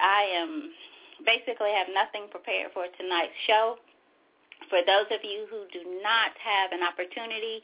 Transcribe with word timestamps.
I 0.00 0.22
am 0.36 0.70
basically 1.24 1.70
have 1.70 1.88
nothing 1.92 2.28
prepared 2.30 2.72
for 2.72 2.86
tonight's 2.98 3.36
show. 3.46 3.76
For 4.70 4.80
those 4.86 5.10
of 5.10 5.20
you 5.22 5.46
who 5.50 5.66
do 5.72 5.82
not 6.02 6.32
have 6.38 6.72
an 6.72 6.82
opportunity 6.82 7.62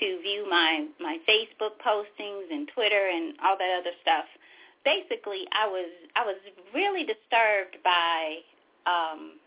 to 0.00 0.20
view 0.22 0.46
my 0.48 0.86
my 1.00 1.18
Facebook 1.28 1.76
postings 1.84 2.48
and 2.50 2.68
Twitter 2.74 3.10
and 3.12 3.34
all 3.44 3.56
that 3.58 3.70
other 3.80 3.94
stuff, 4.02 4.24
basically 4.84 5.44
I 5.52 5.66
was 5.66 5.90
I 6.16 6.24
was 6.24 6.36
really 6.74 7.04
disturbed 7.04 7.76
by 7.84 8.40
um, 8.86 9.38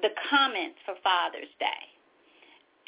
the 0.00 0.10
comments 0.28 0.78
for 0.84 0.94
Father's 1.02 1.52
Day. 1.58 1.91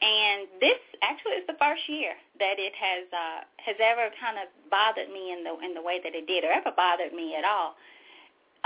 And 0.04 0.44
this 0.60 0.76
actually 1.00 1.40
is 1.40 1.48
the 1.48 1.56
first 1.56 1.80
year 1.88 2.12
that 2.36 2.60
it 2.60 2.76
has 2.76 3.08
uh, 3.08 3.40
has 3.56 3.76
ever 3.80 4.12
kind 4.20 4.36
of 4.36 4.52
bothered 4.68 5.08
me 5.08 5.32
in 5.32 5.40
the 5.40 5.56
in 5.64 5.72
the 5.72 5.80
way 5.80 5.96
that 6.04 6.12
it 6.12 6.28
did, 6.28 6.44
or 6.44 6.52
ever 6.52 6.76
bothered 6.76 7.16
me 7.16 7.32
at 7.40 7.44
all. 7.48 7.72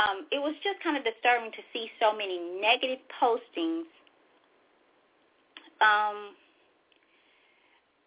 Um, 0.03 0.27
it 0.35 0.43
was 0.43 0.59
just 0.67 0.83
kind 0.83 0.99
of 0.99 1.07
disturbing 1.07 1.55
to 1.55 1.63
see 1.71 1.91
so 2.03 2.11
many 2.11 2.43
negative 2.59 2.99
postings 3.23 3.87
um, 5.79 6.35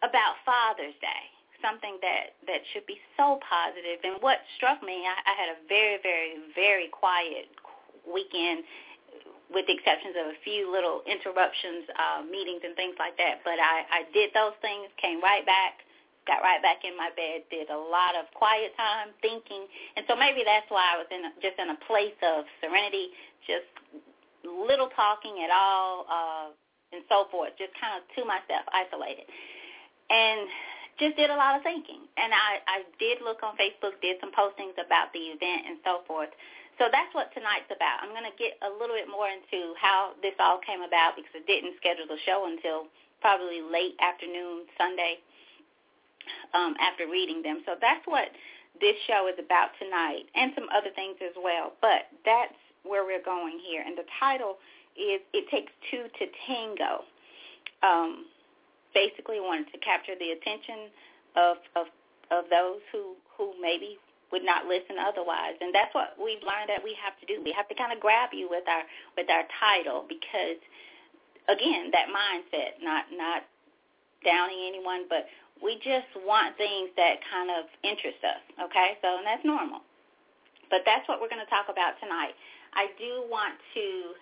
about 0.03 0.35
Father's 0.43 0.95
Day, 0.99 1.23
something 1.63 2.03
that 2.03 2.35
that 2.51 2.67
should 2.75 2.83
be 2.83 2.99
so 3.15 3.39
positive. 3.47 4.03
And 4.03 4.19
what 4.19 4.43
struck 4.59 4.83
me, 4.83 5.07
I, 5.07 5.15
I 5.23 5.33
had 5.39 5.49
a 5.55 5.59
very, 5.71 6.03
very, 6.03 6.35
very 6.51 6.91
quiet 6.91 7.47
weekend 8.03 8.67
with 9.51 9.67
the 9.67 9.75
exceptions 9.75 10.15
of 10.15 10.31
a 10.31 10.37
few 10.43 10.71
little 10.71 11.03
interruptions, 11.03 11.87
uh, 11.95 12.23
meetings 12.23 12.63
and 12.63 12.75
things 12.79 12.95
like 12.97 13.15
that. 13.19 13.43
But 13.43 13.59
I, 13.59 13.83
I 13.91 14.01
did 14.15 14.31
those 14.31 14.55
things, 14.63 14.87
came 14.97 15.19
right 15.19 15.43
back, 15.43 15.83
got 16.25 16.39
right 16.39 16.63
back 16.63 16.87
in 16.87 16.95
my 16.95 17.11
bed, 17.13 17.43
did 17.51 17.67
a 17.69 17.77
lot 17.77 18.15
of 18.15 18.31
quiet 18.31 18.71
time 18.79 19.11
thinking. 19.19 19.67
And 19.99 20.07
so 20.07 20.15
maybe 20.15 20.47
that's 20.47 20.67
why 20.71 20.95
I 20.95 20.95
was 20.97 21.09
in 21.11 21.21
a, 21.27 21.31
just 21.43 21.59
in 21.59 21.67
a 21.75 21.79
place 21.83 22.17
of 22.23 22.47
serenity, 22.63 23.11
just 23.43 23.67
little 24.47 24.89
talking 24.95 25.43
at 25.43 25.51
all, 25.51 26.07
uh, 26.07 26.47
and 26.91 27.03
so 27.07 27.27
forth, 27.31 27.55
just 27.55 27.71
kind 27.79 27.99
of 27.99 28.03
to 28.15 28.21
myself, 28.27 28.67
isolated. 28.71 29.27
And 30.11 30.47
just 30.99 31.15
did 31.15 31.31
a 31.31 31.37
lot 31.39 31.55
of 31.55 31.63
thinking. 31.63 32.03
And 32.19 32.29
I, 32.29 32.61
I 32.67 32.77
did 32.99 33.23
look 33.23 33.41
on 33.41 33.55
Facebook, 33.55 33.97
did 34.03 34.19
some 34.19 34.29
postings 34.35 34.77
about 34.77 35.09
the 35.15 35.33
event 35.33 35.65
and 35.65 35.77
so 35.81 36.03
forth. 36.05 36.29
So 36.81 36.89
that's 36.89 37.13
what 37.13 37.29
tonight's 37.37 37.69
about. 37.69 38.01
I'm 38.01 38.09
going 38.09 38.25
to 38.25 38.33
get 38.41 38.57
a 38.65 38.71
little 38.73 38.97
bit 38.97 39.05
more 39.05 39.29
into 39.29 39.77
how 39.77 40.17
this 40.25 40.33
all 40.41 40.57
came 40.65 40.81
about 40.81 41.13
because 41.13 41.29
I 41.37 41.45
didn't 41.45 41.77
schedule 41.77 42.09
the 42.09 42.17
show 42.25 42.49
until 42.49 42.89
probably 43.21 43.61
late 43.61 43.93
afternoon 44.01 44.65
Sunday 44.81 45.21
um, 46.57 46.73
after 46.81 47.05
reading 47.05 47.45
them. 47.45 47.61
So 47.69 47.77
that's 47.77 48.01
what 48.09 48.33
this 48.81 48.97
show 49.05 49.29
is 49.29 49.37
about 49.37 49.77
tonight 49.77 50.25
and 50.33 50.57
some 50.57 50.65
other 50.73 50.89
things 50.97 51.21
as 51.21 51.37
well. 51.37 51.77
But 51.85 52.09
that's 52.25 52.57
where 52.81 53.05
we're 53.05 53.21
going 53.21 53.61
here. 53.61 53.85
And 53.85 53.93
the 53.93 54.09
title 54.17 54.57
is 54.97 55.21
It 55.37 55.45
Takes 55.53 55.69
Two 55.93 56.09
to 56.09 56.23
Tango. 56.49 57.05
Um, 57.85 58.25
basically 58.97 59.37
wanted 59.37 59.69
to 59.69 59.77
capture 59.85 60.17
the 60.17 60.33
attention 60.33 60.89
of, 61.37 61.61
of, 61.77 61.85
of 62.33 62.49
those 62.49 62.81
who, 62.89 63.13
who 63.37 63.53
maybe 63.61 64.01
would 64.31 64.43
not 64.43 64.65
listen 64.65 64.95
otherwise. 64.97 65.59
And 65.59 65.75
that's 65.75 65.93
what 65.93 66.15
we've 66.15 66.41
learned 66.43 66.71
that 66.71 66.83
we 66.83 66.95
have 66.99 67.15
to 67.19 67.25
do. 67.27 67.43
We 67.43 67.51
have 67.51 67.67
to 67.67 67.75
kind 67.75 67.91
of 67.91 67.99
grab 67.99 68.31
you 68.31 68.47
with 68.49 68.63
our 68.67 68.83
with 69.15 69.27
our 69.29 69.43
title 69.59 70.07
because 70.07 70.59
again, 71.51 71.91
that 71.91 72.07
mindset, 72.09 72.79
not 72.79 73.05
not 73.13 73.43
downing 74.23 74.63
anyone, 74.67 75.05
but 75.09 75.27
we 75.61 75.77
just 75.83 76.09
want 76.25 76.57
things 76.57 76.89
that 76.97 77.21
kind 77.29 77.49
of 77.53 77.69
interest 77.83 78.21
us, 78.25 78.41
okay? 78.65 78.97
So 79.01 79.19
and 79.19 79.25
that's 79.25 79.45
normal. 79.45 79.83
But 80.71 80.87
that's 80.87 81.03
what 81.11 81.19
we're 81.19 81.29
going 81.29 81.43
to 81.43 81.51
talk 81.51 81.67
about 81.67 81.99
tonight. 81.99 82.31
I 82.71 82.87
do 82.95 83.27
want 83.27 83.59
to 83.75 84.15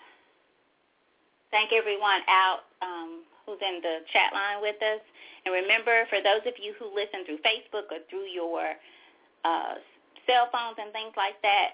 thank 1.54 1.70
everyone 1.70 2.26
out 2.26 2.66
um, 2.82 3.22
who's 3.46 3.62
in 3.62 3.82
the 3.86 4.02
chat 4.10 4.34
line 4.34 4.62
with 4.62 4.82
us. 4.82 5.02
And 5.46 5.54
remember, 5.54 6.10
for 6.10 6.20
those 6.22 6.42
of 6.50 6.58
you 6.58 6.74
who 6.82 6.90
listen 6.90 7.24
through 7.26 7.42
Facebook 7.46 7.88
or 7.94 8.02
through 8.10 8.28
your 8.34 8.74
uh, 9.46 9.78
cell 10.30 10.46
phones 10.54 10.78
and 10.78 10.94
things 10.94 11.18
like 11.18 11.42
that, 11.42 11.74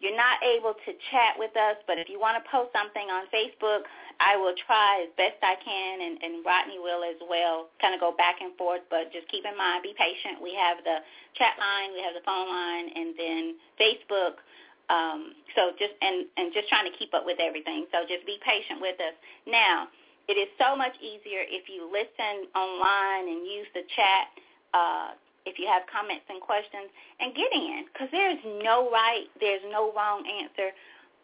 you're 0.00 0.16
not 0.16 0.40
able 0.40 0.72
to 0.72 0.90
chat 1.12 1.36
with 1.36 1.52
us, 1.56 1.76
but 1.84 2.00
if 2.00 2.08
you 2.08 2.16
want 2.16 2.40
to 2.40 2.44
post 2.48 2.72
something 2.72 3.12
on 3.12 3.28
Facebook, 3.28 3.84
I 4.16 4.36
will 4.36 4.56
try 4.64 5.04
as 5.04 5.12
best 5.16 5.36
I 5.44 5.60
can, 5.60 6.00
and, 6.00 6.16
and 6.24 6.44
Rodney 6.44 6.80
will 6.80 7.04
as 7.04 7.20
well, 7.20 7.68
kind 7.80 7.92
of 7.92 8.00
go 8.00 8.12
back 8.16 8.40
and 8.40 8.56
forth, 8.56 8.80
but 8.88 9.12
just 9.12 9.28
keep 9.28 9.44
in 9.44 9.52
mind, 9.56 9.84
be 9.84 9.92
patient. 9.92 10.40
We 10.40 10.56
have 10.56 10.80
the 10.84 11.04
chat 11.36 11.56
line, 11.60 11.92
we 11.92 12.00
have 12.00 12.16
the 12.16 12.24
phone 12.24 12.48
line, 12.48 12.88
and 12.96 13.12
then 13.16 13.42
Facebook. 13.76 14.40
Um, 14.88 15.36
so 15.54 15.76
just 15.76 15.92
and, 16.00 16.26
and 16.36 16.50
just 16.50 16.66
trying 16.72 16.88
to 16.88 16.96
keep 16.96 17.12
up 17.12 17.28
with 17.28 17.38
everything. 17.38 17.84
So 17.92 18.02
just 18.08 18.24
be 18.24 18.40
patient 18.42 18.80
with 18.80 18.96
us. 18.98 19.14
Now, 19.44 19.86
it 20.32 20.40
is 20.40 20.48
so 20.56 20.74
much 20.74 20.96
easier 20.98 21.44
if 21.44 21.68
you 21.68 21.86
listen 21.92 22.48
online 22.56 23.28
and 23.28 23.44
use 23.44 23.68
the 23.76 23.84
chat 23.94 24.24
uh, 24.72 25.08
if 25.46 25.58
you 25.58 25.66
have 25.66 25.82
comments 25.88 26.24
and 26.28 26.40
questions, 26.40 26.92
and 27.20 27.34
get 27.34 27.50
in 27.52 27.84
because 27.92 28.08
there's 28.12 28.40
no 28.62 28.90
right, 28.90 29.26
there's 29.40 29.64
no 29.70 29.92
wrong 29.92 30.24
answer. 30.26 30.70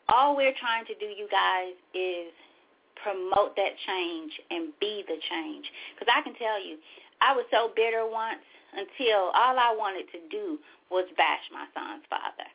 All 0.08 0.36
we're 0.36 0.54
trying 0.60 0.86
to 0.86 0.94
do, 0.96 1.06
you 1.06 1.28
guys, 1.30 1.74
is 1.92 2.32
promote 3.02 3.56
that 3.56 3.74
change 3.86 4.32
and 4.50 4.72
be 4.80 5.04
the 5.06 5.18
change. 5.28 5.66
Because 5.94 6.08
I 6.08 6.22
can 6.22 6.34
tell 6.34 6.62
you, 6.62 6.78
I 7.20 7.34
was 7.34 7.44
so 7.50 7.70
bitter 7.74 8.06
once 8.08 8.44
until 8.72 9.32
all 9.34 9.56
I 9.58 9.74
wanted 9.76 10.06
to 10.12 10.20
do 10.30 10.58
was 10.90 11.04
bash 11.16 11.44
my 11.52 11.66
son's 11.74 12.04
father, 12.08 12.48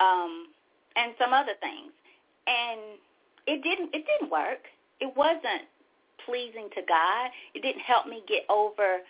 um, 0.00 0.48
and 0.96 1.14
some 1.18 1.32
other 1.32 1.54
things, 1.60 1.90
and 2.46 3.00
it 3.46 3.62
didn't. 3.62 3.94
It 3.94 4.04
didn't 4.06 4.30
work. 4.30 4.68
It 5.00 5.10
wasn't 5.16 5.66
pleasing 6.24 6.68
to 6.74 6.82
God. 6.86 7.30
It 7.54 7.62
didn't 7.62 7.82
help 7.82 8.06
me 8.06 8.22
get 8.28 8.44
over 8.48 9.00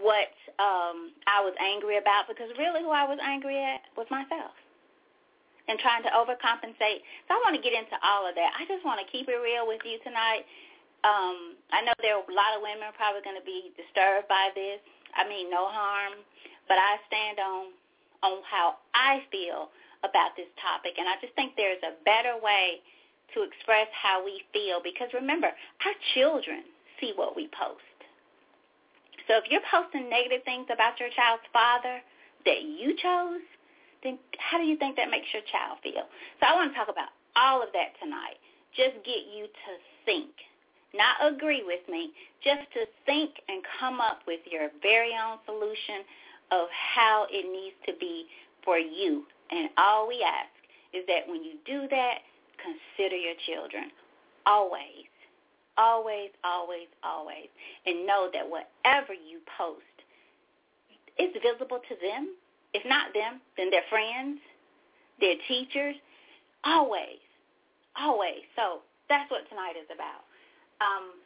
what 0.00 0.32
um, 0.58 1.14
I 1.26 1.42
was 1.42 1.54
angry 1.60 1.98
about 1.98 2.28
because 2.28 2.50
really 2.58 2.82
who 2.82 2.90
I 2.90 3.04
was 3.04 3.18
angry 3.22 3.58
at 3.58 3.86
was 3.96 4.06
myself 4.10 4.52
and 5.66 5.78
trying 5.82 6.02
to 6.06 6.12
overcompensate. 6.14 7.02
So 7.26 7.34
I 7.34 7.38
want 7.42 7.58
to 7.58 7.62
get 7.62 7.74
into 7.74 7.98
all 8.02 8.26
of 8.26 8.34
that. 8.38 8.54
I 8.54 8.66
just 8.70 8.86
want 8.86 9.02
to 9.02 9.06
keep 9.10 9.26
it 9.26 9.38
real 9.42 9.66
with 9.66 9.82
you 9.82 9.98
tonight. 10.06 10.46
Um, 11.02 11.58
I 11.74 11.82
know 11.82 11.94
there 12.02 12.18
are 12.18 12.22
a 12.22 12.34
lot 12.34 12.54
of 12.54 12.62
women 12.62 12.90
probably 12.94 13.22
going 13.22 13.38
to 13.38 13.46
be 13.46 13.74
disturbed 13.74 14.30
by 14.30 14.50
this. 14.54 14.82
I 15.14 15.26
mean, 15.26 15.50
no 15.50 15.66
harm, 15.70 16.22
but 16.66 16.78
I 16.78 16.98
stand 17.06 17.38
on 17.38 17.74
on 18.24 18.40
how 18.48 18.80
I 18.96 19.22
feel 19.30 19.68
about 20.02 20.34
this 20.40 20.48
topic, 20.56 20.96
and 20.96 21.06
I 21.06 21.20
just 21.20 21.36
think 21.36 21.52
there's 21.54 21.82
a 21.84 22.00
better 22.02 22.40
way 22.40 22.80
to 23.34 23.42
express 23.44 23.86
how 23.92 24.24
we 24.24 24.42
feel 24.52 24.80
because 24.82 25.12
remember, 25.12 25.48
our 25.48 25.96
children 26.14 26.64
see 27.00 27.12
what 27.14 27.36
we 27.36 27.48
post. 27.52 27.95
So 29.28 29.38
if 29.38 29.50
you're 29.50 29.64
posting 29.70 30.08
negative 30.08 30.42
things 30.44 30.66
about 30.72 30.98
your 30.98 31.10
child's 31.10 31.46
father 31.52 32.00
that 32.46 32.62
you 32.62 32.94
chose, 32.96 33.42
then 34.02 34.18
how 34.38 34.58
do 34.58 34.64
you 34.64 34.76
think 34.76 34.96
that 34.96 35.10
makes 35.10 35.26
your 35.34 35.42
child 35.50 35.78
feel? 35.82 36.06
So 36.38 36.46
I 36.46 36.54
want 36.54 36.70
to 36.72 36.76
talk 36.78 36.88
about 36.88 37.10
all 37.34 37.62
of 37.62 37.70
that 37.74 37.98
tonight. 37.98 38.38
Just 38.74 39.02
get 39.02 39.26
you 39.32 39.46
to 39.50 39.72
think 40.04 40.30
not 40.96 41.20
agree 41.20 41.62
with 41.64 41.84
me, 41.88 42.10
just 42.42 42.64
to 42.72 42.86
think 43.04 43.30
and 43.48 43.62
come 43.78 44.00
up 44.00 44.20
with 44.26 44.40
your 44.50 44.70
very 44.82 45.12
own 45.12 45.38
solution 45.44 46.06
of 46.50 46.68
how 46.70 47.26
it 47.30 47.44
needs 47.44 47.76
to 47.86 47.92
be 48.00 48.26
for 48.64 48.78
you. 48.78 49.24
And 49.50 49.68
all 49.76 50.08
we 50.08 50.24
ask 50.24 50.50
is 50.94 51.04
that 51.06 51.28
when 51.28 51.44
you 51.44 51.54
do 51.66 51.86
that, 51.90 52.18
consider 52.56 53.16
your 53.16 53.34
children. 53.46 53.90
Always, 54.46 55.04
always, 55.76 56.30
always, 56.44 56.88
always. 57.02 57.48
And 57.86 58.06
know 58.06 58.28
that 58.32 58.44
whatever 58.48 59.12
you 59.12 59.40
post 59.56 59.96
is 61.18 61.30
visible 61.42 61.80
to 61.88 61.94
them. 62.00 62.34
If 62.74 62.84
not 62.84 63.14
them, 63.14 63.40
then 63.56 63.70
their 63.70 63.86
friends, 63.88 64.40
their 65.20 65.36
teachers. 65.48 65.96
Always, 66.64 67.22
always. 67.96 68.44
So 68.56 68.82
that's 69.08 69.30
what 69.30 69.48
tonight 69.48 69.78
is 69.80 69.88
about. 69.92 70.26
Um, 70.80 71.16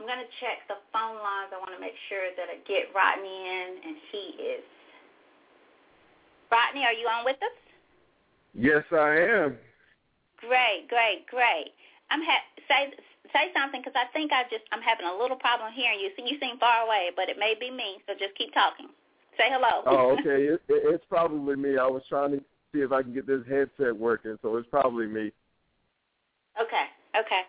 I'm 0.00 0.06
going 0.06 0.22
to 0.22 0.32
check 0.38 0.66
the 0.66 0.78
phone 0.94 1.18
lines. 1.18 1.50
I 1.50 1.58
want 1.58 1.74
to 1.74 1.82
make 1.82 1.98
sure 2.08 2.30
that 2.34 2.46
I 2.46 2.62
get 2.66 2.94
Rodney 2.94 3.28
in, 3.28 3.68
and 3.86 3.96
he 4.10 4.24
is. 4.42 4.66
Rodney, 6.50 6.82
are 6.86 6.94
you 6.94 7.06
on 7.06 7.24
with 7.24 7.38
us? 7.42 7.58
Yes, 8.54 8.82
I 8.90 9.46
am. 9.46 9.58
Great, 10.38 10.88
great, 10.88 11.26
great. 11.28 11.74
I'm 12.10 12.22
ha- 12.22 12.48
say 12.68 12.94
say 13.32 13.52
something 13.56 13.80
because 13.80 13.96
I 13.96 14.10
think 14.12 14.32
I 14.32 14.44
just 14.50 14.64
I'm 14.72 14.82
having 14.82 15.06
a 15.06 15.16
little 15.16 15.36
problem 15.36 15.72
hearing 15.72 16.00
you. 16.00 16.10
You 16.16 16.36
seem 16.40 16.58
far 16.58 16.84
away, 16.84 17.10
but 17.14 17.28
it 17.28 17.38
may 17.38 17.54
be 17.58 17.70
me. 17.70 18.00
So 18.06 18.14
just 18.18 18.34
keep 18.36 18.52
talking. 18.52 18.88
Say 19.36 19.48
hello. 19.48 19.86
Oh, 19.86 20.12
okay. 20.18 20.50
it, 20.50 20.62
it, 20.68 20.82
it's 20.94 21.04
probably 21.08 21.56
me. 21.56 21.78
I 21.78 21.86
was 21.86 22.02
trying 22.08 22.32
to 22.32 22.40
see 22.72 22.80
if 22.82 22.92
I 22.92 23.02
can 23.02 23.14
get 23.14 23.26
this 23.26 23.46
headset 23.48 23.94
working, 23.94 24.36
so 24.42 24.56
it's 24.56 24.68
probably 24.68 25.06
me. 25.06 25.32
Okay. 26.58 26.86
Okay. 27.14 27.42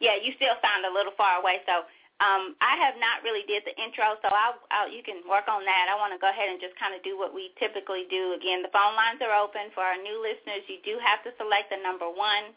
Yeah, 0.00 0.16
you 0.20 0.32
still 0.36 0.56
sound 0.60 0.84
a 0.84 0.92
little 0.92 1.12
far 1.16 1.40
away. 1.40 1.64
So 1.64 1.88
um, 2.20 2.56
I 2.64 2.80
have 2.80 2.96
not 2.96 3.20
really 3.24 3.44
did 3.44 3.64
the 3.68 3.76
intro, 3.76 4.16
so 4.24 4.32
I'll, 4.32 4.56
I'll, 4.72 4.88
you 4.88 5.04
can 5.04 5.20
work 5.28 5.48
on 5.48 5.64
that. 5.68 5.92
I 5.92 5.96
want 6.00 6.16
to 6.16 6.20
go 6.20 6.28
ahead 6.28 6.48
and 6.48 6.56
just 6.56 6.72
kind 6.80 6.96
of 6.96 7.04
do 7.04 7.16
what 7.16 7.36
we 7.36 7.52
typically 7.60 8.08
do. 8.08 8.32
Again, 8.32 8.64
the 8.64 8.72
phone 8.72 8.96
lines 8.96 9.20
are 9.20 9.36
open 9.36 9.68
for 9.76 9.84
our 9.84 10.00
new 10.00 10.16
listeners. 10.20 10.64
You 10.68 10.80
do 10.80 10.96
have 11.00 11.20
to 11.28 11.32
select 11.36 11.68
the 11.68 11.80
number 11.80 12.08
one 12.08 12.56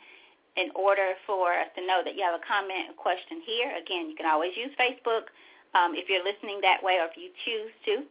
in 0.60 0.68
order 0.76 1.16
for 1.24 1.56
us 1.56 1.72
to 1.80 1.82
know 1.88 2.04
that 2.04 2.20
you 2.20 2.24
have 2.28 2.36
a 2.36 2.44
comment, 2.44 2.92
a 2.92 2.98
question 3.00 3.40
here. 3.48 3.72
Again, 3.80 4.12
you 4.12 4.16
can 4.20 4.28
always 4.28 4.52
use 4.60 4.76
Facebook 4.76 5.32
um, 5.72 5.96
if 5.96 6.12
you're 6.12 6.24
listening 6.24 6.60
that 6.62 6.84
way 6.84 7.00
or 7.00 7.08
if 7.08 7.16
you 7.16 7.32
choose 7.48 7.72
to. 7.88 8.04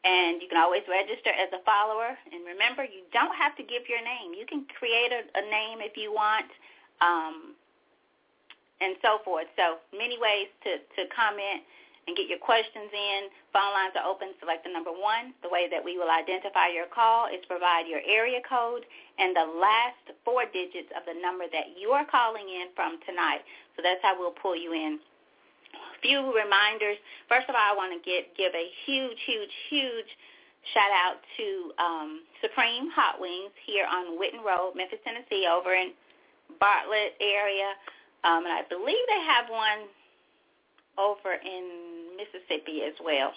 And 0.00 0.40
you 0.40 0.48
can 0.48 0.56
always 0.56 0.80
register 0.88 1.28
as 1.28 1.52
a 1.52 1.60
follower. 1.68 2.16
And 2.32 2.40
remember, 2.48 2.88
you 2.88 3.04
don't 3.12 3.36
have 3.36 3.52
to 3.60 3.62
give 3.62 3.84
your 3.84 4.00
name. 4.00 4.32
You 4.32 4.48
can 4.48 4.64
create 4.80 5.12
a, 5.12 5.28
a 5.36 5.44
name 5.44 5.84
if 5.84 6.00
you 6.00 6.08
want. 6.08 6.48
Um, 7.04 7.52
and 8.80 8.96
so 9.04 9.20
forth. 9.24 9.44
So 9.60 9.76
many 9.92 10.16
ways 10.16 10.48
to, 10.64 10.80
to 10.80 11.02
comment 11.12 11.68
and 12.10 12.18
get 12.18 12.26
your 12.26 12.42
questions 12.42 12.90
in. 12.90 13.30
Phone 13.54 13.70
lines 13.70 13.94
are 13.94 14.02
open. 14.02 14.34
Select 14.42 14.66
the 14.66 14.74
number 14.74 14.90
one. 14.90 15.30
The 15.46 15.48
way 15.48 15.70
that 15.70 15.78
we 15.78 15.94
will 15.94 16.10
identify 16.10 16.74
your 16.74 16.90
call 16.90 17.30
is 17.30 17.38
provide 17.46 17.86
your 17.86 18.02
area 18.02 18.42
code 18.42 18.82
and 19.22 19.30
the 19.30 19.46
last 19.62 20.10
four 20.26 20.42
digits 20.50 20.90
of 20.98 21.06
the 21.06 21.14
number 21.22 21.46
that 21.46 21.78
you 21.78 21.94
are 21.94 22.02
calling 22.02 22.50
in 22.50 22.74
from 22.74 22.98
tonight. 23.06 23.46
So 23.78 23.86
that's 23.86 24.02
how 24.02 24.18
we'll 24.18 24.34
pull 24.34 24.58
you 24.58 24.74
in. 24.74 24.98
A 25.70 25.98
few 26.02 26.34
reminders. 26.34 26.98
First 27.30 27.46
of 27.46 27.54
all, 27.54 27.62
I 27.62 27.78
want 27.78 27.94
to 27.94 28.02
get, 28.02 28.34
give 28.34 28.50
a 28.58 28.66
huge, 28.90 29.22
huge, 29.22 29.54
huge 29.70 30.10
shout 30.74 30.90
out 30.90 31.22
to 31.38 31.46
um, 31.78 32.10
Supreme 32.42 32.90
Hot 32.90 33.22
Wings 33.22 33.54
here 33.70 33.86
on 33.86 34.18
Whitten 34.18 34.42
Road, 34.42 34.74
Memphis, 34.74 34.98
Tennessee, 35.06 35.46
over 35.46 35.78
in 35.78 35.94
Bartlett 36.58 37.14
area. 37.22 37.70
Um, 38.26 38.44
and 38.44 38.52
I 38.52 38.66
believe 38.68 39.00
they 39.06 39.22
have 39.30 39.46
one 39.46 39.88
over 40.98 41.40
in 41.40 41.99
Mississippi 42.20 42.84
as 42.84 42.94
well, 43.00 43.32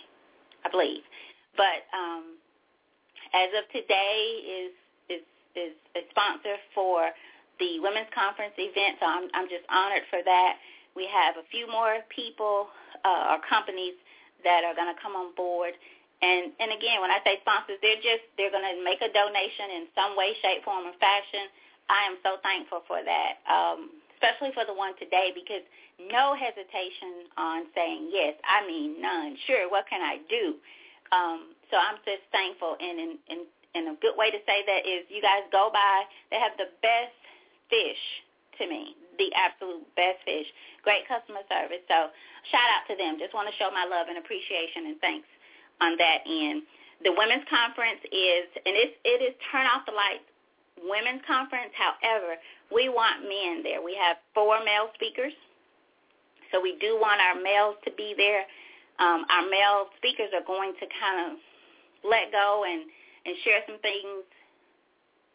I 0.65 0.69
believe. 0.69 1.07
But 1.55 1.87
um, 1.95 2.35
as 3.31 3.49
of 3.55 3.63
today 3.71 4.19
is 4.43 4.71
is 5.07 5.23
is 5.55 5.73
a 5.95 6.03
sponsor 6.11 6.59
for 6.75 7.09
the 7.59 7.79
women's 7.79 8.11
conference 8.11 8.53
event, 8.59 8.99
so 8.99 9.07
I'm 9.07 9.31
I'm 9.31 9.47
just 9.47 9.63
honored 9.71 10.03
for 10.11 10.19
that. 10.19 10.59
We 10.95 11.07
have 11.07 11.39
a 11.39 11.45
few 11.49 11.65
more 11.71 12.03
people 12.11 12.67
uh, 13.01 13.33
or 13.33 13.37
companies 13.47 13.95
that 14.43 14.67
are 14.67 14.75
going 14.75 14.91
to 14.91 14.99
come 14.99 15.15
on 15.15 15.33
board. 15.33 15.73
And 16.21 16.51
and 16.59 16.71
again, 16.71 16.99
when 16.99 17.11
I 17.11 17.19
say 17.23 17.39
sponsors, 17.41 17.79
they're 17.81 18.03
just 18.03 18.27
they're 18.35 18.53
going 18.53 18.67
to 18.67 18.79
make 18.83 18.99
a 18.99 19.11
donation 19.11 19.79
in 19.79 19.83
some 19.95 20.15
way, 20.15 20.35
shape, 20.43 20.63
form, 20.63 20.87
or 20.87 20.95
fashion. 20.99 21.47
I 21.91 22.07
am 22.07 22.15
so 22.23 22.39
thankful 22.39 22.83
for 22.87 23.03
that. 23.03 23.43
Um, 23.43 23.91
especially 24.15 24.53
for 24.53 24.65
the 24.65 24.73
one 24.73 24.93
today, 24.97 25.33
because 25.33 25.65
no 25.97 26.33
hesitation 26.33 27.29
on 27.37 27.69
saying 27.75 28.09
yes. 28.11 28.33
I 28.45 28.65
mean, 28.65 29.01
none. 29.01 29.37
Sure, 29.45 29.69
what 29.69 29.85
can 29.89 30.01
I 30.01 30.21
do? 30.29 30.57
Um, 31.13 31.53
so 31.69 31.77
I'm 31.77 32.01
just 32.05 32.25
thankful, 32.33 32.77
and 32.81 32.97
in, 32.97 33.11
in, 33.29 33.39
in 33.77 33.83
a 33.93 33.95
good 34.01 34.17
way 34.17 34.33
to 34.33 34.39
say 34.45 34.65
that 34.65 34.85
is 34.85 35.05
you 35.09 35.21
guys 35.21 35.45
go 35.51 35.69
by. 35.69 36.05
They 36.33 36.41
have 36.41 36.57
the 36.57 36.73
best 36.81 37.17
fish 37.69 38.03
to 38.57 38.69
me, 38.69 38.97
the 39.17 39.29
absolute 39.33 39.85
best 39.97 40.21
fish. 40.25 40.45
Great 40.81 41.05
customer 41.09 41.41
service. 41.49 41.81
So 41.89 42.13
shout 42.49 42.69
out 42.73 42.85
to 42.89 42.95
them. 42.97 43.17
Just 43.17 43.33
want 43.33 43.49
to 43.49 43.55
show 43.57 43.69
my 43.73 43.85
love 43.85 44.09
and 44.09 44.17
appreciation 44.17 44.93
and 44.93 44.97
thanks 45.01 45.29
on 45.81 45.97
that 45.97 46.25
end. 46.25 46.65
The 47.01 47.13
women's 47.13 47.45
conference 47.49 48.01
is, 48.13 48.45
and 48.63 48.73
it's, 48.77 48.95
it 49.03 49.19
is 49.25 49.33
turn 49.51 49.65
off 49.67 49.85
the 49.89 49.95
lights 49.95 50.25
women's 50.87 51.21
conference. 51.25 51.71
However, 51.73 52.35
we 52.71 52.89
want 52.89 53.23
men 53.23 53.63
there. 53.63 53.81
We 53.81 53.95
have 53.95 54.17
four 54.33 54.63
male 54.63 54.91
speakers, 54.95 55.33
so 56.51 56.61
we 56.61 56.77
do 56.79 56.99
want 56.99 57.21
our 57.21 57.39
males 57.39 57.75
to 57.85 57.91
be 57.95 58.13
there. 58.15 58.45
Um, 59.01 59.25
our 59.29 59.49
male 59.49 59.89
speakers 59.97 60.29
are 60.37 60.45
going 60.45 60.73
to 60.77 60.85
kind 61.01 61.33
of 61.33 61.39
let 62.05 62.29
go 62.31 62.63
and, 62.67 62.85
and 63.25 63.33
share 63.43 63.65
some 63.65 63.79
things 63.81 64.27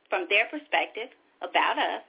from 0.08 0.26
their 0.30 0.46
perspective 0.46 1.10
about 1.42 1.78
us. 1.78 2.04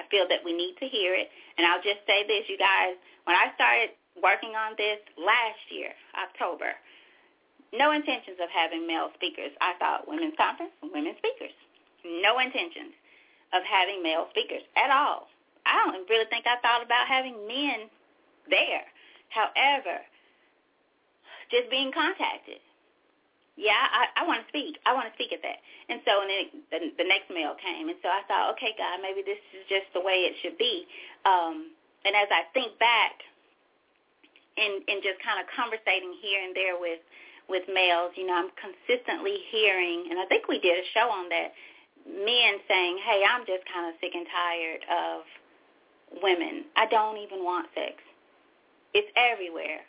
I 0.00 0.08
feel 0.10 0.26
that 0.28 0.42
we 0.44 0.52
need 0.52 0.74
to 0.80 0.86
hear 0.88 1.14
it. 1.14 1.28
And 1.56 1.66
I'll 1.66 1.84
just 1.84 2.02
say 2.08 2.26
this, 2.26 2.48
you 2.48 2.58
guys, 2.58 2.96
when 3.24 3.36
I 3.36 3.54
started 3.54 3.94
working 4.18 4.56
on 4.56 4.74
this 4.76 4.98
last 5.16 5.62
year, 5.70 5.92
October, 6.16 6.74
no 7.72 7.92
intentions 7.92 8.36
of 8.42 8.52
having 8.52 8.86
male 8.86 9.08
speakers. 9.16 9.52
I 9.60 9.72
thought 9.78 10.08
women's 10.08 10.36
conference, 10.36 10.72
women 10.82 11.16
speakers. 11.16 11.54
No 12.04 12.38
intentions 12.38 12.94
of 13.52 13.62
having 13.64 14.02
male 14.02 14.26
speakers 14.30 14.62
at 14.76 14.90
all. 14.90 15.28
I 15.66 15.78
don't 15.86 16.08
really 16.08 16.26
think 16.26 16.46
I 16.46 16.58
thought 16.58 16.82
about 16.82 17.06
having 17.06 17.46
men 17.46 17.86
there. 18.50 18.82
However, 19.30 20.02
just 21.50 21.70
being 21.70 21.92
contacted. 21.92 22.58
Yeah, 23.54 23.76
I, 23.76 24.24
I 24.24 24.26
want 24.26 24.40
to 24.40 24.48
speak. 24.48 24.80
I 24.88 24.96
want 24.96 25.12
to 25.12 25.14
speak 25.14 25.30
at 25.36 25.44
that. 25.44 25.60
And 25.92 26.00
so 26.08 26.24
and 26.24 26.28
then 26.32 26.44
the, 26.72 27.04
the 27.04 27.08
next 27.08 27.28
mail 27.28 27.52
came. 27.60 27.92
And 27.92 28.00
so 28.00 28.08
I 28.08 28.24
thought, 28.24 28.56
okay, 28.56 28.72
God, 28.80 29.04
maybe 29.04 29.20
this 29.20 29.38
is 29.52 29.68
just 29.68 29.92
the 29.92 30.00
way 30.00 30.24
it 30.24 30.34
should 30.40 30.56
be. 30.56 30.88
Um, 31.28 31.76
and 32.08 32.16
as 32.16 32.32
I 32.32 32.48
think 32.56 32.80
back 32.80 33.20
and, 34.56 34.80
and 34.88 35.04
just 35.04 35.20
kind 35.20 35.36
of 35.36 35.46
conversating 35.52 36.16
here 36.24 36.40
and 36.40 36.56
there 36.56 36.80
with, 36.80 37.04
with 37.52 37.68
males, 37.68 38.16
you 38.16 38.24
know, 38.24 38.40
I'm 38.40 38.52
consistently 38.56 39.44
hearing, 39.52 40.08
and 40.08 40.16
I 40.16 40.24
think 40.32 40.48
we 40.48 40.56
did 40.56 40.80
a 40.80 40.86
show 40.96 41.12
on 41.12 41.28
that, 41.28 41.52
men 42.06 42.58
saying, 42.68 42.98
hey, 43.04 43.22
I'm 43.28 43.46
just 43.46 43.64
kind 43.72 43.88
of 43.88 43.94
sick 44.00 44.12
and 44.14 44.26
tired 44.26 44.82
of 44.90 46.22
women. 46.22 46.64
I 46.76 46.86
don't 46.86 47.18
even 47.18 47.44
want 47.44 47.68
sex. 47.74 47.94
It's 48.94 49.08
everywhere. 49.16 49.80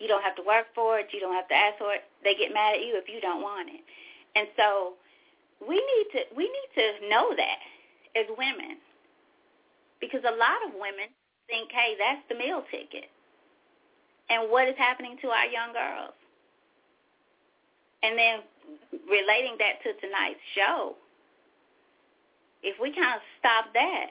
You 0.00 0.08
don't 0.08 0.24
have 0.24 0.34
to 0.36 0.42
work 0.42 0.72
for 0.74 0.98
it. 0.98 1.12
You 1.12 1.20
don't 1.20 1.34
have 1.34 1.48
to 1.48 1.54
ask 1.54 1.78
for 1.78 1.92
it. 1.94 2.02
They 2.24 2.34
get 2.34 2.52
mad 2.52 2.74
at 2.76 2.80
you 2.80 2.96
if 2.96 3.08
you 3.08 3.20
don't 3.20 3.42
want 3.42 3.68
it. 3.68 3.84
And 4.34 4.48
so 4.56 4.94
we 5.60 5.76
need 5.76 6.06
to 6.16 6.20
we 6.34 6.44
need 6.44 6.70
to 6.74 7.08
know 7.08 7.30
that 7.36 7.60
as 8.16 8.26
women, 8.36 8.80
because 10.00 10.24
a 10.24 10.34
lot 10.34 10.64
of 10.66 10.72
women 10.74 11.12
think, 11.46 11.70
hey, 11.70 11.94
that's 11.98 12.24
the 12.28 12.34
meal 12.34 12.64
ticket. 12.70 13.12
And 14.30 14.50
what 14.50 14.68
is 14.68 14.74
happening 14.78 15.16
to 15.22 15.28
our 15.28 15.46
young 15.46 15.72
girls? 15.72 16.14
And 18.02 18.16
then 18.16 18.40
relating 19.08 19.56
that 19.58 19.82
to 19.82 19.94
tonight's 20.00 20.40
show, 20.54 20.96
if 22.62 22.78
we 22.80 22.92
kind 22.92 23.16
of 23.16 23.22
stop 23.38 23.72
that, 23.74 24.10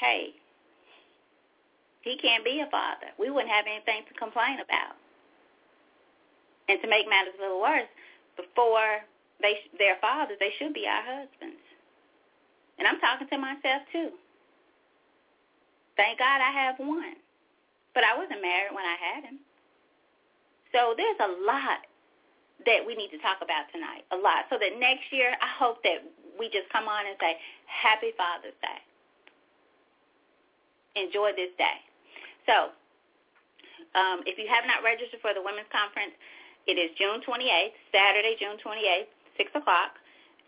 hey, 0.00 0.34
he 2.02 2.18
can't 2.18 2.44
be 2.44 2.60
a 2.60 2.70
father. 2.70 3.14
We 3.18 3.30
wouldn't 3.30 3.52
have 3.52 3.66
anything 3.66 4.02
to 4.08 4.14
complain 4.18 4.58
about. 4.58 4.98
And 6.68 6.80
to 6.82 6.88
make 6.88 7.08
matters 7.08 7.34
a 7.38 7.42
little 7.42 7.60
worse, 7.60 7.90
before 8.36 9.04
they 9.40 9.58
their 9.78 9.98
fathers, 10.00 10.38
they 10.40 10.54
should 10.58 10.74
be 10.74 10.86
our 10.86 11.02
husbands. 11.02 11.62
And 12.78 12.88
I'm 12.88 12.98
talking 12.98 13.28
to 13.28 13.38
myself 13.38 13.82
too. 13.92 14.10
Thank 15.96 16.18
God 16.18 16.40
I 16.40 16.50
have 16.50 16.78
one. 16.78 17.20
But 17.94 18.04
I 18.04 18.16
wasn't 18.16 18.40
married 18.40 18.72
when 18.72 18.84
I 18.88 18.96
had 18.96 19.24
him. 19.24 19.38
So 20.72 20.96
there's 20.96 21.20
a 21.20 21.44
lot 21.44 21.84
that 22.66 22.80
we 22.86 22.94
need 22.94 23.10
to 23.10 23.18
talk 23.18 23.42
about 23.42 23.68
tonight. 23.72 24.04
A 24.12 24.18
lot. 24.18 24.46
So 24.50 24.58
that 24.58 24.78
next 24.78 25.10
year, 25.10 25.34
I 25.40 25.50
hope 25.58 25.82
that 25.82 26.04
we 26.38 26.48
just 26.48 26.68
come 26.70 26.88
on 26.88 27.06
and 27.06 27.16
say, 27.20 27.36
Happy 27.66 28.12
Father's 28.16 28.56
Day. 28.60 28.80
Enjoy 30.96 31.32
this 31.32 31.52
day. 31.56 31.78
So 32.44 32.74
um, 33.96 34.24
if 34.28 34.36
you 34.36 34.46
have 34.48 34.64
not 34.68 34.84
registered 34.84 35.20
for 35.20 35.32
the 35.32 35.40
Women's 35.40 35.68
Conference, 35.72 36.12
it 36.68 36.78
is 36.78 36.92
June 36.96 37.24
28th, 37.24 37.74
Saturday, 37.90 38.36
June 38.38 38.60
28th, 38.60 39.10
6 39.36 39.50
o'clock 39.56 39.98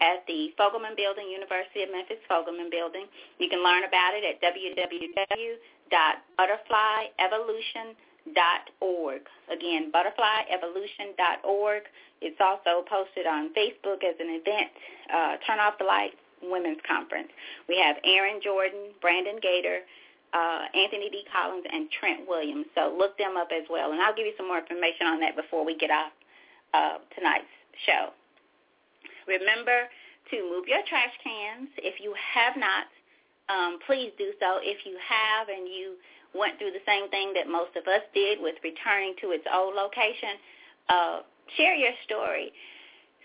at 0.01 0.27
the 0.27 0.51
Fogelman 0.59 0.97
Building, 0.97 1.31
University 1.31 1.83
of 1.83 1.91
Memphis 1.91 2.21
Fogelman 2.27 2.71
Building. 2.71 3.07
You 3.39 3.49
can 3.49 3.63
learn 3.63 3.87
about 3.87 4.15
it 4.15 4.27
at 4.27 4.43
www.butterflyevolution.org. 8.29 9.23
Again, 9.53 9.93
butterflyevolution.org. 9.93 11.83
It's 12.21 12.41
also 12.41 12.85
posted 12.89 13.27
on 13.27 13.53
Facebook 13.55 14.03
as 14.05 14.17
an 14.19 14.41
event, 14.41 14.71
uh, 15.13 15.37
Turn 15.47 15.59
Off 15.59 15.75
the 15.79 15.85
Lights 15.85 16.17
Women's 16.43 16.81
Conference. 16.87 17.29
We 17.69 17.79
have 17.79 17.97
Aaron 18.05 18.41
Jordan, 18.43 18.93
Brandon 19.01 19.39
Gator, 19.43 19.81
uh, 20.33 20.63
Anthony 20.75 21.11
D. 21.11 21.25
Collins, 21.31 21.65
and 21.71 21.89
Trent 21.91 22.27
Williams. 22.29 22.67
So 22.75 22.95
look 22.97 23.17
them 23.19 23.37
up 23.37 23.49
as 23.53 23.65
well. 23.69 23.93
And 23.93 24.01
I'll 24.01 24.15
give 24.15 24.27
you 24.27 24.33
some 24.37 24.49
more 24.49 24.59
information 24.59 25.07
on 25.07 25.21
that 25.21 25.37
before 25.37 25.65
we 25.65 25.77
get 25.77 25.91
off 25.91 26.13
uh, 26.73 26.99
tonight's 27.15 27.45
show. 27.87 28.11
Remember 29.29 29.89
to 30.31 30.37
move 30.49 30.67
your 30.67 30.81
trash 30.89 31.13
cans. 31.23 31.69
If 31.79 32.01
you 32.01 32.15
have 32.17 32.57
not, 32.57 32.89
um, 33.49 33.79
please 33.87 34.13
do 34.17 34.33
so. 34.41 34.59
If 34.63 34.85
you 34.87 34.97
have 34.97 35.49
and 35.49 35.69
you 35.69 35.97
went 36.35 36.59
through 36.59 36.75
the 36.75 36.85
same 36.85 37.09
thing 37.11 37.33
that 37.35 37.49
most 37.49 37.75
of 37.79 37.87
us 37.87 38.03
did 38.13 38.43
with 38.43 38.59
returning 38.63 39.15
to 39.23 39.31
its 39.31 39.45
old 39.49 39.75
location, 39.75 40.35
uh, 40.91 41.19
share 41.57 41.75
your 41.75 41.95
story. 42.05 42.53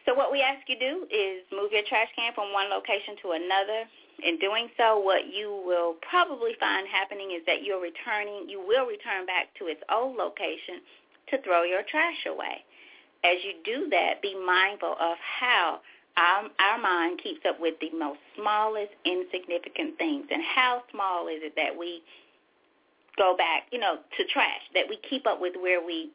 So 0.05 0.13
what 0.13 0.31
we 0.31 0.41
ask 0.41 0.63
you 0.69 0.79
to 0.79 0.81
do 0.81 0.95
is 1.11 1.43
move 1.51 1.73
your 1.73 1.83
trash 1.89 2.09
can 2.15 2.33
from 2.33 2.53
one 2.53 2.69
location 2.69 3.17
to 3.21 3.37
another 3.37 3.85
in 4.23 4.37
doing 4.39 4.69
so, 4.77 4.99
what 4.99 5.31
you 5.31 5.63
will 5.65 5.95
probably 6.09 6.51
find 6.59 6.87
happening 6.87 7.31
is 7.31 7.45
that 7.45 7.63
you're 7.63 7.81
returning, 7.81 8.49
you 8.49 8.59
will 8.59 8.85
return 8.85 9.25
back 9.25 9.53
to 9.59 9.67
its 9.67 9.81
old 9.91 10.17
location 10.17 10.83
to 11.31 11.41
throw 11.41 11.63
your 11.63 11.83
trash 11.83 12.25
away. 12.27 12.65
As 13.23 13.37
you 13.43 13.53
do 13.63 13.89
that, 13.89 14.21
be 14.21 14.35
mindful 14.35 14.95
of 14.99 15.17
how 15.19 15.79
our, 16.17 16.49
our 16.59 16.79
mind 16.79 17.19
keeps 17.23 17.41
up 17.47 17.59
with 17.59 17.75
the 17.79 17.91
most 17.95 18.19
smallest, 18.35 18.91
insignificant 19.05 19.97
things. 19.97 20.25
And 20.31 20.41
how 20.43 20.83
small 20.91 21.27
is 21.27 21.39
it 21.43 21.53
that 21.55 21.77
we 21.77 22.01
go 23.19 23.35
back, 23.35 23.67
you 23.71 23.79
know, 23.79 23.99
to 24.17 24.23
trash, 24.31 24.63
that 24.73 24.87
we 24.87 24.97
keep 25.09 25.27
up 25.27 25.43
with 25.43 25.53
where 25.59 25.85
we 25.85 26.09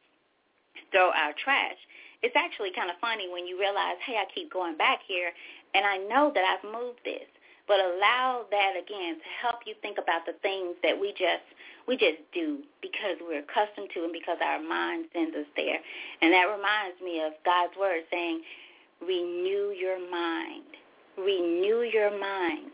throw 0.90 1.12
our 1.12 1.36
trash. 1.36 1.76
It's 2.24 2.34
actually 2.34 2.72
kind 2.74 2.88
of 2.88 2.96
funny 3.04 3.28
when 3.28 3.46
you 3.46 3.60
realize, 3.60 4.00
hey, 4.08 4.16
I 4.16 4.24
keep 4.34 4.50
going 4.50 4.76
back 4.80 5.00
here, 5.06 5.28
and 5.76 5.84
I 5.84 5.98
know 6.08 6.32
that 6.34 6.42
I've 6.42 6.64
moved 6.64 7.04
this 7.04 7.28
but 7.66 7.80
allow 7.80 8.44
that 8.50 8.72
again 8.76 9.16
to 9.16 9.28
help 9.40 9.60
you 9.66 9.74
think 9.80 9.96
about 9.98 10.26
the 10.26 10.36
things 10.42 10.76
that 10.82 10.98
we 10.98 11.12
just 11.12 11.44
we 11.88 11.96
just 11.96 12.20
do 12.32 12.60
because 12.80 13.16
we're 13.20 13.40
accustomed 13.40 13.88
to 13.92 14.04
and 14.04 14.12
because 14.12 14.38
our 14.40 14.62
mind 14.62 15.04
sends 15.12 15.36
us 15.36 15.48
there. 15.54 15.76
And 16.22 16.32
that 16.32 16.48
reminds 16.48 16.96
me 17.04 17.20
of 17.20 17.32
God's 17.44 17.76
word 17.78 18.04
saying, 18.10 18.40
renew 19.02 19.72
your 19.76 20.00
mind. 20.10 20.64
Renew 21.18 21.84
your 21.84 22.10
mind. 22.18 22.72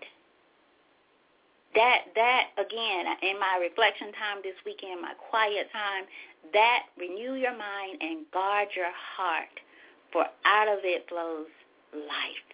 That 1.75 2.11
that 2.17 2.51
again 2.59 3.07
in 3.23 3.39
my 3.39 3.59
reflection 3.61 4.13
time 4.13 4.43
this 4.43 4.59
weekend, 4.67 5.01
my 5.01 5.15
quiet 5.31 5.71
time, 5.73 6.05
that 6.53 6.91
renew 6.99 7.35
your 7.35 7.57
mind 7.57 8.03
and 8.03 8.27
guard 8.33 8.69
your 8.75 8.91
heart, 8.91 9.55
for 10.13 10.27
out 10.45 10.69
of 10.69 10.81
it 10.83 11.07
flows 11.09 11.47
life. 11.95 12.47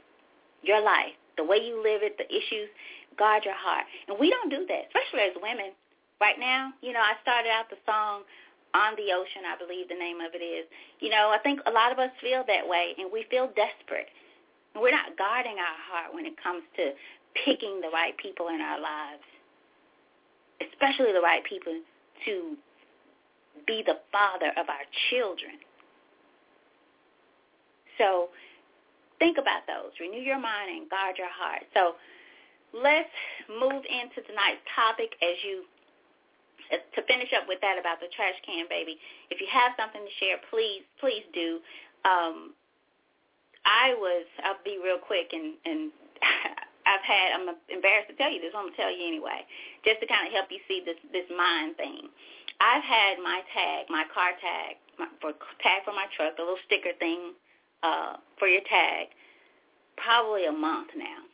Your 0.63 0.83
life 0.83 1.17
the 1.37 1.45
way 1.45 1.61
you 1.61 1.77
live 1.81 2.03
it, 2.03 2.17
the 2.19 2.29
issues, 2.29 2.69
guard 3.17 3.45
your 3.45 3.57
heart. 3.57 3.85
And 4.09 4.19
we 4.19 4.29
don't 4.29 4.51
do 4.51 4.65
that, 4.67 4.89
especially 4.89 5.29
as 5.29 5.37
women. 5.41 5.73
Right 6.21 6.41
now, 6.41 6.73
you 6.81 6.93
know, 6.93 7.05
I 7.05 7.21
started 7.21 7.53
out 7.53 7.69
the 7.69 7.77
song 7.85 8.25
on 8.73 8.97
the 8.97 9.13
ocean, 9.13 9.45
I 9.45 9.57
believe 9.57 9.89
the 9.89 10.01
name 10.01 10.21
of 10.21 10.33
it 10.33 10.45
is. 10.45 10.65
You 11.01 11.09
know, 11.09 11.33
I 11.33 11.39
think 11.41 11.61
a 11.65 11.73
lot 11.73 11.93
of 11.93 11.99
us 12.01 12.11
feel 12.21 12.45
that 12.49 12.65
way 12.65 12.97
and 12.99 13.09
we 13.13 13.25
feel 13.29 13.53
desperate. 13.53 14.09
And 14.75 14.81
we're 14.81 14.97
not 14.97 15.17
guarding 15.17 15.57
our 15.57 15.79
heart 15.89 16.13
when 16.13 16.25
it 16.25 16.37
comes 16.41 16.65
to 16.77 16.93
picking 17.45 17.81
the 17.81 17.91
right 17.93 18.17
people 18.17 18.49
in 18.49 18.61
our 18.61 18.81
lives, 18.81 19.25
especially 20.61 21.13
the 21.13 21.21
right 21.21 21.45
people 21.45 21.75
to 22.25 22.57
be 23.67 23.83
the 23.85 23.99
father 24.13 24.53
of 24.57 24.69
our 24.69 24.87
children. 25.11 25.59
So 27.99 28.29
think 29.19 29.39
about 29.39 29.67
those. 29.67 29.93
Renew 30.01 30.21
your 30.21 30.41
mind 30.41 30.71
and 30.71 30.91
guard 30.91 31.17
your 31.17 31.33
heart. 31.33 31.65
So 31.73 31.97
let's 32.73 33.13
move 33.49 33.83
into 33.89 34.21
tonight's 34.29 34.61
topic 34.75 35.13
as 35.23 35.37
you 35.45 35.65
to 36.71 37.01
finish 37.07 37.31
up 37.31 37.47
with 37.47 37.61
that 37.63 37.79
about 37.79 38.01
the 38.01 38.11
trash 38.11 38.35
can 38.45 38.67
baby. 38.69 38.99
If 39.31 39.41
you 39.41 39.47
have 39.53 39.73
something 39.79 40.03
to 40.03 40.15
share, 40.19 40.37
please, 40.51 40.83
please 40.99 41.23
do. 41.33 41.63
Um, 42.05 42.55
I 43.65 43.95
was, 43.99 44.27
I'll 44.43 44.59
be 44.65 44.79
real 44.83 44.99
quick 44.99 45.31
and, 45.31 45.55
and 45.65 45.93
I've 46.87 47.03
had, 47.03 47.35
I'm 47.35 47.51
embarrassed 47.69 48.09
to 48.09 48.17
tell 48.17 48.31
you 48.31 48.41
this, 48.41 48.55
I'm 48.55 48.71
to 48.71 48.77
tell 48.79 48.95
you 48.95 49.03
anyway, 49.03 49.43
just 49.85 49.99
to 50.01 50.07
kind 50.07 50.27
of 50.27 50.33
help 50.33 50.49
you 50.55 50.63
see 50.71 50.83
this, 50.87 50.97
this 51.11 51.27
mind 51.35 51.77
thing. 51.77 52.09
I've 52.63 52.87
had 52.87 53.19
my 53.21 53.43
tag, 53.53 53.91
my 53.91 54.07
car 54.15 54.33
tag, 54.39 54.79
my, 54.97 55.11
for 55.21 55.35
tag 55.61 55.85
for 55.85 55.93
my 55.93 56.07
truck, 56.15 56.39
the 56.39 56.47
little 56.47 56.63
sticker 56.65 56.95
thing 56.99 57.35
uh, 57.83 58.17
for 58.39 58.49
your 58.49 58.63
tag 58.71 59.13
probably 59.97 60.47
a 60.47 60.53
month 60.53 60.91
now. 60.97 61.25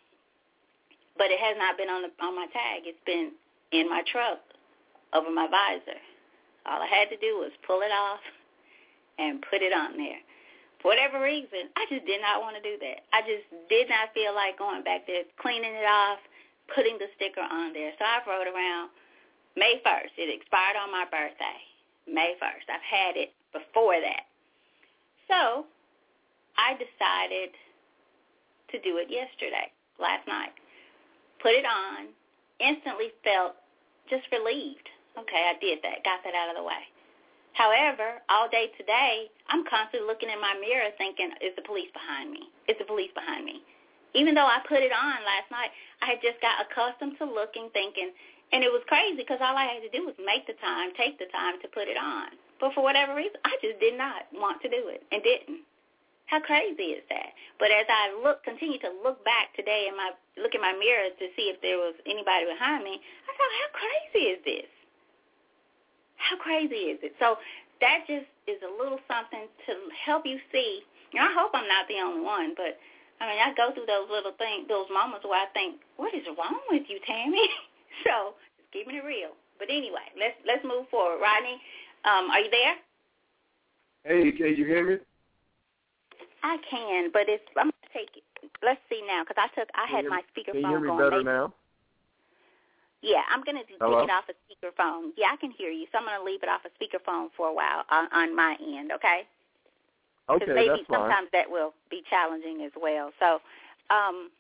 But 1.19 1.31
it 1.31 1.39
has 1.39 1.57
not 1.59 1.77
been 1.77 1.91
on 1.91 2.03
the 2.03 2.11
on 2.25 2.35
my 2.35 2.47
tag. 2.47 2.83
It's 2.87 2.99
been 3.05 3.33
in 3.71 3.91
my 3.91 4.03
truck 4.11 4.41
over 5.13 5.31
my 5.31 5.47
visor. 5.47 5.99
All 6.65 6.81
I 6.81 6.87
had 6.87 7.11
to 7.11 7.19
do 7.19 7.39
was 7.39 7.51
pull 7.67 7.83
it 7.83 7.93
off 7.93 8.23
and 9.19 9.45
put 9.51 9.61
it 9.61 9.73
on 9.75 9.97
there. 9.97 10.23
For 10.83 10.91
whatever 10.91 11.23
reason, 11.23 11.71
I 11.79 11.87
just 11.87 12.05
did 12.11 12.21
not 12.21 12.43
want 12.43 12.59
to 12.59 12.63
do 12.63 12.75
that. 12.83 13.07
I 13.15 13.23
just 13.23 13.47
did 13.71 13.89
not 13.89 14.11
feel 14.13 14.35
like 14.35 14.59
going 14.59 14.83
back 14.83 15.07
there, 15.07 15.23
cleaning 15.39 15.79
it 15.79 15.87
off, 15.87 16.19
putting 16.75 16.99
the 16.99 17.07
sticker 17.15 17.41
on 17.41 17.73
there. 17.73 17.95
So 17.99 18.05
I 18.05 18.19
rode 18.27 18.51
around 18.51 18.91
May 19.55 19.79
1st. 19.87 20.19
It 20.19 20.35
expired 20.35 20.75
on 20.75 20.91
my 20.91 21.07
birthday, 21.07 21.63
May 22.11 22.35
1st. 22.43 22.67
I've 22.67 22.83
had 22.83 23.15
it 23.15 23.31
before 23.55 23.95
that. 24.03 24.27
So 25.31 25.71
I 26.59 26.75
decided 26.75 27.55
to 28.75 28.77
do 28.83 28.99
it 28.99 29.07
yesterday, 29.07 29.71
last 30.03 30.27
night. 30.27 30.53
Put 31.39 31.55
it 31.55 31.65
on, 31.65 32.11
instantly 32.59 33.15
felt 33.23 33.55
just 34.11 34.27
relieved. 34.33 34.91
Okay, 35.15 35.47
I 35.47 35.55
did 35.61 35.79
that, 35.87 36.03
got 36.03 36.25
that 36.25 36.35
out 36.35 36.51
of 36.51 36.57
the 36.57 36.67
way. 36.67 36.83
However, 37.53 38.23
all 38.33 38.49
day 38.49 38.73
today, 38.81 39.29
I'm 39.49 39.65
constantly 39.69 40.09
looking 40.09 40.31
in 40.33 40.41
my 40.41 40.57
mirror 40.57 40.89
thinking, 40.97 41.31
is 41.45 41.53
the 41.57 41.63
police 41.63 41.93
behind 41.93 42.33
me? 42.33 42.49
Is 42.69 42.77
the 42.81 42.89
police 42.89 43.13
behind 43.13 43.45
me? 43.45 43.61
Even 44.15 44.35
though 44.35 44.49
I 44.49 44.61
put 44.69 44.81
it 44.81 44.93
on 44.93 45.25
last 45.25 45.49
night, 45.53 45.73
I 46.01 46.17
had 46.17 46.25
just 46.25 46.41
got 46.41 46.65
accustomed 46.65 47.17
to 47.21 47.25
looking, 47.25 47.69
thinking, 47.73 48.13
and 48.53 48.61
it 48.61 48.69
was 48.69 48.85
crazy 48.89 49.17
because 49.17 49.41
all 49.41 49.57
I 49.57 49.65
had 49.65 49.81
to 49.81 49.93
do 49.93 50.05
was 50.05 50.17
make 50.21 50.45
the 50.45 50.57
time, 50.61 50.93
take 50.93 51.17
the 51.17 51.29
time 51.33 51.57
to 51.65 51.73
put 51.73 51.89
it 51.89 51.97
on. 51.97 52.37
But 52.61 52.77
for 52.77 52.85
whatever 52.85 53.17
reason, 53.17 53.41
I 53.45 53.57
just 53.65 53.81
did 53.81 53.97
not 53.97 54.29
want 54.33 54.61
to 54.61 54.69
do 54.69 54.93
it 54.93 55.01
and 55.09 55.25
didn't. 55.25 55.65
How 56.29 56.41
crazy 56.41 56.97
is 56.97 57.05
that? 57.09 57.33
But 57.59 57.73
as 57.73 57.89
I 57.89 58.17
look, 58.21 58.45
continue 58.45 58.79
to 58.81 58.93
look 59.05 59.25
back 59.25 59.53
today 59.57 59.89
and 59.89 59.97
my 59.97 60.13
look 60.41 60.55
in 60.55 60.61
my 60.61 60.73
mirror 60.73 61.13
to 61.13 61.27
see 61.37 61.53
if 61.53 61.61
there 61.61 61.77
was 61.77 61.97
anybody 62.05 62.49
behind 62.49 62.85
me, 62.85 62.97
I 62.97 63.31
thought, 63.37 63.53
how 63.61 63.69
crazy 63.77 64.25
is 64.37 64.41
this? 64.45 64.71
How 66.23 66.39
crazy 66.39 66.95
is 66.95 66.99
it? 67.03 67.13
So 67.19 67.37
that 67.83 68.07
just 68.07 68.31
is 68.47 68.63
a 68.63 68.71
little 68.71 69.03
something 69.11 69.51
to 69.67 69.73
help 69.93 70.23
you 70.23 70.39
see. 70.55 70.87
Know, 71.13 71.27
I 71.27 71.35
hope 71.35 71.51
I'm 71.53 71.69
not 71.69 71.91
the 71.91 71.99
only 72.01 72.23
one, 72.23 72.55
but 72.57 72.79
I 73.21 73.29
mean, 73.29 73.41
I 73.43 73.53
go 73.59 73.75
through 73.75 73.91
those 73.91 74.09
little 74.09 74.33
things, 74.39 74.71
those 74.71 74.89
moments 74.89 75.27
where 75.27 75.43
I 75.43 75.51
think, 75.53 75.83
what 75.99 76.15
is 76.15 76.25
wrong 76.39 76.63
with 76.71 76.87
you, 76.89 76.99
Tammy? 77.07 77.43
so 78.07 78.39
just 78.57 78.71
keeping 78.73 78.97
it 78.97 79.05
real. 79.05 79.35
But 79.59 79.69
anyway, 79.69 80.07
let's 80.19 80.39
let's 80.47 80.65
move 80.65 80.89
forward. 80.91 81.23
Rodney, 81.23 81.59
um, 82.07 82.31
are 82.31 82.41
you 82.41 82.51
there? 82.51 82.75
Hey, 84.03 84.33
can 84.33 84.57
you 84.57 84.67
hear 84.67 84.83
me? 84.83 84.97
I 86.43 86.57
can, 86.67 87.11
but 87.13 87.29
it's 87.29 87.45
I'm 87.55 87.71
gonna 87.71 87.93
take 87.95 88.11
it. 88.17 88.27
Let's 88.63 88.81
see 88.91 89.03
now, 89.07 89.23
because 89.23 89.39
I 89.39 89.49
took 89.55 89.69
I 89.75 89.87
had 89.87 90.07
my 90.07 90.23
speakerphone 90.35 90.63
Can 90.63 90.63
you 90.63 90.69
hear 90.69 90.81
me 90.81 90.99
better 90.99 91.23
Maybe, 91.23 91.25
now? 91.25 91.55
Yeah, 93.03 93.23
I'm 93.31 93.43
gonna 93.43 93.67
take 93.67 93.83
it 93.83 94.11
off 94.11 94.25
a 94.31 94.35
speakerphone. 94.47 95.11
Yeah, 95.17 95.27
I 95.33 95.37
can 95.37 95.51
hear 95.51 95.71
you, 95.71 95.87
so 95.91 95.99
I'm 95.99 96.05
gonna 96.07 96.23
leave 96.25 96.43
it 96.43 96.49
off 96.49 96.63
a 96.65 96.71
speakerphone 96.79 97.29
for 97.37 97.49
a 97.49 97.53
while 97.55 97.85
on, 97.91 98.07
on 98.13 98.35
my 98.35 98.57
end. 98.63 98.93
Okay. 98.93 99.27
Okay, 100.31 100.47
maybe 100.47 100.69
that's 100.69 100.87
fine. 100.87 101.11
sometimes 101.11 101.29
that 101.33 101.51
will 101.51 101.75
be 101.91 102.03
challenging 102.09 102.63
as 102.63 102.71
well. 102.81 103.11
So, 103.19 103.43
um, 103.91 104.31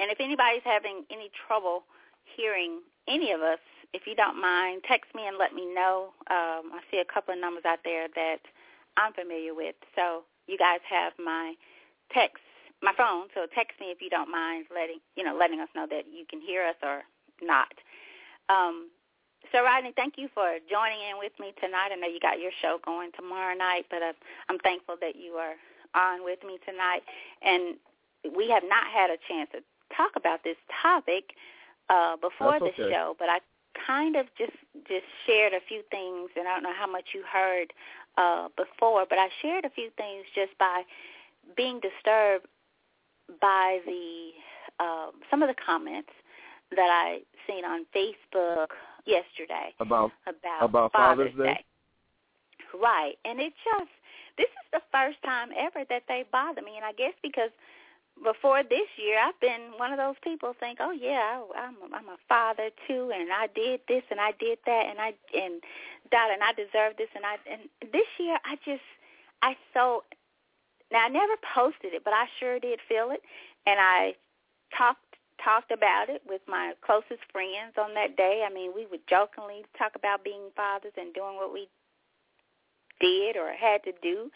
and 0.00 0.10
if 0.10 0.18
anybody's 0.20 0.64
having 0.64 1.04
any 1.10 1.30
trouble 1.46 1.84
hearing 2.24 2.80
any 3.06 3.30
of 3.32 3.42
us, 3.42 3.60
if 3.92 4.06
you 4.06 4.16
don't 4.16 4.40
mind, 4.40 4.82
text 4.88 5.14
me 5.14 5.28
and 5.28 5.36
let 5.38 5.54
me 5.54 5.68
know. 5.72 6.14
Um, 6.32 6.72
I 6.74 6.80
see 6.90 6.98
a 6.98 7.04
couple 7.04 7.34
of 7.34 7.40
numbers 7.40 7.64
out 7.68 7.80
there 7.84 8.08
that 8.16 8.40
I'm 8.96 9.12
familiar 9.12 9.54
with. 9.54 9.76
So 9.94 10.24
you 10.48 10.58
guys 10.58 10.80
have 10.88 11.12
my 11.22 11.54
text, 12.10 12.42
my 12.82 12.92
phone. 12.96 13.28
So 13.34 13.46
text 13.54 13.78
me 13.78 13.92
if 13.92 14.00
you 14.00 14.10
don't 14.10 14.30
mind 14.30 14.66
letting 14.74 14.98
you 15.14 15.22
know 15.22 15.36
letting 15.38 15.60
us 15.60 15.68
know 15.76 15.86
that 15.90 16.08
you 16.10 16.24
can 16.28 16.40
hear 16.40 16.64
us 16.66 16.76
or 16.82 17.04
not. 17.42 17.72
Um, 18.48 18.90
so 19.52 19.62
Rodney, 19.62 19.92
thank 19.94 20.14
you 20.16 20.28
for 20.34 20.58
joining 20.70 21.00
in 21.10 21.18
with 21.18 21.32
me 21.38 21.52
tonight. 21.60 21.90
I 21.92 21.96
know 21.96 22.08
you 22.08 22.20
got 22.20 22.40
your 22.40 22.52
show 22.60 22.78
going 22.84 23.10
tomorrow 23.16 23.54
night, 23.54 23.86
but 23.90 24.02
uh, 24.02 24.12
I'm 24.48 24.58
thankful 24.58 24.96
that 25.00 25.16
you 25.16 25.32
are 25.38 25.54
on 25.94 26.24
with 26.24 26.38
me 26.46 26.58
tonight. 26.66 27.02
And 27.42 27.76
we 28.34 28.48
have 28.50 28.64
not 28.66 28.86
had 28.92 29.10
a 29.10 29.18
chance 29.28 29.50
to 29.52 29.60
talk 29.96 30.12
about 30.16 30.42
this 30.44 30.56
topic 30.82 31.36
uh, 31.88 32.16
before 32.16 32.58
That's 32.58 32.76
the 32.76 32.84
okay. 32.84 32.92
show, 32.92 33.16
but 33.18 33.28
I 33.28 33.38
kind 33.86 34.16
of 34.16 34.26
just 34.38 34.56
just 34.88 35.04
shared 35.26 35.52
a 35.52 35.60
few 35.68 35.82
things, 35.90 36.30
and 36.36 36.48
I 36.48 36.54
don't 36.54 36.62
know 36.62 36.76
how 36.76 36.90
much 36.90 37.14
you 37.14 37.22
heard 37.22 37.72
uh, 38.16 38.48
before, 38.56 39.04
but 39.08 39.18
I 39.18 39.28
shared 39.42 39.64
a 39.64 39.70
few 39.70 39.90
things 39.96 40.24
just 40.34 40.56
by 40.58 40.82
being 41.56 41.80
disturbed 41.80 42.46
by 43.40 43.80
the 43.84 44.30
um, 44.82 45.12
some 45.30 45.42
of 45.42 45.48
the 45.48 45.54
comments 45.54 46.10
that 46.74 46.90
I 46.90 47.20
seen 47.46 47.64
on 47.64 47.86
Facebook 47.94 48.68
yesterday 49.06 49.74
About 49.80 50.12
about, 50.26 50.62
About 50.62 50.92
Father's 50.92 51.34
Day? 51.34 51.64
Right. 52.74 53.14
And 53.24 53.40
it 53.40 53.52
just 53.64 53.90
this 54.36 54.48
is 54.48 54.68
the 54.72 54.82
first 54.90 55.22
time 55.22 55.50
ever 55.56 55.84
that 55.88 56.04
they 56.08 56.24
bother 56.32 56.62
me 56.62 56.72
and 56.76 56.84
I 56.84 56.92
guess 56.92 57.14
because 57.22 57.50
before 58.22 58.62
this 58.62 58.88
year 58.96 59.18
I've 59.18 59.38
been 59.40 59.74
one 59.76 59.92
of 59.92 59.98
those 59.98 60.16
people 60.22 60.54
think, 60.58 60.78
"Oh 60.80 60.92
yeah, 60.92 61.42
I, 61.54 61.66
I'm 61.66 61.76
I'm 61.92 62.08
a 62.08 62.18
father 62.28 62.70
too 62.86 63.12
and 63.14 63.30
I 63.32 63.48
did 63.54 63.80
this 63.88 64.02
and 64.10 64.20
I 64.20 64.32
did 64.38 64.58
that 64.66 64.86
and 64.88 64.98
I 65.00 65.14
and 65.34 65.62
that 66.10 66.30
and 66.32 66.42
I 66.42 66.52
deserve 66.52 66.96
this 66.96 67.10
and 67.14 67.24
I 67.24 67.38
and 67.50 67.62
this 67.92 68.06
year 68.18 68.38
I 68.44 68.56
just 68.64 68.86
I 69.42 69.56
so 69.72 70.04
now 70.92 71.06
I 71.06 71.08
never 71.08 71.34
posted 71.54 71.94
it, 71.94 72.02
but 72.04 72.12
I 72.12 72.26
sure 72.38 72.58
did 72.58 72.80
feel 72.88 73.10
it 73.10 73.22
and 73.66 73.78
I 73.80 74.14
talked 74.76 75.03
talked 75.42 75.70
about 75.70 76.08
it 76.08 76.22
with 76.26 76.40
my 76.48 76.72
closest 76.84 77.22
friends 77.32 77.74
on 77.78 77.94
that 77.94 78.16
day. 78.16 78.44
I 78.48 78.52
mean, 78.52 78.72
we 78.74 78.86
would 78.86 79.06
jokingly 79.08 79.64
talk 79.78 79.92
about 79.96 80.24
being 80.24 80.50
fathers 80.56 80.92
and 80.96 81.14
doing 81.14 81.36
what 81.36 81.52
we 81.52 81.68
did 83.00 83.36
or 83.36 83.52
had 83.52 83.82
to 83.84 83.92
do. 84.02 84.30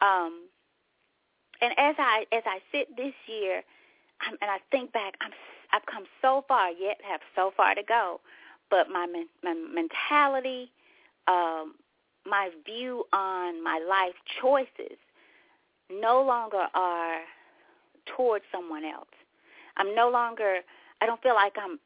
Um, 0.00 0.48
and 1.60 1.72
as 1.78 1.94
I 1.98 2.26
as 2.32 2.42
I 2.44 2.58
sit 2.70 2.94
this 2.96 3.14
year, 3.26 3.62
I'm, 4.20 4.36
and 4.40 4.50
I 4.50 4.58
think 4.70 4.92
back, 4.92 5.14
I'm 5.20 5.30
I've 5.72 5.86
come 5.86 6.04
so 6.22 6.44
far, 6.46 6.70
yet 6.70 6.98
have 7.08 7.20
so 7.34 7.52
far 7.56 7.74
to 7.74 7.82
go. 7.82 8.20
But 8.70 8.88
my 8.90 9.06
my 9.42 9.54
mentality, 9.54 10.70
um, 11.28 11.74
my 12.26 12.50
view 12.64 13.04
on 13.12 13.62
my 13.62 13.80
life 13.88 14.14
choices, 14.40 14.98
no 15.90 16.22
longer 16.22 16.66
are 16.74 17.20
towards 18.16 18.44
someone 18.52 18.84
else. 18.84 19.08
I'm 19.76 19.94
no 19.94 20.10
longer. 20.10 20.58
I 21.00 21.06
don't 21.06 21.22
feel 21.22 21.34
like 21.34 21.54
I'm. 21.62 21.78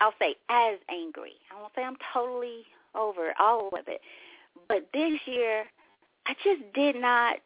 I'll 0.00 0.14
say 0.18 0.36
as 0.48 0.78
angry. 0.88 1.34
I 1.50 1.60
won't 1.60 1.72
say 1.74 1.82
I'm 1.82 1.96
totally 2.12 2.64
over 2.94 3.34
all 3.38 3.68
of 3.68 3.86
it, 3.86 4.00
but 4.68 4.88
this 4.94 5.20
year, 5.26 5.64
I 6.26 6.34
just 6.42 6.62
did 6.74 6.96
not 6.96 7.36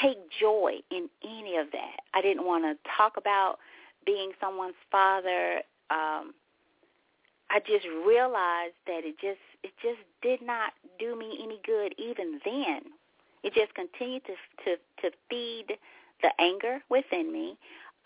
take 0.00 0.18
joy 0.38 0.74
in 0.90 1.08
any 1.24 1.56
of 1.56 1.70
that. 1.72 1.96
I 2.14 2.20
didn't 2.20 2.44
want 2.44 2.64
to 2.64 2.90
talk 2.96 3.16
about 3.16 3.58
being 4.04 4.32
someone's 4.40 4.74
father. 4.90 5.62
Um, 5.90 6.34
I 7.50 7.60
just 7.66 7.86
realized 8.06 8.74
that 8.86 9.04
it 9.04 9.16
just 9.20 9.40
it 9.62 9.72
just 9.82 10.00
did 10.22 10.42
not 10.42 10.72
do 10.98 11.16
me 11.16 11.38
any 11.42 11.60
good 11.64 11.94
even 11.98 12.40
then. 12.44 12.80
It 13.42 13.54
just 13.54 13.74
continued 13.74 14.22
to 14.26 14.34
to 14.64 14.76
to 15.02 15.16
feed 15.30 15.78
the 16.22 16.30
anger 16.40 16.80
within 16.88 17.32
me, 17.32 17.56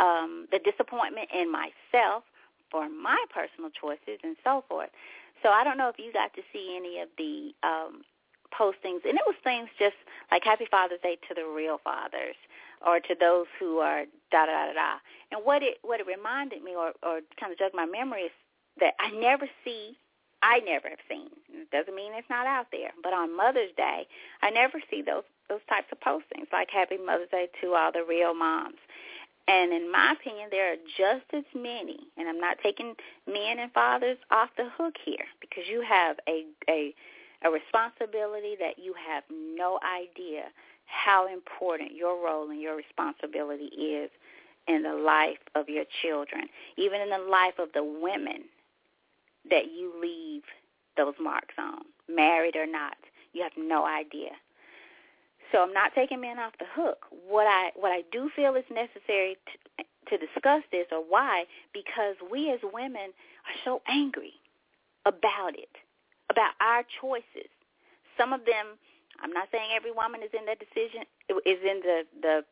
um, 0.00 0.48
the 0.50 0.58
disappointment 0.58 1.28
in 1.30 1.52
myself 1.52 2.24
for 2.70 2.88
my 2.88 3.18
personal 3.32 3.70
choices 3.70 4.18
and 4.24 4.36
so 4.42 4.64
forth. 4.68 4.90
So 5.42 5.50
I 5.50 5.64
don't 5.64 5.78
know 5.78 5.88
if 5.88 5.98
you 5.98 6.12
got 6.12 6.34
to 6.34 6.42
see 6.52 6.74
any 6.76 7.00
of 7.00 7.08
the 7.16 7.52
um, 7.66 8.02
postings, 8.52 9.04
and 9.04 9.16
it 9.16 9.26
was 9.26 9.36
things 9.44 9.68
just 9.78 9.96
like 10.30 10.44
Happy 10.44 10.66
Father's 10.70 11.00
Day 11.02 11.16
to 11.28 11.34
the 11.34 11.44
real 11.44 11.78
fathers, 11.82 12.36
or 12.84 13.00
to 13.00 13.14
those 13.18 13.46
who 13.58 13.78
are 13.78 14.04
da 14.30 14.46
da 14.46 14.66
da 14.68 14.72
da. 14.72 14.92
And 15.32 15.44
what 15.44 15.62
it 15.62 15.78
what 15.82 16.00
it 16.00 16.06
reminded 16.06 16.62
me, 16.62 16.72
or 16.76 16.92
or 17.02 17.20
kind 17.38 17.52
of 17.52 17.58
jogged 17.58 17.74
my 17.74 17.86
memory, 17.86 18.28
is 18.28 18.36
that 18.80 18.94
I 19.00 19.10
never 19.10 19.48
see, 19.64 19.96
I 20.42 20.60
never 20.60 20.88
have 20.88 21.04
seen. 21.08 21.30
It 21.52 21.70
doesn't 21.70 21.94
mean 21.94 22.12
it's 22.14 22.30
not 22.30 22.46
out 22.46 22.66
there, 22.72 22.90
but 23.02 23.12
on 23.12 23.36
Mother's 23.36 23.72
Day, 23.76 24.06
I 24.42 24.50
never 24.50 24.80
see 24.90 25.02
those 25.02 25.24
those 25.48 25.64
types 25.68 25.88
of 25.90 25.98
postings 26.00 26.52
like 26.52 26.68
Happy 26.70 26.96
Mother's 26.96 27.30
Day 27.30 27.48
to 27.60 27.74
all 27.74 27.92
the 27.92 28.04
real 28.06 28.34
moms. 28.34 28.78
And 29.48 29.72
in 29.72 29.90
my 29.90 30.12
opinion, 30.12 30.48
there 30.50 30.72
are 30.72 30.76
just 30.96 31.24
as 31.32 31.44
many, 31.54 31.98
and 32.16 32.28
I'm 32.28 32.38
not 32.38 32.58
taking 32.62 32.94
men 33.26 33.58
and 33.58 33.72
fathers 33.72 34.18
off 34.30 34.50
the 34.56 34.68
hook 34.76 34.94
here 35.04 35.24
because 35.40 35.64
you 35.68 35.82
have 35.82 36.16
a 36.28 36.44
a 36.68 36.94
a 37.42 37.50
responsibility 37.50 38.54
that 38.60 38.78
you 38.78 38.94
have 39.08 39.24
no 39.30 39.80
idea 39.82 40.44
how 40.84 41.32
important 41.32 41.94
your 41.94 42.22
role 42.22 42.50
and 42.50 42.60
your 42.60 42.76
responsibility 42.76 43.66
is 43.66 44.10
in 44.68 44.82
the 44.82 44.94
life 44.94 45.38
of 45.54 45.68
your 45.68 45.84
children, 46.02 46.48
even 46.76 47.00
in 47.00 47.10
the 47.10 47.18
life 47.18 47.58
of 47.58 47.68
the 47.72 47.82
women 47.82 48.44
that 49.48 49.72
you 49.72 49.92
leave 50.00 50.42
those 50.96 51.14
marks 51.20 51.54
on, 51.58 51.82
married 52.08 52.56
or 52.56 52.66
not. 52.66 52.96
You 53.32 53.42
have 53.42 53.52
no 53.56 53.86
idea. 53.86 54.30
So 55.52 55.62
I'm 55.62 55.72
not 55.72 55.92
taking 55.94 56.20
men 56.20 56.38
off 56.38 56.52
the 56.58 56.66
hook. 56.72 57.06
What 57.28 57.46
I 57.46 57.70
what 57.74 57.90
I 57.90 58.02
do 58.12 58.30
feel 58.34 58.54
is 58.54 58.64
necessary 58.70 59.36
to, 59.78 59.84
to 60.10 60.26
discuss 60.26 60.62
this, 60.70 60.86
or 60.92 61.02
why? 61.06 61.44
Because 61.72 62.16
we 62.30 62.50
as 62.50 62.60
women 62.72 63.10
are 63.46 63.58
so 63.64 63.82
angry 63.88 64.34
about 65.06 65.54
it, 65.58 65.70
about 66.30 66.52
our 66.60 66.84
choices. 67.00 67.50
Some 68.16 68.32
of 68.32 68.44
them, 68.44 68.78
I'm 69.22 69.32
not 69.32 69.48
saying 69.50 69.70
every 69.74 69.92
woman 69.92 70.22
is 70.22 70.30
in 70.38 70.46
that 70.46 70.58
decision, 70.58 71.02
is 71.28 71.58
in 71.62 71.80
the 71.82 72.02
the 72.22 72.44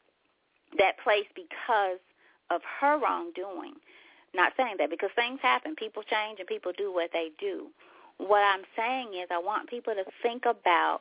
that 0.78 0.98
place 1.02 1.26
because 1.34 2.00
of 2.50 2.60
her 2.80 2.98
wrongdoing. 2.98 3.74
Not 4.34 4.52
saying 4.56 4.76
that 4.78 4.90
because 4.90 5.10
things 5.14 5.40
happen, 5.40 5.74
people 5.74 6.02
change, 6.02 6.38
and 6.38 6.46
people 6.46 6.72
do 6.76 6.92
what 6.92 7.10
they 7.12 7.30
do. 7.40 7.68
What 8.18 8.40
I'm 8.40 8.62
saying 8.76 9.14
is, 9.14 9.28
I 9.30 9.38
want 9.38 9.70
people 9.70 9.94
to 9.94 10.04
think 10.22 10.44
about 10.44 11.00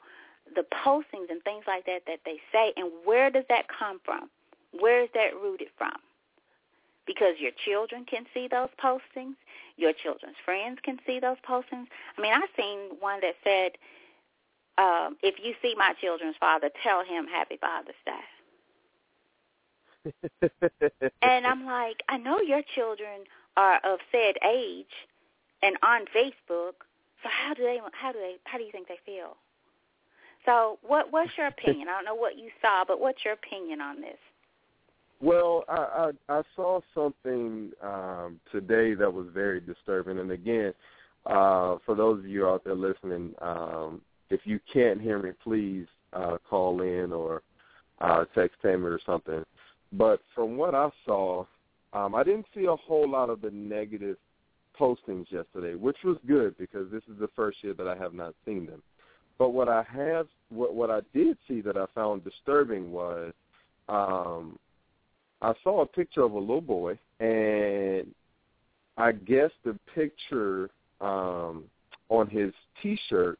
the 0.56 0.66
postings 0.86 1.30
and 1.30 1.42
things 1.44 1.64
like 1.68 1.86
that 1.86 2.04
that 2.08 2.20
they 2.26 2.40
say, 2.52 2.74
and 2.76 2.92
where 3.06 3.30
does 3.30 3.46
that 3.50 3.66
come 3.68 4.00
from? 4.04 4.30
Where 4.80 5.04
is 5.04 5.10
that 5.14 5.36
rooted 5.42 5.70
from? 5.78 5.96
Because 7.06 7.36
your 7.40 7.52
children 7.66 8.06
can 8.06 8.26
see 8.34 8.48
those 8.50 8.70
postings, 8.84 9.36
your 9.78 9.94
children's 9.94 10.36
friends 10.44 10.80
can 10.84 10.98
see 11.06 11.20
those 11.20 11.38
postings. 11.48 11.88
I 12.18 12.22
mean, 12.22 12.34
I've 12.34 12.50
seen 12.58 12.98
one 13.00 13.22
that 13.22 13.36
said, 13.44 13.78
um, 14.78 15.18
"If 15.24 15.40
you 15.44 15.56
see 15.62 15.74
my 15.76 15.94
children's 16.02 16.36
father, 16.38 16.70
tell 16.84 17.04
him 17.04 17.28
Happy 17.28 17.58
Father's 17.58 17.96
Day." 18.06 18.26
and 21.22 21.48
I'm 21.48 21.66
like, 21.66 22.04
I 22.10 22.18
know 22.18 22.40
your 22.40 22.62
children 22.76 23.24
are 23.56 23.80
of 23.84 24.00
said 24.12 24.36
age 24.46 24.86
and 25.62 25.78
on 25.84 26.06
Facebook, 26.16 26.74
so 27.24 27.30
how 27.30 27.54
do 27.54 27.64
they 27.64 27.80
how 27.94 28.12
do 28.12 28.20
they 28.20 28.36
how 28.46 28.58
do 28.58 28.64
you 28.64 28.72
think 28.72 28.88
they 28.88 29.00
feel? 29.06 29.38
So 30.48 30.80
what 30.82 31.12
what's 31.12 31.32
your 31.38 31.48
opinion? 31.48 31.90
I 31.90 31.98
don't 31.98 32.06
know 32.06 32.16
what 32.16 32.38
you 32.38 32.50
saw, 32.62 32.86
but 32.88 33.02
what's 33.02 33.24
your 33.26 33.34
opinion 33.34 33.82
on 33.82 34.00
this? 34.00 34.18
Well, 35.22 35.66
I, 35.68 36.12
I 36.30 36.40
I 36.40 36.42
saw 36.56 36.80
something 36.96 37.72
um, 37.84 38.40
today 38.52 38.94
that 38.94 39.12
was 39.12 39.28
very 39.34 39.60
disturbing, 39.60 40.20
and 40.20 40.32
again, 40.32 40.74
uh, 41.26 41.78
for 41.86 41.96
those 41.96 42.20
of 42.20 42.28
you 42.28 42.48
out 42.48 42.64
there 42.64 42.76
listening, 42.76 43.34
um, 43.42 44.02
if 44.30 44.42
you 44.46 44.60
can't 44.72 45.02
hear 45.02 45.22
me, 45.22 45.32
please 45.44 45.86
uh, 46.14 46.38
call 46.50 46.82
in 46.82 47.12
or 47.12 47.42
uh, 48.00 48.24
text 48.34 48.58
Tammy 48.62 48.86
or 48.86 49.00
something. 49.06 49.44
But 49.92 50.22
from 50.34 50.56
what 50.56 50.76
I 50.76 50.90
saw, 51.06 51.46
um, 51.92 52.16
I 52.16 52.24
didn't 52.24 52.46
see 52.56 52.66
a 52.66 52.76
whole 52.76 53.10
lot 53.10 53.30
of 53.30 53.42
the 53.42 53.52
negative 53.52 54.18
postings 54.80 55.30
yesterday, 55.30 55.76
which 55.76 55.98
was 56.06 56.18
good 56.26 56.58
because 56.58 56.90
this 56.92 57.04
is 57.12 57.20
the 57.20 57.30
first 57.36 57.58
year 57.64 57.74
that 57.74 57.88
I 57.88 57.98
have 57.98 58.14
not 58.14 58.34
seen 58.46 58.66
them. 58.66 58.82
But 59.38 59.50
what 59.50 59.70
I 59.70 59.84
have, 59.94 60.28
what 60.50 60.74
what 60.74 60.90
I 60.90 61.02
did 61.14 61.38
see 61.48 61.62
that 61.62 61.78
I 61.78 61.86
found 61.94 62.24
disturbing 62.24 62.92
was, 62.92 63.34
um, 63.88 64.58
I 65.42 65.54
saw 65.64 65.82
a 65.82 65.86
picture 65.86 66.24
of 66.24 66.32
a 66.32 66.40
little 66.40 66.62
boy, 66.62 66.98
and 67.20 68.08
I 68.98 69.12
guess 69.12 69.52
the 69.64 69.78
picture 69.94 70.70
um, 71.02 71.66
on 72.10 72.28
his 72.30 72.52
T-shirt 72.82 73.38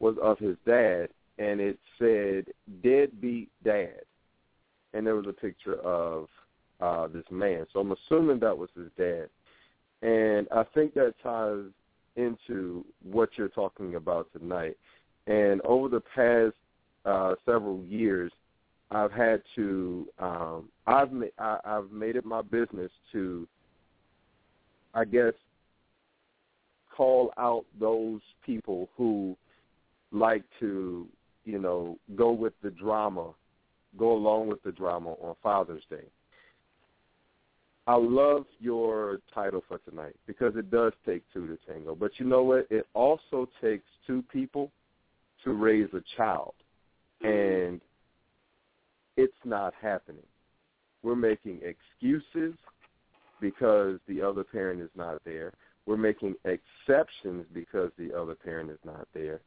was 0.00 0.16
of 0.20 0.38
his 0.38 0.56
dad, 0.66 1.08
and 1.38 1.60
it 1.60 1.78
said 1.98 2.46
"deadbeat 2.82 3.50
Dad," 3.64 4.02
and 4.94 5.06
there 5.06 5.14
was 5.14 5.26
a 5.28 5.32
picture 5.32 5.76
of 5.80 6.28
uh, 6.80 7.06
this 7.08 7.24
man. 7.30 7.66
So 7.72 7.80
I'm 7.80 7.92
assuming 7.92 8.40
that 8.40 8.56
was 8.56 8.70
his 8.76 8.90
dad. 8.98 9.28
And 10.02 10.46
I 10.52 10.64
think 10.74 10.94
that 10.94 11.14
ties 11.22 11.64
into 12.16 12.84
what 13.02 13.30
you're 13.36 13.48
talking 13.48 13.94
about 13.94 14.28
tonight. 14.38 14.76
And 15.26 15.60
over 15.62 15.88
the 15.88 16.02
past 16.14 16.54
uh, 17.04 17.34
several 17.44 17.82
years, 17.84 18.32
I've 18.90 19.12
had 19.12 19.42
to 19.56 20.06
um, 20.18 20.68
I've 20.86 21.12
ma- 21.12 21.26
I, 21.38 21.58
I've 21.64 21.90
made 21.90 22.16
it 22.16 22.24
my 22.24 22.42
business 22.42 22.90
to, 23.12 23.48
I 24.94 25.04
guess, 25.04 25.32
call 26.96 27.32
out 27.36 27.64
those 27.80 28.20
people 28.44 28.88
who 28.96 29.36
like 30.12 30.44
to 30.60 31.08
you 31.44 31.58
know 31.58 31.98
go 32.14 32.30
with 32.30 32.52
the 32.62 32.70
drama, 32.70 33.32
go 33.98 34.12
along 34.12 34.48
with 34.48 34.62
the 34.62 34.72
drama 34.72 35.10
on 35.20 35.34
Father's 35.42 35.82
Day. 35.90 36.04
I 37.88 37.94
love 37.94 38.46
your 38.58 39.20
title 39.32 39.62
for 39.66 39.78
tonight 39.78 40.14
because 40.26 40.56
it 40.56 40.70
does 40.70 40.92
take 41.04 41.22
two 41.32 41.46
to 41.46 41.58
tango. 41.68 41.94
But 41.94 42.18
you 42.18 42.26
know 42.26 42.42
what? 42.42 42.66
It 42.70 42.86
also 42.94 43.48
takes 43.60 43.84
two 44.06 44.24
people 44.32 44.72
to 45.44 45.52
raise 45.52 45.88
a 45.92 46.02
child. 46.16 46.54
Mm-hmm. 47.22 47.68
And 47.68 47.80
it's 49.16 49.32
not 49.44 49.74
happening. 49.80 50.22
We're 51.02 51.16
making 51.16 51.60
excuses 51.62 52.54
because 53.40 53.98
the 54.08 54.22
other 54.22 54.44
parent 54.44 54.80
is 54.80 54.90
not 54.96 55.22
there. 55.24 55.52
We're 55.86 55.96
making 55.96 56.34
exceptions 56.44 57.46
because 57.54 57.90
the 57.98 58.12
other 58.12 58.34
parent 58.34 58.70
is 58.70 58.78
not 58.84 59.06
there. 59.14 59.40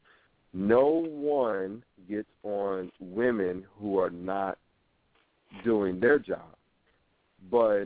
No 0.54 1.06
one 1.06 1.84
gets 2.10 2.30
on 2.44 2.92
women 3.00 3.66
who 3.78 4.00
are 4.00 4.10
not 4.10 4.58
doing 5.64 6.00
their 6.00 6.18
job. 6.18 6.56
But 7.52 7.86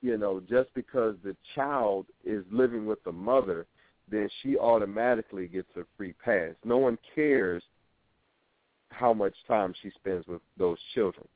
you 0.00 0.16
know, 0.16 0.40
just 0.40 0.72
because 0.74 1.16
the 1.24 1.36
child 1.54 2.06
is 2.24 2.44
living 2.50 2.86
with 2.86 3.02
the 3.04 3.12
mother, 3.12 3.66
then 4.10 4.28
she 4.42 4.56
automatically 4.56 5.46
gets 5.46 5.68
a 5.76 5.82
free 5.96 6.14
pass. 6.24 6.54
No 6.64 6.78
one 6.78 6.98
cares 7.14 7.62
how 8.90 9.12
much 9.12 9.34
time 9.46 9.74
she 9.82 9.90
spends 9.90 10.26
with 10.26 10.40
those 10.56 10.78
children. 10.94 11.26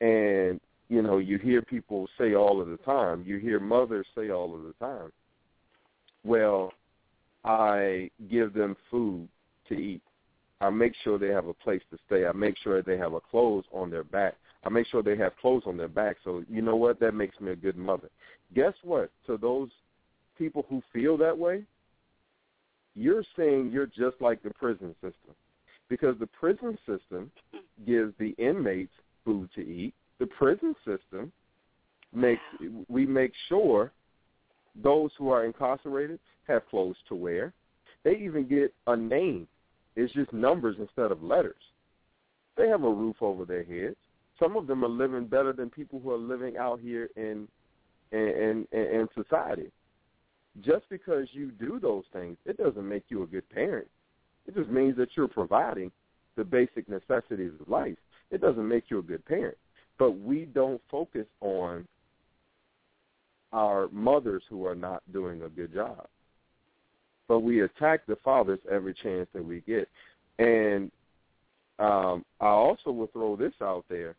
And, 0.00 0.60
you 0.88 1.02
know, 1.02 1.18
you 1.18 1.38
hear 1.38 1.62
people 1.62 2.08
say 2.18 2.34
all 2.34 2.60
of 2.60 2.68
the 2.68 2.78
time, 2.78 3.22
you 3.26 3.38
hear 3.38 3.60
mothers 3.60 4.06
say 4.14 4.30
all 4.30 4.54
of 4.54 4.62
the 4.62 4.74
time, 4.74 5.10
well, 6.24 6.72
I 7.44 8.10
give 8.28 8.52
them 8.52 8.76
food 8.90 9.28
to 9.68 9.74
eat. 9.74 10.02
I 10.60 10.70
make 10.70 10.94
sure 11.04 11.18
they 11.18 11.28
have 11.28 11.46
a 11.46 11.54
place 11.54 11.82
to 11.90 11.98
stay. 12.06 12.26
I 12.26 12.32
make 12.32 12.56
sure 12.58 12.82
they 12.82 12.96
have 12.96 13.12
a 13.12 13.20
clothes 13.20 13.64
on 13.72 13.90
their 13.90 14.04
back. 14.04 14.34
I 14.64 14.68
make 14.68 14.86
sure 14.88 15.02
they 15.02 15.16
have 15.16 15.36
clothes 15.36 15.62
on 15.66 15.76
their 15.76 15.88
back. 15.88 16.16
So 16.24 16.42
you 16.48 16.62
know 16.62 16.76
what? 16.76 16.98
That 16.98 17.12
makes 17.12 17.38
me 17.40 17.52
a 17.52 17.56
good 17.56 17.76
mother. 17.76 18.08
Guess 18.54 18.72
what? 18.82 19.10
To 19.26 19.36
those 19.36 19.68
people 20.36 20.64
who 20.68 20.82
feel 20.92 21.16
that 21.18 21.36
way, 21.36 21.62
you're 22.94 23.24
saying 23.36 23.70
you're 23.72 23.86
just 23.86 24.20
like 24.20 24.42
the 24.42 24.50
prison 24.50 24.94
system. 24.96 25.34
Because 25.88 26.16
the 26.18 26.26
prison 26.26 26.76
system 26.86 27.30
gives 27.86 28.12
the 28.18 28.34
inmates 28.38 28.92
food 29.24 29.48
to 29.54 29.60
eat. 29.60 29.94
The 30.18 30.26
prison 30.26 30.74
system 30.84 31.30
makes 32.12 32.40
we 32.88 33.06
make 33.06 33.32
sure 33.48 33.92
those 34.82 35.10
who 35.18 35.30
are 35.30 35.44
incarcerated 35.44 36.18
have 36.48 36.68
clothes 36.68 36.96
to 37.08 37.14
wear. 37.14 37.52
They 38.02 38.16
even 38.16 38.48
get 38.48 38.74
a 38.86 38.96
name. 38.96 39.46
It's 39.94 40.12
just 40.12 40.32
numbers 40.32 40.76
instead 40.78 41.12
of 41.12 41.22
letters. 41.22 41.54
They 42.56 42.68
have 42.68 42.84
a 42.84 42.90
roof 42.90 43.16
over 43.20 43.44
their 43.44 43.64
heads 43.64 43.96
some 44.38 44.56
of 44.56 44.66
them 44.66 44.84
are 44.84 44.88
living 44.88 45.26
better 45.26 45.52
than 45.52 45.70
people 45.70 46.00
who 46.00 46.10
are 46.10 46.18
living 46.18 46.56
out 46.56 46.80
here 46.80 47.08
in 47.16 47.48
in 48.12 48.66
in, 48.72 48.78
in 48.78 49.08
society. 49.14 49.70
Just 50.62 50.88
because 50.88 51.28
you 51.32 51.50
do 51.50 51.78
those 51.80 52.04
things, 52.12 52.36
it 52.44 52.56
doesn't 52.56 52.88
make 52.88 53.04
you 53.08 53.22
a 53.22 53.26
good 53.26 53.48
parent. 53.50 53.88
It 54.46 54.54
just 54.54 54.70
means 54.70 54.96
that 54.96 55.08
you're 55.16 55.28
providing 55.28 55.90
the 56.36 56.44
basic 56.44 56.88
necessities 56.88 57.52
of 57.60 57.68
life. 57.68 57.96
It 58.30 58.40
doesn't 58.40 58.66
make 58.66 58.84
you 58.88 58.98
a 58.98 59.02
good 59.02 59.24
parent. 59.24 59.56
But 59.98 60.12
we 60.12 60.44
don't 60.44 60.80
focus 60.90 61.26
on 61.40 61.86
our 63.52 63.88
mothers 63.90 64.42
who 64.48 64.66
are 64.66 64.74
not 64.74 65.02
doing 65.12 65.42
a 65.42 65.48
good 65.48 65.72
job. 65.72 66.06
But 67.28 67.40
we 67.40 67.62
attack 67.62 68.06
the 68.06 68.16
fathers 68.16 68.60
every 68.70 68.94
chance 68.94 69.28
that 69.32 69.44
we 69.44 69.60
get. 69.62 69.88
And 70.38 70.90
um, 71.78 72.24
I 72.40 72.46
also 72.46 72.90
will 72.90 73.08
throw 73.08 73.36
this 73.36 73.54
out 73.62 73.84
there. 73.88 74.14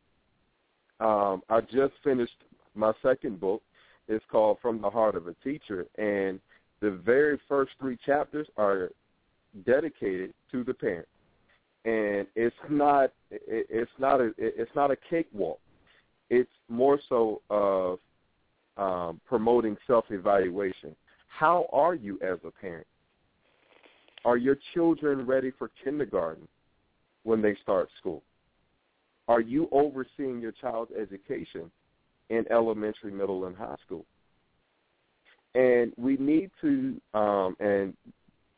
Um, 1.00 1.42
I 1.50 1.62
just 1.62 1.94
finished 2.04 2.44
my 2.76 2.92
second 3.02 3.40
book. 3.40 3.62
It's 4.08 4.24
called 4.32 4.58
From 4.62 4.82
the 4.82 4.90
Heart 4.90 5.16
of 5.16 5.28
a 5.28 5.34
Teacher, 5.44 5.86
and 5.98 6.40
the 6.80 6.92
very 6.92 7.40
first 7.48 7.72
three 7.80 7.98
chapters 8.06 8.48
are 8.58 8.90
dedicated 9.66 10.34
to 10.52 10.64
the 10.64 10.74
parent. 10.74 11.08
And 11.86 12.28
it's 12.36 12.56
not 12.70 13.12
it's 13.32 13.92
not 13.98 14.22
a 14.22 14.32
it's 14.38 14.72
not 14.76 14.92
a 14.92 14.98
cakewalk. 15.10 15.60
It's 16.30 16.52
more 16.70 17.00
so 17.08 17.42
of 17.50 18.00
um, 18.78 19.22
promoting 19.26 19.78
self-evaluation. 19.88 20.96
How 21.28 21.68
are 21.72 21.96
you 21.96 22.20
as 22.22 22.40
a 22.46 22.52
parent? 22.52 22.88
Are 24.26 24.38
your 24.38 24.58
children 24.74 25.26
ready 25.26 25.52
for 25.58 25.72
kindergarten 25.84 26.48
when 27.24 27.42
they 27.42 27.56
start 27.64 27.90
school? 28.00 28.24
Are 29.28 29.42
you 29.42 29.70
overseeing 29.72 30.40
your 30.40 30.52
child's 30.52 30.92
education 31.00 31.72
in 32.30 32.46
elementary, 32.52 33.12
middle, 33.12 33.46
and 33.46 33.56
high 33.56 33.76
school? 33.86 34.06
And 35.56 35.92
we 35.98 36.18
need 36.18 36.52
to, 36.62 37.00
um, 37.14 37.56
and 37.60 37.96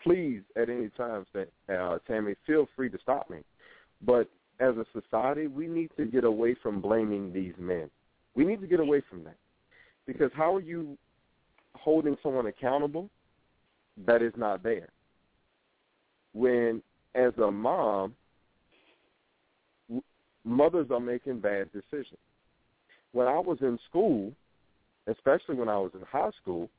please, 0.03 0.41
at 0.55 0.69
any 0.69 0.89
time, 0.89 1.25
uh, 1.69 1.97
Tammy, 2.07 2.35
feel 2.45 2.67
free 2.75 2.89
to 2.89 2.97
stop 3.01 3.29
me. 3.29 3.39
But 4.05 4.29
as 4.59 4.75
a 4.75 4.85
society, 4.93 5.47
we 5.47 5.67
need 5.67 5.91
to 5.97 6.05
get 6.05 6.23
away 6.23 6.55
from 6.61 6.81
blaming 6.81 7.31
these 7.31 7.53
men. 7.57 7.89
We 8.35 8.45
need 8.45 8.61
to 8.61 8.67
get 8.67 8.79
away 8.79 9.01
from 9.09 9.23
that. 9.23 9.37
Because 10.05 10.31
how 10.33 10.55
are 10.55 10.61
you 10.61 10.97
holding 11.75 12.17
someone 12.21 12.47
accountable 12.47 13.09
that 14.05 14.21
is 14.21 14.33
not 14.35 14.63
there? 14.63 14.89
When, 16.33 16.81
as 17.15 17.31
a 17.37 17.51
mom, 17.51 18.15
mothers 20.43 20.87
are 20.91 20.99
making 20.99 21.39
bad 21.39 21.69
decisions. 21.71 22.19
When 23.11 23.27
I 23.27 23.39
was 23.39 23.57
in 23.61 23.79
school, 23.89 24.31
especially 25.07 25.55
when 25.55 25.69
I 25.69 25.77
was 25.77 25.91
in 25.93 26.01
high 26.01 26.31
school, 26.41 26.69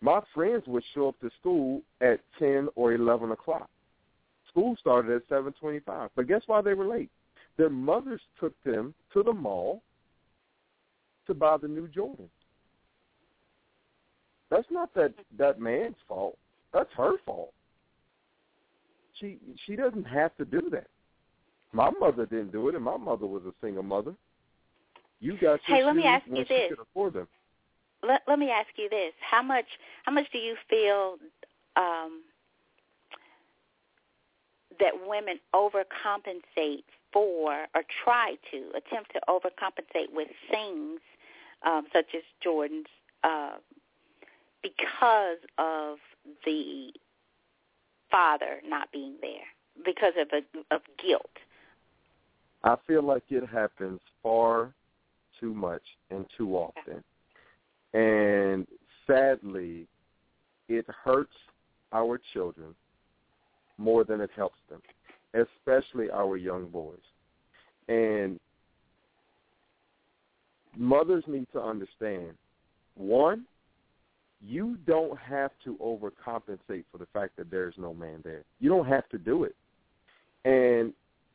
my 0.00 0.20
friends 0.34 0.64
would 0.66 0.82
show 0.94 1.08
up 1.08 1.20
to 1.20 1.30
school 1.40 1.82
at 2.00 2.20
10 2.38 2.68
or 2.74 2.94
11 2.94 3.32
o'clock. 3.32 3.68
School 4.48 4.76
started 4.80 5.14
at 5.14 5.28
7.25. 5.28 6.08
But 6.16 6.26
guess 6.26 6.42
why 6.46 6.62
they 6.62 6.74
were 6.74 6.86
late? 6.86 7.10
Their 7.56 7.70
mothers 7.70 8.20
took 8.38 8.54
them 8.64 8.94
to 9.12 9.22
the 9.22 9.32
mall 9.32 9.82
to 11.26 11.34
buy 11.34 11.56
the 11.58 11.68
new 11.68 11.86
Jordans. 11.88 12.28
That's 14.50 14.66
not 14.70 14.92
that, 14.94 15.14
that 15.38 15.60
man's 15.60 15.96
fault. 16.08 16.36
That's 16.72 16.90
her 16.96 17.12
fault. 17.24 17.52
She 19.20 19.38
she 19.66 19.76
doesn't 19.76 20.06
have 20.06 20.34
to 20.38 20.44
do 20.44 20.62
that. 20.70 20.86
My 21.72 21.90
mother 22.00 22.26
didn't 22.26 22.52
do 22.52 22.68
it, 22.68 22.74
and 22.74 22.82
my 22.82 22.96
mother 22.96 23.26
was 23.26 23.42
a 23.44 23.52
single 23.60 23.82
mother. 23.82 24.14
You 25.20 25.36
got 25.38 25.60
hey, 25.66 25.84
let 25.84 25.96
me 25.96 26.04
ask 26.04 26.26
you 26.26 26.44
this. 26.44 26.72
Them. 26.96 27.28
Let, 28.02 28.22
let 28.26 28.38
me 28.38 28.50
ask 28.50 28.68
you 28.76 28.88
this: 28.88 29.12
how 29.20 29.42
much 29.42 29.66
how 30.04 30.12
much 30.12 30.26
do 30.32 30.38
you 30.38 30.56
feel 30.68 31.16
um, 31.76 32.22
that 34.78 34.92
women 35.06 35.38
overcompensate 35.54 36.84
for, 37.12 37.66
or 37.74 37.82
try 38.04 38.36
to 38.50 38.70
attempt 38.70 39.12
to 39.12 39.20
overcompensate 39.28 40.12
with 40.12 40.28
things 40.50 41.00
um, 41.66 41.84
such 41.92 42.06
as 42.14 42.22
Jordan's 42.42 42.86
uh, 43.22 43.56
because 44.62 45.38
of 45.58 45.98
the 46.46 46.92
father 48.10 48.60
not 48.66 48.90
being 48.92 49.16
there, 49.20 49.84
because 49.84 50.14
of 50.18 50.28
a, 50.32 50.74
of 50.74 50.80
guilt? 51.02 51.30
I 52.64 52.76
feel 52.86 53.02
like 53.02 53.24
it 53.28 53.46
happens 53.48 54.00
far 54.22 54.72
too 55.40 55.54
much 55.54 55.82
and 56.10 56.26
too 56.36 56.54
often. 56.56 57.02
And 57.92 58.66
sadly, 59.06 59.86
it 60.68 60.86
hurts 61.04 61.32
our 61.92 62.20
children 62.32 62.74
more 63.78 64.04
than 64.04 64.20
it 64.20 64.30
helps 64.36 64.58
them, 64.68 64.80
especially 65.34 66.10
our 66.10 66.36
young 66.36 66.68
boys. 66.68 66.98
And 67.88 68.38
mothers 70.76 71.24
need 71.26 71.46
to 71.52 71.60
understand, 71.60 72.34
one, 72.94 73.44
you 74.42 74.78
don't 74.86 75.18
have 75.18 75.50
to 75.64 75.76
overcompensate 75.82 76.84
for 76.90 76.98
the 76.98 77.06
fact 77.12 77.36
that 77.36 77.50
there's 77.50 77.74
no 77.76 77.92
man 77.92 78.20
there. 78.24 78.44
You 78.58 78.70
don't 78.70 78.86
have 78.86 79.08
to 79.10 79.18
do 79.18 79.44
it. 79.44 79.54
And 80.44 80.92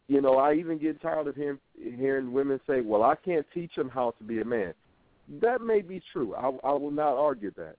you 0.08 0.22
know, 0.22 0.38
I 0.38 0.54
even 0.54 0.78
get 0.78 1.02
tired 1.02 1.28
of 1.28 1.36
hearing, 1.36 1.60
hearing 1.78 2.32
women 2.32 2.60
say, 2.68 2.82
"Well, 2.82 3.04
I 3.04 3.16
can't 3.16 3.46
teach 3.54 3.72
him 3.76 3.90
how 3.90 4.12
to 4.18 4.24
be 4.24 4.42
a 4.42 4.46
man." 4.46 4.74
That 5.42 5.62
may 5.62 5.82
be 5.82 6.02
true. 6.14 6.36
I, 6.36 6.52
I 6.64 6.74
will 6.74 6.92
not 6.92 7.18
argue 7.18 7.52
that. 7.58 7.78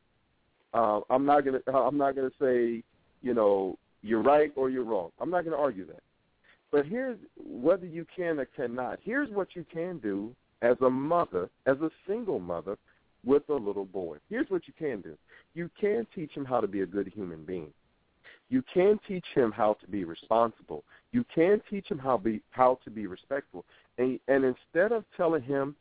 Uh, 0.75 1.01
I'm 1.09 1.25
not 1.25 1.45
gonna. 1.45 1.61
I'm 1.73 1.97
not 1.97 2.17
gonna 2.17 2.31
say, 2.41 2.83
you 3.23 3.35
know, 3.35 3.79
you're 4.03 4.23
right 4.23 4.53
or 4.57 4.71
you're 4.71 4.85
wrong. 4.85 5.11
I'm 5.21 5.31
not 5.31 5.45
gonna 5.45 5.57
argue 5.57 5.87
that. 5.87 6.03
But 6.73 6.87
here's 6.87 7.19
whether 7.37 7.87
you 7.87 8.05
can 8.15 8.41
or 8.41 8.45
cannot. 8.45 8.99
Here's 9.03 9.31
what 9.31 9.55
you 9.55 9.65
can 9.73 9.99
do 9.99 10.35
as 10.63 10.77
a 10.81 10.91
mother, 10.91 11.49
as 11.67 11.77
a 11.81 11.91
single 12.09 12.41
mother 12.41 12.77
with 13.25 13.49
a 13.49 13.55
little 13.55 13.85
boy. 13.85 14.19
Here's 14.29 14.51
what 14.51 14.63
you 14.67 14.75
can 14.77 15.01
do. 15.01 15.17
You 15.55 15.71
can 15.81 16.07
teach 16.15 16.33
him 16.33 16.45
how 16.45 16.61
to 16.61 16.67
be 16.67 16.81
a 16.81 16.87
good 16.87 17.11
human 17.15 17.45
being. 17.45 17.73
You 18.49 18.63
can 18.73 18.99
teach 19.09 19.25
him 19.35 19.51
how 19.51 19.75
to 19.81 19.87
be 19.89 20.05
responsible. 20.05 20.85
You 21.13 21.25
can 21.35 21.61
teach 21.69 21.91
him 21.91 21.99
how 21.99 22.17
be 22.17 22.41
how 22.51 22.79
to 22.85 22.91
be 22.91 23.07
respectful. 23.07 23.65
And 23.99 24.21
and 24.29 24.45
instead 24.45 24.93
of 24.93 25.05
telling 25.17 25.43
him 25.43 25.75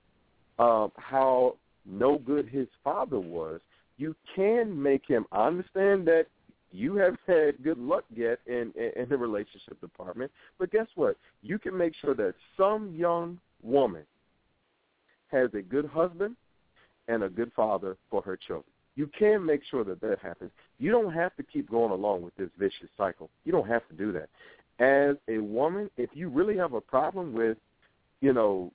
uh, 0.57 0.87
how 0.97 1.57
no 1.85 2.17
good 2.17 2.47
his 2.47 2.67
father 2.83 3.19
was, 3.19 3.61
you 3.97 4.15
can 4.35 4.81
make 4.81 5.05
him 5.07 5.25
understand 5.31 6.07
that 6.07 6.25
you 6.71 6.95
haven't 6.95 7.19
had 7.27 7.63
good 7.63 7.77
luck 7.77 8.03
yet 8.13 8.39
in, 8.47 8.73
in, 8.75 9.03
in 9.03 9.09
the 9.09 9.17
relationship 9.17 9.79
department. 9.79 10.31
But 10.59 10.71
guess 10.71 10.87
what? 10.95 11.15
You 11.41 11.57
can 11.57 11.77
make 11.77 11.93
sure 12.01 12.15
that 12.15 12.33
some 12.57 12.93
young 12.95 13.39
woman 13.63 14.03
has 15.31 15.49
a 15.53 15.61
good 15.61 15.85
husband 15.85 16.35
and 17.07 17.23
a 17.23 17.29
good 17.29 17.51
father 17.55 17.97
for 18.09 18.21
her 18.23 18.35
children. 18.35 18.65
You 18.95 19.09
can 19.17 19.45
make 19.45 19.61
sure 19.69 19.83
that 19.83 19.99
that 20.01 20.19
happens. 20.21 20.51
You 20.79 20.91
don't 20.91 21.13
have 21.13 21.35
to 21.35 21.43
keep 21.43 21.69
going 21.69 21.91
along 21.91 22.21
with 22.21 22.35
this 22.37 22.49
vicious 22.57 22.89
cycle. 22.97 23.29
You 23.43 23.51
don't 23.51 23.67
have 23.67 23.87
to 23.89 23.93
do 23.93 24.11
that. 24.13 24.29
As 24.79 25.15
a 25.27 25.39
woman, 25.39 25.89
if 25.97 26.09
you 26.13 26.29
really 26.29 26.57
have 26.57 26.73
a 26.73 26.81
problem 26.81 27.33
with, 27.33 27.57
you 28.21 28.33
know, 28.33 28.71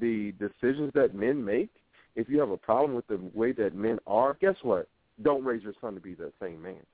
the 0.00 0.32
decisions 0.32 0.92
that 0.94 1.14
men 1.14 1.42
make, 1.44 1.70
if 2.16 2.28
you 2.28 2.38
have 2.40 2.50
a 2.50 2.56
problem 2.56 2.94
with 2.94 3.06
the 3.06 3.20
way 3.34 3.52
that 3.52 3.74
men 3.74 3.98
are, 4.06 4.36
guess 4.40 4.56
what? 4.62 4.88
Don't 5.22 5.44
raise 5.44 5.62
your 5.62 5.74
son 5.80 5.94
to 5.94 6.00
be 6.00 6.14
that 6.14 6.32
same 6.40 6.60
man. 6.60 6.84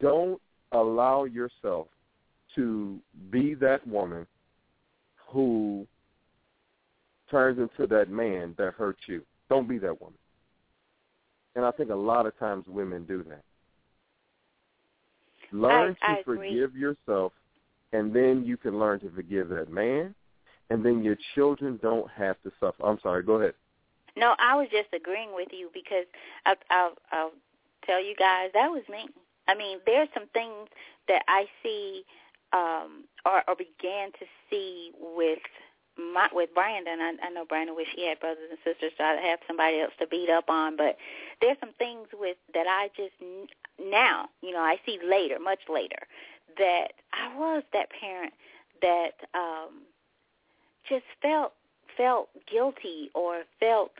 Don't 0.00 0.40
allow 0.72 1.24
yourself 1.24 1.88
to 2.54 2.98
be 3.30 3.54
that 3.54 3.86
woman 3.86 4.26
who 5.28 5.86
turns 7.30 7.58
into 7.58 7.86
that 7.88 8.10
man 8.10 8.54
that 8.58 8.74
hurts 8.74 9.00
you. 9.06 9.22
Don't 9.48 9.68
be 9.68 9.78
that 9.78 10.00
woman. 10.00 10.18
And 11.56 11.64
I 11.64 11.70
think 11.72 11.90
a 11.90 11.94
lot 11.94 12.26
of 12.26 12.38
times 12.38 12.66
women 12.68 13.04
do 13.06 13.24
that. 13.24 13.42
Learn 15.52 15.96
I, 16.02 16.14
to 16.14 16.20
I 16.20 16.22
forgive 16.22 16.76
yourself, 16.76 17.32
and 17.92 18.14
then 18.14 18.44
you 18.44 18.56
can 18.56 18.78
learn 18.78 19.00
to 19.00 19.10
forgive 19.10 19.48
that 19.48 19.70
man, 19.70 20.14
and 20.70 20.84
then 20.84 21.02
your 21.02 21.16
children 21.34 21.78
don't 21.82 22.10
have 22.10 22.36
to 22.42 22.52
suffer. 22.60 22.84
I'm 22.84 22.98
sorry. 23.02 23.22
Go 23.22 23.34
ahead. 23.34 23.54
No, 24.16 24.34
I 24.38 24.54
was 24.56 24.68
just 24.70 24.88
agreeing 24.94 25.34
with 25.34 25.48
you 25.50 25.70
because 25.72 26.04
I, 26.44 26.54
I'll, 26.70 26.92
I'll 27.12 27.32
tell 27.84 28.02
you 28.02 28.14
guys 28.16 28.50
that 28.54 28.70
was 28.70 28.82
me. 28.90 29.08
I 29.48 29.54
mean, 29.54 29.78
there's 29.86 30.08
some 30.12 30.26
things 30.32 30.68
that 31.08 31.22
I 31.28 31.46
see 31.62 32.04
um, 32.52 33.04
or, 33.24 33.42
or 33.48 33.54
began 33.56 34.10
to 34.12 34.26
see 34.50 34.90
with 35.00 35.38
my 35.98 36.28
with 36.32 36.54
Brandon. 36.54 37.00
I, 37.00 37.14
I 37.22 37.30
know 37.30 37.44
Brandon 37.44 37.76
wish 37.76 37.88
he 37.94 38.08
had 38.08 38.20
brothers 38.20 38.48
and 38.50 38.58
sisters 38.64 38.92
so 38.98 39.04
I 39.04 39.14
have 39.16 39.40
somebody 39.46 39.80
else 39.80 39.92
to 40.00 40.06
beat 40.06 40.30
up 40.30 40.48
on, 40.48 40.76
but 40.76 40.96
there's 41.40 41.58
some 41.60 41.72
things 41.78 42.08
with 42.12 42.36
that 42.54 42.66
I 42.68 42.90
just 42.96 43.14
now, 43.82 44.28
you 44.42 44.52
know, 44.52 44.60
I 44.60 44.78
see 44.86 44.98
later, 45.04 45.38
much 45.38 45.60
later, 45.68 46.06
that 46.58 46.92
I 47.12 47.36
was 47.36 47.62
that 47.72 47.88
parent 47.90 48.32
that 48.82 49.12
um 49.34 49.82
just 50.88 51.04
felt 51.22 51.52
felt 51.96 52.28
guilty 52.50 53.10
or 53.14 53.42
felt 53.58 53.92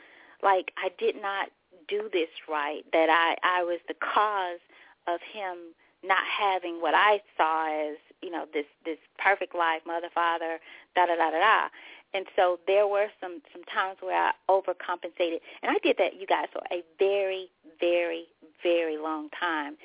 like 0.42 0.72
I 0.76 0.90
did 0.98 1.20
not 1.20 1.48
do 1.88 2.08
this 2.12 2.28
right, 2.48 2.84
that 2.92 3.08
I 3.10 3.36
I 3.42 3.62
was 3.62 3.80
the 3.88 3.94
cause 3.94 4.60
of 5.06 5.20
him 5.32 5.74
not 6.04 6.24
having 6.26 6.80
what 6.80 6.94
I 6.94 7.20
saw 7.36 7.90
as 7.90 7.96
you 8.22 8.30
know 8.30 8.46
this 8.52 8.66
this 8.84 8.98
perfect 9.18 9.54
life, 9.54 9.82
mother, 9.86 10.08
father, 10.14 10.58
da 10.94 11.06
da 11.06 11.16
da 11.16 11.30
da 11.30 11.38
da. 11.38 11.68
And 12.14 12.26
so 12.36 12.58
there 12.66 12.86
were 12.86 13.08
some 13.20 13.42
some 13.52 13.64
times 13.64 13.98
where 14.00 14.16
I 14.16 14.32
overcompensated, 14.48 15.40
and 15.62 15.70
I 15.70 15.78
did 15.82 15.96
that, 15.98 16.18
you 16.18 16.26
guys, 16.26 16.46
for 16.52 16.62
a 16.72 16.82
very 16.98 17.48
very 17.80 18.26
very 18.62 18.96
long 18.98 19.28
time. 19.38 19.76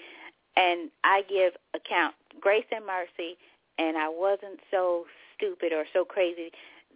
And 0.55 0.91
I 1.03 1.23
give 1.29 1.53
account 1.73 2.15
grace 2.39 2.65
and 2.71 2.85
mercy, 2.85 3.37
and 3.77 3.97
I 3.97 4.09
wasn't 4.09 4.59
so 4.69 5.05
stupid 5.35 5.71
or 5.71 5.85
so 5.93 6.03
crazy 6.05 6.51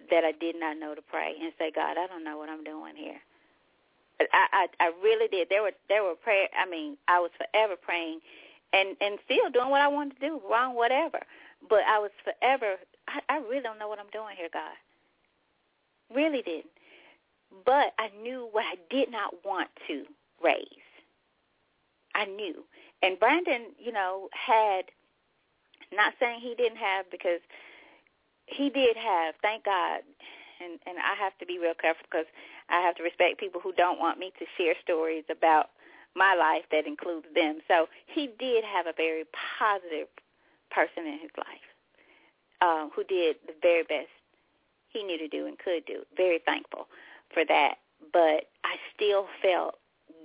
that 0.09 0.23
I 0.23 0.31
did 0.33 0.55
not 0.59 0.77
know 0.77 0.93
to 0.93 1.01
pray 1.01 1.33
and 1.41 1.51
say, 1.57 1.71
God, 1.73 1.97
I 1.97 2.07
don't 2.07 2.23
know 2.23 2.37
what 2.37 2.49
I'm 2.49 2.63
doing 2.63 2.95
here. 2.95 3.19
I, 4.31 4.47
I 4.53 4.67
I 4.79 4.91
really 5.03 5.27
did. 5.27 5.49
There 5.49 5.61
were 5.63 5.73
there 5.89 6.03
were 6.03 6.15
prayer. 6.15 6.47
I 6.57 6.69
mean, 6.69 6.97
I 7.07 7.19
was 7.19 7.31
forever 7.37 7.75
praying, 7.75 8.19
and 8.75 8.97
and 9.01 9.19
still 9.25 9.49
doing 9.53 9.71
what 9.71 9.81
I 9.81 9.89
wanted 9.89 10.19
to 10.19 10.27
do, 10.27 10.41
wrong, 10.51 10.75
whatever. 10.75 11.19
But 11.69 11.81
I 11.87 11.99
was 11.99 12.11
forever. 12.25 12.75
I, 13.07 13.21
I 13.29 13.37
really 13.39 13.63
don't 13.63 13.79
know 13.79 13.87
what 13.89 13.99
I'm 13.99 14.11
doing 14.13 14.35
here, 14.37 14.49
God. 14.53 14.75
Really 16.15 16.43
didn't. 16.43 16.75
But 17.65 17.93
I 17.99 18.09
knew 18.21 18.49
what 18.51 18.65
I 18.65 18.75
did 18.91 19.11
not 19.11 19.33
want 19.45 19.69
to 19.87 20.03
raise. 20.43 20.67
I 22.15 22.25
knew, 22.25 22.65
and 23.03 23.19
Brandon, 23.19 23.73
you 23.79 23.93
know, 23.93 24.29
had. 24.33 24.85
Not 25.93 26.13
saying 26.19 26.41
he 26.41 26.55
didn't 26.55 26.79
have 26.79 27.05
because 27.11 27.41
he 28.47 28.69
did 28.69 28.97
have. 28.97 29.35
Thank 29.41 29.65
God, 29.65 30.01
and 30.59 30.79
and 30.87 30.97
I 30.99 31.15
have 31.21 31.37
to 31.39 31.45
be 31.45 31.59
real 31.59 31.75
careful 31.79 32.03
because 32.09 32.25
I 32.69 32.81
have 32.81 32.95
to 32.95 33.03
respect 33.03 33.39
people 33.39 33.61
who 33.61 33.71
don't 33.73 33.99
want 33.99 34.19
me 34.19 34.33
to 34.39 34.45
share 34.57 34.75
stories 34.83 35.23
about 35.29 35.69
my 36.15 36.35
life 36.35 36.63
that 36.71 36.87
includes 36.87 37.27
them. 37.35 37.59
So 37.67 37.87
he 38.07 38.29
did 38.39 38.63
have 38.63 38.87
a 38.87 38.93
very 38.95 39.23
positive 39.59 40.07
person 40.71 41.05
in 41.05 41.19
his 41.19 41.31
life 41.37 41.67
um, 42.61 42.89
who 42.95 43.03
did 43.03 43.37
the 43.47 43.53
very 43.61 43.83
best 43.83 44.09
he 44.89 45.03
knew 45.03 45.17
to 45.17 45.27
do 45.27 45.45
and 45.45 45.57
could 45.59 45.85
do. 45.85 46.03
Very 46.15 46.39
thankful 46.45 46.87
for 47.33 47.43
that. 47.45 47.75
But 48.13 48.47
I 48.63 48.77
still 48.95 49.27
felt 49.41 49.75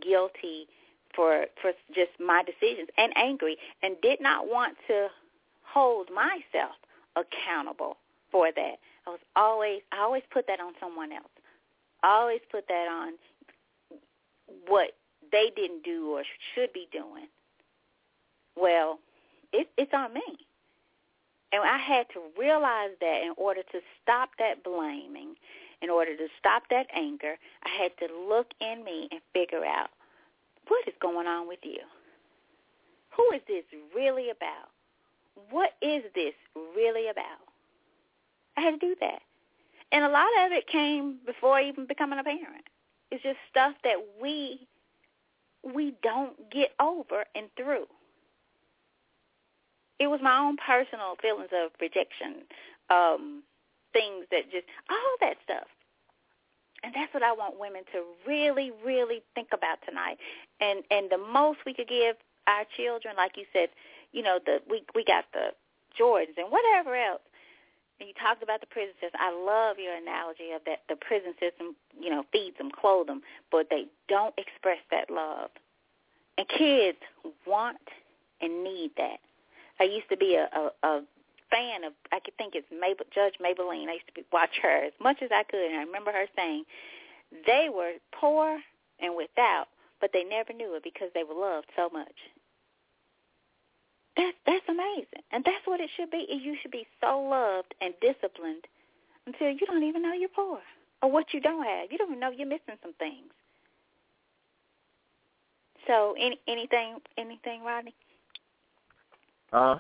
guilty 0.03 0.67
for 1.15 1.47
for 1.61 1.73
just 1.95 2.11
my 2.21 2.43
decisions 2.45 2.89
and 2.97 3.13
angry 3.17 3.57
and 3.83 3.97
did 4.01 4.21
not 4.21 4.47
want 4.47 4.77
to 4.87 5.09
hold 5.63 6.09
myself 6.11 6.77
accountable 7.17 7.97
for 8.31 8.51
that. 8.55 8.79
I 9.07 9.11
was 9.11 9.21
always 9.35 9.81
I 9.93 9.99
always 10.01 10.23
put 10.33 10.47
that 10.47 10.61
on 10.61 10.73
someone 10.79 11.13
else. 11.13 11.31
I 12.03 12.09
always 12.21 12.41
put 12.51 12.67
that 12.69 12.89
on 12.89 13.15
what 14.69 14.93
they 15.33 15.53
didn't 15.55 15.85
do 15.85 16.13
or 16.13 16.25
should 16.55 16.73
be 16.73 16.89
doing. 16.93 17.29
Well, 18.57 18.99
it, 19.53 19.69
it's 19.77 19.93
on 19.95 20.15
me. 20.15 20.47
And 21.53 21.63
I 21.65 21.79
had 21.79 22.07
to 22.15 22.21
realize 22.39 22.91
that 23.01 23.23
in 23.25 23.33
order 23.37 23.63
to 23.73 23.81
stop 24.03 24.31
that 24.39 24.63
blaming, 24.63 25.35
in 25.83 25.91
order 25.91 26.17
to 26.17 26.29
stop 26.39 26.65
that 26.71 26.87
anger, 26.95 27.37
I 27.65 27.83
had 27.83 27.93
to 27.99 28.15
look 28.29 28.49
in 28.61 28.85
me 28.85 29.09
and 29.11 29.21
figure 29.33 29.65
out 29.65 29.91
what 30.69 30.87
is 30.87 30.95
going 31.01 31.27
on 31.27 31.49
with 31.49 31.59
you. 31.63 31.81
Who 33.17 33.33
is 33.33 33.41
this 33.49 33.65
really 33.95 34.31
about? 34.31 34.71
What 35.51 35.71
is 35.83 36.05
this 36.15 36.35
really 36.77 37.09
about? 37.09 37.41
I 38.57 38.61
had 38.61 38.79
to 38.79 38.87
do 38.87 38.95
that. 39.01 39.23
And 39.91 40.05
a 40.05 40.09
lot 40.09 40.29
of 40.47 40.53
it 40.53 40.69
came 40.69 41.19
before 41.27 41.61
even 41.61 41.87
becoming 41.87 42.19
a 42.21 42.25
parent. 42.25 42.69
It's 43.11 43.23
just 43.25 43.39
stuff 43.51 43.75
that 43.83 43.97
we 44.23 44.69
we 45.63 45.95
don't 46.03 46.51
get 46.51 46.71
over 46.81 47.25
and 47.35 47.49
through. 47.57 47.87
It 49.99 50.07
was 50.07 50.21
my 50.23 50.39
own 50.39 50.57
personal 50.57 51.17
feelings 51.21 51.51
of 51.53 51.71
rejection, 51.81 52.49
um, 52.89 53.43
things 53.93 54.25
that 54.31 54.51
just 54.51 54.65
all 54.89 55.17
that 55.21 55.37
stuff. 55.45 55.69
And 56.83 56.95
that's 56.95 57.13
what 57.13 57.23
I 57.23 57.33
want 57.33 57.61
women 57.61 57.83
to 57.93 58.05
really, 58.27 58.73
really 58.85 59.23
think 59.35 59.49
about 59.53 59.79
tonight. 59.87 60.17
And 60.61 60.83
and 60.91 61.11
the 61.11 61.19
most 61.19 61.59
we 61.67 61.75
could 61.75 61.89
give 61.89 62.17
our 62.47 62.65
children, 62.77 63.15
like 63.17 63.37
you 63.37 63.45
said, 63.53 63.69
you 64.13 64.23
know, 64.23 64.39
the 64.45 64.61
we 64.69 64.83
we 64.95 65.05
got 65.05 65.27
the 65.35 65.53
Jordans 66.01 66.39
and 66.39 66.51
whatever 66.51 66.97
else 66.97 67.21
and 68.01 68.09
you 68.09 68.15
talked 68.15 68.43
about 68.43 68.61
the 68.61 68.67
prison 68.67 68.95
system. 69.01 69.21
I 69.21 69.31
love 69.31 69.77
your 69.79 69.95
analogy 69.95 70.53
of 70.57 70.63
that 70.67 70.81
the 70.89 70.97
prison 70.97 71.35
system, 71.39 71.77
you 72.01 72.11
know, 72.11 72.25
feeds 72.33 72.57
them, 72.59 72.71
clothes 72.71 73.07
them, 73.07 73.21
but 73.53 73.69
they 73.71 73.87
don't 74.09 74.35
express 74.39 74.79
that 74.91 75.11
love. 75.11 75.51
And 76.39 76.49
kids 76.49 76.99
want 77.47 77.77
and 78.41 78.65
need 78.65 78.93
that. 78.97 79.21
I 79.79 79.85
used 79.85 80.09
to 80.09 80.17
be 80.17 80.35
a, 80.35 80.49
a, 80.57 80.71
a 80.87 81.03
fan 81.51 81.85
of, 81.85 81.93
I 82.13 82.21
could 82.21 82.37
think 82.37 82.55
it's 82.55 82.67
Mabel, 82.73 83.05
Judge 83.15 83.35
Mablean. 83.41 83.89
I 83.89 83.95
used 83.95 84.07
to 84.09 84.15
be, 84.15 84.25
watch 84.33 84.57
her 84.63 84.85
as 84.87 84.93
much 85.01 85.19
as 85.23 85.31
I 85.33 85.43
could, 85.43 85.71
and 85.71 85.77
I 85.77 85.85
remember 85.85 86.13
her 86.13 86.27
saying 86.37 86.65
they 87.47 87.69
were 87.73 87.93
poor 88.13 88.59
and 89.01 89.15
without, 89.17 89.67
but 90.01 90.11
they 90.13 90.25
never 90.25 90.53
knew 90.53 90.75
it 90.75 90.85
because 90.85 91.09
they 91.15 91.25
were 91.25 91.35
loved 91.35 91.67
so 91.77 91.89
much. 91.91 92.17
That's 94.17 94.37
that's 94.47 94.69
amazing, 94.69 95.23
and 95.31 95.45
that's 95.45 95.65
what 95.67 95.81
it 95.81 95.91
should 95.97 96.11
be. 96.11 96.27
You 96.29 96.57
should 96.61 96.73
be 96.73 96.87
so 97.01 97.21
loved 97.21 97.75
and 97.81 97.95
disciplined 98.01 98.67
until 99.27 99.51
you 99.51 99.67
don't 99.67 99.85
even 99.85 100.03
know 100.03 100.13
you're 100.13 100.29
poor 100.29 100.61
or 101.03 101.11
what 101.11 101.33
you 101.33 101.41
don't 101.41 101.65
have. 101.65 101.93
You 101.93 101.99
don't 101.99 102.09
even 102.09 102.21
know 102.21 102.31
you're 102.31 102.47
missing 102.49 102.77
some 102.83 102.95
things. 102.95 103.31
So, 105.87 106.15
any 106.19 106.39
anything 106.49 106.97
anything, 107.17 107.63
Rodney? 107.63 107.95
Uh. 109.53 109.79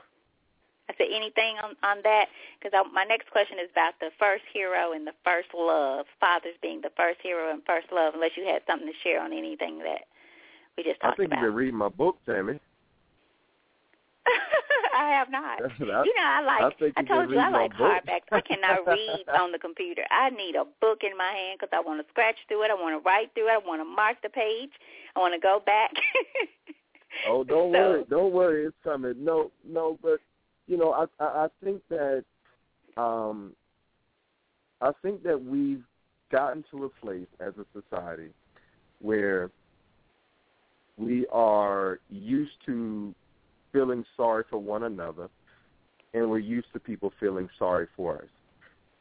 I 0.88 0.94
said 0.98 1.06
anything 1.12 1.56
on 1.62 1.76
on 1.82 1.98
that 2.04 2.26
because 2.58 2.72
my 2.92 3.04
next 3.04 3.30
question 3.30 3.58
is 3.58 3.68
about 3.72 3.94
the 4.00 4.10
first 4.18 4.42
hero 4.52 4.92
and 4.92 5.06
the 5.06 5.14
first 5.24 5.48
love. 5.54 6.06
Fathers 6.18 6.54
being 6.62 6.80
the 6.80 6.90
first 6.96 7.18
hero 7.22 7.50
and 7.50 7.62
first 7.66 7.88
love. 7.92 8.14
Unless 8.14 8.32
you 8.36 8.44
had 8.44 8.62
something 8.66 8.88
to 8.88 8.94
share 9.02 9.20
on 9.22 9.32
anything 9.32 9.78
that 9.80 10.06
we 10.76 10.84
just 10.84 11.00
talked 11.00 11.14
about. 11.14 11.14
I 11.14 11.16
think 11.16 11.32
about. 11.32 11.36
you've 11.42 11.50
been 11.50 11.54
reading 11.54 11.78
my 11.78 11.88
book, 11.88 12.16
Tammy. 12.26 12.58
I 14.96 15.10
have 15.10 15.30
not. 15.30 15.62
I, 15.62 15.78
you 15.78 15.86
know, 15.86 16.22
I 16.22 16.40
like. 16.42 16.74
I, 16.96 17.00
I 17.00 17.02
told 17.04 17.30
you 17.30 17.38
I 17.38 17.48
like 17.48 17.72
hardbacks. 17.72 18.28
I 18.32 18.40
cannot 18.40 18.86
read 18.86 19.24
on 19.38 19.52
the 19.52 19.58
computer. 19.58 20.02
I 20.10 20.30
need 20.30 20.56
a 20.56 20.64
book 20.80 21.00
in 21.02 21.16
my 21.16 21.32
hand 21.32 21.58
because 21.60 21.70
I 21.72 21.80
want 21.80 22.04
to 22.04 22.10
scratch 22.10 22.36
through 22.48 22.64
it. 22.64 22.70
I 22.70 22.74
want 22.74 23.00
to 23.00 23.06
write 23.06 23.32
through 23.34 23.48
it. 23.48 23.52
I 23.52 23.66
want 23.66 23.80
to 23.80 23.84
mark 23.84 24.16
the 24.22 24.28
page. 24.28 24.70
I 25.16 25.20
want 25.20 25.34
to 25.34 25.40
go 25.40 25.62
back. 25.64 25.90
oh, 27.28 27.44
don't 27.44 27.72
so, 27.72 27.78
worry, 27.78 28.04
don't 28.10 28.32
worry, 28.32 28.66
it's 28.66 28.76
coming. 28.84 29.14
No, 29.18 29.50
no, 29.66 29.98
but 30.02 30.18
you 30.66 30.76
know, 30.76 30.92
I 30.92 31.22
I, 31.22 31.44
I 31.44 31.48
think 31.62 31.82
that 31.88 32.24
um 32.96 33.52
I 34.80 34.90
think 35.02 35.22
that 35.22 35.42
we've 35.42 35.84
gotten 36.30 36.64
to 36.70 36.84
a 36.84 36.88
place 37.04 37.26
as 37.40 37.52
a 37.58 37.80
society 37.80 38.30
where 39.00 39.50
we 40.96 41.26
are 41.32 41.98
used 42.10 42.52
to 42.66 43.14
feeling 43.72 44.04
sorry 44.16 44.44
for 44.50 44.58
one 44.58 44.84
another 44.84 45.28
and 46.14 46.28
we're 46.28 46.38
used 46.38 46.66
to 46.72 46.80
people 46.80 47.12
feeling 47.20 47.48
sorry 47.58 47.86
for 47.96 48.16
us. 48.16 48.28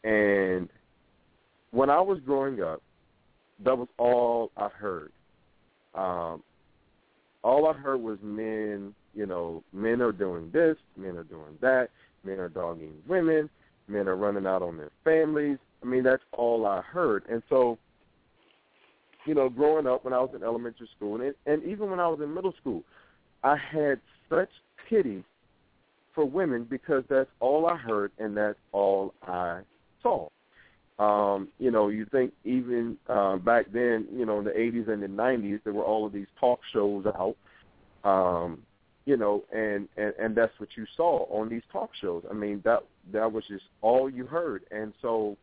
And 0.03 0.69
when 1.71 1.89
I 1.89 2.01
was 2.01 2.19
growing 2.25 2.61
up, 2.61 2.81
that 3.63 3.77
was 3.77 3.87
all 3.97 4.51
I 4.57 4.69
heard. 4.69 5.11
Um, 5.95 6.43
all 7.43 7.67
I 7.67 7.73
heard 7.73 7.97
was 8.01 8.17
men, 8.21 8.93
you 9.13 9.25
know, 9.25 9.63
men 9.73 10.01
are 10.01 10.11
doing 10.11 10.49
this, 10.51 10.77
men 10.95 11.17
are 11.17 11.23
doing 11.23 11.57
that, 11.61 11.89
men 12.23 12.39
are 12.39 12.49
dogging 12.49 12.93
women, 13.07 13.49
men 13.87 14.07
are 14.07 14.15
running 14.15 14.45
out 14.45 14.61
on 14.61 14.77
their 14.77 14.91
families. 15.03 15.57
I 15.81 15.85
mean, 15.85 16.03
that's 16.03 16.23
all 16.31 16.65
I 16.65 16.81
heard. 16.81 17.23
And 17.29 17.41
so, 17.49 17.77
you 19.25 19.33
know, 19.33 19.49
growing 19.49 19.87
up 19.87 20.05
when 20.05 20.13
I 20.13 20.19
was 20.19 20.31
in 20.35 20.43
elementary 20.43 20.89
school 20.95 21.19
and, 21.21 21.33
and 21.45 21.63
even 21.63 21.89
when 21.89 21.99
I 21.99 22.07
was 22.07 22.19
in 22.21 22.33
middle 22.33 22.53
school, 22.59 22.83
I 23.43 23.55
had 23.55 23.99
such 24.29 24.49
pity 24.89 25.23
for 26.13 26.25
women 26.25 26.65
because 26.69 27.03
that's 27.09 27.29
all 27.39 27.67
I 27.67 27.77
heard 27.77 28.11
and 28.19 28.35
that's 28.35 28.59
all 28.71 29.13
I 29.23 29.61
saw. 30.01 30.29
Um, 30.99 31.47
you 31.59 31.71
know, 31.71 31.87
you 31.87 32.05
think 32.11 32.33
even 32.43 32.97
uh, 33.07 33.37
back 33.37 33.67
then, 33.71 34.05
you 34.13 34.25
know, 34.25 34.39
in 34.39 34.45
the 34.45 34.51
80s 34.51 34.89
and 34.89 35.01
the 35.01 35.07
90s, 35.07 35.61
there 35.63 35.71
were 35.71 35.83
all 35.83 36.05
of 36.05 36.11
these 36.11 36.27
talk 36.39 36.59
shows 36.73 37.05
out, 37.05 37.37
um, 38.03 38.63
you 39.05 39.15
know, 39.15 39.45
and, 39.53 39.87
and 39.95 40.13
and 40.19 40.35
that's 40.35 40.51
what 40.57 40.69
you 40.75 40.85
saw 40.97 41.25
on 41.31 41.47
these 41.47 41.61
talk 41.71 41.91
shows. 42.01 42.23
I 42.29 42.33
mean, 42.33 42.61
that 42.65 42.83
that 43.13 43.31
was 43.31 43.45
just 43.47 43.63
all 43.81 44.09
you 44.09 44.25
heard, 44.25 44.65
and 44.71 44.93
so 45.01 45.37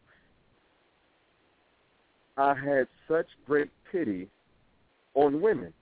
I 2.36 2.54
had 2.54 2.86
such 3.08 3.26
great 3.46 3.70
pity 3.90 4.28
on 5.14 5.40
women. 5.40 5.72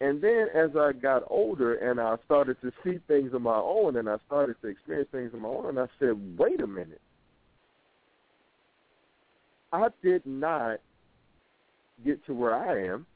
And 0.00 0.22
then 0.22 0.46
as 0.54 0.70
I 0.76 0.92
got 0.92 1.24
older 1.28 1.74
and 1.74 2.00
I 2.00 2.16
started 2.24 2.56
to 2.62 2.72
see 2.82 2.98
things 3.06 3.32
on 3.34 3.42
my 3.42 3.58
own 3.58 3.96
and 3.96 4.08
I 4.08 4.16
started 4.26 4.56
to 4.62 4.68
experience 4.68 5.08
things 5.12 5.32
on 5.34 5.42
my 5.42 5.48
own, 5.48 5.66
and 5.66 5.78
I 5.78 5.86
said, 5.98 6.38
wait 6.38 6.60
a 6.60 6.66
minute. 6.66 7.02
I 9.72 9.88
did 10.02 10.24
not 10.24 10.78
get 12.04 12.24
to 12.26 12.34
where 12.34 12.54
I 12.54 12.92
am 12.92 13.06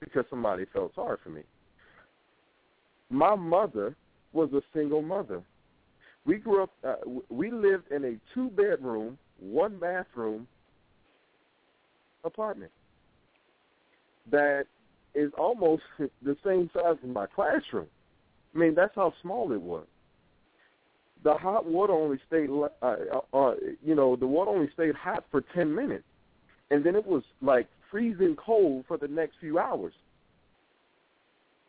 because 0.00 0.24
somebody 0.28 0.66
felt 0.72 0.94
sorry 0.94 1.16
for 1.24 1.30
me. 1.30 1.42
My 3.10 3.34
mother 3.34 3.96
was 4.32 4.50
a 4.52 4.60
single 4.76 5.02
mother. 5.02 5.42
We 6.26 6.36
grew 6.36 6.62
up, 6.62 6.70
uh, 6.86 6.96
we 7.30 7.50
lived 7.50 7.90
in 7.90 8.04
a 8.04 8.16
two 8.34 8.50
bedroom, 8.50 9.18
one 9.40 9.78
bathroom 9.78 10.46
apartment 12.24 12.70
that 14.30 14.64
is 15.14 15.30
almost 15.38 15.82
the 15.98 16.36
same 16.44 16.70
size 16.74 16.96
as 17.02 17.08
my 17.08 17.26
classroom. 17.26 17.86
I 18.54 18.58
mean, 18.58 18.74
that's 18.74 18.94
how 18.94 19.12
small 19.22 19.52
it 19.52 19.60
was. 19.60 19.86
The 21.22 21.34
hot 21.34 21.64
water 21.64 21.92
only 21.92 22.18
stayed, 22.26 22.50
uh, 22.50 22.96
uh, 23.32 23.54
you 23.82 23.94
know, 23.94 24.14
the 24.14 24.26
water 24.26 24.50
only 24.50 24.68
stayed 24.74 24.94
hot 24.94 25.24
for 25.30 25.42
10 25.54 25.74
minutes. 25.74 26.04
And 26.70 26.84
then 26.84 26.94
it 26.94 27.06
was 27.06 27.22
like 27.40 27.66
freezing 27.90 28.36
cold 28.36 28.84
for 28.86 28.98
the 28.98 29.08
next 29.08 29.36
few 29.40 29.58
hours. 29.58 29.94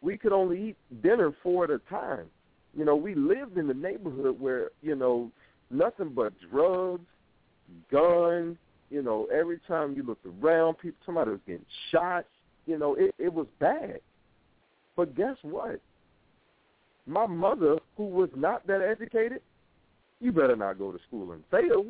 We 0.02 0.18
could 0.18 0.34
only 0.34 0.70
eat 0.70 1.02
dinner 1.02 1.32
four 1.42 1.64
at 1.64 1.70
a 1.70 1.80
time. 1.90 2.26
You 2.76 2.84
know, 2.84 2.96
we 2.96 3.16
lived 3.16 3.58
in 3.58 3.68
the 3.68 3.74
neighborhood 3.74 4.40
where, 4.40 4.72
you 4.82 4.96
know, 4.96 5.32
nothing 5.72 6.10
but 6.14 6.34
drugs, 6.52 7.06
guns, 7.92 8.58
you 8.90 9.02
know, 9.02 9.28
every 9.34 9.60
time 9.68 9.94
you 9.96 10.04
looked 10.04 10.26
around, 10.26 10.78
people 10.78 10.98
somebody 11.06 11.32
was 11.32 11.40
getting 11.48 11.66
shot. 11.92 12.26
You 12.66 12.78
know, 12.78 12.96
it, 12.96 13.14
it 13.18 13.34
was 13.34 13.48
bad. 13.60 14.00
But 14.96 15.16
guess 15.16 15.36
what? 15.42 15.80
My 17.06 17.28
mother, 17.28 17.78
who 17.98 18.06
was 18.06 18.30
not 18.36 18.66
that 18.68 18.82
educated, 18.82 19.42
you 20.20 20.32
better 20.32 20.56
not 20.56 20.80
go 20.80 20.92
to 20.92 21.00
school 21.08 21.34
and 21.34 21.44
fail. 21.52 21.86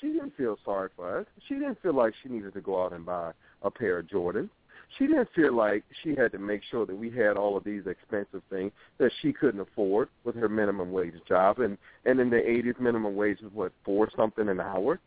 She 0.00 0.08
didn't 0.08 0.36
feel 0.36 0.58
sorry 0.64 0.90
for 0.96 1.20
us. 1.20 1.26
She 1.48 1.54
didn't 1.54 1.80
feel 1.82 1.94
like 1.94 2.12
she 2.22 2.28
needed 2.28 2.54
to 2.54 2.60
go 2.60 2.84
out 2.84 2.92
and 2.92 3.06
buy 3.06 3.32
a 3.62 3.70
pair 3.70 3.98
of 3.98 4.06
Jordans. 4.06 4.50
She 4.98 5.06
didn't 5.06 5.28
feel 5.34 5.54
like 5.54 5.84
she 6.02 6.14
had 6.14 6.32
to 6.32 6.38
make 6.38 6.62
sure 6.70 6.86
that 6.86 6.96
we 6.96 7.10
had 7.10 7.36
all 7.36 7.56
of 7.56 7.64
these 7.64 7.86
expensive 7.86 8.42
things 8.50 8.72
that 8.98 9.10
she 9.20 9.32
couldn't 9.32 9.60
afford 9.60 10.08
with 10.24 10.36
her 10.36 10.48
minimum 10.48 10.92
wage 10.92 11.14
job. 11.26 11.58
And 11.58 11.76
and 12.04 12.20
in 12.20 12.30
the 12.30 12.36
80s, 12.36 12.78
minimum 12.80 13.16
wage 13.16 13.40
was 13.42 13.52
what 13.52 13.72
four 13.84 14.08
something 14.16 14.48
an 14.48 14.60
hour. 14.60 15.00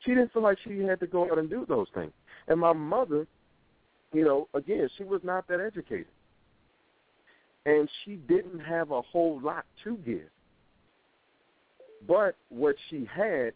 She 0.00 0.10
didn't 0.12 0.32
feel 0.32 0.42
like 0.42 0.58
she 0.64 0.80
had 0.80 0.98
to 1.00 1.06
go 1.06 1.30
out 1.30 1.38
and 1.38 1.48
do 1.48 1.64
those 1.68 1.86
things. 1.94 2.12
And 2.48 2.60
my 2.60 2.72
mother, 2.72 3.26
you 4.12 4.24
know, 4.24 4.48
again, 4.54 4.88
she 4.96 5.04
was 5.04 5.20
not 5.22 5.46
that 5.48 5.60
educated. 5.60 6.06
And 7.64 7.88
she 8.04 8.16
didn't 8.16 8.60
have 8.60 8.90
a 8.90 9.02
whole 9.02 9.40
lot 9.40 9.64
to 9.84 9.96
give. 9.98 10.28
But 12.06 12.36
what 12.48 12.74
she 12.90 13.08
had, 13.12 13.52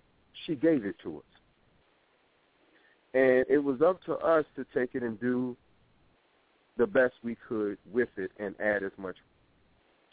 she 0.47 0.55
gave 0.55 0.85
it 0.85 0.95
to 1.03 1.19
us. 1.19 1.25
And 3.15 3.45
it 3.49 3.63
was 3.63 3.83
up 3.83 4.03
to 4.05 4.15
us 4.15 4.45
to 4.55 4.65
take 4.75 4.95
it 4.95 5.03
and 5.03 5.19
do 5.21 5.57
the 6.77 6.87
best 6.87 7.15
we 7.25 7.37
could 7.49 7.79
with 7.93 8.11
it 8.17 8.31
and 8.39 8.55
add 8.61 8.83
as 8.83 8.93
much 8.99 9.17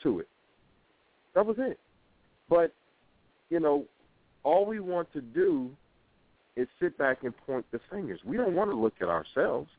to 0.02 0.20
it. 0.20 0.28
That 1.36 1.46
was 1.46 1.58
it. 1.60 1.80
But, 2.50 2.74
you 3.50 3.60
know, 3.60 3.86
all 4.44 4.66
we 4.66 4.80
want 4.80 5.12
to 5.14 5.22
do 5.22 5.70
is 6.56 6.68
sit 6.80 6.98
back 6.98 7.24
and 7.24 7.34
point 7.46 7.66
the 7.72 7.80
fingers. 7.90 8.20
We 8.26 8.38
don't 8.38 8.54
want 8.54 8.70
to 8.72 8.76
look 8.76 8.94
at 9.02 9.08
ourselves. 9.08 9.70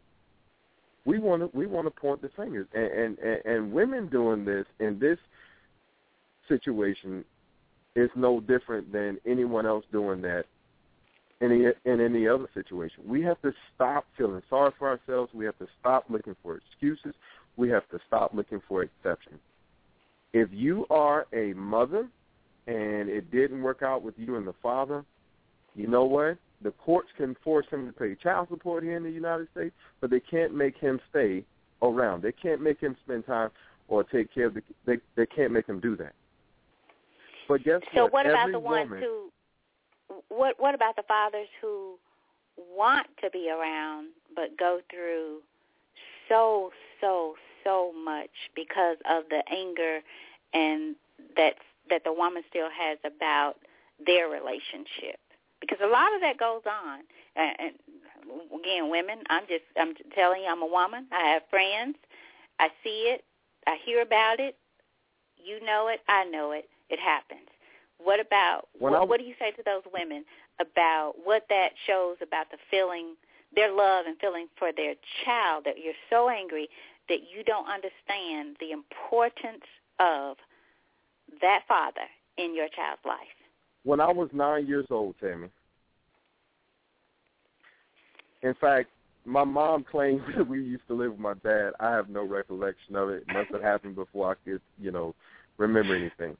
We 1.05 1.19
want 1.19 1.43
to 1.43 1.57
we 1.57 1.67
want 1.67 1.87
to 1.87 1.91
point 1.91 2.23
the 2.23 2.31
fingers. 2.37 2.67
And 2.75 3.19
and, 3.19 3.41
and, 3.45 3.73
women 3.73 4.09
doing 4.09 4.45
this 4.45 4.67
in 4.81 4.99
this 4.99 5.19
situation 6.49 7.25
is 7.95 8.11
no 8.17 8.41
different 8.41 8.93
than 8.93 9.19
anyone 9.27 9.67
else 9.67 9.85
doing 9.93 10.21
that 10.23 10.45
in 11.41 11.53
any, 11.53 11.67
in 11.85 12.01
any 12.01 12.27
other 12.27 12.49
situation. 12.55 13.05
We 13.07 13.23
have 13.23 13.41
to 13.43 13.53
stop 13.75 14.07
feeling 14.17 14.43
sorry 14.49 14.73
for 14.79 14.89
ourselves. 14.89 15.33
We 15.35 15.45
have 15.45 15.59
to 15.59 15.67
stop 15.81 16.07
looking 16.09 16.35
for 16.43 16.57
excuses. 16.57 17.15
We 17.57 17.69
have 17.71 17.89
to 17.91 17.99
stop 18.07 18.33
looking 18.35 18.61
for 18.67 18.83
exceptions. 18.83 19.41
If 20.33 20.49
you 20.53 20.87
are 20.91 21.27
a 21.33 21.53
mother 21.53 22.09
and 22.67 23.09
it 23.09 23.31
didn't 23.31 23.63
work 23.63 23.83
out 23.83 24.03
with 24.03 24.15
you 24.17 24.37
and 24.37 24.47
the 24.47 24.55
father, 24.63 25.05
you 25.75 25.87
know 25.87 26.05
what? 26.05 26.39
The 26.65 26.73
courts 26.73 27.11
can 27.17 27.37
force 27.45 27.67
him 27.71 27.87
to 27.87 27.93
pay 27.93 28.15
child 28.15 28.49
support 28.51 28.83
here 28.83 28.97
in 28.97 29.03
the 29.03 29.11
United 29.11 29.49
States, 29.53 29.75
but 30.01 30.11
they 30.11 30.19
can't 30.19 30.55
make 30.55 30.77
him 30.79 30.99
stay 31.11 31.45
around. 31.83 32.23
They 32.23 32.33
can't 32.33 32.63
make 32.63 32.81
him 32.81 32.97
spend 33.05 33.27
time 33.27 33.51
or 33.87 34.03
take 34.03 34.33
care 34.35 34.47
of 34.47 34.55
the. 34.55 34.63
They 34.87 34.97
they 35.15 35.27
can't 35.27 35.53
make 35.53 35.67
him 35.67 35.79
do 35.79 35.95
that. 35.97 36.15
But 37.47 37.63
guess 37.65 37.81
so 37.95 38.05
what? 38.05 38.13
what 38.13 38.27
about 38.27 38.49
Every 38.49 38.53
the 38.53 38.59
ones 38.61 38.91
woman, 38.91 39.05
who? 39.05 39.31
What 40.29 40.59
what 40.59 40.75
about 40.75 40.97
the 40.97 41.03
fathers 41.07 41.49
who 41.61 41.97
want 42.75 43.09
to 43.23 43.31
be 43.31 43.51
around 43.51 44.09
but 44.35 44.57
go 44.59 44.81
through 44.91 45.41
so 46.29 46.71
so 47.01 47.35
so 47.63 47.93
much 48.05 48.31
because 48.55 48.97
of 49.11 49.25
the 49.29 49.43
anger 49.53 50.01
and 50.55 50.97
that 51.37 51.55
that 51.91 52.05
the 52.05 52.13
woman 52.13 52.43
still 52.49 52.69
has 52.71 52.99
about 53.05 53.57
their 54.07 54.29
relationship 54.29 55.19
because 55.69 55.83
a 55.83 55.89
lot 55.91 56.15
of 56.15 56.21
that 56.21 56.39
goes 56.39 56.63
on 56.67 57.01
and, 57.37 57.57
and 57.59 57.73
again 58.61 58.91
women 58.91 59.19
i'm 59.31 59.45
just 59.49 59.65
i'm 59.79 59.95
telling 60.15 60.43
you 60.43 60.49
i'm 60.49 60.63
a 60.63 60.67
woman 60.67 61.07
i 61.13 61.29
have 61.33 61.43
friends 61.51 61.97
i 62.61 62.69
see 62.83 63.13
it 63.13 63.25
i 63.67 63.77
hear 63.85 64.03
about 64.03 64.41
it 64.41 64.57
You 65.39 65.65
know 65.65 65.89
it. 65.89 66.01
I 66.09 66.25
know 66.25 66.53
it. 66.53 66.69
It 66.89 66.99
happens. 66.99 67.49
What 67.99 68.21
about 68.21 68.69
what, 68.79 68.95
I, 68.95 69.05
what 69.05 69.21
do 69.21 69.27
you 69.27 69.35
say 69.39 69.51
to 69.53 69.63
those 69.65 69.83
women 69.93 70.25
about 70.61 71.15
what 71.23 71.47
that 71.49 71.71
shows 71.87 72.17
about 72.23 72.51
the 72.51 72.59
feeling, 72.71 73.15
their 73.55 73.73
love 73.73 74.07
and 74.07 74.17
feeling 74.19 74.49
for 74.59 74.73
their 74.73 74.95
child 75.25 75.65
that 75.65 75.77
you're 75.83 76.01
so 76.11 76.29
angry 76.29 76.69
that 77.09 77.21
you 77.31 77.45
don't 77.45 77.69
understand 77.69 78.57
the 78.61 78.73
importance 78.73 79.65
of 80.01 80.37
that 81.41 81.63
father 81.69 82.09
in 82.37 82.55
your 82.55 82.69
child's 82.69 83.05
life? 83.05 83.37
When 83.85 84.01
I 84.01 84.11
was 84.11 84.29
nine 84.33 84.67
years 84.67 84.87
old, 84.91 85.15
Tammy. 85.21 85.49
In 88.43 88.55
fact, 88.61 88.91
my 89.25 89.45
mom 89.45 89.85
claims 89.85 90.23
that 90.37 90.47
we 90.47 90.63
used 90.63 90.87
to 90.89 90.95
live 90.95 91.13
with 91.13 91.21
my 91.21 91.35
dad. 91.43 91.73
I 91.81 91.91
have 91.93 92.09
no 92.09 92.25
recollection 92.25 92.97
of 92.97 93.11
it. 93.11 93.25
It 93.29 93.33
must 93.33 93.51
have 93.53 93.63
happened 93.63 93.95
before 93.95 94.33
I 94.33 94.35
could, 94.45 94.61
you 94.81 94.91
know, 94.91 95.15
remember 95.59 95.95
anything. 95.95 96.37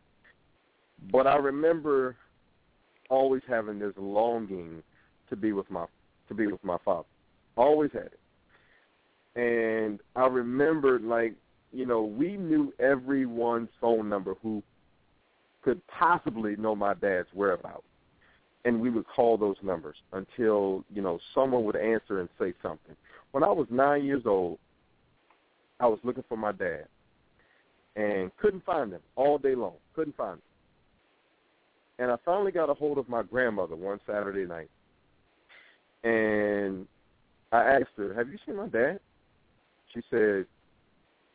But 1.13 1.27
I 1.27 1.37
remember 1.37 2.17
always 3.11 3.43
having 3.49 3.79
this 3.79 3.93
longing 3.97 4.83
to 5.29 5.37
be 5.37 5.53
with 5.53 5.71
my 5.71 5.87
to 6.29 6.35
be 6.35 6.47
with 6.47 6.63
my 6.65 6.79
father. 6.85 7.07
Always 7.57 7.91
had 7.93 8.07
it. 8.07 8.21
And 9.37 10.01
I 10.17 10.27
remembered 10.27 11.03
like, 11.03 11.35
you 11.73 11.85
know, 11.87 12.03
we 12.03 12.37
knew 12.37 12.73
everyone's 12.79 13.69
phone 13.81 14.09
number 14.09 14.35
who 14.43 14.63
could 15.65 15.85
possibly 15.87 16.57
know 16.57 16.77
my 16.77 16.95
dad's 16.95 17.29
whereabouts. 17.33 17.85
And 18.67 18.81
we 18.81 18.91
would 18.91 19.07
call 19.07 19.37
those 19.37 19.57
numbers 19.63 19.97
until, 20.13 20.85
you 20.93 21.03
know, 21.03 21.19
someone 21.35 21.65
would 21.65 21.77
answer 21.77 22.21
and 22.21 22.29
say 22.39 22.55
something. 22.63 22.97
When 23.33 23.43
I 23.43 23.51
was 23.51 23.67
nine 23.71 24.05
years 24.05 24.23
old, 24.27 24.59
I 25.81 25.87
was 25.87 25.99
looking 26.03 26.25
for 26.29 26.37
my 26.37 26.53
dad 26.53 26.87
and 27.97 28.35
couldn't 28.39 28.65
find 28.65 28.93
him 28.93 29.01
all 29.17 29.39
day 29.39 29.55
long. 29.55 29.75
Couldn't 29.95 30.17
find 30.17 30.35
him. 30.35 30.43
And 31.99 32.11
I 32.11 32.17
finally 32.25 32.53
got 32.53 32.71
a 32.71 32.75
hold 32.75 32.99
of 32.99 33.09
my 33.09 33.23
grandmother 33.23 33.77
one 33.77 34.01
Saturday 34.07 34.47
night. 34.47 34.71
And 36.03 36.87
I 37.53 37.63
asked 37.63 37.91
her, 37.97 38.15
Have 38.15 38.29
you 38.29 38.39
seen 38.45 38.57
my 38.57 38.69
dad? 38.69 38.99
She 39.95 40.01
said, 40.11 40.47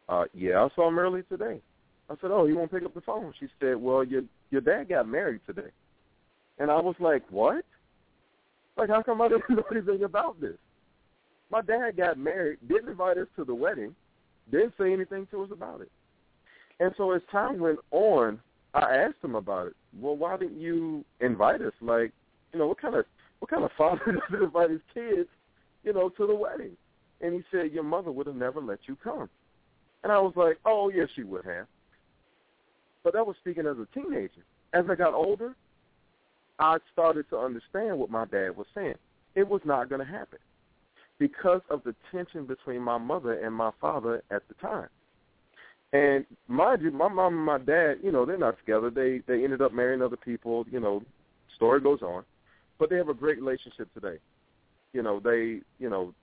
uh, 0.09 0.25
yeah, 0.33 0.63
I 0.63 0.67
saw 0.75 0.87
him 0.87 0.99
early 0.99 1.23
today. 1.23 1.61
I 2.09 2.15
said, 2.21 2.31
oh, 2.31 2.45
he 2.47 2.53
won't 2.53 2.71
pick 2.71 2.83
up 2.83 2.93
the 2.93 3.01
phone. 3.01 3.33
She 3.39 3.47
said, 3.59 3.75
well, 3.75 4.03
your 4.03 4.23
your 4.49 4.61
dad 4.61 4.89
got 4.89 5.07
married 5.07 5.41
today. 5.45 5.69
And 6.57 6.71
I 6.71 6.79
was 6.79 6.95
like, 6.99 7.23
what? 7.29 7.63
Like, 8.77 8.89
how 8.89 9.03
come 9.03 9.21
I 9.21 9.27
didn't 9.27 9.43
know 9.49 9.63
anything 9.71 10.03
about 10.03 10.41
this? 10.41 10.57
My 11.51 11.61
dad 11.61 11.97
got 11.97 12.17
married, 12.17 12.59
didn't 12.67 12.89
invite 12.89 13.17
us 13.17 13.27
to 13.35 13.43
the 13.43 13.55
wedding, 13.55 13.95
didn't 14.51 14.73
say 14.79 14.93
anything 14.93 15.27
to 15.31 15.43
us 15.43 15.49
about 15.51 15.81
it. 15.81 15.91
And 16.79 16.93
so 16.97 17.11
as 17.11 17.21
time 17.31 17.59
went 17.59 17.79
on, 17.91 18.39
I 18.73 18.95
asked 18.95 19.23
him 19.23 19.35
about 19.35 19.67
it. 19.67 19.73
Well, 19.99 20.15
why 20.15 20.37
didn't 20.37 20.59
you 20.59 21.03
invite 21.19 21.61
us? 21.61 21.73
Like, 21.81 22.11
you 22.53 22.59
know, 22.59 22.67
what 22.67 22.81
kind 22.81 22.95
of 22.95 23.05
what 23.39 23.49
kind 23.49 23.63
of 23.63 23.71
father 23.77 23.99
doesn't 24.05 24.43
invite 24.43 24.69
his 24.69 24.81
kids, 24.93 25.29
you 25.83 25.93
know, 25.93 26.09
to 26.09 26.27
the 26.27 26.35
wedding? 26.35 26.75
And 27.21 27.33
he 27.33 27.43
said, 27.51 27.71
your 27.71 27.83
mother 27.83 28.11
would 28.11 28.27
have 28.27 28.35
never 28.35 28.61
let 28.61 28.79
you 28.85 28.95
come. 29.03 29.29
And 30.03 30.11
I 30.11 30.19
was 30.19 30.33
like, 30.37 30.57
oh, 30.65 30.89
yes, 30.93 31.09
she 31.15 31.23
would 31.23 31.43
have. 31.45 31.67
But 33.03 33.13
that 33.13 33.25
was 33.25 33.35
speaking 33.39 33.65
as 33.65 33.77
a 33.77 33.87
teenager. 33.93 34.43
As 34.73 34.85
I 34.89 34.95
got 34.95 35.13
older, 35.13 35.55
I 36.59 36.77
started 36.91 37.29
to 37.29 37.37
understand 37.37 37.97
what 37.97 38.09
my 38.09 38.25
dad 38.25 38.57
was 38.57 38.67
saying. 38.75 38.95
It 39.35 39.47
was 39.47 39.61
not 39.63 39.89
going 39.89 40.05
to 40.05 40.11
happen 40.11 40.39
because 41.17 41.61
of 41.69 41.83
the 41.83 41.95
tension 42.11 42.45
between 42.45 42.81
my 42.81 42.97
mother 42.97 43.33
and 43.33 43.53
my 43.53 43.71
father 43.79 44.23
at 44.31 44.43
the 44.47 44.53
time. 44.55 44.89
And 45.91 46.25
mind 46.47 46.81
you, 46.81 46.91
my 46.91 47.07
mom 47.07 47.33
and 47.35 47.45
my 47.45 47.57
dad, 47.57 47.95
you 48.03 48.11
know, 48.11 48.25
they're 48.25 48.37
not 48.37 48.59
together. 48.59 48.89
They 48.89 49.21
they 49.27 49.43
ended 49.43 49.61
up 49.61 49.73
marrying 49.73 50.01
other 50.01 50.17
people. 50.17 50.65
You 50.69 50.79
know, 50.79 51.01
story 51.55 51.81
goes 51.81 52.01
on, 52.01 52.23
but 52.77 52.89
they 52.89 52.97
have 52.97 53.09
a 53.09 53.13
great 53.13 53.39
relationship 53.39 53.91
today. 53.93 54.19
You 54.93 55.01
know, 55.01 55.19
they 55.19 55.61
you 55.79 55.89
know 55.89 56.13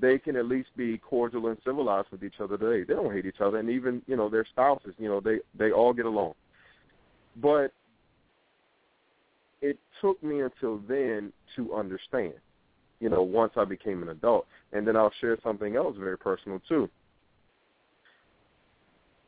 they 0.00 0.18
can 0.18 0.36
at 0.36 0.46
least 0.46 0.70
be 0.76 0.98
cordial 0.98 1.48
and 1.48 1.58
civilized 1.64 2.08
with 2.10 2.24
each 2.24 2.40
other 2.40 2.56
today. 2.56 2.84
They 2.84 2.94
don't 2.94 3.12
hate 3.12 3.26
each 3.26 3.40
other, 3.40 3.58
and 3.58 3.68
even 3.68 4.02
you 4.06 4.16
know 4.16 4.28
their 4.28 4.46
spouses, 4.46 4.94
you 4.98 5.08
know 5.08 5.20
they 5.20 5.38
they 5.58 5.70
all 5.72 5.92
get 5.92 6.06
along. 6.06 6.34
But 7.36 7.72
it 9.60 9.78
took 10.00 10.22
me 10.22 10.40
until 10.40 10.78
then 10.88 11.32
to 11.56 11.74
understand. 11.74 12.34
You 13.00 13.08
know, 13.08 13.22
once 13.22 13.52
I 13.56 13.64
became 13.64 14.02
an 14.02 14.10
adult, 14.10 14.46
and 14.72 14.86
then 14.86 14.96
I'll 14.96 15.12
share 15.20 15.36
something 15.42 15.76
else 15.76 15.96
very 15.98 16.16
personal 16.16 16.60
too. 16.68 16.88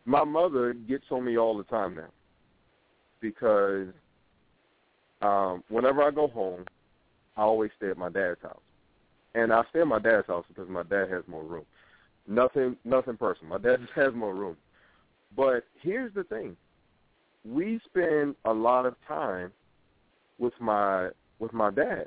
My 0.04 0.22
mother 0.22 0.74
gets 0.74 1.04
on 1.10 1.24
me 1.24 1.38
all 1.38 1.56
the 1.56 1.64
time 1.64 1.96
now 1.96 2.10
because 3.20 3.88
um, 5.22 5.64
whenever 5.68 6.02
I 6.02 6.10
go 6.10 6.28
home, 6.28 6.64
I 7.36 7.42
always 7.42 7.70
stay 7.78 7.88
at 7.88 7.96
my 7.96 8.10
dad's 8.10 8.42
house 8.42 8.60
and 9.34 9.52
I 9.52 9.62
stay 9.70 9.80
at 9.80 9.86
my 9.86 9.98
dad's 9.98 10.26
house 10.26 10.44
because 10.48 10.68
my 10.68 10.82
dad 10.84 11.10
has 11.10 11.22
more 11.26 11.42
room. 11.42 11.64
Nothing, 12.26 12.76
nothing 12.84 13.16
personal. 13.16 13.50
My 13.50 13.58
dad 13.58 13.80
just 13.80 13.92
has 13.94 14.14
more 14.14 14.34
room. 14.34 14.56
But 15.36 15.64
here's 15.80 16.14
the 16.14 16.24
thing: 16.24 16.56
we 17.44 17.80
spend 17.84 18.36
a 18.44 18.52
lot 18.52 18.86
of 18.86 18.94
time 19.06 19.52
with 20.38 20.54
my 20.60 21.10
with 21.38 21.52
my 21.52 21.70
dad. 21.70 22.06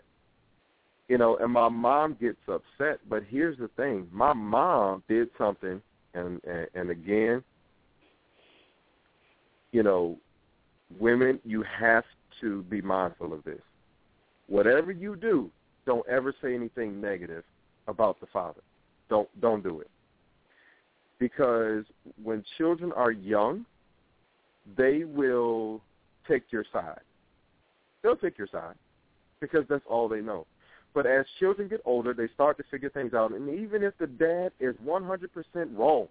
You 1.10 1.18
know, 1.18 1.38
and 1.38 1.54
my 1.54 1.70
mom 1.70 2.18
gets 2.20 2.38
upset. 2.48 3.00
But 3.10 3.24
here's 3.30 3.58
the 3.58 3.70
thing: 3.70 4.08
my 4.12 4.34
mom 4.34 5.04
did 5.08 5.30
something, 5.38 5.82
and 6.14 6.42
and, 6.46 6.68
and 6.74 6.90
again, 6.90 7.44
you 9.72 9.84
know, 9.84 10.18
women, 11.00 11.40
you 11.44 11.64
have 11.64 12.04
to 12.42 12.64
be 12.64 12.82
mindful 12.82 13.34
of 13.34 13.44
this. 13.44 13.62
Whatever 14.48 14.92
you 14.92 15.16
do, 15.16 15.52
don't 15.88 16.08
ever 16.08 16.36
say 16.42 16.54
anything 16.54 17.02
negative 17.02 17.44
about 17.88 18.20
the 18.20 18.28
father. 18.28 18.62
Don't 19.10 19.28
don't 19.42 19.64
do 19.64 19.80
it. 19.80 19.90
Because 21.18 21.86
when 22.22 22.44
children 22.60 22.92
are 22.92 23.12
young, 23.12 23.66
they 24.78 25.06
will 25.06 25.82
take 26.28 26.44
your 26.52 26.66
side. 26.72 27.00
They'll 28.04 28.18
take 28.18 28.38
your 28.38 28.50
side 28.52 28.76
because 29.40 29.64
that's 29.68 29.86
all 29.90 30.08
they 30.08 30.22
know. 30.22 30.46
But 30.94 31.06
as 31.06 31.26
children 31.40 31.68
get 31.70 31.82
older, 31.86 32.14
they 32.14 32.28
start 32.34 32.58
to 32.58 32.64
figure 32.70 32.90
things 32.90 33.14
out. 33.14 33.32
And 33.32 33.50
even 33.50 33.82
if 33.82 33.98
the 33.98 34.08
dad 34.08 34.52
is 34.60 34.76
100% 34.86 35.28
wrong, 35.78 36.08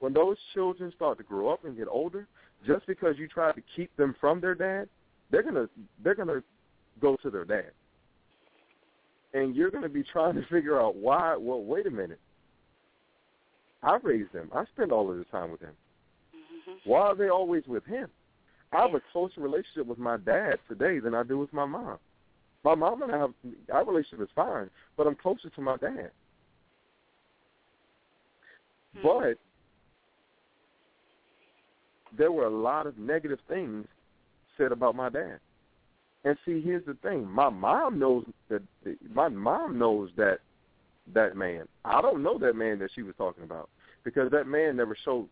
when 0.00 0.12
those 0.12 0.36
children 0.54 0.92
start 0.96 1.18
to 1.18 1.24
grow 1.24 1.50
up 1.50 1.64
and 1.64 1.76
get 1.76 1.88
older, 1.88 2.26
just 2.66 2.86
because 2.86 3.16
you 3.16 3.28
try 3.28 3.52
to 3.52 3.62
keep 3.76 3.94
them 3.96 4.14
from 4.20 4.40
their 4.40 4.54
dad, 4.54 4.88
they're 5.30 5.42
gonna 5.42 5.68
they're 6.02 6.14
gonna 6.14 6.42
go 7.00 7.16
to 7.22 7.30
their 7.30 7.44
dad 7.44 7.70
and 9.34 9.54
you're 9.54 9.70
going 9.70 9.82
to 9.82 9.88
be 9.88 10.04
trying 10.04 10.34
to 10.36 10.46
figure 10.50 10.80
out 10.80 10.96
why. 10.96 11.36
Well, 11.36 11.62
wait 11.62 11.86
a 11.86 11.90
minute. 11.90 12.20
I 13.82 13.98
raised 14.02 14.32
them. 14.32 14.50
I 14.54 14.64
spend 14.74 14.92
all 14.92 15.10
of 15.10 15.18
this 15.18 15.26
time 15.30 15.50
with 15.50 15.60
them. 15.60 15.74
Mm-hmm. 16.34 16.90
Why 16.90 17.00
are 17.00 17.14
they 17.14 17.28
always 17.28 17.64
with 17.66 17.84
him? 17.84 18.08
I 18.72 18.80
have 18.80 18.94
a 18.94 19.02
closer 19.12 19.40
relationship 19.40 19.86
with 19.86 19.98
my 19.98 20.16
dad 20.16 20.54
today 20.68 21.00
than 21.00 21.14
I 21.14 21.22
do 21.22 21.38
with 21.38 21.52
my 21.52 21.66
mom. 21.66 21.98
My 22.64 22.74
mom 22.74 23.02
and 23.02 23.12
I 23.12 23.18
have 23.18 23.34
our 23.70 23.84
relationship 23.84 24.22
is 24.22 24.32
fine, 24.34 24.70
but 24.96 25.06
I'm 25.06 25.16
closer 25.16 25.50
to 25.50 25.60
my 25.60 25.76
dad. 25.76 26.10
Hmm. 28.96 29.02
But 29.02 29.38
there 32.16 32.32
were 32.32 32.46
a 32.46 32.50
lot 32.50 32.86
of 32.86 32.96
negative 32.96 33.38
things 33.48 33.86
said 34.56 34.72
about 34.72 34.96
my 34.96 35.10
dad. 35.10 35.40
And 36.24 36.36
see, 36.46 36.60
here's 36.60 36.84
the 36.86 36.94
thing: 37.02 37.30
my 37.30 37.50
mom 37.50 37.98
knows 37.98 38.24
that 38.48 38.62
my 39.12 39.28
mom 39.28 39.78
knows 39.78 40.10
that 40.16 40.38
that 41.12 41.36
man. 41.36 41.68
I 41.84 42.00
don't 42.00 42.22
know 42.22 42.38
that 42.38 42.56
man 42.56 42.78
that 42.78 42.90
she 42.94 43.02
was 43.02 43.14
talking 43.16 43.44
about 43.44 43.68
because 44.04 44.30
that 44.30 44.46
man 44.46 44.76
never 44.76 44.96
showed 45.04 45.28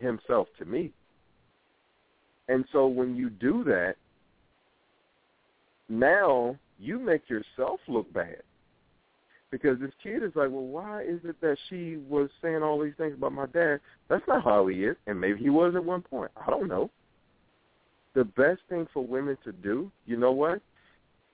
himself 0.00 0.48
to 0.58 0.64
me. 0.64 0.90
And 2.48 2.64
so 2.72 2.86
when 2.86 3.14
you 3.14 3.28
do 3.28 3.62
that, 3.64 3.96
now 5.90 6.56
you 6.78 6.98
make 6.98 7.28
yourself 7.28 7.80
look 7.88 8.10
bad. 8.12 8.42
Because 9.50 9.78
this 9.80 9.92
kid 10.02 10.22
is 10.22 10.32
like, 10.34 10.50
well, 10.50 10.66
why 10.66 11.02
is 11.02 11.20
it 11.24 11.40
that 11.40 11.56
she 11.68 11.98
was 12.08 12.28
saying 12.42 12.62
all 12.62 12.82
these 12.82 12.92
things 12.98 13.14
about 13.14 13.32
my 13.32 13.46
dad? 13.46 13.80
That's 14.08 14.26
not 14.28 14.44
how 14.44 14.66
he 14.66 14.84
is. 14.84 14.96
And 15.06 15.18
maybe 15.18 15.40
he 15.40 15.48
was 15.48 15.74
at 15.74 15.84
one 15.84 16.02
point. 16.02 16.30
I 16.36 16.50
don't 16.50 16.68
know 16.68 16.90
the 18.14 18.24
best 18.24 18.60
thing 18.68 18.86
for 18.92 19.04
women 19.04 19.36
to 19.44 19.52
do, 19.52 19.90
you 20.06 20.16
know 20.16 20.32
what? 20.32 20.60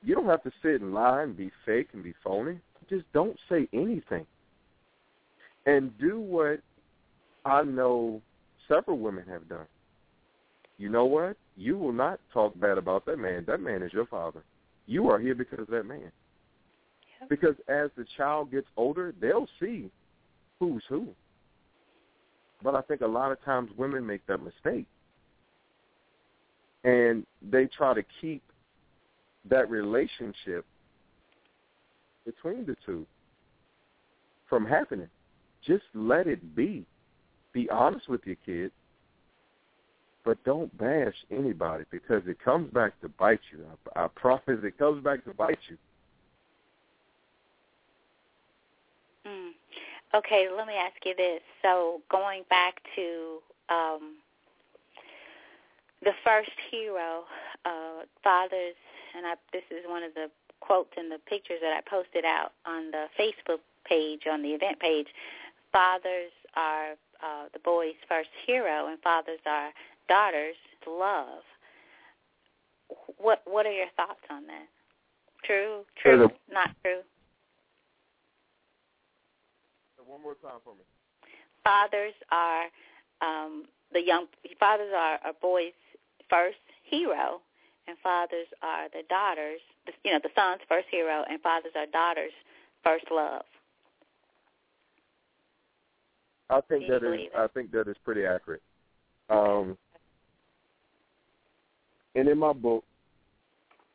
You 0.03 0.15
don't 0.15 0.27
have 0.27 0.43
to 0.43 0.53
sit 0.63 0.81
and 0.81 0.93
lie 0.93 1.23
and 1.23 1.37
be 1.37 1.51
fake 1.65 1.89
and 1.93 2.03
be 2.03 2.15
phony. 2.23 2.59
Just 2.91 3.05
don't 3.13 3.37
say 3.49 3.69
anything. 3.73 4.27
And 5.67 5.97
do 5.99 6.21
what 6.21 6.61
I 7.45 7.63
know 7.63 8.21
several 8.69 8.99
women 8.99 9.25
have 9.29 9.49
done. 9.49 9.67
You 10.77 10.89
know 10.89 11.05
what? 11.07 11.37
You 11.57 11.79
will 11.79 11.93
not 11.93 12.21
talk 12.33 12.59
bad 12.59 12.79
about 12.79 13.07
that 13.07 13.19
man. 13.19 13.45
That 13.47 13.61
man 13.61 13.83
is 13.83 13.93
your 13.93 14.07
father. 14.07 14.43
You 14.87 15.09
are 15.09 15.19
here 15.19 15.35
because 15.35 15.61
of 15.61 15.69
that 15.69 15.85
man. 15.85 16.13
Yep. 17.21 17.31
Because 17.31 17.55
as 17.69 17.91
the 17.97 18.05
child 18.17 18.51
gets 18.51 18.67
older, 18.77 19.15
they'll 19.21 19.49
see 19.61 19.91
who's 20.59 20.83
who. 20.89 21.09
But 22.63 22.75
I 22.75 22.83
think 22.83 23.01
a 23.01 23.07
lot 23.07 23.33
of 23.33 23.43
times 23.45 23.71
women 23.77 24.07
make 24.07 24.27
that 24.27 24.43
mistake. 24.43 24.87
And 26.85 27.27
they 27.51 27.67
try 27.67 27.95
to 27.95 28.05
keep 28.21 28.43
that 29.49 29.71
relationship 29.71 30.65
between 32.25 32.67
the 32.67 32.77
two 32.85 33.07
from 34.49 34.67
happening. 34.67 35.09
Just 35.67 35.85
let 35.95 36.27
it 36.27 36.55
be. 36.55 36.85
Be 37.53 37.69
honest 37.71 38.09
with 38.09 38.21
your 38.25 38.37
kid, 38.45 38.73
but 40.25 40.43
don't 40.45 40.77
bash 40.77 41.15
anybody 41.31 41.85
because 41.91 42.23
it 42.27 42.39
comes 42.43 42.73
back 42.73 43.01
to 43.01 43.09
bite 43.09 43.41
you. 43.53 43.65
I, 43.95 44.05
I 44.05 44.09
promise 44.09 44.43
it 44.49 44.77
comes 44.79 45.05
back 45.05 45.25
to 45.25 45.35
bite 45.35 45.59
you. 45.69 45.77
Mm. 49.27 49.51
Okay, 50.15 50.49
let 50.55 50.67
me 50.67 50.75
ask 50.75 50.97
you 51.05 51.15
this. 51.17 51.41
So 51.63 52.01
going 52.11 52.43
back 52.51 52.81
to 52.97 53.39
um, 53.69 54.17
the 56.05 56.13
first 56.23 56.53
hero, 56.71 57.25
uh, 57.65 58.05
fathers, 58.23 58.77
and 59.17 59.27
I, 59.27 59.35
this 59.53 59.63
is 59.71 59.85
one 59.87 60.03
of 60.03 60.15
the 60.15 60.31
quotes 60.61 60.93
in 60.97 61.09
the 61.09 61.19
pictures 61.27 61.59
that 61.63 61.73
I 61.73 61.81
posted 61.89 62.25
out 62.25 62.53
on 62.67 62.91
the 62.91 63.07
Facebook 63.19 63.61
page, 63.85 64.23
on 64.31 64.43
the 64.43 64.51
event 64.51 64.79
page. 64.81 65.07
Fathers 65.73 66.33
are 66.57 66.93
uh, 67.23 67.49
the 67.53 67.59
boy's 67.59 67.99
first 68.09 68.29
hero, 68.47 68.89
and 68.89 68.99
fathers 69.01 69.41
are 69.47 69.71
daughters' 70.09 70.57
love. 70.87 71.43
What 73.19 73.43
What 73.45 73.67
are 73.67 73.73
your 73.73 73.89
thoughts 73.97 74.25
on 74.31 74.47
that? 74.47 74.69
True, 75.45 75.85
true, 76.01 76.31
not 76.51 76.71
true. 76.83 77.01
One 80.07 80.23
more 80.23 80.35
time 80.35 80.61
for 80.63 80.75
me. 80.75 80.85
Fathers 81.65 82.13
are 82.31 82.65
um, 83.21 83.65
the 83.93 84.01
young 84.01 84.27
fathers 84.61 84.93
are 84.95 85.19
a 85.25 85.33
boy's 85.41 85.73
first 86.29 86.59
hero, 86.85 87.41
and 87.87 87.97
fathers 88.03 88.47
are 88.63 88.89
the 88.91 89.03
daughters. 89.09 89.61
You 90.05 90.13
know, 90.13 90.21
the 90.23 90.31
son's 90.35 90.61
first 90.69 90.87
hero, 90.91 91.25
and 91.29 91.41
fathers 91.41 91.73
are 91.77 91.87
daughters' 91.87 92.33
first 92.83 93.05
love. 93.11 93.43
I 96.51 96.61
think 96.63 96.89
that 96.89 97.03
is. 97.05 97.29
I 97.37 97.47
think 97.49 97.73
that 97.73 97.89
is 97.89 97.97
pretty 98.05 98.25
accurate. 98.25 98.63
Um, 99.31 99.77
and 102.15 102.29
in 102.29 102.39
my 102.39 102.53
book, 102.53 102.85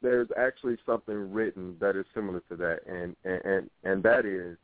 there's 0.02 0.28
actually 0.38 0.78
something 0.86 1.32
written 1.32 1.76
that 1.80 1.96
is 1.96 2.06
similar 2.14 2.42
to 2.50 2.56
that, 2.56 2.80
and 2.88 3.16
and 3.24 3.70
and 3.84 4.04
that 4.04 4.26
is 4.26 4.58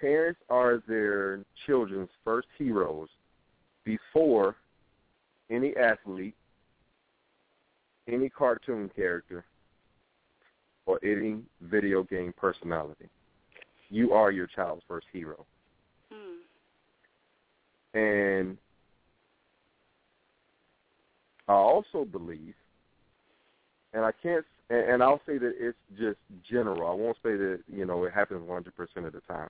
parents 0.00 0.40
are 0.50 0.82
their 0.86 1.44
children's 1.66 2.10
first 2.24 2.48
heroes 2.58 3.08
before 3.84 4.56
any 5.50 5.76
athlete, 5.76 6.34
any 8.08 8.28
cartoon 8.28 8.90
character, 8.94 9.44
or 10.86 11.00
any 11.04 11.38
video 11.62 12.02
game 12.04 12.32
personality. 12.36 13.08
You 13.90 14.12
are 14.12 14.30
your 14.30 14.46
child's 14.46 14.82
first 14.88 15.06
hero. 15.12 15.44
Hmm. 16.12 17.98
And 17.98 18.58
I 21.48 21.52
also 21.52 22.04
believe, 22.04 22.54
and 23.92 24.04
I 24.04 24.12
can't, 24.22 24.44
and 24.70 25.02
I'll 25.02 25.20
say 25.26 25.38
that 25.38 25.54
it's 25.58 25.78
just 25.98 26.18
general. 26.48 26.90
I 26.90 26.94
won't 26.94 27.16
say 27.22 27.36
that 27.36 27.60
you 27.72 27.84
know 27.84 28.04
it 28.04 28.12
happens 28.12 28.42
100% 28.48 29.06
of 29.06 29.12
the 29.12 29.20
time, 29.28 29.48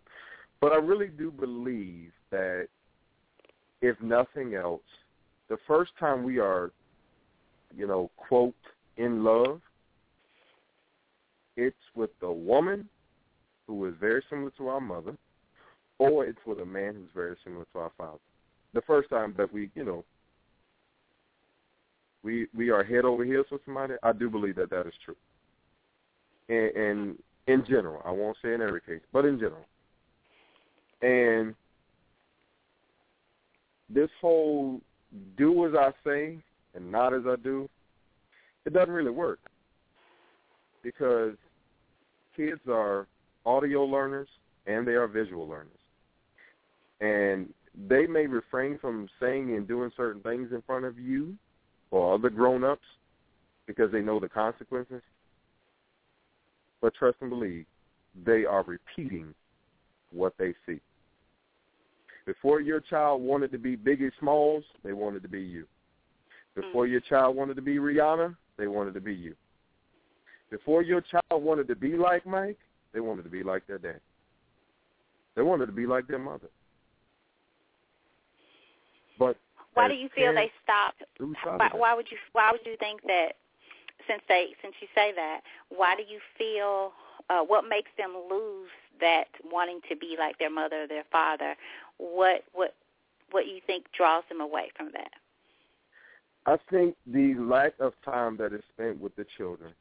but 0.61 0.73
I 0.73 0.77
really 0.77 1.09
do 1.09 1.31
believe 1.31 2.13
that 2.31 2.69
if 3.81 4.01
nothing 4.03 4.55
else, 4.55 4.83
the 5.49 5.59
first 5.67 5.93
time 5.99 6.25
we 6.25 6.39
are, 6.39 6.73
you 7.77 7.87
know, 7.87 8.11
quote 8.17 8.55
in 8.97 9.23
love, 9.23 9.61
it's 11.57 11.77
with 11.95 12.11
a 12.23 12.33
woman 12.33 12.89
who 13.67 13.87
is 13.87 13.95
very 14.01 14.23
similar 14.29 14.51
to 14.59 14.69
our 14.69 14.81
mother, 14.81 15.17
or 15.99 16.25
it's 16.25 16.39
with 16.47 16.61
a 16.61 16.67
man 16.67 16.95
who's 16.95 17.11
very 17.15 17.37
similar 17.45 17.67
to 17.73 17.79
our 17.79 17.93
father. 17.97 18.19
The 18.75 18.83
first 18.83 19.09
time 19.09 19.35
that 19.39 19.53
we, 19.53 19.71
you 19.75 19.85
know, 19.85 20.05
we 22.23 22.49
we 22.55 22.71
are 22.71 22.85
head 22.85 23.05
over 23.05 23.25
heels 23.25 23.47
for 23.49 23.59
somebody, 23.65 23.95
I 24.03 24.13
do 24.13 24.29
believe 24.29 24.57
that 24.57 24.71
that 24.71 24.87
is 24.87 24.93
true. 25.05 25.17
And, 26.49 26.77
and 26.77 27.19
in 27.47 27.65
general, 27.67 28.03
I 28.05 28.11
won't 28.11 28.37
say 28.43 28.53
in 28.53 28.61
every 28.61 28.81
case, 28.81 29.01
but 29.13 29.25
in 29.25 29.39
general. 29.39 29.65
And 31.03 31.55
this 33.89 34.11
whole 34.21 34.81
do 35.37 35.67
as 35.67 35.75
I 35.75 35.91
say 36.05 36.39
and 36.75 36.91
not 36.91 37.15
as 37.15 37.23
I 37.27 37.37
do, 37.37 37.69
it 38.65 38.73
doesn't 38.73 38.93
really 38.93 39.11
work 39.11 39.39
because 40.83 41.35
kids 42.37 42.61
are 42.69 43.07
audio 43.45 43.85
learners 43.85 44.29
and 44.67 44.87
they 44.87 44.93
are 44.93 45.07
visual 45.07 45.49
learners. 45.49 45.71
And 47.01 47.53
they 47.89 48.07
may 48.07 48.27
refrain 48.27 48.79
from 48.79 49.09
saying 49.21 49.55
and 49.55 49.69
doing 49.69 49.91
certain 49.97 50.23
things 50.23 50.51
in 50.53 50.63
front 50.63 50.85
of 50.85 50.99
you 50.99 51.35
or 51.91 52.15
other 52.15 52.31
grown-ups 52.31 52.87
because 53.67 53.93
they 53.93 54.01
know 54.01 54.19
the 54.19 54.29
consequences. 54.29 55.03
But 56.81 56.95
trust 56.95 57.19
and 57.21 57.31
believe, 57.31 57.67
they 58.25 58.45
are 58.45 58.65
repeating 58.65 59.35
what 60.13 60.35
they 60.39 60.55
see. 60.67 60.81
Before 62.27 62.61
your 62.61 62.81
child 62.81 63.23
wanted 63.23 63.53
to 63.53 63.59
be 63.59 63.77
Biggie 63.77 64.11
Smalls, 64.19 64.65
they 64.85 64.93
wanted 64.93 65.23
to 65.23 65.29
be 65.29 65.41
you. 65.41 65.67
Before 66.57 66.87
mm. 66.87 66.91
your 66.91 67.01
child 67.01 67.37
wanted 67.37 67.55
to 67.55 67.63
be 67.63 67.77
Rihanna, 67.77 68.35
they 68.59 68.67
wanted 68.67 68.95
to 68.95 69.01
be 69.01 69.15
you. 69.15 69.35
Before 70.51 70.83
your 70.83 71.01
child 71.01 71.43
wanted 71.43 71.69
to 71.69 71.77
be 71.77 71.97
like 71.97 72.27
Mike, 72.27 72.59
they 72.93 73.01
wanted 73.01 73.23
to 73.23 73.29
be 73.29 73.43
like 73.43 73.67
their 73.67 73.79
dad. 73.79 74.01
They 75.35 75.43
wanted 75.43 75.67
to 75.67 75.73
be 75.73 75.87
like 75.87 76.09
their 76.09 76.19
mother. 76.19 76.49
But 79.19 79.37
why 79.75 79.89
do 79.89 79.95
you 79.95 80.09
feel 80.15 80.35
they 80.35 80.51
stopped? 80.65 81.03
Why, 81.19 81.69
why 81.75 81.95
would 81.95 82.07
you 82.11 82.17
Why 82.33 82.51
would 82.51 82.63
you 82.65 82.77
think 82.79 83.03
that? 83.03 83.33
Since 84.09 84.23
they 84.29 84.49
since 84.63 84.75
you 84.81 84.89
say 84.95 85.13
that, 85.15 85.41
why 85.69 85.97
do 85.97 86.03
you 86.03 86.21
feel? 86.39 86.93
Uh, 87.29 87.43
what 87.43 87.69
makes 87.69 87.91
them 87.99 88.15
lose 88.31 88.71
that 89.01 89.25
wanting 89.51 89.81
to 89.89 89.97
be 89.97 90.15
like 90.19 90.39
their 90.39 90.51
mother 90.51 90.85
or 90.85 90.87
their 90.87 91.05
father? 91.11 91.57
What 91.99 92.43
what 92.53 92.75
what 93.31 93.47
you 93.47 93.61
think 93.67 93.87
draws 93.97 94.25
them 94.29 94.41
away 94.41 94.71
from 94.77 94.91
that? 94.93 95.11
I 96.47 96.57
think 96.71 96.95
the 97.07 97.35
lack 97.35 97.75
of 97.81 97.93
time 98.05 98.37
that 98.37 98.53
is 98.53 98.63
spent 98.73 99.01
with 99.01 99.15
the 99.17 99.27
children 99.37 99.73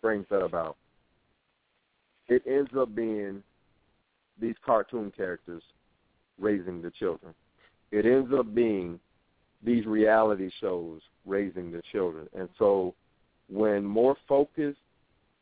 brings 0.00 0.26
that 0.30 0.40
about. 0.40 0.76
It 2.28 2.42
ends 2.46 2.70
up 2.78 2.94
being 2.94 3.42
these 4.40 4.54
cartoon 4.64 5.12
characters 5.16 5.62
raising 6.38 6.82
the 6.82 6.90
children 6.90 7.34
it 7.92 8.06
ends 8.06 8.32
up 8.36 8.54
being 8.54 8.98
these 9.62 9.86
reality 9.86 10.50
shows 10.60 11.00
raising 11.24 11.72
the 11.72 11.82
children. 11.92 12.28
And 12.34 12.48
so 12.58 12.94
when 13.48 13.84
more 13.84 14.16
focus, 14.28 14.76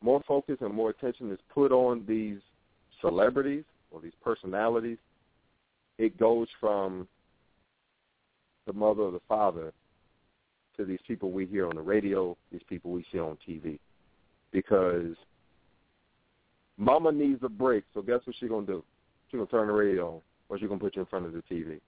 more 0.01 0.21
focus 0.27 0.57
and 0.61 0.73
more 0.73 0.91
attention 0.91 1.31
is 1.31 1.39
put 1.53 1.71
on 1.71 2.05
these 2.07 2.37
celebrities 3.01 3.63
or 3.95 4.01
these 4.01 4.13
personalities, 4.23 4.97
it 5.97 6.17
goes 6.19 6.47
from 6.59 7.07
the 8.67 8.73
mother 8.73 9.03
or 9.03 9.11
the 9.11 9.21
father 9.27 9.71
to 10.77 10.85
these 10.85 10.99
people 11.07 11.31
we 11.31 11.45
hear 11.45 11.67
on 11.67 11.75
the 11.75 11.81
radio, 11.81 12.35
these 12.51 12.63
people 12.67 12.91
we 12.91 13.05
see 13.11 13.19
on 13.19 13.37
TV. 13.47 13.79
Because 14.51 15.15
mama 16.77 17.11
needs 17.11 17.41
a 17.43 17.49
break, 17.49 17.85
so 17.93 18.01
guess 18.01 18.19
what 18.25 18.35
she's 18.39 18.49
going 18.49 18.65
to 18.65 18.73
do? 18.73 18.83
She's 19.29 19.37
going 19.37 19.47
to 19.47 19.51
turn 19.51 19.67
the 19.67 19.73
radio 19.73 20.15
on, 20.15 20.21
or 20.49 20.59
she's 20.59 20.67
going 20.67 20.79
to 20.79 20.85
put 20.85 20.95
you 20.95 21.01
in 21.01 21.07
front 21.07 21.25
of 21.25 21.33
the 21.33 21.43
TV. 21.49 21.79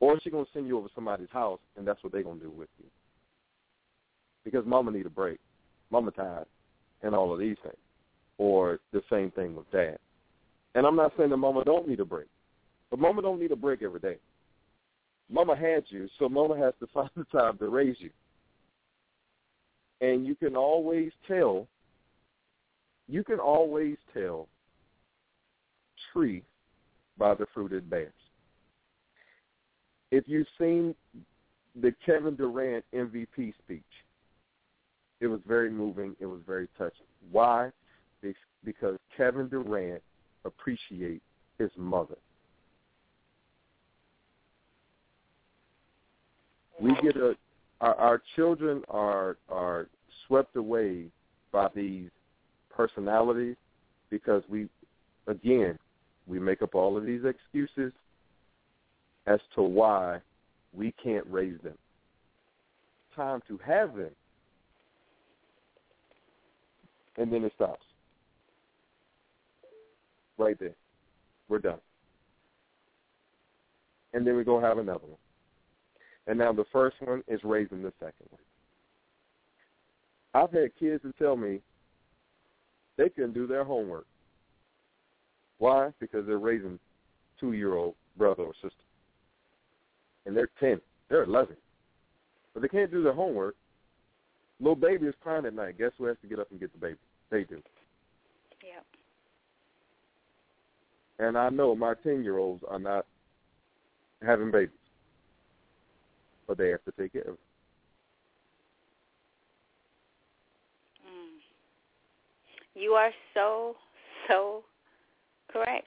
Or 0.00 0.18
she's 0.20 0.32
gonna 0.32 0.44
send 0.52 0.66
you 0.66 0.76
over 0.76 0.88
somebody's 0.94 1.30
house, 1.30 1.60
and 1.76 1.86
that's 1.86 2.02
what 2.02 2.12
they're 2.12 2.22
gonna 2.22 2.40
do 2.40 2.50
with 2.50 2.68
you. 2.78 2.86
Because 4.44 4.66
mama 4.66 4.90
need 4.90 5.06
a 5.06 5.10
break, 5.10 5.38
mama 5.90 6.10
tired, 6.10 6.46
and 7.02 7.14
all 7.14 7.32
of 7.32 7.38
these 7.38 7.56
things. 7.62 7.76
Or 8.36 8.80
the 8.92 9.02
same 9.08 9.30
thing 9.30 9.54
with 9.54 9.70
dad. 9.70 9.98
And 10.74 10.86
I'm 10.86 10.96
not 10.96 11.12
saying 11.16 11.30
that 11.30 11.36
mama 11.36 11.64
don't 11.64 11.88
need 11.88 12.00
a 12.00 12.04
break, 12.04 12.28
but 12.90 12.98
mama 12.98 13.22
don't 13.22 13.40
need 13.40 13.52
a 13.52 13.56
break 13.56 13.82
every 13.82 14.00
day. 14.00 14.16
Mama 15.30 15.56
had 15.56 15.84
you, 15.88 16.08
so 16.18 16.28
mama 16.28 16.56
has 16.56 16.74
to 16.80 16.86
find 16.94 17.10
the 17.16 17.24
time 17.24 17.58
to 17.58 17.68
raise 17.68 17.96
you. 17.98 18.10
And 20.00 20.26
you 20.26 20.34
can 20.34 20.56
always 20.56 21.12
tell. 21.26 21.68
You 23.06 23.22
can 23.22 23.38
always 23.38 23.96
tell 24.12 24.48
tree 26.12 26.42
by 27.18 27.34
the 27.34 27.46
fruit 27.54 27.72
it 27.72 27.88
bears 27.88 28.12
if 30.14 30.24
you've 30.28 30.46
seen 30.58 30.94
the 31.80 31.92
Kevin 32.06 32.36
Durant 32.36 32.84
MVP 32.94 33.52
speech, 33.58 33.82
it 35.20 35.26
was 35.26 35.40
very 35.46 35.70
moving. 35.70 36.14
It 36.20 36.26
was 36.26 36.40
very 36.46 36.68
touching. 36.78 37.06
Why? 37.32 37.70
Because 38.64 38.96
Kevin 39.16 39.48
Durant 39.48 40.02
appreciate 40.44 41.22
his 41.58 41.70
mother. 41.76 42.16
We 46.80 46.94
get 47.02 47.16
a 47.16 47.34
our, 47.80 47.94
our 47.96 48.22
children 48.36 48.82
are 48.88 49.36
are 49.48 49.88
swept 50.26 50.56
away 50.56 51.06
by 51.52 51.68
these 51.74 52.10
personalities 52.70 53.56
because 54.10 54.42
we 54.48 54.68
again 55.26 55.78
we 56.26 56.38
make 56.38 56.62
up 56.62 56.74
all 56.74 56.96
of 56.96 57.04
these 57.04 57.22
excuses 57.24 57.92
as 59.26 59.40
to 59.54 59.62
why 59.62 60.18
we 60.72 60.92
can't 61.02 61.26
raise 61.28 61.60
them. 61.62 61.76
Time 63.14 63.40
to 63.48 63.58
have 63.58 63.94
them. 63.94 64.10
And 67.16 67.32
then 67.32 67.44
it 67.44 67.52
stops. 67.54 67.83
Right 70.38 70.58
there. 70.58 70.74
We're 71.48 71.58
done. 71.58 71.78
And 74.12 74.26
then 74.26 74.36
we 74.36 74.44
go 74.44 74.60
have 74.60 74.78
another 74.78 75.06
one. 75.06 75.18
And 76.26 76.38
now 76.38 76.52
the 76.52 76.64
first 76.72 76.96
one 77.00 77.22
is 77.28 77.40
raising 77.44 77.82
the 77.82 77.92
second 77.98 78.26
one. 78.30 78.40
I've 80.34 80.50
had 80.50 80.76
kids 80.78 81.02
who 81.02 81.12
tell 81.12 81.36
me 81.36 81.60
they 82.96 83.08
couldn't 83.08 83.34
do 83.34 83.46
their 83.46 83.64
homework. 83.64 84.06
Why? 85.58 85.90
Because 86.00 86.26
they're 86.26 86.38
raising 86.38 86.78
two-year-old 87.38 87.94
brother 88.16 88.42
or 88.44 88.54
sister. 88.54 88.76
And 90.26 90.36
they're 90.36 90.50
10. 90.60 90.80
They're 91.08 91.24
11. 91.24 91.56
But 92.52 92.62
they 92.62 92.68
can't 92.68 92.90
do 92.90 93.02
their 93.02 93.12
homework. 93.12 93.56
Little 94.60 94.76
baby 94.76 95.06
is 95.06 95.14
crying 95.22 95.46
at 95.46 95.54
night. 95.54 95.78
Guess 95.78 95.92
who 95.98 96.04
has 96.06 96.16
to 96.22 96.28
get 96.28 96.38
up 96.38 96.50
and 96.50 96.60
get 96.60 96.72
the 96.72 96.78
baby? 96.78 96.98
They 97.30 97.44
do. 97.44 97.56
Yep. 98.62 98.84
And 101.18 101.38
I 101.38 101.48
know 101.48 101.74
my 101.74 101.94
10-year-olds 101.94 102.64
are 102.68 102.78
not 102.78 103.06
having 104.24 104.50
babies. 104.50 104.74
But 106.46 106.58
they 106.58 106.70
have 106.70 106.84
to 106.84 106.92
take 106.98 107.12
care 107.12 107.22
of 107.22 107.34
it. 107.34 107.40
Mm. 111.06 111.38
You 112.74 112.92
are 112.92 113.12
so, 113.32 113.76
so 114.28 114.64
correct. 115.52 115.86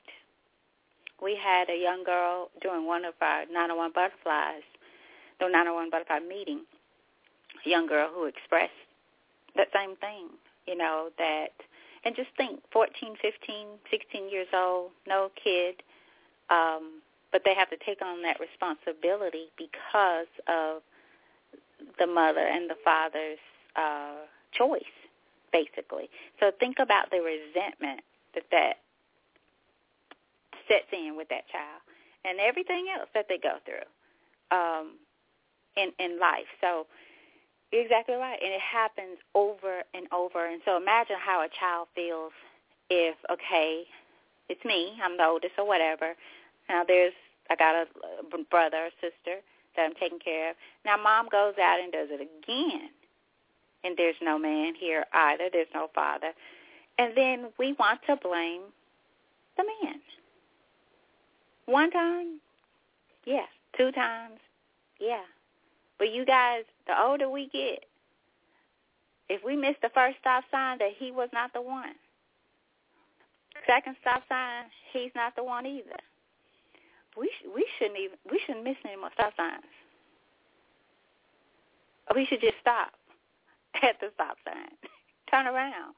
We 1.21 1.35
had 1.35 1.69
a 1.69 1.77
young 1.79 2.03
girl 2.03 2.49
during 2.61 2.85
one 2.85 3.03
of 3.03 3.13
our 3.21 3.45
901 3.45 3.91
butterflies, 3.93 4.63
the 5.39 5.47
901 5.47 5.89
butterfly 5.89 6.19
meeting, 6.19 6.61
a 7.65 7.69
young 7.69 7.87
girl 7.87 8.09
who 8.13 8.25
expressed 8.25 8.71
that 9.55 9.67
same 9.73 9.95
thing, 9.97 10.29
you 10.67 10.77
know, 10.77 11.09
that, 11.17 11.49
and 12.03 12.15
just 12.15 12.29
think, 12.37 12.61
14, 12.71 13.15
15, 13.21 13.67
16 13.89 14.29
years 14.29 14.47
old, 14.53 14.91
no 15.07 15.31
kid, 15.41 15.81
um, 16.49 17.01
but 17.31 17.41
they 17.43 17.53
have 17.53 17.69
to 17.69 17.77
take 17.85 18.01
on 18.01 18.21
that 18.23 18.39
responsibility 18.39 19.47
because 19.57 20.31
of 20.47 20.81
the 21.99 22.07
mother 22.07 22.41
and 22.41 22.69
the 22.69 22.77
father's 22.83 23.39
uh, 23.75 24.25
choice, 24.51 24.83
basically. 25.51 26.09
So 26.39 26.51
think 26.59 26.77
about 26.79 27.11
the 27.11 27.19
resentment 27.19 28.01
that 28.33 28.45
that 28.51 28.77
sets 30.67 30.87
in 30.91 31.15
with 31.15 31.29
that 31.29 31.47
child 31.49 31.81
and 32.25 32.39
everything 32.39 32.87
else 32.97 33.09
that 33.13 33.27
they 33.29 33.37
go 33.37 33.57
through 33.65 33.87
um, 34.51 34.93
in 35.75 35.91
in 35.99 36.19
life. 36.19 36.47
So 36.61 36.87
you're 37.71 37.83
exactly 37.83 38.15
right, 38.15 38.39
and 38.41 38.53
it 38.53 38.61
happens 38.61 39.17
over 39.35 39.83
and 39.93 40.07
over. 40.11 40.45
And 40.45 40.61
so 40.65 40.77
imagine 40.77 41.17
how 41.19 41.43
a 41.43 41.49
child 41.49 41.87
feels 41.95 42.31
if 42.89 43.15
okay, 43.29 43.83
it's 44.49 44.63
me, 44.63 44.93
I'm 45.03 45.17
the 45.17 45.25
oldest 45.25 45.53
or 45.57 45.67
whatever. 45.67 46.13
Now 46.69 46.83
there's 46.87 47.13
I 47.49 47.55
got 47.55 47.75
a, 47.75 47.87
brother 48.49 48.77
or 48.77 48.89
sister 49.01 49.41
that 49.75 49.83
I'm 49.83 49.93
taking 49.95 50.19
care 50.19 50.51
of. 50.51 50.55
Now 50.85 50.97
mom 50.97 51.27
goes 51.29 51.55
out 51.61 51.79
and 51.81 51.91
does 51.91 52.09
it 52.11 52.21
again. 52.21 52.89
And 53.83 53.95
there's 53.95 54.15
no 54.21 54.37
man 54.39 54.73
here 54.75 55.05
either. 55.13 55.49
There's 55.51 55.67
no 55.73 55.89
father. 55.93 56.31
And 56.97 57.15
then 57.15 57.47
we 57.59 57.73
want 57.73 58.01
to 58.07 58.15
blame 58.15 58.63
the 59.55 59.63
man. 59.63 59.95
One 61.65 61.91
time, 61.91 62.39
yeah. 63.25 63.45
Two 63.77 63.91
times, 63.91 64.39
yeah. 64.99 65.23
But 65.99 66.11
you 66.11 66.25
guys, 66.25 66.63
the 66.87 66.99
older 66.99 67.29
we 67.29 67.47
get, 67.49 67.85
if 69.29 69.43
we 69.43 69.55
miss 69.55 69.75
the 69.81 69.89
first 69.93 70.17
stop 70.19 70.43
sign, 70.51 70.77
that 70.79 70.91
he 70.97 71.11
was 71.11 71.29
not 71.33 71.53
the 71.53 71.61
one. 71.61 71.95
Second 73.65 73.95
stop 74.01 74.23
sign, 74.29 74.65
he's 74.93 75.11
not 75.15 75.35
the 75.35 75.43
one 75.43 75.65
either 75.65 75.97
we 77.17 77.27
sh- 77.27 77.49
we 77.53 77.65
shouldn't 77.77 77.99
even 77.99 78.17
we 78.29 78.39
shouldn't 78.45 78.63
miss 78.63 78.77
any 78.85 78.95
more 78.95 79.09
stop 79.13 79.33
signs. 79.35 79.65
We 82.15 82.25
should 82.25 82.39
just 82.39 82.61
stop 82.61 82.93
at 83.83 83.99
the 83.99 84.11
stop 84.13 84.37
sign, 84.45 84.69
turn 85.31 85.47
around. 85.47 85.95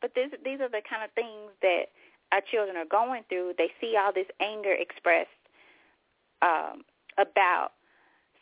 But 0.00 0.14
this, 0.14 0.30
these 0.44 0.60
are 0.60 0.68
the 0.68 0.82
kind 0.88 1.02
of 1.02 1.10
things 1.12 1.50
that 1.62 1.86
our 2.30 2.42
children 2.52 2.76
are 2.76 2.84
going 2.84 3.24
through. 3.28 3.54
They 3.56 3.72
see 3.80 3.96
all 3.96 4.12
this 4.12 4.28
anger 4.40 4.72
expressed 4.72 5.30
um, 6.42 6.84
about 7.16 7.72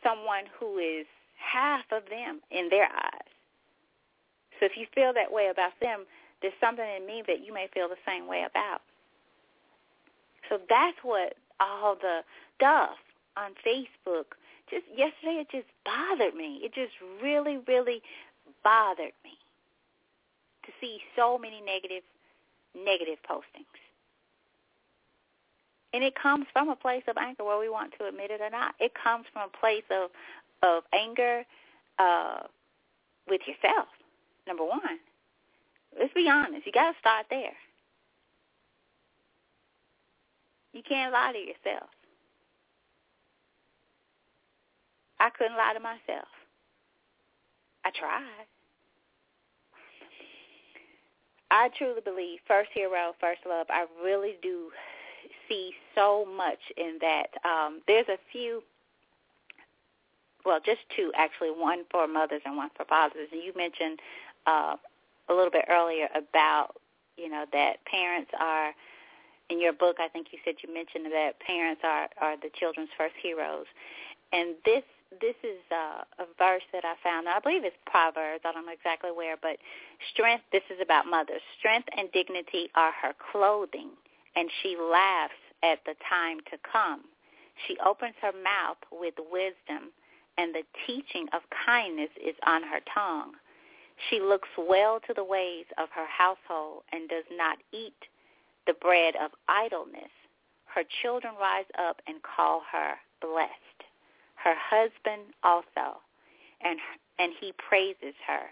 someone 0.05 0.45
who 0.59 0.77
is 0.77 1.05
half 1.35 1.85
of 1.91 2.03
them 2.09 2.39
in 2.51 2.69
their 2.69 2.85
eyes. 2.85 3.31
So 4.59 4.65
if 4.65 4.77
you 4.77 4.85
feel 4.93 5.13
that 5.13 5.31
way 5.31 5.47
about 5.51 5.73
them, 5.81 6.05
there's 6.41 6.53
something 6.61 6.85
in 6.85 7.05
me 7.05 7.23
that 7.27 7.45
you 7.45 7.53
may 7.53 7.67
feel 7.73 7.89
the 7.89 7.97
same 8.05 8.27
way 8.27 8.45
about. 8.49 8.81
So 10.49 10.59
that's 10.69 10.97
what 11.01 11.35
all 11.59 11.95
the 11.95 12.21
stuff 12.55 12.97
on 13.35 13.51
Facebook 13.65 14.37
just 14.69 14.85
yesterday 14.89 15.45
it 15.45 15.49
just 15.51 15.67
bothered 15.85 16.35
me. 16.35 16.61
It 16.63 16.73
just 16.73 16.93
really, 17.21 17.57
really 17.67 18.01
bothered 18.63 19.13
me 19.23 19.37
to 20.65 20.71
see 20.81 20.99
so 21.15 21.37
many 21.37 21.61
negative 21.61 22.03
negative 22.75 23.19
postings. 23.29 23.84
And 25.95 26.03
it 26.03 26.13
comes 26.21 26.45
from 26.51 26.67
a 26.67 26.75
place 26.75 27.03
of 27.07 27.15
anger, 27.15 27.45
whether 27.45 27.61
we 27.61 27.69
want 27.69 27.93
to 27.97 28.05
admit 28.05 28.29
it 28.29 28.41
or 28.41 28.49
not. 28.49 28.75
It 28.81 28.91
comes 29.01 29.25
from 29.31 29.47
a 29.47 29.57
place 29.57 29.85
of 29.89 30.09
of 30.61 30.83
anger 30.93 31.43
uh, 31.97 32.39
with 33.29 33.39
yourself. 33.47 33.87
Number 34.45 34.65
one, 34.65 34.99
let's 35.97 36.13
be 36.13 36.27
honest. 36.29 36.65
You 36.65 36.73
got 36.73 36.91
to 36.91 36.99
start 36.99 37.27
there. 37.29 37.55
You 40.73 40.81
can't 40.83 41.13
lie 41.13 41.31
to 41.31 41.39
yourself. 41.39 41.89
I 45.21 45.29
couldn't 45.29 45.55
lie 45.55 45.73
to 45.75 45.79
myself. 45.79 46.27
I 47.85 47.91
tried. 47.97 48.47
I 51.51 51.69
truly 51.77 52.01
believe 52.03 52.39
first 52.49 52.71
hero, 52.73 53.13
first 53.21 53.39
love. 53.47 53.67
I 53.69 53.85
really 54.03 54.35
do 54.41 54.71
see 55.47 55.73
so 55.93 56.25
much 56.25 56.59
in 56.77 56.97
that. 57.01 57.27
Um, 57.43 57.81
there's 57.87 58.07
a 58.09 58.17
few, 58.31 58.63
well, 60.45 60.59
just 60.65 60.81
two 60.95 61.11
actually, 61.15 61.51
one 61.51 61.83
for 61.91 62.07
mothers 62.07 62.41
and 62.45 62.57
one 62.57 62.69
for 62.75 62.85
fathers. 62.85 63.29
And 63.31 63.41
you 63.41 63.53
mentioned 63.55 63.99
uh, 64.45 64.75
a 65.29 65.33
little 65.33 65.51
bit 65.51 65.65
earlier 65.69 66.07
about, 66.15 66.75
you 67.17 67.29
know, 67.29 67.45
that 67.53 67.83
parents 67.85 68.31
are– 68.39 68.73
in 69.49 69.61
your 69.61 69.73
book, 69.73 69.97
I 69.99 70.07
think 70.07 70.27
you 70.31 70.39
said 70.43 70.55
you 70.61 70.73
mentioned 70.73 71.05
that 71.05 71.39
parents 71.39 71.81
are 71.83 72.09
are 72.19 72.35
the 72.37 72.49
children's 72.57 72.89
first 72.97 73.15
heroes, 73.21 73.65
and 74.33 74.55
this 74.65 74.83
this 75.21 75.35
is 75.43 75.61
uh, 75.71 76.03
a 76.19 76.25
verse 76.37 76.63
that 76.73 76.83
I 76.83 76.95
found. 77.03 77.29
I 77.29 77.39
believe 77.39 77.63
it's 77.63 77.75
Proverbs. 77.85 78.41
I 78.43 78.51
don't 78.51 78.65
know 78.65 78.73
exactly 78.73 79.11
where, 79.11 79.37
but 79.39 79.57
strength. 80.11 80.43
This 80.51 80.63
is 80.69 80.79
about 80.81 81.05
mothers. 81.05 81.41
Strength 81.59 81.89
and 81.97 82.11
dignity 82.11 82.69
are 82.75 82.91
her 83.01 83.13
clothing, 83.31 83.91
and 84.35 84.49
she 84.61 84.77
laughs 84.77 85.33
at 85.63 85.79
the 85.85 85.95
time 86.09 86.39
to 86.51 86.57
come. 86.69 87.01
She 87.67 87.77
opens 87.85 88.15
her 88.21 88.33
mouth 88.33 88.77
with 88.91 89.15
wisdom, 89.31 89.91
and 90.37 90.53
the 90.53 90.63
teaching 90.85 91.27
of 91.33 91.41
kindness 91.65 92.09
is 92.21 92.35
on 92.45 92.63
her 92.63 92.81
tongue. 92.93 93.33
She 94.09 94.19
looks 94.19 94.49
well 94.57 94.99
to 95.07 95.13
the 95.13 95.23
ways 95.23 95.65
of 95.77 95.89
her 95.95 96.05
household 96.05 96.83
and 96.91 97.07
does 97.07 97.23
not 97.31 97.57
eat 97.71 97.95
the 98.67 98.73
bread 98.73 99.15
of 99.15 99.31
idleness. 99.47 100.11
Her 100.65 100.83
children 101.01 101.33
rise 101.39 101.69
up 101.79 102.01
and 102.05 102.17
call 102.21 102.63
her 102.71 102.95
blessed. 103.21 103.79
Her 104.35 104.55
husband 104.57 105.33
also, 105.43 106.01
and 106.61 106.79
and 107.17 107.31
he 107.39 107.53
praises 107.53 108.13
her. 108.27 108.43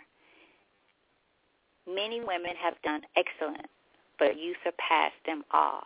Many 1.85 2.21
women 2.21 2.55
have 2.55 2.81
done 2.81 3.01
excellent, 3.17 3.69
but 4.19 4.39
you 4.39 4.55
surpass 4.63 5.11
them 5.25 5.43
all. 5.51 5.83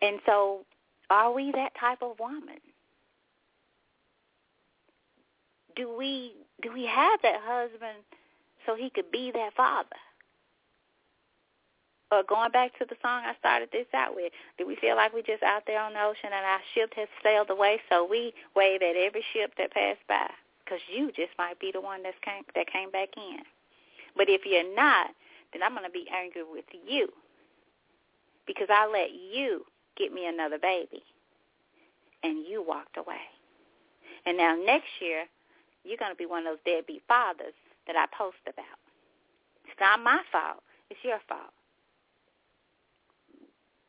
And 0.00 0.20
so, 0.26 0.64
are 1.10 1.32
we 1.32 1.52
that 1.52 1.72
type 1.78 2.02
of 2.02 2.18
woman? 2.18 2.58
Do 5.76 5.94
we 5.96 6.32
do 6.62 6.72
we 6.72 6.86
have 6.86 7.20
that 7.22 7.40
husband 7.42 7.98
so 8.66 8.74
he 8.74 8.90
could 8.90 9.10
be 9.10 9.30
that 9.32 9.54
father? 9.56 9.96
or 12.10 12.22
going 12.22 12.50
back 12.50 12.76
to 12.78 12.86
the 12.88 12.96
song 13.02 13.22
I 13.24 13.34
started 13.38 13.68
this 13.72 13.86
out 13.92 14.14
with, 14.14 14.32
do 14.56 14.66
we 14.66 14.76
feel 14.76 14.96
like 14.96 15.12
we're 15.12 15.22
just 15.22 15.42
out 15.42 15.64
there 15.66 15.80
on 15.80 15.92
the 15.92 16.02
ocean 16.02 16.32
and 16.32 16.44
our 16.44 16.60
ship 16.74 16.94
has 16.96 17.08
sailed 17.22 17.50
away, 17.50 17.80
so 17.90 18.06
we 18.08 18.32
wave 18.56 18.80
at 18.82 18.96
every 18.96 19.24
ship 19.32 19.52
that 19.58 19.72
passed 19.72 20.06
by? 20.08 20.28
Because 20.64 20.80
you 20.88 21.12
just 21.12 21.32
might 21.38 21.60
be 21.60 21.70
the 21.72 21.80
one 21.80 22.02
that's 22.02 22.16
came, 22.24 22.44
that 22.54 22.72
came 22.72 22.90
back 22.90 23.10
in. 23.16 23.40
But 24.16 24.28
if 24.28 24.42
you're 24.44 24.74
not, 24.74 25.10
then 25.52 25.62
I'm 25.62 25.72
going 25.72 25.84
to 25.84 25.90
be 25.90 26.06
angry 26.14 26.42
with 26.42 26.64
you 26.86 27.08
because 28.46 28.68
I 28.70 28.86
let 28.86 29.10
you 29.12 29.64
get 29.96 30.12
me 30.12 30.26
another 30.26 30.58
baby 30.58 31.02
and 32.22 32.46
you 32.46 32.64
walked 32.66 32.96
away. 32.96 33.22
And 34.26 34.36
now 34.36 34.56
next 34.56 34.88
year, 35.00 35.24
you're 35.84 35.98
going 35.98 36.12
to 36.12 36.16
be 36.16 36.26
one 36.26 36.46
of 36.46 36.56
those 36.56 36.64
deadbeat 36.64 37.02
fathers 37.08 37.54
that 37.86 37.96
I 37.96 38.06
post 38.16 38.42
about. 38.46 38.78
It's 39.64 39.80
not 39.80 40.02
my 40.02 40.20
fault. 40.32 40.62
It's 40.90 41.00
your 41.04 41.20
fault 41.28 41.52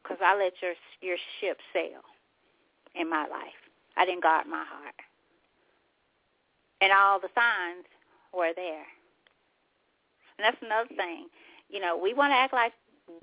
because 0.10 0.18
I 0.26 0.36
let 0.38 0.54
your 0.62 0.74
your 1.02 1.18
ship 1.40 1.58
sail 1.74 2.02
in 2.96 3.10
my 3.10 3.28
life. 3.28 3.62
I 3.96 4.06
didn't 4.06 4.24
guard 4.24 4.48
my 4.48 4.64
heart, 4.66 4.96
and 6.82 6.92
all 6.92 7.20
the 7.20 7.30
signs 7.36 7.86
were 8.34 8.54
there. 8.56 8.86
And 10.38 10.46
that's 10.46 10.58
another 10.62 10.90
thing. 10.96 11.28
You 11.70 11.80
know, 11.80 11.98
we 11.98 12.14
want 12.14 12.32
to 12.32 12.36
act 12.36 12.54
like 12.54 12.74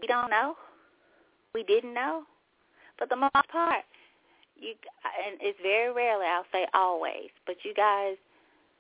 we 0.01 0.07
don't 0.07 0.31
know, 0.31 0.57
we 1.55 1.63
didn't 1.65 1.95
know, 1.95 2.23
but 2.99 3.09
the 3.09 3.17
most 3.17 3.49
part, 3.51 3.85
you 4.57 4.75
and 5.27 5.39
it's 5.41 5.59
very 5.63 5.93
rarely 5.93 6.27
I'll 6.27 6.47
say 6.53 6.67
always, 6.75 7.31
but 7.47 7.57
you 7.65 7.75
guys, 7.75 8.17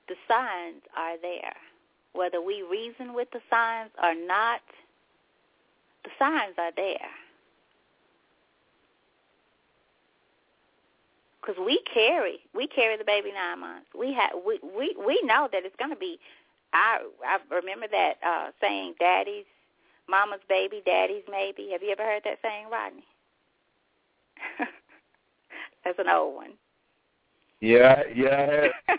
the 0.09 0.15
signs 0.29 0.83
are 0.97 1.17
there. 1.21 1.55
Whether 2.13 2.41
we 2.41 2.63
reason 2.63 3.13
with 3.15 3.29
the 3.33 3.41
signs 3.51 3.91
or 4.03 4.15
not, 4.15 4.61
the 6.05 6.11
signs 6.19 6.55
are 6.59 6.73
there. 6.77 7.11
because 11.47 11.61
we 11.65 11.81
carry 11.93 12.39
we 12.55 12.67
carry 12.67 12.97
the 12.97 13.05
baby 13.05 13.31
nine 13.33 13.61
months. 13.61 13.87
We 13.99 14.13
have 14.15 14.31
we 14.47 14.59
we 14.63 14.97
we 14.99 15.21
know 15.25 15.49
that 15.53 15.65
it's 15.65 15.77
going 15.77 15.91
to 15.91 15.97
be. 15.97 16.19
I 16.73 16.99
I 17.25 17.39
remember 17.55 17.87
that 17.91 18.15
uh 18.27 18.51
saying, 18.61 18.95
"Daddy's 18.99 19.45
mama's 20.09 20.41
baby, 20.49 20.83
daddy's 20.85 21.25
maybe." 21.31 21.71
Have 21.73 21.83
you 21.83 21.91
ever 21.91 22.05
heard 22.05 22.23
that 22.25 22.39
saying, 22.43 22.67
Rodney? 22.71 23.05
That's 25.85 25.99
an 25.99 26.09
old 26.09 26.35
one. 26.35 26.53
Yeah, 27.61 28.03
yeah. 28.15 28.69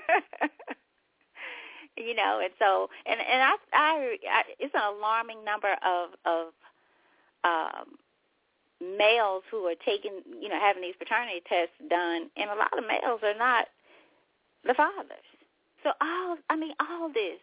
you 1.97 2.15
know, 2.15 2.39
and 2.43 2.53
so 2.59 2.89
and 3.05 3.19
and 3.19 3.41
I, 3.43 3.55
I 3.73 4.17
I 4.29 4.43
it's 4.59 4.73
an 4.73 4.81
alarming 4.97 5.43
number 5.43 5.75
of 5.83 6.09
of 6.25 6.53
um 7.43 7.97
males 8.81 9.43
who 9.49 9.65
are 9.65 9.75
taking, 9.85 10.21
you 10.39 10.49
know, 10.49 10.59
having 10.59 10.81
these 10.81 10.95
paternity 10.97 11.41
tests 11.47 11.75
done, 11.89 12.29
and 12.37 12.49
a 12.49 12.55
lot 12.55 12.77
of 12.77 12.85
males 12.87 13.21
are 13.23 13.37
not 13.37 13.67
the 14.65 14.73
fathers. 14.73 15.25
So 15.83 15.91
all, 16.01 16.37
I 16.49 16.55
mean, 16.55 16.73
all 16.79 17.09
this, 17.09 17.39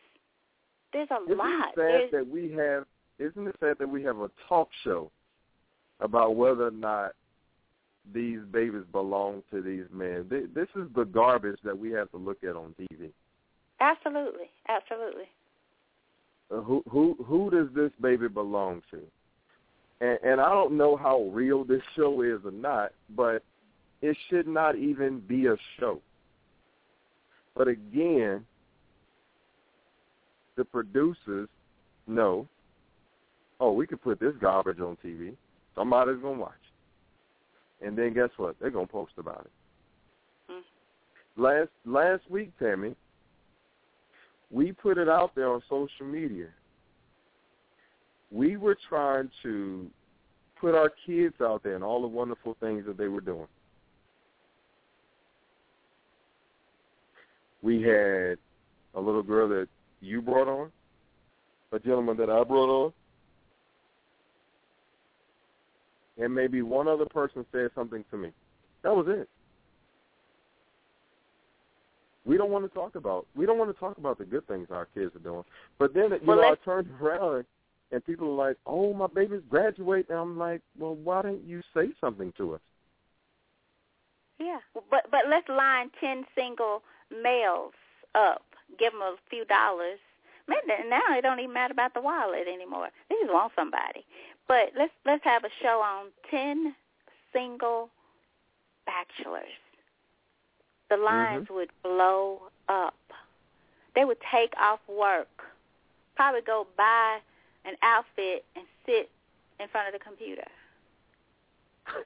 there's 0.92 1.08
a 1.10 1.22
isn't 1.24 1.38
lot. 1.38 1.68
It 1.68 1.74
sad 1.74 1.76
there's, 1.76 2.10
that 2.12 2.28
we 2.28 2.52
have, 2.52 2.84
isn't 3.18 3.46
it 3.46 3.56
sad 3.60 3.76
that 3.78 3.88
we 3.88 4.02
have 4.02 4.18
a 4.18 4.30
talk 4.48 4.68
show 4.82 5.10
about 6.00 6.36
whether 6.36 6.66
or 6.66 6.72
not 6.72 7.12
these 8.12 8.40
babies 8.52 8.84
belong 8.92 9.42
to 9.50 9.62
these 9.62 9.86
men? 9.92 10.26
This 10.28 10.68
is 10.76 10.88
the 10.94 11.04
garbage 11.04 11.58
that 11.64 11.78
we 11.78 11.90
have 11.92 12.10
to 12.10 12.16
look 12.16 12.38
at 12.42 12.56
on 12.56 12.74
TV. 12.80 13.10
Absolutely, 13.80 14.50
absolutely. 14.68 15.24
Uh, 16.50 16.60
who 16.60 16.82
who 16.90 17.16
who 17.26 17.50
does 17.50 17.68
this 17.74 17.90
baby 18.00 18.28
belong 18.28 18.82
to? 18.90 19.00
and, 20.00 20.18
and 20.22 20.40
I 20.40 20.50
don't 20.50 20.76
know 20.76 20.96
how 20.96 21.22
real 21.32 21.64
this 21.64 21.82
show 21.96 22.22
is 22.22 22.40
or 22.44 22.50
not, 22.50 22.92
but 23.14 23.42
it 24.02 24.16
should 24.28 24.46
not 24.46 24.76
even 24.76 25.20
be 25.20 25.46
a 25.46 25.56
show. 25.78 26.00
But 27.56 27.68
again, 27.68 28.44
the 30.56 30.64
producers 30.64 31.48
know, 32.06 32.46
oh, 33.64 33.72
we 33.72 33.86
could 33.86 34.02
put 34.02 34.20
this 34.20 34.34
garbage 34.40 34.80
on 34.80 34.96
TV. 35.04 35.34
Somebody's 35.74 36.22
gonna 36.22 36.38
watch. 36.38 36.52
And 37.84 37.96
then 37.96 38.14
guess 38.14 38.30
what? 38.36 38.56
They're 38.60 38.70
gonna 38.70 38.86
post 38.86 39.12
about 39.18 39.46
it. 39.46 39.52
Hmm. 40.48 41.42
Last 41.42 41.70
last 41.84 42.30
week, 42.30 42.50
Tammy, 42.58 42.94
we 44.50 44.72
put 44.72 44.98
it 44.98 45.08
out 45.08 45.34
there 45.34 45.48
on 45.48 45.62
social 45.68 46.06
media 46.06 46.48
we 48.34 48.56
were 48.56 48.76
trying 48.88 49.30
to 49.44 49.86
put 50.60 50.74
our 50.74 50.90
kids 51.06 51.36
out 51.40 51.62
there 51.62 51.76
and 51.76 51.84
all 51.84 52.02
the 52.02 52.08
wonderful 52.08 52.56
things 52.58 52.84
that 52.86 52.98
they 52.98 53.06
were 53.06 53.20
doing. 53.20 53.46
We 57.62 57.80
had 57.80 58.38
a 58.94 59.00
little 59.00 59.22
girl 59.22 59.48
that 59.48 59.68
you 60.00 60.20
brought 60.20 60.48
on, 60.48 60.70
a 61.72 61.78
gentleman 61.78 62.16
that 62.16 62.28
I 62.28 62.42
brought 62.42 62.86
on, 62.86 62.92
and 66.18 66.34
maybe 66.34 66.62
one 66.62 66.88
other 66.88 67.06
person 67.06 67.44
said 67.52 67.70
something 67.74 68.04
to 68.10 68.16
me. 68.16 68.30
That 68.82 68.94
was 68.94 69.06
it. 69.08 69.28
We 72.26 72.36
don't 72.38 72.50
want 72.50 72.64
to 72.64 72.74
talk 72.74 72.94
about 72.94 73.26
we 73.36 73.44
don't 73.44 73.58
want 73.58 73.74
to 73.74 73.78
talk 73.78 73.98
about 73.98 74.18
the 74.18 74.24
good 74.24 74.46
things 74.46 74.68
our 74.70 74.86
kids 74.94 75.14
are 75.14 75.20
doing. 75.20 75.44
But 75.78 75.92
then 75.92 76.10
you 76.10 76.20
well, 76.26 76.38
know 76.38 76.52
I 76.52 76.54
turned 76.64 76.88
around 77.00 77.44
and 77.92 78.04
people 78.04 78.28
are 78.28 78.48
like, 78.48 78.56
"Oh, 78.66 78.94
my 78.94 79.06
baby's 79.06 79.42
graduating." 79.48 80.10
And 80.10 80.18
I'm 80.18 80.38
like, 80.38 80.62
"Well, 80.78 80.94
why 80.94 81.22
didn't 81.22 81.44
you 81.44 81.62
say 81.74 81.90
something 82.00 82.32
to 82.38 82.54
us?" 82.54 82.60
Yeah, 84.38 84.58
but 84.90 85.10
but 85.10 85.22
let's 85.28 85.48
line 85.48 85.90
ten 86.00 86.24
single 86.34 86.82
males 87.10 87.74
up, 88.14 88.42
give 88.78 88.92
them 88.92 89.02
a 89.02 89.16
few 89.28 89.44
dollars. 89.44 89.98
Man, 90.46 90.90
now 90.90 91.16
it 91.16 91.22
don't 91.22 91.40
even 91.40 91.54
matter 91.54 91.72
about 91.72 91.94
the 91.94 92.00
wallet 92.00 92.46
anymore. 92.48 92.90
They 93.08 93.16
just 93.20 93.32
want 93.32 93.52
somebody. 93.56 94.04
But 94.47 94.72
let's 94.76 94.92
let's 95.07 95.24
have 95.24 95.45
a 95.45 95.51
show 95.62 95.80
on 95.80 96.07
ten 96.30 96.74
single 97.32 97.88
bachelors. 98.86 99.57
The 100.90 100.97
lines 100.97 101.45
mm-hmm. 101.45 101.55
would 101.55 101.70
blow 101.82 102.42
up. 102.68 102.95
They 103.95 104.05
would 104.05 104.18
take 104.30 104.53
off 104.61 104.80
work, 104.88 105.28
probably 106.16 106.42
go 106.42 106.66
buy 106.76 107.18
an 107.64 107.74
outfit 107.82 108.45
and 108.57 108.66
sit 108.84 109.09
in 109.61 109.68
front 109.68 109.88
of 109.88 109.95
the 109.95 110.05
computer 110.05 110.45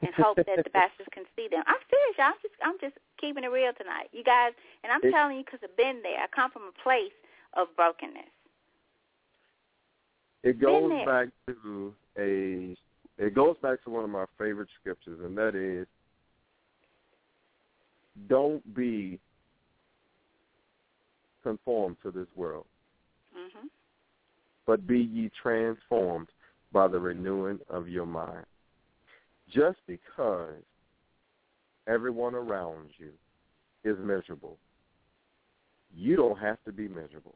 and 0.02 0.14
hope 0.14 0.36
that 0.36 0.46
the 0.46 0.70
bastards 0.74 1.08
can 1.12 1.24
see 1.34 1.48
them. 1.50 1.62
I'm 1.66 1.82
serious, 1.90 2.16
y'all. 2.18 2.26
I'm 2.26 2.40
just 2.42 2.54
I'm 2.62 2.78
just 2.80 2.96
keeping 3.20 3.44
it 3.44 3.50
real 3.50 3.72
tonight, 3.76 4.10
you 4.12 4.22
guys. 4.22 4.52
And 4.84 4.92
I'm 4.92 5.02
it, 5.02 5.10
telling 5.10 5.38
you 5.38 5.44
because 5.44 5.60
I've 5.62 5.76
been 5.76 6.00
there. 6.02 6.22
I 6.22 6.26
come 6.34 6.50
from 6.50 6.70
a 6.70 6.82
place 6.82 7.14
of 7.54 7.68
brokenness. 7.76 8.30
It 10.44 10.60
goes 10.60 10.90
back 11.04 11.28
to 11.48 11.94
a. 12.18 12.76
It 13.18 13.34
goes 13.34 13.56
back 13.62 13.82
to 13.84 13.90
one 13.90 14.04
of 14.04 14.10
my 14.10 14.26
favorite 14.38 14.68
scriptures, 14.80 15.20
and 15.22 15.36
that 15.36 15.54
is, 15.54 15.86
"Don't 18.28 18.74
be 18.74 19.18
conformed 21.42 21.96
to 22.02 22.10
this 22.10 22.28
world." 22.36 22.66
Mm-hmm 23.36 23.66
but 24.68 24.86
be 24.86 24.98
ye 24.98 25.30
transformed 25.42 26.28
by 26.72 26.86
the 26.86 27.00
renewing 27.00 27.58
of 27.70 27.88
your 27.88 28.04
mind. 28.04 28.44
Just 29.50 29.78
because 29.86 30.62
everyone 31.88 32.34
around 32.34 32.90
you 32.98 33.10
is 33.82 33.96
miserable, 33.98 34.58
you 35.96 36.16
don't 36.16 36.38
have 36.38 36.62
to 36.66 36.70
be 36.70 36.86
miserable. 36.86 37.34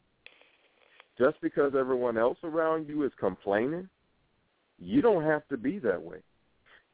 Just 1.19 1.41
because 1.41 1.73
everyone 1.75 2.19
else 2.19 2.37
around 2.45 2.87
you 2.87 3.03
is 3.03 3.13
complaining, 3.19 3.89
you 4.83 5.01
don't 5.01 5.25
have 5.25 5.47
to 5.49 5.57
be 5.57 5.79
that 5.79 6.01
way. 6.01 6.19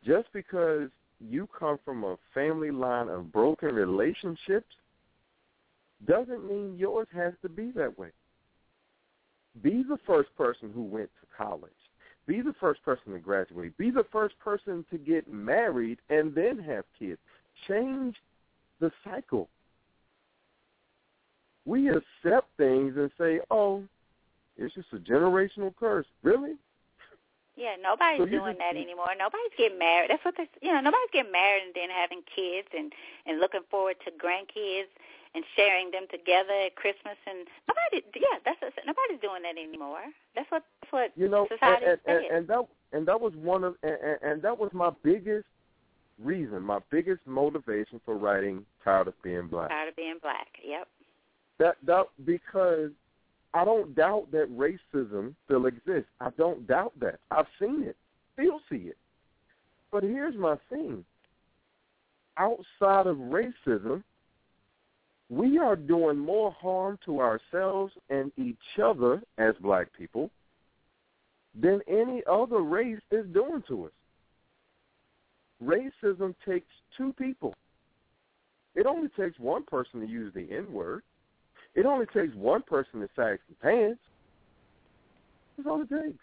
Just 0.04 0.28
because 0.32 0.88
you 1.20 1.48
come 1.58 1.78
from 1.84 2.04
a 2.04 2.16
family 2.34 2.70
line 2.70 3.08
of 3.08 3.32
broken 3.32 3.74
relationships 3.74 4.74
doesn't 6.06 6.46
mean 6.46 6.76
yours 6.76 7.08
has 7.12 7.32
to 7.42 7.48
be 7.48 7.72
that 7.72 7.98
way. 7.98 8.10
Be 9.62 9.82
the 9.82 9.98
first 10.06 10.28
person 10.36 10.70
who 10.72 10.84
went 10.84 11.10
to 11.20 11.26
college. 11.36 11.72
Be 12.26 12.42
the 12.42 12.54
first 12.60 12.84
person 12.84 13.12
to 13.12 13.18
graduate. 13.18 13.76
Be 13.78 13.90
the 13.90 14.04
first 14.12 14.38
person 14.38 14.84
to 14.90 14.98
get 14.98 15.32
married 15.32 15.98
and 16.10 16.34
then 16.34 16.58
have 16.58 16.84
kids. 16.98 17.18
Change 17.66 18.14
the 18.80 18.92
cycle. 19.02 19.48
We 21.64 21.88
accept 21.88 22.48
things 22.56 22.94
and 22.96 23.10
say, 23.18 23.40
oh, 23.50 23.82
it's 24.56 24.74
just 24.74 24.88
a 24.92 24.98
generational 24.98 25.74
curse. 25.74 26.06
Really? 26.22 26.54
Yeah, 27.58 27.74
nobody's 27.82 28.22
So 28.22 28.26
doing 28.26 28.54
just- 28.54 28.62
that 28.62 28.76
anymore. 28.78 29.10
Nobody's 29.18 29.50
getting 29.58 29.78
married. 29.82 30.10
That's 30.14 30.24
what 30.24 30.36
they, 30.38 30.46
you 30.62 30.70
know. 30.72 30.80
Nobody's 30.80 31.10
getting 31.12 31.32
married 31.32 31.64
and 31.66 31.74
then 31.74 31.90
having 31.90 32.22
kids 32.30 32.68
and 32.76 32.92
and 33.26 33.40
looking 33.42 33.66
forward 33.68 33.96
to 34.06 34.12
grandkids 34.14 34.86
and 35.34 35.44
sharing 35.56 35.90
them 35.90 36.06
together 36.10 36.54
at 36.70 36.76
Christmas. 36.76 37.18
And 37.26 37.46
nobody, 37.68 38.06
yeah, 38.14 38.38
that's 38.46 38.62
what, 38.62 38.72
nobody's 38.86 39.20
doing 39.20 39.42
that 39.42 39.58
anymore. 39.58 40.06
That's 40.38 40.48
what 40.50 40.62
that's 40.80 40.92
what 40.92 41.10
You 41.16 41.28
know, 41.28 41.46
and, 41.50 41.58
society 41.58 41.86
and, 41.86 41.98
says. 42.06 42.22
and, 42.30 42.36
and 42.38 42.48
that 42.48 42.64
and 42.92 43.02
that 43.08 43.20
was 43.20 43.34
one 43.34 43.64
of 43.64 43.74
and, 43.82 43.98
and- 44.06 44.22
and 44.22 44.42
that 44.42 44.56
was 44.56 44.70
my 44.72 44.90
biggest 45.02 45.46
reason, 46.22 46.62
my 46.62 46.78
biggest 46.90 47.26
motivation 47.26 48.00
for 48.04 48.16
writing 48.16 48.64
"Tired 48.84 49.08
of 49.08 49.20
Being 49.22 49.48
Black." 49.48 49.70
Tired 49.70 49.88
of 49.88 49.96
being 49.96 50.18
black. 50.22 50.48
Yep. 50.64 50.86
That 51.58 51.76
that 51.84 52.06
because 52.24 52.90
I 53.54 53.64
don't 53.64 53.94
doubt 53.94 54.28
that 54.32 54.50
racism 54.50 55.34
still 55.44 55.66
exists. 55.66 56.10
I 56.20 56.30
don't 56.36 56.66
doubt 56.66 56.92
that. 57.00 57.18
I've 57.30 57.46
seen 57.60 57.82
it, 57.82 57.96
still 58.34 58.60
see 58.70 58.88
it. 58.88 58.96
But 59.90 60.02
here's 60.02 60.36
my 60.36 60.56
thing. 60.68 61.04
Outside 62.36 63.06
of 63.06 63.16
racism, 63.16 64.02
we 65.30 65.58
are 65.58 65.76
doing 65.76 66.18
more 66.18 66.52
harm 66.52 66.98
to 67.04 67.20
ourselves 67.20 67.92
and 68.10 68.30
each 68.36 68.56
other 68.82 69.22
as 69.38 69.54
black 69.60 69.88
people 69.96 70.30
than 71.60 71.80
any 71.88 72.22
other 72.30 72.60
race 72.60 73.00
is 73.10 73.26
doing 73.32 73.62
to 73.68 73.86
us. 73.86 73.92
Racism 75.62 76.34
takes 76.46 76.68
two 76.96 77.12
people. 77.14 77.54
It 78.74 78.86
only 78.86 79.08
takes 79.08 79.38
one 79.38 79.64
person 79.64 80.00
to 80.00 80.06
use 80.06 80.32
the 80.34 80.46
N 80.54 80.72
word. 80.72 81.02
It 81.78 81.86
only 81.86 82.06
takes 82.06 82.34
one 82.34 82.62
person 82.62 82.98
to 83.02 83.08
sag 83.14 83.38
some 83.46 83.56
pants. 83.62 84.00
That's 85.56 85.68
all 85.68 85.80
it 85.80 85.88
takes. 85.88 86.18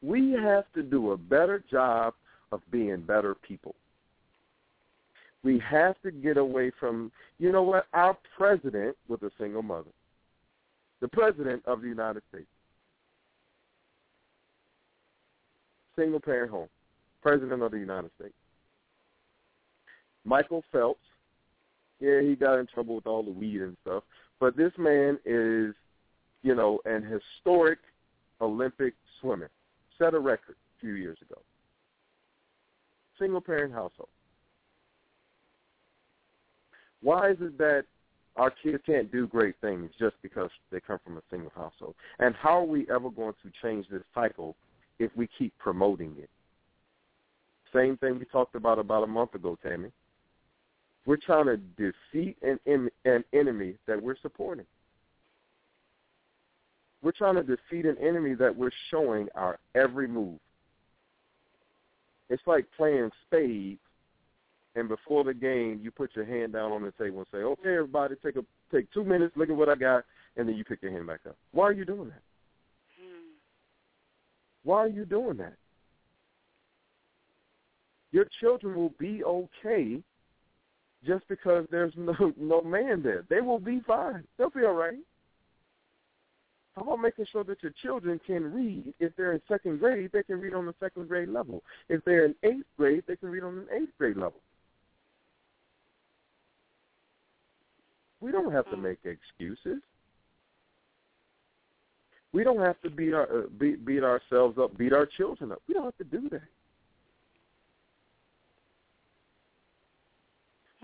We 0.00 0.32
have 0.32 0.64
to 0.74 0.82
do 0.82 1.10
a 1.10 1.18
better 1.18 1.62
job 1.70 2.14
of 2.52 2.62
being 2.70 3.02
better 3.02 3.34
people. 3.34 3.74
We 5.44 5.58
have 5.58 6.00
to 6.04 6.10
get 6.10 6.38
away 6.38 6.72
from, 6.80 7.12
you 7.38 7.52
know 7.52 7.64
what, 7.64 7.84
our 7.92 8.16
president 8.34 8.96
was 9.06 9.20
a 9.22 9.30
single 9.38 9.62
mother. 9.62 9.90
The 11.02 11.08
president 11.08 11.62
of 11.66 11.82
the 11.82 11.88
United 11.88 12.22
States. 12.30 12.48
Single 15.96 16.20
parent 16.20 16.50
home. 16.50 16.68
President 17.20 17.60
of 17.60 17.72
the 17.72 17.78
United 17.78 18.10
States. 18.18 18.32
Michael 20.24 20.64
Phelps, 20.72 21.00
yeah, 22.00 22.20
he 22.20 22.36
got 22.36 22.58
in 22.58 22.66
trouble 22.66 22.94
with 22.94 23.06
all 23.06 23.22
the 23.22 23.30
weed 23.30 23.60
and 23.60 23.76
stuff. 23.82 24.04
But 24.40 24.56
this 24.56 24.72
man 24.78 25.18
is, 25.24 25.74
you 26.42 26.54
know, 26.54 26.80
an 26.84 27.02
historic 27.02 27.78
Olympic 28.40 28.94
swimmer. 29.20 29.50
Set 29.98 30.14
a 30.14 30.18
record 30.18 30.56
a 30.76 30.80
few 30.80 30.94
years 30.94 31.18
ago. 31.22 31.40
Single 33.18 33.40
parent 33.40 33.72
household. 33.72 34.08
Why 37.02 37.30
is 37.30 37.36
it 37.40 37.58
that 37.58 37.84
our 38.36 38.50
kids 38.50 38.82
can't 38.86 39.10
do 39.10 39.26
great 39.26 39.56
things 39.60 39.90
just 39.98 40.14
because 40.22 40.50
they 40.70 40.80
come 40.80 40.98
from 41.04 41.16
a 41.16 41.22
single 41.30 41.52
household? 41.54 41.94
And 42.20 42.34
how 42.36 42.60
are 42.60 42.64
we 42.64 42.86
ever 42.94 43.10
going 43.10 43.34
to 43.42 43.50
change 43.62 43.86
this 43.90 44.02
cycle 44.14 44.56
if 45.00 45.10
we 45.16 45.28
keep 45.38 45.56
promoting 45.58 46.14
it? 46.18 46.30
Same 47.74 47.96
thing 47.96 48.18
we 48.18 48.24
talked 48.24 48.54
about 48.54 48.78
about 48.78 49.02
a 49.02 49.06
month 49.06 49.34
ago, 49.34 49.58
Tammy. 49.62 49.90
We're 51.08 51.16
trying 51.16 51.46
to 51.46 51.56
defeat 51.56 52.36
an, 52.42 52.90
an 53.06 53.24
enemy 53.32 53.76
that 53.86 54.00
we're 54.00 54.18
supporting. 54.20 54.66
We're 57.02 57.12
trying 57.12 57.36
to 57.36 57.42
defeat 57.42 57.86
an 57.86 57.96
enemy 57.96 58.34
that 58.34 58.54
we're 58.54 58.70
showing 58.90 59.26
our 59.34 59.58
every 59.74 60.06
move. 60.06 60.38
It's 62.28 62.42
like 62.46 62.66
playing 62.76 63.08
spades, 63.26 63.80
and 64.76 64.86
before 64.86 65.24
the 65.24 65.32
game, 65.32 65.80
you 65.82 65.90
put 65.90 66.14
your 66.14 66.26
hand 66.26 66.52
down 66.52 66.72
on 66.72 66.82
the 66.82 66.92
table 67.02 67.20
and 67.20 67.26
say, 67.32 67.38
"Okay, 67.38 67.76
everybody, 67.76 68.14
take 68.22 68.36
a 68.36 68.44
take 68.70 68.92
two 68.92 69.02
minutes, 69.02 69.34
look 69.34 69.48
at 69.48 69.56
what 69.56 69.70
I 69.70 69.76
got," 69.76 70.04
and 70.36 70.46
then 70.46 70.56
you 70.56 70.64
pick 70.64 70.82
your 70.82 70.92
hand 70.92 71.06
back 71.06 71.20
up. 71.26 71.38
Why 71.52 71.68
are 71.68 71.72
you 71.72 71.86
doing 71.86 72.10
that? 72.10 72.22
Why 74.62 74.80
are 74.80 74.88
you 74.88 75.06
doing 75.06 75.38
that? 75.38 75.56
Your 78.12 78.26
children 78.40 78.76
will 78.76 78.92
be 78.98 79.24
okay 79.24 80.02
just 81.06 81.26
because 81.28 81.66
there's 81.70 81.92
no 81.96 82.32
no 82.36 82.62
man 82.62 83.02
there. 83.02 83.24
They 83.28 83.40
will 83.40 83.60
be 83.60 83.80
fine. 83.86 84.24
They'll 84.36 84.50
be 84.50 84.64
all 84.64 84.74
right. 84.74 84.98
How 86.74 86.82
about 86.82 87.00
making 87.00 87.26
sure 87.32 87.42
that 87.44 87.62
your 87.62 87.72
children 87.82 88.20
can 88.24 88.52
read? 88.52 88.94
If 89.00 89.16
they're 89.16 89.32
in 89.32 89.42
second 89.48 89.80
grade, 89.80 90.10
they 90.12 90.22
can 90.22 90.40
read 90.40 90.54
on 90.54 90.66
the 90.66 90.74
second 90.78 91.08
grade 91.08 91.28
level. 91.28 91.64
If 91.88 92.04
they're 92.04 92.24
in 92.24 92.34
eighth 92.44 92.66
grade, 92.76 93.02
they 93.08 93.16
can 93.16 93.30
read 93.30 93.42
on 93.42 93.58
an 93.58 93.66
eighth 93.74 93.92
grade 93.98 94.16
level. 94.16 94.40
We 98.20 98.30
don't 98.30 98.52
have 98.52 98.68
to 98.70 98.76
make 98.76 98.98
excuses. 99.04 99.82
We 102.32 102.44
don't 102.44 102.60
have 102.60 102.80
to 102.82 102.90
beat 102.90 103.14
our 103.14 103.24
uh, 103.24 103.42
beat, 103.58 103.84
beat 103.84 104.04
ourselves 104.04 104.58
up, 104.58 104.76
beat 104.76 104.92
our 104.92 105.06
children 105.06 105.50
up. 105.50 105.62
We 105.66 105.74
don't 105.74 105.84
have 105.84 105.96
to 105.98 106.04
do 106.04 106.28
that. 106.30 106.42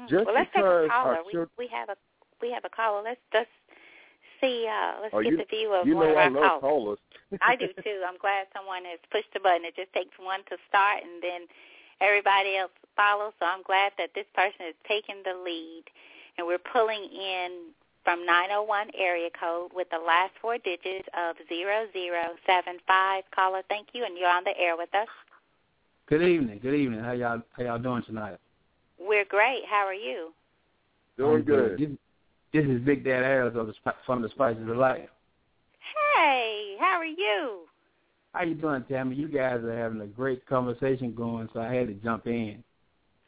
Just 0.09 0.27
well, 0.27 0.35
let's 0.35 0.51
take 0.55 0.63
a 0.65 0.89
caller. 0.89 1.17
our 1.17 1.25
We 1.25 1.33
chil- 1.33 1.51
we 1.59 1.67
have 1.69 1.89
a 1.89 1.97
we 2.43 2.51
have 2.53 2.65
a 2.65 2.69
caller. 2.71 3.03
Let's 3.03 3.21
just 3.33 3.51
see. 4.41 4.67
Uh, 4.69 5.01
let's 5.03 5.15
Oh, 5.15 5.23
get 5.23 5.33
you- 5.33 5.37
the 5.39 5.45
view 5.45 5.73
of 5.73 5.87
You 5.87 5.97
one 5.97 6.07
know 6.07 6.13
of 6.13 6.19
I 6.19 6.25
our 6.25 6.31
love 6.31 6.61
callers. 6.61 6.99
callers. 7.31 7.41
I 7.43 7.57
do 7.57 7.69
too. 7.85 8.03
I'm 8.07 8.19
glad 8.19 8.47
someone 8.55 8.85
has 8.85 8.99
pushed 9.11 9.33
the 9.33 9.41
button. 9.41 9.65
It 9.65 9.77
just 9.77 9.93
takes 9.93 10.17
one 10.19 10.41
to 10.51 10.57
start, 10.69 11.03
and 11.03 11.23
then 11.23 11.47
everybody 12.01 12.57
else 12.57 12.73
follows. 12.97 13.33
So 13.41 13.47
I'm 13.47 13.63
glad 13.63 13.93
that 13.99 14.11
this 14.15 14.27
person 14.35 14.67
is 14.69 14.75
taking 14.87 15.23
the 15.25 15.35
lead, 15.35 15.85
and 16.37 16.47
we're 16.47 16.59
pulling 16.59 17.05
in 17.05 17.71
from 18.05 18.27
901 18.27 18.91
area 18.99 19.31
code 19.31 19.73
with 19.73 19.89
the 19.91 19.99
last 19.99 20.33
four 20.43 20.59
digits 20.59 21.09
of 21.17 21.37
0075. 21.49 23.25
Caller, 23.35 23.63
thank 23.69 23.89
you, 23.95 24.05
and 24.05 24.19
you're 24.19 24.29
on 24.29 24.45
the 24.45 24.57
air 24.59 24.77
with 24.77 24.95
us. 24.95 25.09
Good 26.07 26.23
evening. 26.23 26.59
Good 26.63 26.75
evening. 26.75 27.01
How 27.01 27.13
y'all 27.13 27.41
how 27.57 27.63
y'all 27.65 27.79
doing 27.79 28.03
tonight? 28.03 28.37
We're 29.07 29.25
great. 29.27 29.63
How 29.69 29.87
are 29.87 29.95
you? 29.95 30.33
Doing 31.19 31.45
good. 31.45 31.79
This, 31.79 31.91
this 32.53 32.65
is 32.65 32.81
Big 32.81 33.05
Dad 33.05 33.23
Harris 33.23 33.55
of 33.57 33.67
the 33.67 33.75
Sp- 33.77 34.01
from 34.07 34.23
the 34.23 34.29
Spices 34.31 34.63
of 34.69 34.77
Life. 34.77 35.09
Hey, 36.17 36.77
how 36.81 36.97
are 36.97 37.05
you? 37.05 37.67
How 38.33 38.43
you 38.45 38.55
doing, 38.55 38.85
Tammy? 38.89 39.15
You 39.15 39.29
guys 39.29 39.63
are 39.63 39.77
having 39.77 40.01
a 40.01 40.07
great 40.07 40.45
conversation 40.47 41.15
going, 41.15 41.49
so 41.53 41.61
I 41.61 41.73
had 41.73 41.89
to 41.89 41.95
jump 41.95 42.27
in. 42.27 42.65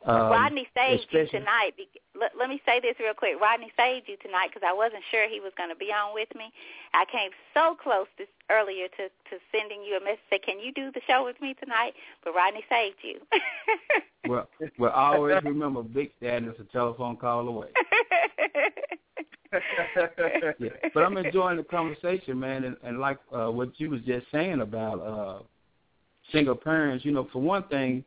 Um, 0.06 0.30
Rodney 0.30 0.68
saved 0.72 1.06
you 1.10 1.26
tonight. 1.26 1.72
Let, 2.18 2.32
let 2.38 2.48
me 2.48 2.62
say 2.64 2.78
this 2.80 2.94
real 3.00 3.12
quick. 3.12 3.40
Rodney 3.40 3.72
saved 3.76 4.08
you 4.08 4.16
tonight 4.22 4.50
because 4.54 4.62
I 4.66 4.72
wasn't 4.72 5.02
sure 5.10 5.28
he 5.28 5.40
was 5.40 5.52
going 5.58 5.68
to 5.68 5.74
be 5.74 5.90
on 5.90 6.14
with 6.14 6.28
me. 6.36 6.52
I 6.94 7.04
came 7.10 7.30
so 7.52 7.74
close 7.74 8.06
this 8.16 8.28
earlier 8.48 8.86
to 8.96 9.10
to 9.10 9.42
sending 9.50 9.82
you 9.82 9.96
a 9.96 10.00
message. 10.00 10.22
Say, 10.30 10.38
can 10.38 10.60
you 10.60 10.72
do 10.72 10.92
the 10.92 11.00
show 11.08 11.24
with 11.24 11.40
me 11.42 11.54
tonight? 11.58 11.94
But 12.22 12.34
Rodney 12.34 12.64
saved 12.68 13.02
you. 13.02 13.20
Well, 14.28 14.48
well, 14.76 14.92
I 14.92 15.14
always 15.14 15.40
remember, 15.44 15.84
Big 15.84 16.10
Dad 16.20 16.42
is 16.42 16.54
a 16.58 16.64
telephone 16.72 17.16
call 17.16 17.46
away. 17.46 17.68
Yeah. 20.58 20.70
But 20.92 21.04
I'm 21.04 21.16
enjoying 21.16 21.56
the 21.56 21.62
conversation, 21.62 22.38
man, 22.38 22.64
and, 22.64 22.76
and 22.82 22.98
like 22.98 23.18
uh, 23.32 23.46
what 23.46 23.70
you 23.78 23.88
was 23.90 24.00
just 24.02 24.26
saying 24.32 24.60
about 24.60 25.00
uh, 25.00 25.42
single 26.32 26.56
parents. 26.56 27.04
You 27.04 27.12
know, 27.12 27.28
for 27.32 27.40
one 27.40 27.62
thing, 27.68 28.04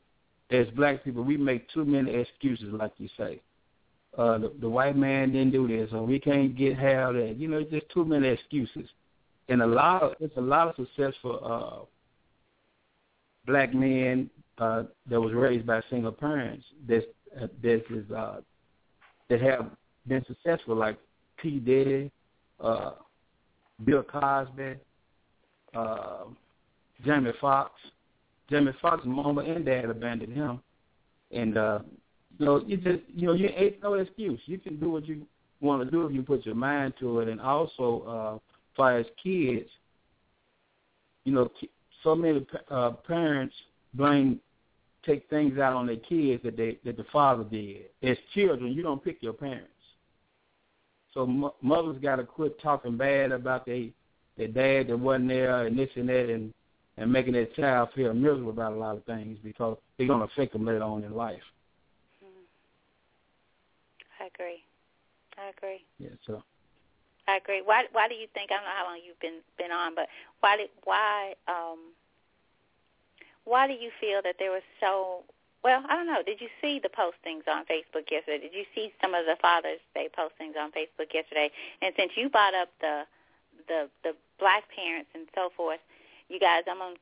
as 0.52 0.68
black 0.76 1.04
people, 1.04 1.24
we 1.24 1.38
make 1.38 1.70
too 1.70 1.86
many 1.86 2.12
excuses, 2.14 2.74
like 2.74 2.94
you 2.98 3.10
say. 3.18 3.42
Uh, 4.18 4.40
the, 4.40 4.54
the 4.60 4.70
white 4.70 4.98
man 4.98 5.32
didn't 5.32 5.52
do 5.52 5.68
this, 5.68 5.90
or 5.94 6.04
we 6.04 6.20
can't 6.20 6.56
get 6.56 6.78
have 6.78 7.14
that. 7.14 7.36
You 7.38 7.48
know, 7.48 7.64
just 7.64 7.88
too 7.90 8.04
many 8.04 8.28
excuses, 8.28 8.90
and 9.50 9.62
a 9.62 9.68
lot 9.68 10.02
of 10.02 10.14
it's 10.20 10.36
a 10.36 10.42
lot 10.42 10.68
of 10.68 10.76
successful 10.76 11.40
uh, 11.44 11.86
black 13.46 13.74
men 13.74 14.30
uh, 14.58 14.84
that 15.10 15.22
was 15.22 15.34
raised 15.34 15.66
by 15.66 15.82
single 15.90 16.12
parents 16.12 16.66
that 16.88 17.04
uh, 17.40 17.48
that 17.62 17.84
is 17.92 18.12
uh, 18.12 18.42
that 19.30 19.42
have 19.42 19.70
been 20.08 20.26
successful, 20.26 20.76
like 20.76 20.98
P. 21.38 21.60
Diddy, 21.60 22.12
uh, 22.60 22.94
Bill 23.86 24.04
Cosby, 24.04 24.76
uh, 25.76 26.24
Jamie 27.06 27.32
Foxx. 27.40 27.72
Jamie 28.50 28.74
Foxx's 28.82 29.06
mama 29.06 29.42
and 29.42 29.66
dad 29.66 29.86
abandoned 29.86 30.34
him, 30.34 30.62
and 31.32 31.58
uh, 31.58 31.80
you 32.38 32.46
know 32.46 32.64
you 32.66 32.78
just 32.78 33.00
you 33.14 33.28
know 33.28 33.34
you 33.34 33.50
ain't 33.56 33.82
no 33.82 33.94
excuse. 33.94 34.40
You 34.46 34.58
can 34.58 34.80
do 34.80 34.90
what 34.90 35.08
you 35.08 35.26
want 35.62 35.84
to 35.84 35.92
do 35.92 36.06
if 36.06 36.14
you 36.14 36.24
put 36.24 36.46
your 36.46 36.56
mind 36.56 36.94
to 37.00 37.20
it, 37.20 37.28
and 37.28 37.40
also 37.40 38.04
uh, 38.08 38.54
far 38.76 38.98
as 38.98 39.06
kids, 39.22 39.70
you 41.26 41.34
know, 41.34 41.52
so 42.04 42.16
many 42.16 42.46
uh, 42.72 42.92
parents 42.92 43.54
blame 43.94 44.40
take 45.06 45.30
things 45.30 45.58
out 45.58 45.74
on 45.74 45.88
their 45.88 45.96
kids 45.98 46.44
that 46.44 46.58
they 46.58 46.78
that 46.86 46.98
the 46.98 47.06
father 47.12 47.44
did. 47.44 47.86
As 48.04 48.18
children, 48.34 48.74
you 48.74 48.84
don't 48.84 49.04
pick 49.04 49.22
your 49.22 49.34
parents. 49.34 49.68
So 51.14 51.26
mo- 51.26 51.56
mothers 51.62 51.98
got 52.02 52.18
to 52.18 52.24
quit 52.24 52.62
talking 52.62 52.98
bad 52.98 53.32
about 53.32 53.66
their 53.66 53.88
their 54.38 54.48
dad 54.48 54.88
that 54.88 54.98
wasn't 54.98 55.30
there 55.30 55.66
and 55.66 55.78
this 55.78 55.90
and 55.96 56.10
that 56.10 56.30
and 56.30 56.54
and 57.00 57.12
making 57.12 57.34
that 57.34 57.56
child 57.56 57.90
feel 57.96 58.14
miserable 58.14 58.52
about 58.52 58.74
a 58.74 58.76
lot 58.76 58.98
of 58.98 59.04
things 59.06 59.38
because 59.44 59.78
they're 59.98 60.08
going 60.08 60.20
to 60.20 60.26
affect 60.26 60.54
them 60.54 60.66
later 60.66 60.84
on 60.84 61.04
in 61.04 61.14
life. 61.14 61.42
Mm-hmm. 62.24 62.46
I 64.24 64.28
agree. 64.28 64.64
I 65.38 65.50
agree. 65.58 65.86
Yeah. 65.98 66.10
So. 66.28 66.44
I 67.28 67.38
agree. 67.38 67.62
Why? 67.64 67.86
Why 67.92 68.08
do 68.08 68.16
you 68.16 68.28
think? 68.34 68.52
I 68.52 68.56
don't 68.56 68.66
know 68.66 68.78
how 68.78 68.86
long 68.86 69.00
you've 69.06 69.20
been 69.20 69.40
been 69.58 69.72
on, 69.72 69.96
but 69.96 70.08
why 70.42 70.58
did 70.58 70.70
why 70.84 71.34
um 71.48 71.94
why 73.46 73.68
do 73.68 73.74
you 73.74 73.92
feel 74.02 74.22
that 74.24 74.36
there 74.40 74.52
was 74.52 74.64
so 74.80 75.24
well, 75.64 75.84
I 75.90 75.96
don't 75.96 76.08
know. 76.08 76.24
Did 76.26 76.40
you 76.40 76.48
see 76.62 76.80
the 76.80 76.90
postings 76.90 77.44
on 77.48 77.66
Facebook 77.66 78.08
yesterday? 78.10 78.40
Did 78.40 78.54
you 78.54 78.64
see 78.74 78.94
some 79.02 79.14
of 79.14 79.26
the 79.26 79.36
Father's 79.42 79.84
Day 79.94 80.08
postings 80.08 80.56
on 80.56 80.72
Facebook 80.72 81.14
yesterday? 81.14 81.52
And 81.82 81.94
since 81.98 82.14
you 82.16 82.30
brought 82.30 82.54
up 82.54 82.70
the 82.80 83.04
the 83.68 83.90
the 84.04 84.16
black 84.40 84.64
parents 84.74 85.10
and 85.14 85.28
so 85.36 85.50
forth, 85.56 85.80
you 86.30 86.40
guys, 86.40 86.64
I'm 86.70 86.82
on. 86.82 86.96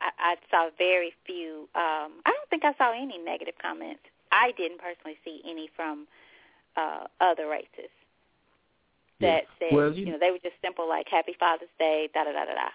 I, 0.00 0.32
I 0.32 0.36
saw 0.50 0.70
very 0.78 1.12
few. 1.26 1.68
Um, 1.74 2.22
I 2.24 2.30
don't 2.30 2.48
think 2.50 2.64
I 2.64 2.72
saw 2.78 2.92
any 2.92 3.18
negative 3.18 3.54
comments. 3.60 4.00
I 4.32 4.52
didn't 4.56 4.78
personally 4.78 5.18
see 5.24 5.42
any 5.44 5.68
from 5.74 6.06
uh, 6.76 7.04
other 7.20 7.48
races 7.48 7.90
that 9.20 9.44
yeah. 9.60 9.68
said, 9.68 9.76
well, 9.76 9.92
you, 9.92 10.06
you 10.06 10.12
know, 10.12 10.18
they 10.18 10.30
were 10.30 10.38
just 10.38 10.54
simple 10.62 10.88
like 10.88 11.06
Happy 11.10 11.34
Father's 11.38 11.68
Day, 11.78 12.08
da 12.14 12.24
da 12.24 12.32
da 12.32 12.44
da 12.44 12.54
da. 12.54 12.68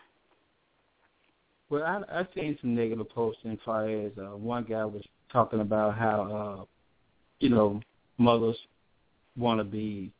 Well, 1.70 1.84
I 1.84 2.20
I 2.20 2.28
seen 2.36 2.58
some 2.62 2.76
negative 2.76 3.10
posting 3.10 3.52
as 3.52 3.60
far 3.66 3.90
as 3.90 4.12
uh, 4.18 4.36
one 4.38 4.64
guy 4.64 4.86
was 4.86 5.04
talking 5.32 5.62
about 5.62 5.98
how 5.98 6.60
uh, 6.62 6.66
you 7.40 7.50
know 7.50 7.82
mothers 8.18 8.58
want 9.38 9.60
to 9.60 9.64
be 9.64 10.12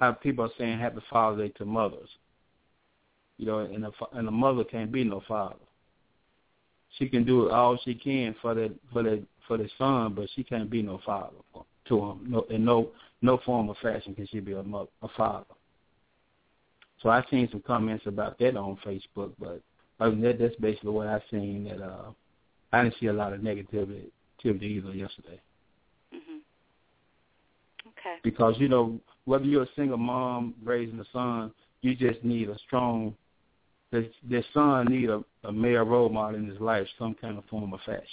how 0.00 0.12
people 0.12 0.44
are 0.44 0.50
saying 0.58 0.78
Happy 0.78 1.00
Father's 1.10 1.48
Day 1.48 1.54
to 1.58 1.64
mothers. 1.64 2.08
You 3.38 3.46
know, 3.46 3.58
and 3.60 3.84
a 3.84 3.92
and 4.12 4.28
a 4.28 4.32
mother 4.32 4.64
can't 4.64 4.92
be 4.92 5.04
no 5.04 5.22
father. 5.26 5.54
She 6.98 7.08
can 7.08 7.24
do 7.24 7.50
all 7.50 7.78
she 7.84 7.94
can 7.94 8.34
for 8.42 8.54
that 8.54 8.74
for 8.92 9.02
that 9.02 9.22
for 9.46 9.56
the 9.56 9.68
son, 9.78 10.14
but 10.14 10.28
she 10.34 10.44
can't 10.44 10.68
be 10.68 10.82
no 10.82 11.00
father 11.06 11.36
to 11.88 11.98
him. 11.98 12.26
No, 12.28 12.42
in 12.50 12.64
no 12.64 12.90
no 13.22 13.38
form 13.44 13.68
or 13.68 13.76
fashion 13.80 14.14
can 14.14 14.26
she 14.26 14.40
be 14.40 14.52
a 14.52 14.62
mother, 14.62 14.90
a 15.02 15.08
father. 15.16 15.46
So 17.02 17.10
I 17.10 17.24
seen 17.30 17.48
some 17.50 17.62
comments 17.66 18.06
about 18.06 18.38
that 18.38 18.56
on 18.56 18.76
Facebook, 18.84 19.32
but 19.38 19.60
I 20.00 20.08
mean, 20.08 20.20
that, 20.22 20.38
that's 20.38 20.56
basically 20.56 20.90
what 20.90 21.06
I 21.06 21.20
seen. 21.30 21.64
That 21.64 21.82
uh, 21.82 22.10
I 22.72 22.82
didn't 22.82 22.96
see 23.00 23.06
a 23.06 23.12
lot 23.12 23.32
of 23.32 23.40
negativity 23.40 24.10
either 24.44 24.92
yesterday. 24.92 25.40
Mm-hmm. 26.14 26.38
Okay. 27.88 28.16
Because 28.22 28.54
you 28.58 28.68
know, 28.68 29.00
whether 29.24 29.44
you're 29.44 29.64
a 29.64 29.68
single 29.76 29.98
mom 29.98 30.54
raising 30.62 30.98
a 31.00 31.04
son, 31.12 31.52
you 31.82 31.94
just 31.94 32.22
need 32.24 32.48
a 32.48 32.58
strong. 32.66 33.14
The, 33.90 34.10
the 34.28 34.44
son 34.52 34.86
need 34.86 35.08
a, 35.08 35.24
a 35.44 35.52
male 35.52 35.84
role 35.84 36.08
model 36.08 36.38
in 36.38 36.46
his 36.46 36.60
life, 36.60 36.86
some 36.98 37.14
kind 37.14 37.38
of 37.38 37.44
form 37.46 37.72
of 37.72 37.80
fashion. 37.80 38.04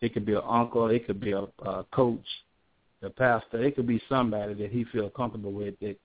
It 0.00 0.12
could 0.12 0.26
be 0.26 0.34
an 0.34 0.42
uncle, 0.46 0.88
it 0.88 1.06
could 1.06 1.20
be 1.20 1.32
a, 1.32 1.46
a 1.64 1.84
coach, 1.92 2.26
a 3.02 3.10
pastor, 3.10 3.62
it 3.62 3.76
could 3.76 3.86
be 3.86 4.02
somebody 4.08 4.54
that 4.54 4.70
he 4.70 4.84
feels 4.84 5.12
comfortable 5.16 5.52
with 5.52 5.78
that 5.80 5.96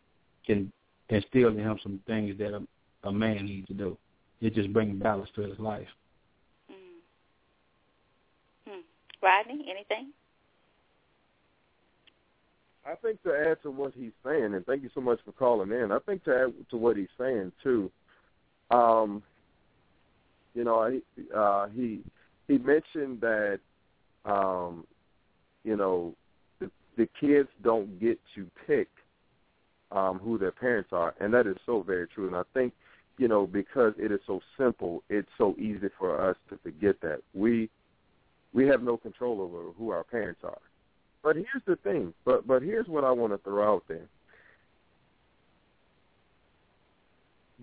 can 0.45 0.71
instill 1.09 1.49
in 1.49 1.59
him 1.59 1.79
some 1.81 1.99
things 2.07 2.37
that 2.37 2.53
a, 2.53 2.61
a 3.07 3.11
man 3.11 3.45
needs 3.45 3.67
to 3.67 3.73
do. 3.73 3.97
It 4.39 4.53
just 4.55 4.71
brings 4.71 5.01
balance 5.01 5.29
to 5.35 5.41
his 5.41 5.59
life. 5.59 5.87
Mm. 6.71 6.75
Hmm. 8.67 8.81
Rodney, 9.21 9.65
anything? 9.69 10.11
I 12.85 12.95
think 12.95 13.21
to 13.23 13.33
add 13.33 13.61
to 13.63 13.71
what 13.71 13.93
he's 13.95 14.11
saying, 14.25 14.55
and 14.55 14.65
thank 14.65 14.83
you 14.83 14.89
so 14.95 15.01
much 15.01 15.19
for 15.23 15.31
calling 15.33 15.71
in. 15.71 15.91
I 15.91 15.99
think 15.99 16.23
to 16.23 16.35
add 16.35 16.53
to 16.71 16.77
what 16.77 16.97
he's 16.97 17.07
saying 17.19 17.51
too, 17.61 17.91
um, 18.71 19.23
you 20.53 20.63
know, 20.63 20.89
he 20.89 21.23
uh, 21.35 21.67
he 21.67 22.01
he 22.47 22.57
mentioned 22.57 23.21
that, 23.21 23.59
um, 24.25 24.85
you 25.63 25.77
know, 25.77 26.13
the, 26.59 26.69
the 26.97 27.07
kids 27.19 27.49
don't 27.63 27.99
get 27.99 28.19
to 28.35 28.47
pick 28.67 28.87
um, 29.91 30.19
who 30.19 30.37
their 30.37 30.51
parents 30.51 30.89
are, 30.91 31.13
and 31.19 31.33
that 31.33 31.47
is 31.47 31.55
so 31.65 31.81
very 31.81 32.07
true. 32.07 32.27
And 32.27 32.35
I 32.35 32.43
think 32.53 32.73
you 33.17 33.27
know, 33.27 33.45
because 33.45 33.93
it 33.97 34.11
is 34.11 34.19
so 34.25 34.41
simple, 34.57 35.03
it's 35.09 35.29
so 35.37 35.55
easy 35.59 35.89
for 35.99 36.29
us 36.29 36.35
to 36.49 36.57
forget 36.63 36.95
that 37.01 37.19
we 37.33 37.69
we 38.53 38.67
have 38.67 38.81
no 38.83 38.97
control 38.97 39.41
over 39.41 39.71
who 39.77 39.91
our 39.91 40.03
parents 40.03 40.41
are. 40.43 40.57
But 41.23 41.35
here's 41.35 41.63
the 41.67 41.75
thing. 41.77 42.13
But 42.25 42.47
but 42.47 42.61
here's 42.63 42.87
what 42.87 43.03
I 43.03 43.11
want 43.11 43.33
to 43.33 43.37
throw 43.37 43.75
out 43.75 43.83
there. 43.87 44.07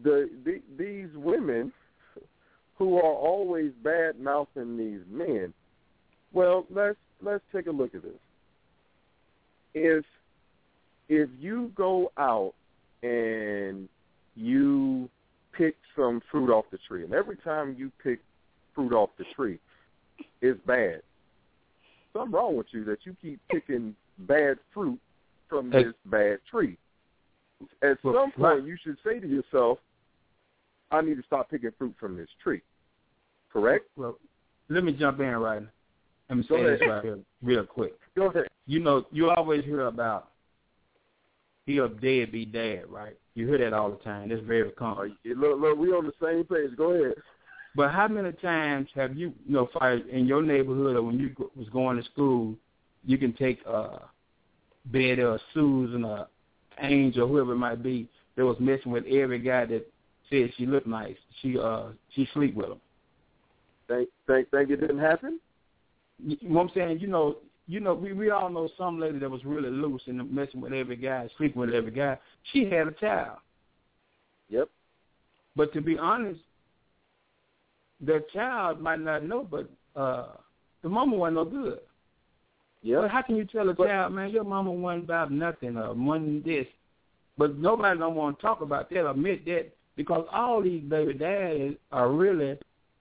The, 0.03 0.31
the 0.45 0.61
these 0.79 1.09
women 1.17 1.73
who 2.77 2.97
are 2.97 3.03
always 3.03 3.73
bad 3.83 4.19
mouthing 4.21 4.77
these 4.79 5.01
men. 5.11 5.53
Well, 6.33 6.67
let's 6.71 6.99
let's 7.23 7.43
take 7.53 7.67
a 7.67 7.71
look 7.71 7.95
at 7.95 8.03
this. 8.03 8.13
If 9.75 10.05
if 11.09 11.29
you 11.41 11.73
go 11.75 12.13
out 12.19 12.55
and 13.03 13.89
you 14.37 15.09
pick 15.53 15.77
some 15.97 16.23
fruit 16.31 16.51
off 16.51 16.67
the 16.71 16.79
tree, 16.87 17.05
and 17.05 17.13
every 17.13 17.37
time 17.37 17.75
you 17.77 17.91
pick 18.03 18.21
fruit 18.75 18.93
off 18.93 19.11
the 19.19 19.25
tree, 19.35 19.59
it's 20.41 20.61
bad. 20.67 21.03
Something 22.13 22.33
wrong 22.33 22.57
with 22.57 22.69
you 22.71 22.85
that 22.85 22.99
you 23.05 23.17
keep 23.21 23.41
picking 23.51 23.95
bad 24.21 24.59
fruit 24.73 24.99
from 25.49 25.71
this 25.71 25.95
bad 26.07 26.39
tree. 26.51 26.77
At 27.83 27.99
some 28.03 28.31
point, 28.33 28.67
you 28.67 28.77
should 28.83 28.97
say 29.05 29.19
to 29.19 29.27
yourself, 29.27 29.79
"I 30.91 31.01
need 31.01 31.17
to 31.17 31.23
stop 31.23 31.51
picking 31.51 31.71
fruit 31.79 31.95
from 31.99 32.17
this 32.17 32.29
tree." 32.43 32.63
Correct? 33.53 33.87
Well, 33.97 34.19
let 34.69 34.85
me 34.85 34.93
jump 34.93 35.21
in 35.21 35.37
right 35.37 35.63
now. 35.63 35.69
Let 36.29 36.39
me 36.39 36.45
say 36.49 36.63
this 36.63 36.81
right 36.87 37.03
here, 37.03 37.19
real 37.43 37.65
quick. 37.65 37.95
Go 38.15 38.27
ahead. 38.27 38.49
You 38.67 38.81
know, 38.81 39.07
you 39.11 39.31
always 39.31 39.65
hear 39.65 39.87
about 39.87 40.29
he 41.69 41.79
a 41.79 41.89
be 41.89 42.47
dad, 42.47 42.85
right? 42.89 43.17
You 43.35 43.47
hear 43.47 43.59
that 43.59 43.75
all 43.75 43.91
the 43.91 43.99
time. 43.99 44.31
That's 44.31 44.41
very 44.43 44.71
common. 44.71 45.17
Look, 45.25 45.61
look, 45.61 45.79
we 45.79 45.89
on 45.93 46.07
the 46.07 46.13
same 46.21 46.45
page. 46.45 46.77
Go 46.77 46.93
ahead. 46.93 47.15
But 47.77 47.93
how 47.93 48.09
many 48.09 48.33
times 48.33 48.89
have 48.95 49.17
you, 49.17 49.35
you 49.47 49.53
know, 49.53 49.69
fire 49.79 49.99
in 50.09 50.27
your 50.27 50.43
neighborhood 50.43 50.97
or 50.97 51.03
when 51.03 51.19
you 51.19 51.31
was 51.55 51.69
going 51.69 51.99
to 51.99 52.05
school, 52.05 52.55
you 53.05 53.19
can 53.19 53.35
take 53.35 53.61
uh, 53.69 53.99
Betty 54.87 55.23
or 55.23 55.39
Susan 55.53 56.05
or 56.05 56.27
Angel, 56.81 57.29
whoever 57.29 57.53
it 57.53 57.57
might 57.57 57.83
be, 57.83 58.09
that 58.37 58.47
was 58.47 58.57
messing 58.59 58.91
with 58.91 59.05
every 59.05 59.39
guy 59.39 59.67
that 59.67 59.87
said 60.31 60.51
she 60.57 60.67
looked 60.67 60.87
nice. 60.87 61.17
She 61.43 61.59
uh 61.59 61.89
she 62.15 62.29
sleep 62.35 62.55
with 62.55 62.71
him. 62.71 62.81
Think 63.89 64.09
think 64.27 64.51
think 64.51 64.71
it 64.71 64.81
didn't 64.81 64.99
happen? 64.99 65.41
You 66.25 66.37
know 66.43 66.55
what 66.57 66.63
I'm 66.63 66.71
saying? 66.75 66.99
You 67.01 67.07
know, 67.07 67.37
you 67.67 67.81
know, 67.81 67.95
we 67.95 68.13
we 68.13 68.31
all 68.31 68.51
know 68.51 68.69
some 68.77 68.99
lady 68.99 69.19
that 69.19 69.31
was 69.31 69.45
really 69.45 69.71
loose 69.71 70.03
and 70.07 70.33
messing 70.33 70.61
with 70.61 70.73
every 70.73 70.97
guy, 70.97 71.29
sleeping 71.37 71.61
with 71.61 71.71
every 71.71 71.93
guy. 71.93 72.19
She 72.53 72.65
had 72.65 72.89
a 72.89 72.93
child. 72.93 73.39
Yep. 74.49 74.69
But 75.57 75.73
to 75.75 75.81
be 75.81 75.99
honest, 75.99 76.41
the 78.01 78.25
child 78.33 78.81
might 78.81 79.01
not 79.01 79.25
know, 79.25 79.47
but 79.49 79.69
uh 79.95 80.29
the 80.83 80.89
mama 80.89 81.17
wasn't 81.17 81.37
no 81.37 81.45
good. 81.45 81.81
Yeah. 82.83 83.01
But 83.03 83.11
how 83.11 83.23
can 83.23 83.37
you 83.37 83.45
tell 83.45 83.69
a 83.69 83.75
but, 83.75 83.89
child, 83.89 84.13
man, 84.13 84.31
your 84.31 84.45
mama 84.45 84.71
wasn't 84.71 85.05
about 85.05 85.33
nothing 85.33 85.77
or 85.77 85.95
wasn't 85.95 86.45
this? 86.45 86.67
But 87.37 87.59
nobody 87.59 87.99
don't 87.99 88.15
want 88.15 88.39
to 88.39 88.43
talk 88.43 88.61
about 88.61 88.91
that, 88.91 89.01
or 89.01 89.11
admit 89.11 89.45
that, 89.47 89.73
because 89.99 90.25
all 90.33 90.63
these 90.63 90.85
baby 90.85 91.13
daddies 91.13 91.75
are 91.91 92.09
really 92.13 92.57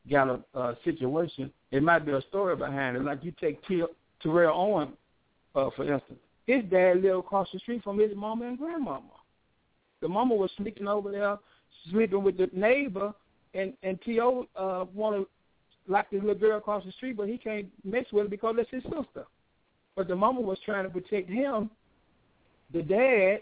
got 0.10 0.30
a, 0.30 0.60
a 0.60 0.78
situation. 0.84 1.52
It 1.70 1.84
might 1.84 2.08
be 2.08 2.12
a 2.12 2.22
story 2.24 2.56
behind 2.56 2.98
it. 2.98 3.04
Like 3.04 3.24
you 3.24 3.32
take 3.40 3.66
T- 3.68 3.84
Terrell 4.24 4.60
Owen, 4.60 4.94
uh, 5.54 5.70
for 5.76 5.84
instance. 5.84 6.20
His 6.48 6.64
dad 6.72 7.04
lived 7.04 7.20
across 7.20 7.50
the 7.54 7.60
street 7.60 7.84
from 7.84 8.00
his 8.00 8.16
mama 8.16 8.48
and 8.48 8.58
grandmama. 8.58 9.04
The 10.02 10.08
mama 10.08 10.34
was 10.34 10.50
sneaking 10.58 10.88
over 10.88 11.12
there, 11.12 11.38
sleeping 11.92 12.24
with 12.24 12.38
the 12.38 12.50
neighbor, 12.52 13.14
and 13.54 13.74
and 13.84 14.02
T.O. 14.02 14.48
Uh, 14.56 14.86
wanted 14.94 15.28
like 15.88 16.10
the 16.10 16.18
little 16.18 16.34
girl 16.34 16.58
across 16.58 16.84
the 16.84 16.92
street, 16.94 17.16
but 17.16 17.30
he 17.30 17.38
can't 17.38 17.68
mess 17.86 18.06
with 18.12 18.26
her 18.26 18.30
because 18.30 18.56
that's 18.58 18.72
his 18.72 18.84
sister. 18.84 19.26
But 19.96 20.08
the 20.08 20.16
mama 20.16 20.42
was 20.42 20.58
trying 20.66 20.86
to 20.86 20.90
protect 20.90 21.30
him, 21.30 21.70
the 22.74 22.82
dad, 22.82 23.42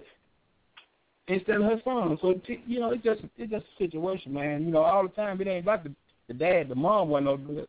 instead 1.28 1.58
of 1.58 1.64
her 1.64 1.82
son. 1.84 2.18
So 2.22 2.40
you 2.66 2.80
know, 2.80 2.92
it's 2.92 3.04
just 3.04 3.22
it's 3.38 3.52
just 3.52 3.66
a 3.66 3.84
situation, 3.84 4.34
man. 4.34 4.66
You 4.66 4.72
know, 4.72 4.82
all 4.82 5.04
the 5.04 5.10
time 5.10 5.40
it 5.42 5.48
ain't 5.48 5.66
about 5.66 5.84
the 5.84 5.92
the 6.28 6.34
dad, 6.34 6.70
the 6.70 6.76
mom 6.76 7.10
wasn't 7.10 7.26
no 7.26 7.38
good. 7.38 7.68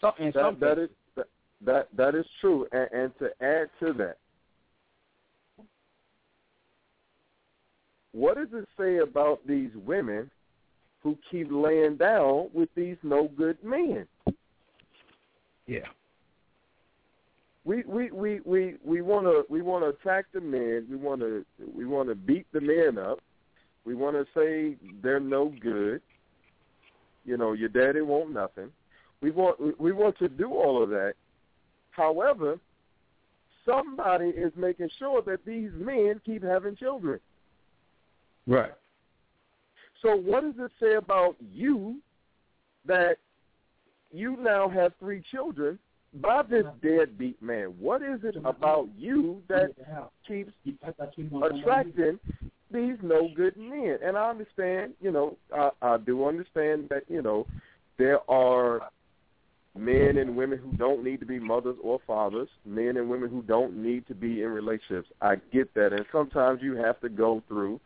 So, 0.00 0.12
that, 0.18 0.60
that 0.60 0.78
is 0.78 0.88
that, 1.16 1.26
that 1.64 1.88
that 1.96 2.14
is 2.14 2.26
true, 2.40 2.66
and, 2.72 2.88
and 2.92 3.18
to 3.18 3.30
add 3.44 3.68
to 3.80 3.92
that, 3.94 4.16
what 8.12 8.36
does 8.36 8.48
it 8.52 8.68
say 8.78 8.98
about 8.98 9.46
these 9.46 9.70
women 9.86 10.30
who 11.02 11.16
keep 11.30 11.48
laying 11.50 11.96
down 11.96 12.48
with 12.54 12.68
these 12.74 12.96
no 13.02 13.28
good 13.36 13.62
men? 13.62 14.06
Yeah. 15.66 15.86
We 17.64 17.82
we 17.86 18.10
we 18.10 18.40
we 18.44 18.76
we 18.84 19.02
want 19.02 19.26
to 19.26 19.44
we 19.50 19.60
want 19.62 19.84
to 19.84 19.88
attack 19.88 20.26
the 20.32 20.40
men. 20.40 20.86
We 20.90 20.96
want 20.96 21.20
to 21.20 21.44
we 21.74 21.84
want 21.84 22.08
to 22.08 22.14
beat 22.14 22.46
the 22.52 22.60
men 22.60 22.98
up, 22.98 23.18
We 23.84 23.94
want 23.94 24.16
to 24.16 24.26
say 24.34 24.76
they're 25.02 25.20
no 25.20 25.52
good. 25.60 26.00
You 27.24 27.36
know, 27.36 27.52
your 27.52 27.68
daddy 27.68 28.00
won't 28.00 28.32
nothing. 28.32 28.70
We 29.20 29.30
want 29.30 29.78
we 29.78 29.92
want 29.92 30.18
to 30.18 30.28
do 30.28 30.54
all 30.54 30.82
of 30.82 30.88
that. 30.90 31.14
However, 31.90 32.58
somebody 33.66 34.28
is 34.28 34.52
making 34.56 34.88
sure 34.98 35.22
that 35.22 35.44
these 35.44 35.70
men 35.74 36.20
keep 36.24 36.42
having 36.42 36.76
children. 36.76 37.20
Right. 38.46 38.72
So 40.00 40.16
what 40.16 40.42
does 40.42 40.54
it 40.58 40.72
say 40.80 40.94
about 40.94 41.36
you 41.52 41.96
that 42.86 43.16
you 44.12 44.36
now 44.40 44.68
have 44.68 44.92
three 44.98 45.22
children 45.30 45.78
by 46.14 46.42
this 46.42 46.64
deadbeat 46.82 47.40
man? 47.42 47.74
What 47.78 48.02
is 48.02 48.20
it 48.24 48.36
about 48.44 48.88
you 48.96 49.42
that 49.48 49.74
keeps 50.26 50.52
attracting 51.42 52.18
these 52.72 52.96
no 53.02 53.28
good 53.34 53.56
men? 53.56 53.98
And 54.04 54.16
I 54.16 54.30
understand, 54.30 54.94
you 55.00 55.12
know, 55.12 55.36
I, 55.54 55.70
I 55.82 55.98
do 55.98 56.26
understand 56.26 56.88
that, 56.90 57.04
you 57.08 57.22
know, 57.22 57.46
there 57.98 58.18
are 58.30 58.90
men 59.78 60.18
and 60.18 60.36
women 60.36 60.58
who 60.58 60.72
don't 60.76 61.04
need 61.04 61.20
to 61.20 61.26
be 61.26 61.38
mothers 61.38 61.76
or 61.82 62.00
fathers, 62.06 62.48
men 62.64 62.96
and 62.96 63.08
women 63.08 63.30
who 63.30 63.42
don't 63.42 63.76
need 63.76 64.06
to 64.08 64.14
be 64.14 64.42
in 64.42 64.48
relationships. 64.48 65.08
I 65.20 65.36
get 65.52 65.72
that. 65.74 65.92
And 65.92 66.04
sometimes 66.10 66.60
you 66.62 66.74
have 66.76 67.00
to 67.00 67.08
go 67.08 67.42
through, 67.46 67.80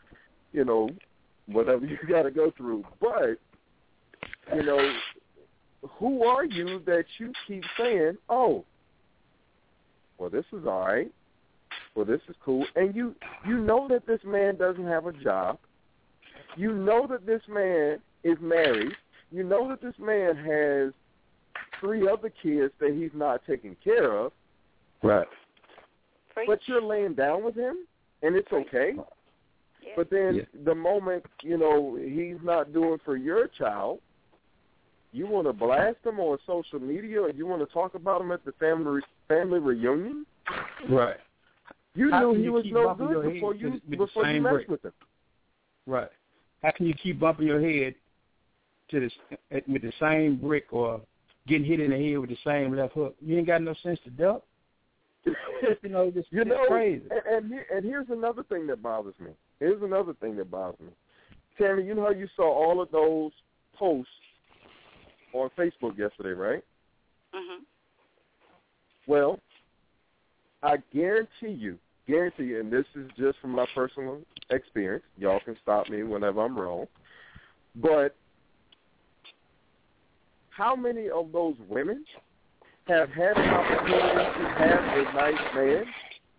you 0.53 0.65
know, 0.65 0.89
whatever 1.47 1.85
you 1.85 1.99
got 2.09 2.23
to 2.23 2.31
go 2.31 2.53
through. 2.57 2.85
But, 3.01 3.39
you 4.55 4.63
know, 4.63 4.93
who 5.93 6.25
are 6.25 6.45
you 6.45 6.81
that 6.87 7.05
you 7.19 7.33
keep 7.47 7.65
saying, 7.79 8.17
oh, 8.29 8.65
well, 10.19 10.31
this 10.31 10.45
is 10.53 10.67
all 10.67 10.87
right. 10.87 11.13
Well, 11.95 12.05
this 12.05 12.21
is 12.29 12.37
cool. 12.45 12.67
And 12.77 12.95
you, 12.95 13.15
you 13.47 13.59
know 13.59 13.87
that 13.89 14.07
this 14.07 14.21
man 14.25 14.57
doesn't 14.57 14.87
have 14.87 15.07
a 15.07 15.13
job. 15.13 15.59
You 16.57 16.73
know 16.73 17.07
that 17.09 17.27
this 17.27 17.43
man 17.49 17.99
is 18.23 18.39
married. 18.41 18.93
You 19.31 19.45
know 19.45 19.69
that 19.69 19.83
this 19.83 19.95
man 19.99 20.37
has 20.37 20.93
three 21.81 22.09
other 22.09 22.31
kids 22.43 22.73
that 22.81 22.93
he's 22.93 23.11
not 23.15 23.43
taking 23.47 23.77
care 23.83 24.17
of. 24.17 24.33
Right. 25.03 25.27
But 26.47 26.61
you're 26.67 26.83
laying 26.83 27.15
down 27.15 27.45
with 27.45 27.55
him, 27.55 27.87
and 28.23 28.35
it's 28.35 28.53
okay. 28.53 28.95
But 29.97 30.11
then 30.11 30.37
Yeah. 30.37 30.45
the 30.65 30.75
moment 30.75 31.27
you 31.43 31.59
know 31.59 31.95
he's 31.97 32.43
not 32.43 32.73
doing 32.73 32.99
for 33.05 33.17
your 33.17 33.49
child, 33.49 34.01
you 35.15 35.27
want 35.29 35.47
to 35.47 35.53
blast 35.53 35.99
him 36.05 36.19
on 36.19 36.37
social 36.47 36.81
media, 36.81 37.25
and 37.25 37.39
you 37.39 37.47
want 37.47 37.67
to 37.67 37.73
talk 37.73 37.95
about 37.95 38.21
him 38.21 38.33
at 38.33 38.45
the 38.45 38.53
family 38.53 39.01
family 39.29 39.61
reunion. 39.61 40.27
Right. 40.91 41.17
You 41.95 42.11
How 42.11 42.33
knew 42.33 42.35
he 42.39 42.43
you 42.45 42.53
was 42.53 42.65
keep 42.65 42.75
no 42.75 42.87
bumping 42.89 43.09
your 43.11 43.23
good 43.23 43.35
before 43.35 43.55
you 43.55 43.81
the- 43.89 43.97
before 43.97 44.27
you 44.27 44.41
messed 44.41 44.55
brick? 44.55 44.69
with 44.69 44.85
him. 44.85 44.93
Right. 45.87 46.11
How 46.63 46.73
can 46.73 46.87
you 46.87 46.95
keep 46.95 47.21
bumping 47.21 47.47
your 47.47 47.61
head 47.61 47.95
to 48.91 49.01
the 49.01 49.63
with 49.69 49.83
the 49.83 49.93
same 50.01 50.37
brick 50.37 50.67
or 50.73 51.01
getting 51.47 51.65
hit 51.67 51.79
in 51.79 51.91
the 51.91 51.97
head 51.97 52.19
with 52.19 52.31
the 52.31 52.39
same 52.45 52.75
left 52.75 52.95
hook? 52.95 53.15
You 53.21 53.39
ain't 53.39 53.47
got 53.47 53.63
no 53.63 53.75
sense 53.83 54.01
to 54.05 54.11
duck. 54.11 54.43
You 55.83 55.89
know, 55.89 56.11
just 56.11 56.31
you 56.31 56.43
it's 56.43 56.51
know, 56.51 56.65
crazy. 56.69 57.05
And, 57.11 57.51
and 57.53 57.61
and 57.75 57.85
here's 57.85 58.11
another 58.11 58.43
thing 58.43 58.67
that 58.67 58.83
bothers 58.83 59.15
me. 59.19 59.31
Here's 59.61 59.81
another 59.83 60.13
thing 60.15 60.37
that 60.37 60.51
bothers 60.51 60.81
me. 60.81 60.93
Tammy, 61.57 61.85
you 61.85 61.95
know 61.95 62.03
how 62.03 62.11
you 62.11 62.29
saw 62.37 62.43
all 62.53 62.83
of 62.83 62.91
those 62.91 63.33
posts 63.75 64.11
on 65.35 65.51
Facebook 65.59 65.99
yesterday, 65.99 66.31
right? 66.31 66.65
Mhm. 67.35 67.65
Well, 69.07 69.41
I 70.63 70.79
guarantee 70.93 71.51
you, 71.51 71.79
guarantee 72.07 72.45
you, 72.45 72.61
and 72.61 72.73
this 72.73 72.87
is 72.95 73.11
just 73.19 73.39
from 73.41 73.51
my 73.51 73.67
personal 73.75 74.23
experience. 74.51 75.05
Y'all 75.19 75.41
can 75.41 75.57
stop 75.63 75.91
me 75.91 76.03
whenever 76.05 76.41
I'm 76.41 76.59
wrong. 76.59 76.87
But 77.77 78.15
how 80.51 80.77
many 80.77 81.11
of 81.11 81.33
those 81.33 81.57
women 81.69 82.07
have 82.87 83.11
had 83.11 83.37
an 83.37 83.49
opportunity 83.49 84.41
to 84.41 84.49
have 84.49 84.99
a 84.99 85.13
nice 85.13 85.55
man? 85.55 85.85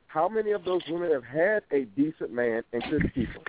How 0.07 0.29
many 0.29 0.51
of 0.51 0.63
those 0.63 0.81
women 0.89 1.11
have 1.11 1.25
had 1.25 1.63
a 1.71 1.83
decent 1.97 2.31
man 2.31 2.63
and 2.71 2.81
couldn't 2.83 3.13
keep 3.13 3.27
him? 3.27 3.43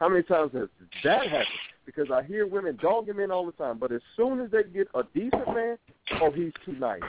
How 0.00 0.08
many 0.08 0.22
times 0.22 0.52
has 0.54 0.68
that 1.04 1.26
happened? 1.26 1.46
Because 1.88 2.10
I 2.10 2.22
hear 2.22 2.46
women 2.46 2.76
dogging 2.82 3.16
men 3.16 3.30
all 3.30 3.46
the 3.46 3.52
time, 3.52 3.78
but 3.78 3.90
as 3.92 4.02
soon 4.14 4.40
as 4.42 4.50
they 4.50 4.62
get 4.62 4.88
a 4.94 5.04
decent 5.14 5.46
man, 5.54 5.78
oh, 6.20 6.30
he's 6.30 6.52
too 6.66 6.72
nice. 6.72 7.00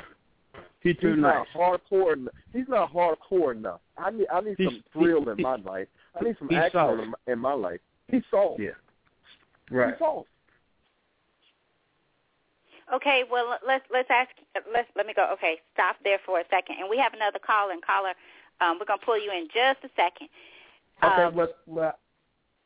He 0.80 0.94
too 0.94 1.10
he's 1.16 1.18
nice. 1.18 1.46
not 1.54 1.82
hardcore. 1.92 2.14
en- 2.14 2.30
He's 2.54 2.70
not 2.70 2.94
hardcore 2.94 3.52
enough. 3.54 3.82
I 3.98 4.10
need 4.12 4.28
I 4.34 4.40
need 4.40 4.56
He's- 4.58 4.72
some 4.72 4.84
thrill 4.94 5.26
he- 5.26 5.32
in 5.32 5.42
my 5.42 5.58
life. 5.58 5.90
I 6.18 6.24
need 6.24 6.38
some 6.40 6.50
action 6.54 6.72
soft. 6.80 7.02
in 7.04 7.10
my, 7.10 7.18
in 7.34 7.40
my 7.40 7.52
life. 7.52 7.82
He's 8.08 8.24
soft. 8.32 8.62
Yeah. 8.62 8.70
Right. 9.70 9.90
He's 9.90 10.00
soft. 10.00 10.30
Okay, 12.96 13.24
well 13.30 13.58
let's 13.68 13.84
let's 13.92 14.10
ask 14.10 14.30
let's 14.74 14.88
let 14.96 15.06
me 15.06 15.14
go. 15.14 15.30
Okay, 15.34 15.56
stop 15.74 15.98
there 16.06 16.20
for 16.26 16.40
a 16.40 16.44
second, 16.50 16.78
and 16.80 16.90
we 16.90 16.98
have 16.98 17.14
another 17.14 17.40
caller. 17.46 17.74
And 17.74 17.86
caller, 17.86 18.14
um, 18.62 18.80
we're 18.80 18.86
gonna 18.86 19.02
pull 19.06 19.22
you 19.22 19.30
in 19.32 19.50
just 19.54 19.84
a 19.84 19.90
second. 19.98 20.30
Okay, 21.04 21.24
Um, 21.24 21.36
but 21.36 21.58
but 21.68 22.00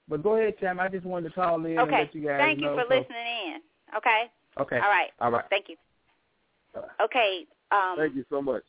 but 0.10 0.24
go 0.24 0.36
ahead, 0.36 0.56
Tam. 0.60 0.80
I 0.80 0.88
just 0.90 1.06
wanted 1.06 1.30
to 1.30 1.36
call 1.36 1.64
in 1.66 1.78
and 1.78 1.92
let 1.92 2.14
you 2.14 2.22
guys 2.28 2.40
Thank 2.40 2.60
know. 2.60 2.76
Thank 2.76 2.80
you 2.80 2.84
for 2.84 2.84
so- 2.84 3.00
listening 3.00 3.28
in. 3.48 3.62
Okay. 3.98 4.24
Okay. 4.60 4.76
All 4.78 4.90
right. 4.90 5.10
All 5.20 5.32
right. 5.32 5.46
Thank 5.50 5.70
you. 5.70 5.76
All 6.76 6.82
right. 6.82 6.92
Okay. 7.02 7.46
Um, 7.72 7.96
Thank 7.98 8.16
you 8.16 8.26
so 8.30 8.42
much. 8.42 8.64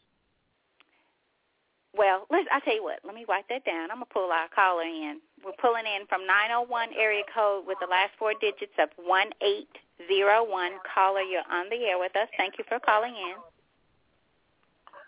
Well, 1.97 2.27
let's. 2.31 2.49
I 2.51 2.61
tell 2.61 2.75
you 2.75 2.83
what. 2.83 3.01
Let 3.05 3.15
me 3.15 3.25
write 3.29 3.45
that 3.49 3.65
down. 3.65 3.91
I'm 3.91 3.97
gonna 3.99 4.07
pull 4.07 4.33
our 4.33 4.49
caller 4.55 4.83
in. 4.83 5.21
We're 5.45 5.53
pulling 5.61 5.85
in 5.87 6.07
from 6.09 6.27
901 6.27 6.91
area 6.99 7.23
code 7.35 7.67
with 7.67 7.79
the 7.81 7.87
last 7.87 8.13
four 8.19 8.33
digits 8.41 8.73
of 8.79 8.89
1801. 8.97 10.73
Caller, 10.93 11.21
you're 11.21 11.47
on 11.51 11.69
the 11.69 11.85
air 11.85 11.99
with 11.99 12.17
us. 12.17 12.29
Thank 12.37 12.59
you 12.59 12.65
for 12.69 12.81
calling 12.81 13.15
in. 13.15 13.37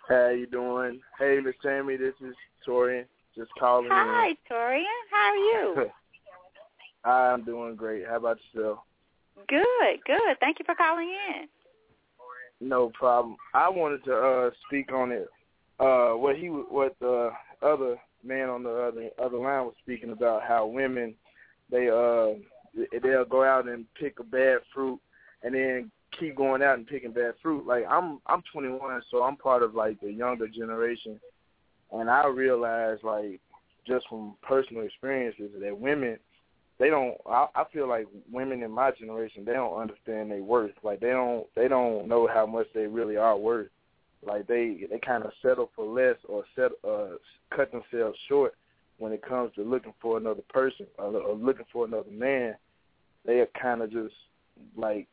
How 0.08 0.28
you 0.28 0.46
doing? 0.46 1.00
Hey, 1.18 1.40
Miss 1.42 1.56
Tammy, 1.62 1.96
this 1.96 2.14
is 2.20 2.34
Torian. 2.66 3.06
Just 3.34 3.50
calling 3.58 3.86
in. 3.86 3.90
Hi, 3.90 4.36
Torian. 4.50 5.02
How 5.10 5.30
are 5.30 5.36
you? 5.36 5.90
I'm 7.06 7.44
doing 7.44 7.76
great. 7.76 8.06
How 8.06 8.16
about 8.16 8.38
yourself? 8.52 8.78
good. 9.48 10.00
Good. 10.06 10.36
Thank 10.40 10.58
you 10.58 10.64
for 10.64 10.74
calling 10.74 11.08
in. 11.08 11.48
No 12.68 12.90
problem. 12.90 13.36
I 13.54 13.68
wanted 13.68 14.04
to 14.04 14.14
uh 14.14 14.50
speak 14.66 14.92
on 14.92 15.12
it. 15.12 15.28
Uh, 15.78 16.12
what 16.12 16.36
he, 16.36 16.46
what 16.46 16.96
the 17.00 17.30
other 17.62 17.96
man 18.24 18.48
on 18.48 18.62
the 18.62 18.70
other 18.70 19.10
other 19.22 19.38
line 19.38 19.64
was 19.64 19.74
speaking 19.82 20.10
about 20.10 20.42
how 20.42 20.66
women, 20.66 21.14
they 21.70 21.88
uh, 21.88 22.38
they'll 23.02 23.24
go 23.24 23.44
out 23.44 23.68
and 23.68 23.84
pick 23.94 24.18
a 24.20 24.24
bad 24.24 24.58
fruit, 24.72 24.98
and 25.42 25.54
then 25.54 25.90
keep 26.18 26.36
going 26.36 26.62
out 26.62 26.78
and 26.78 26.86
picking 26.86 27.12
bad 27.12 27.34
fruit. 27.42 27.66
Like 27.66 27.84
I'm, 27.88 28.20
I'm 28.26 28.42
21, 28.52 29.02
so 29.10 29.22
I'm 29.22 29.36
part 29.36 29.62
of 29.62 29.74
like 29.74 30.00
the 30.00 30.10
younger 30.10 30.48
generation, 30.48 31.20
and 31.92 32.08
I 32.08 32.26
realize 32.26 32.98
like 33.02 33.40
just 33.86 34.06
from 34.08 34.34
personal 34.42 34.84
experiences 34.84 35.50
that 35.60 35.78
women 35.78 36.18
they 36.78 36.90
don't 36.90 37.16
I, 37.26 37.46
I 37.54 37.64
feel 37.72 37.88
like 37.88 38.06
women 38.30 38.62
in 38.62 38.70
my 38.70 38.90
generation 38.90 39.44
they 39.44 39.52
don't 39.52 39.80
understand 39.80 40.30
their 40.30 40.42
worth. 40.42 40.72
Like 40.82 41.00
they 41.00 41.10
don't 41.10 41.46
they 41.54 41.68
don't 41.68 42.08
know 42.08 42.28
how 42.32 42.46
much 42.46 42.66
they 42.74 42.86
really 42.86 43.16
are 43.16 43.36
worth. 43.36 43.68
Like 44.24 44.46
they 44.46 44.86
they 44.90 44.98
kind 44.98 45.24
of 45.24 45.32
settle 45.42 45.70
for 45.74 45.86
less 45.86 46.16
or 46.28 46.44
set 46.54 46.72
uh 46.86 47.16
cut 47.54 47.72
themselves 47.72 48.18
short 48.28 48.54
when 48.98 49.12
it 49.12 49.22
comes 49.26 49.54
to 49.54 49.62
looking 49.62 49.94
for 50.00 50.16
another 50.16 50.42
person 50.48 50.86
or, 50.98 51.16
or 51.16 51.34
looking 51.34 51.66
for 51.72 51.86
another 51.86 52.10
man. 52.10 52.54
They 53.24 53.44
kind 53.60 53.82
of 53.82 53.90
just 53.90 54.14
like 54.76 55.06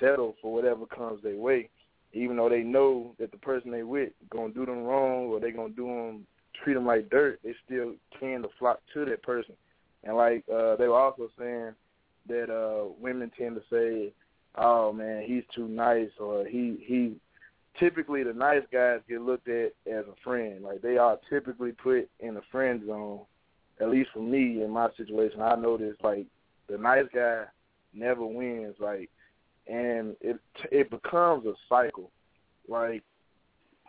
settle 0.00 0.36
for 0.40 0.52
whatever 0.52 0.86
comes 0.86 1.22
their 1.22 1.36
way. 1.36 1.68
Even 2.12 2.36
though 2.36 2.48
they 2.48 2.62
know 2.62 3.14
that 3.18 3.32
the 3.32 3.38
person 3.38 3.70
they 3.70 3.82
with 3.82 4.12
gonna 4.30 4.52
do 4.52 4.64
them 4.64 4.84
wrong 4.84 5.26
or 5.26 5.40
they 5.40 5.50
gonna 5.50 5.70
do 5.70 5.86
them 5.86 6.26
treat 6.62 6.74
them 6.74 6.86
like 6.86 7.08
dirt 7.10 7.38
they 7.44 7.54
still 7.64 7.92
tend 8.18 8.42
to 8.42 8.48
flock 8.58 8.80
to 8.92 9.04
that 9.04 9.22
person 9.22 9.54
and 10.08 10.16
like 10.16 10.42
uh 10.52 10.74
they 10.76 10.88
were 10.88 10.98
also 10.98 11.28
saying 11.38 11.74
that 12.28 12.50
uh 12.50 12.88
women 12.98 13.30
tend 13.38 13.56
to 13.56 13.62
say, 13.70 14.12
Oh 14.56 14.92
man, 14.92 15.22
he's 15.24 15.44
too 15.54 15.68
nice 15.68 16.08
or 16.18 16.46
he 16.46 16.78
he 16.86 17.16
typically 17.78 18.22
the 18.22 18.32
nice 18.32 18.62
guys 18.72 19.00
get 19.08 19.20
looked 19.20 19.48
at 19.48 19.72
as 19.86 20.04
a 20.06 20.14
friend. 20.24 20.64
Like 20.64 20.80
they 20.80 20.96
are 20.96 21.18
typically 21.28 21.72
put 21.72 22.08
in 22.20 22.34
the 22.34 22.42
friend 22.50 22.82
zone. 22.86 23.20
At 23.80 23.90
least 23.90 24.08
for 24.12 24.22
me 24.22 24.62
in 24.62 24.70
my 24.70 24.88
situation, 24.96 25.42
I 25.42 25.54
noticed 25.54 26.02
like 26.02 26.26
the 26.68 26.78
nice 26.78 27.06
guy 27.14 27.44
never 27.92 28.24
wins, 28.24 28.76
like 28.80 29.10
and 29.66 30.16
it 30.22 30.38
it 30.72 30.90
becomes 30.90 31.44
a 31.44 31.52
cycle. 31.68 32.10
Like 32.66 33.02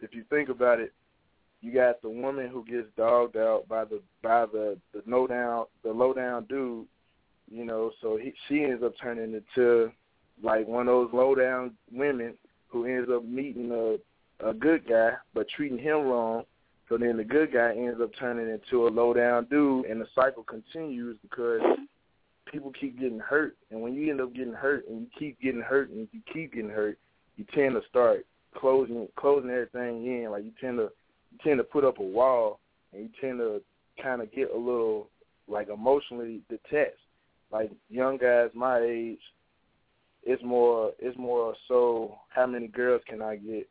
if 0.01 0.13
you 0.13 0.25
think 0.29 0.49
about 0.49 0.81
it, 0.81 0.91
you 1.61 1.73
got 1.73 2.01
the 2.01 2.09
woman 2.09 2.47
who 2.47 2.63
gets 2.65 2.87
dogged 2.95 3.37
out 3.37 3.67
by 3.67 3.83
the 3.85 4.01
by 4.23 4.45
the 4.45 4.77
the 4.93 5.03
low 5.05 5.27
down 5.27 5.65
the 5.83 5.91
low 5.91 6.13
down 6.13 6.45
dude, 6.45 6.85
you 7.51 7.65
know, 7.65 7.91
so 8.01 8.17
he 8.17 8.33
she 8.47 8.63
ends 8.63 8.83
up 8.83 8.93
turning 9.01 9.33
into 9.33 9.91
like 10.41 10.67
one 10.67 10.87
of 10.87 10.93
those 10.93 11.09
low 11.13 11.35
down 11.35 11.73
women 11.91 12.33
who 12.67 12.85
ends 12.85 13.09
up 13.13 13.25
meeting 13.25 13.71
a 13.71 14.47
a 14.47 14.53
good 14.53 14.87
guy 14.87 15.11
but 15.33 15.47
treating 15.49 15.77
him 15.77 16.03
wrong, 16.03 16.43
So 16.87 16.97
then 16.97 17.17
the 17.17 17.23
good 17.23 17.51
guy 17.51 17.73
ends 17.75 17.99
up 18.01 18.11
turning 18.17 18.49
into 18.49 18.87
a 18.87 18.89
low 18.89 19.13
down 19.13 19.45
dude, 19.45 19.85
and 19.85 19.99
the 19.99 20.07
cycle 20.15 20.43
continues 20.43 21.17
because 21.21 21.61
people 22.51 22.71
keep 22.79 22.99
getting 22.99 23.19
hurt. 23.19 23.57
And 23.69 23.81
when 23.81 23.93
you 23.93 24.09
end 24.09 24.21
up 24.21 24.33
getting 24.33 24.53
hurt, 24.53 24.87
and 24.87 25.01
you 25.01 25.07
keep 25.17 25.39
getting 25.41 25.61
hurt, 25.61 25.89
and 25.89 26.07
you 26.11 26.21
keep 26.33 26.53
getting 26.53 26.69
hurt, 26.69 26.97
you 27.35 27.45
tend 27.53 27.75
to 27.75 27.81
start 27.89 28.25
closing 28.55 29.07
closing 29.17 29.49
everything 29.49 30.05
in. 30.05 30.31
Like 30.31 30.45
you 30.45 30.51
tend 30.59 30.77
to 30.77 30.89
you 31.31 31.37
tend 31.43 31.57
to 31.59 31.63
put 31.63 31.83
up 31.83 31.99
a 31.99 32.03
wall, 32.03 32.59
and 32.93 33.03
you 33.03 33.09
tend 33.21 33.39
to 33.39 33.61
kind 34.01 34.21
of 34.21 34.31
get 34.31 34.51
a 34.53 34.57
little 34.57 35.09
like 35.47 35.69
emotionally 35.69 36.41
detached. 36.49 36.97
Like 37.51 37.71
young 37.89 38.17
guys 38.17 38.49
my 38.53 38.79
age, 38.79 39.19
it's 40.23 40.43
more 40.43 40.91
it's 40.99 41.17
more 41.17 41.55
so 41.67 42.15
how 42.29 42.45
many 42.45 42.67
girls 42.67 43.01
can 43.07 43.21
I 43.21 43.37
get 43.37 43.67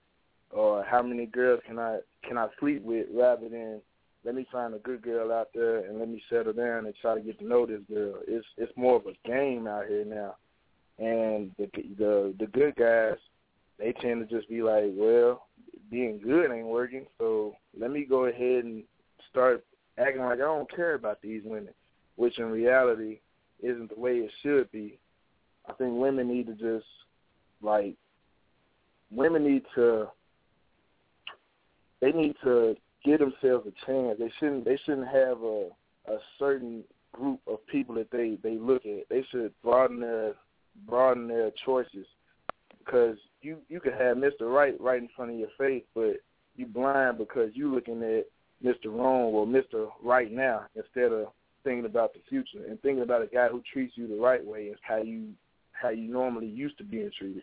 or 0.50 0.84
how 0.84 1.02
many 1.02 1.26
girls 1.26 1.60
can 1.66 1.78
I 1.78 1.98
can 2.26 2.38
I 2.38 2.48
sleep 2.58 2.82
with 2.82 3.06
rather 3.14 3.48
than 3.48 3.80
let 4.24 4.34
me 4.34 4.46
find 4.50 4.74
a 4.74 4.78
good 4.78 5.02
girl 5.02 5.32
out 5.32 5.48
there 5.54 5.78
and 5.78 5.98
let 5.98 6.08
me 6.08 6.22
settle 6.28 6.52
down 6.52 6.86
and 6.86 6.94
try 7.00 7.14
to 7.14 7.20
get 7.20 7.38
to 7.38 7.46
know 7.46 7.66
this 7.66 7.80
girl. 7.88 8.16
It's 8.26 8.46
it's 8.56 8.72
more 8.76 8.96
of 8.96 9.06
a 9.06 9.28
game 9.28 9.66
out 9.66 9.86
here 9.86 10.04
now, 10.04 10.34
and 10.98 11.52
the 11.58 11.68
the 11.96 12.34
the 12.38 12.46
good 12.46 12.74
guys 12.76 13.18
they 13.78 13.92
tend 13.92 14.28
to 14.28 14.36
just 14.36 14.48
be 14.48 14.62
like, 14.62 14.84
well, 14.94 15.46
being 15.90 16.20
good 16.20 16.50
ain't 16.50 16.66
working, 16.66 17.06
so 17.18 17.54
let 17.78 17.90
me 17.90 18.04
go 18.04 18.26
ahead 18.26 18.64
and 18.64 18.84
start 19.30 19.64
acting 19.98 20.22
like 20.22 20.34
I 20.34 20.42
don't 20.42 20.74
care 20.74 20.94
about 20.94 21.20
these 21.22 21.42
women, 21.44 21.72
which 22.16 22.38
in 22.38 22.46
reality 22.46 23.20
isn't 23.60 23.94
the 23.94 24.00
way 24.00 24.16
it 24.16 24.30
should 24.42 24.70
be. 24.70 24.98
I 25.68 25.72
think 25.74 25.98
women 25.98 26.28
need 26.28 26.46
to 26.46 26.54
just 26.54 26.86
like 27.62 27.96
women 29.10 29.44
need 29.44 29.64
to 29.74 30.08
they 32.00 32.12
need 32.12 32.36
to 32.44 32.76
give 33.04 33.20
themselves 33.20 33.66
a 33.66 33.86
chance. 33.86 34.18
They 34.18 34.32
shouldn't 34.38 34.64
they 34.64 34.78
shouldn't 34.84 35.08
have 35.08 35.42
a 35.42 35.68
a 36.06 36.18
certain 36.38 36.84
group 37.12 37.40
of 37.46 37.66
people 37.66 37.94
that 37.96 38.10
they 38.10 38.38
they 38.42 38.56
look 38.56 38.86
at. 38.86 39.08
They 39.10 39.24
should 39.30 39.52
broaden 39.62 40.00
their 40.00 40.34
broaden 40.86 41.28
their 41.28 41.50
choices 41.64 42.06
because 42.88 43.18
you 43.42 43.58
you 43.68 43.80
could 43.80 43.92
have 43.92 44.16
Mr. 44.16 44.42
Right 44.42 44.80
right 44.80 45.00
in 45.00 45.08
front 45.14 45.30
of 45.32 45.38
your 45.38 45.48
face, 45.58 45.84
but 45.94 46.16
you 46.56 46.66
blind 46.66 47.18
because 47.18 47.50
you 47.54 47.72
looking 47.74 48.02
at 48.02 48.26
Mr. 48.64 48.86
Wrong 48.86 49.32
or 49.32 49.46
Mr. 49.46 49.88
Right 50.02 50.32
now 50.32 50.62
instead 50.74 51.12
of 51.12 51.28
thinking 51.64 51.84
about 51.84 52.14
the 52.14 52.20
future 52.28 52.66
and 52.68 52.80
thinking 52.80 53.02
about 53.02 53.22
a 53.22 53.26
guy 53.26 53.48
who 53.48 53.62
treats 53.72 53.96
you 53.96 54.08
the 54.08 54.16
right 54.16 54.44
way 54.44 54.68
and 54.68 54.76
how 54.82 54.96
you 54.96 55.28
how 55.72 55.90
you 55.90 56.10
normally 56.10 56.46
used 56.46 56.78
to 56.78 56.84
being 56.84 57.10
treated. 57.16 57.42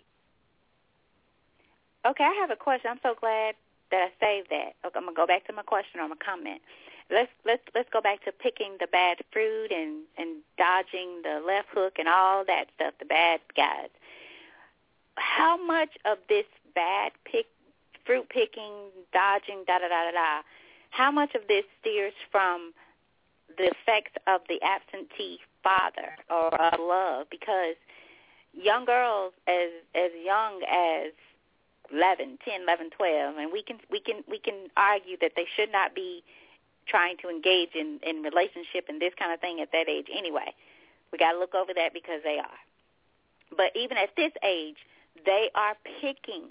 Okay, 2.05 2.23
I 2.23 2.33
have 2.41 2.51
a 2.51 2.55
question. 2.55 2.91
I'm 2.91 2.99
so 3.01 3.15
glad 3.19 3.55
that 3.91 4.09
I 4.09 4.25
saved 4.25 4.49
that. 4.49 4.73
Okay, 4.85 4.97
I'm 4.97 5.05
gonna 5.05 5.15
go 5.15 5.27
back 5.27 5.45
to 5.47 5.53
my 5.53 5.63
question 5.63 5.99
or 5.99 6.07
my 6.07 6.15
comment. 6.23 6.61
Let's 7.09 7.31
let's 7.45 7.63
let's 7.73 7.89
go 7.93 8.01
back 8.01 8.25
to 8.25 8.31
picking 8.31 8.77
the 8.79 8.87
bad 8.87 9.17
fruit 9.31 9.71
and 9.71 10.03
and 10.17 10.41
dodging 10.57 11.21
the 11.23 11.41
left 11.45 11.67
hook 11.71 11.93
and 11.97 12.07
all 12.07 12.43
that 12.45 12.65
stuff. 12.75 12.95
The 12.99 13.05
bad 13.05 13.39
guys. 13.55 13.89
How 15.15 15.57
much 15.57 15.89
of 16.05 16.17
this 16.29 16.45
bad 16.73 17.11
pick 17.25 17.45
fruit 18.05 18.29
picking, 18.29 18.91
dodging, 19.13 19.63
da 19.65 19.79
da 19.79 19.87
da 19.87 20.05
da 20.05 20.11
da? 20.11 20.41
How 20.91 21.11
much 21.11 21.35
of 21.35 21.41
this 21.47 21.65
steers 21.81 22.13
from 22.31 22.73
the 23.57 23.65
effects 23.65 24.13
of 24.27 24.41
the 24.47 24.59
absentee 24.61 25.39
father 25.63 26.15
or 26.29 26.53
of 26.55 26.79
love? 26.79 27.27
Because 27.29 27.75
young 28.53 28.85
girls 28.85 29.33
as 29.47 29.69
as 29.95 30.11
young 30.23 30.61
as 30.63 31.11
11, 31.91 32.39
10, 32.43 32.61
11, 32.63 32.89
12, 32.97 33.37
and 33.37 33.51
we 33.51 33.61
can 33.61 33.77
we 33.91 33.99
can 33.99 34.23
we 34.29 34.39
can 34.39 34.67
argue 34.77 35.17
that 35.21 35.33
they 35.35 35.45
should 35.55 35.71
not 35.71 35.93
be 35.93 36.23
trying 36.87 37.17
to 37.17 37.29
engage 37.29 37.75
in 37.75 37.99
in 38.03 38.23
relationship 38.23 38.85
and 38.89 39.01
this 39.01 39.13
kind 39.17 39.33
of 39.33 39.39
thing 39.39 39.59
at 39.61 39.71
that 39.71 39.89
age 39.89 40.07
anyway. 40.11 40.53
We 41.11 41.17
got 41.17 41.33
to 41.33 41.39
look 41.39 41.55
over 41.55 41.73
that 41.73 41.93
because 41.93 42.21
they 42.23 42.39
are. 42.39 42.59
But 43.55 43.71
even 43.75 43.97
at 43.97 44.09
this 44.17 44.31
age, 44.43 44.77
they 45.25 45.49
are 45.55 45.75
picking 46.01 46.43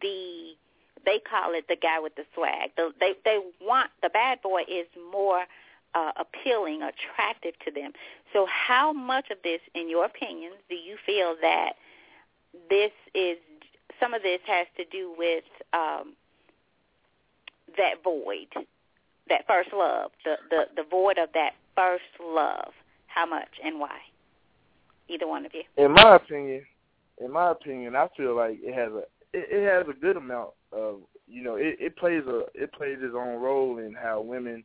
the 0.00 0.54
they 1.04 1.20
call 1.20 1.54
it 1.54 1.66
the 1.68 1.76
guy 1.76 2.00
with 2.00 2.16
the 2.16 2.24
swag. 2.34 2.70
The, 2.76 2.90
they 3.00 3.14
they 3.24 3.38
want 3.60 3.90
the 4.02 4.08
bad 4.08 4.42
boy 4.42 4.62
is 4.68 4.86
more 5.12 5.44
uh, 5.94 6.12
appealing, 6.16 6.82
attractive 6.82 7.54
to 7.64 7.70
them. 7.70 7.92
So 8.32 8.46
how 8.46 8.92
much 8.92 9.30
of 9.30 9.38
this, 9.42 9.60
in 9.74 9.88
your 9.88 10.04
opinions, 10.04 10.56
do 10.68 10.74
you 10.74 10.96
feel 11.06 11.36
that 11.40 11.72
this 12.68 12.92
is 13.14 13.38
some 14.00 14.14
of 14.14 14.22
this 14.22 14.40
has 14.46 14.66
to 14.76 14.84
do 14.84 15.14
with 15.16 15.44
um, 15.72 16.14
that 17.76 18.02
void, 18.04 18.48
that 19.28 19.46
first 19.46 19.70
love, 19.72 20.10
the, 20.24 20.36
the 20.50 20.64
the 20.76 20.84
void 20.88 21.18
of 21.18 21.30
that 21.34 21.52
first 21.74 22.04
love. 22.22 22.72
How 23.06 23.24
much 23.24 23.48
and 23.64 23.80
why? 23.80 23.98
Either 25.08 25.26
one 25.26 25.46
of 25.46 25.54
you. 25.54 25.62
In 25.78 25.92
my 25.92 26.16
opinion, 26.16 26.66
in 27.22 27.32
my 27.32 27.50
opinion, 27.50 27.96
I 27.96 28.08
feel 28.16 28.36
like 28.36 28.58
it 28.60 28.74
has 28.74 28.92
a 28.92 29.04
it, 29.32 29.48
it 29.50 29.68
has 29.68 29.86
a 29.88 29.98
good 29.98 30.16
amount 30.16 30.50
of 30.72 31.00
you 31.26 31.42
know 31.42 31.56
it, 31.56 31.76
it 31.80 31.96
plays 31.96 32.22
a 32.26 32.44
it 32.54 32.72
plays 32.72 32.98
its 33.00 33.14
own 33.16 33.40
role 33.40 33.78
in 33.78 33.94
how 33.94 34.20
women 34.20 34.64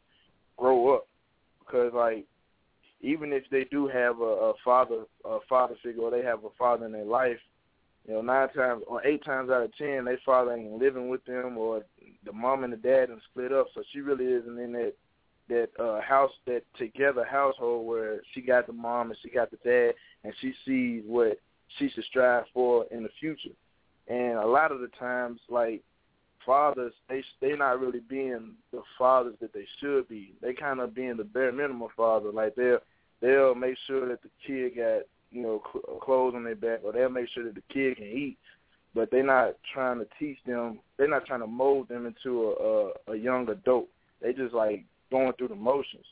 grow 0.58 0.96
up 0.96 1.08
because 1.60 1.92
like 1.94 2.26
even 3.02 3.34
if 3.34 3.44
they 3.50 3.64
do 3.66 3.88
have 3.88 4.20
a, 4.20 4.24
a 4.24 4.54
father 4.64 5.06
a 5.26 5.40
father 5.50 5.76
figure 5.84 6.04
or 6.04 6.12
they 6.12 6.24
have 6.24 6.44
a 6.44 6.50
father 6.58 6.86
in 6.86 6.92
their 6.92 7.06
life 7.06 7.40
you 8.08 8.14
know, 8.14 8.22
nine 8.22 8.50
times 8.50 8.84
or 8.88 9.06
eight 9.06 9.24
times 9.24 9.50
out 9.50 9.64
of 9.64 9.76
ten, 9.78 10.06
their 10.06 10.20
father 10.26 10.54
ain't 10.54 10.80
living 10.80 11.10
with 11.10 11.24
them, 11.26 11.58
or 11.58 11.84
the 12.26 12.32
mom 12.32 12.64
and 12.64 12.74
the 12.74 12.78
dad 12.78 13.10
and 13.10 13.22
split 13.30 13.54
up. 13.54 13.68
So 13.74 13.84
she 13.92 14.02
really 14.02 14.26
isn't 14.26 14.60
in 14.60 14.72
that 14.74 14.94
that 15.50 15.70
uh 15.80 16.02
house, 16.02 16.32
that 16.48 16.64
together 16.78 17.26
household 17.30 17.86
where 17.86 18.22
she 18.34 18.42
got 18.42 18.68
the 18.68 18.74
mom 18.74 19.10
and 19.10 19.20
she 19.22 19.30
got 19.30 19.52
the 19.52 19.58
dad, 19.58 19.94
and 20.24 20.34
she 20.42 20.54
sees 20.66 21.04
what 21.06 21.40
she 21.78 21.90
should 21.90 22.04
strive 22.06 22.46
for 22.54 22.86
in 22.92 23.04
the 23.04 23.10
future. 23.20 23.56
And 24.08 24.38
a 24.38 24.46
lot 24.46 24.72
of 24.72 24.82
the 24.82 24.90
times, 25.00 25.40
like 25.50 25.82
fathers, 26.46 26.94
they 27.08 27.24
they're 27.40 27.58
not 27.58 27.80
really 27.80 28.02
being 28.02 28.54
the 28.72 28.82
fathers 28.98 29.36
that 29.42 29.54
they 29.54 29.66
should 29.80 30.08
be. 30.08 30.34
They 30.42 30.54
kind 30.54 30.80
of 30.80 30.96
being 30.96 31.18
the 31.18 31.24
bare 31.24 31.52
minimum 31.52 31.90
father. 31.96 32.32
Like 32.32 32.56
they'll 32.56 32.80
they'll 33.22 33.56
make 33.56 33.78
sure 33.88 34.08
that 34.08 34.22
the 34.22 34.30
kid 34.46 34.76
got 34.76 35.04
you 35.32 35.42
know, 35.42 35.62
cl- 35.72 36.00
clothes 36.00 36.34
on 36.36 36.44
their 36.44 36.56
back, 36.56 36.82
or 36.84 36.92
they'll 36.92 37.10
make 37.10 37.30
sure 37.30 37.44
that 37.46 37.56
the 37.56 37.64
kid 37.74 37.98
can 37.98 38.06
eat. 38.06 38.38
But 38.94 39.10
they're 39.10 39.24
not 39.24 39.56
trying 39.74 40.00
to 40.00 40.08
teach 40.20 40.38
them. 40.46 40.80
They're 40.98 41.08
not 41.08 41.26
trying 41.26 41.40
to 41.40 41.48
mold 41.48 41.88
them 41.88 42.06
into 42.06 42.44
a, 42.44 43.12
a, 43.12 43.14
a 43.14 43.16
young 43.16 43.48
adult. 43.50 43.88
They 44.22 44.34
just 44.34 44.54
like 44.54 44.84
going 45.10 45.32
through 45.34 45.48
the 45.48 45.56
motions. 45.56 46.06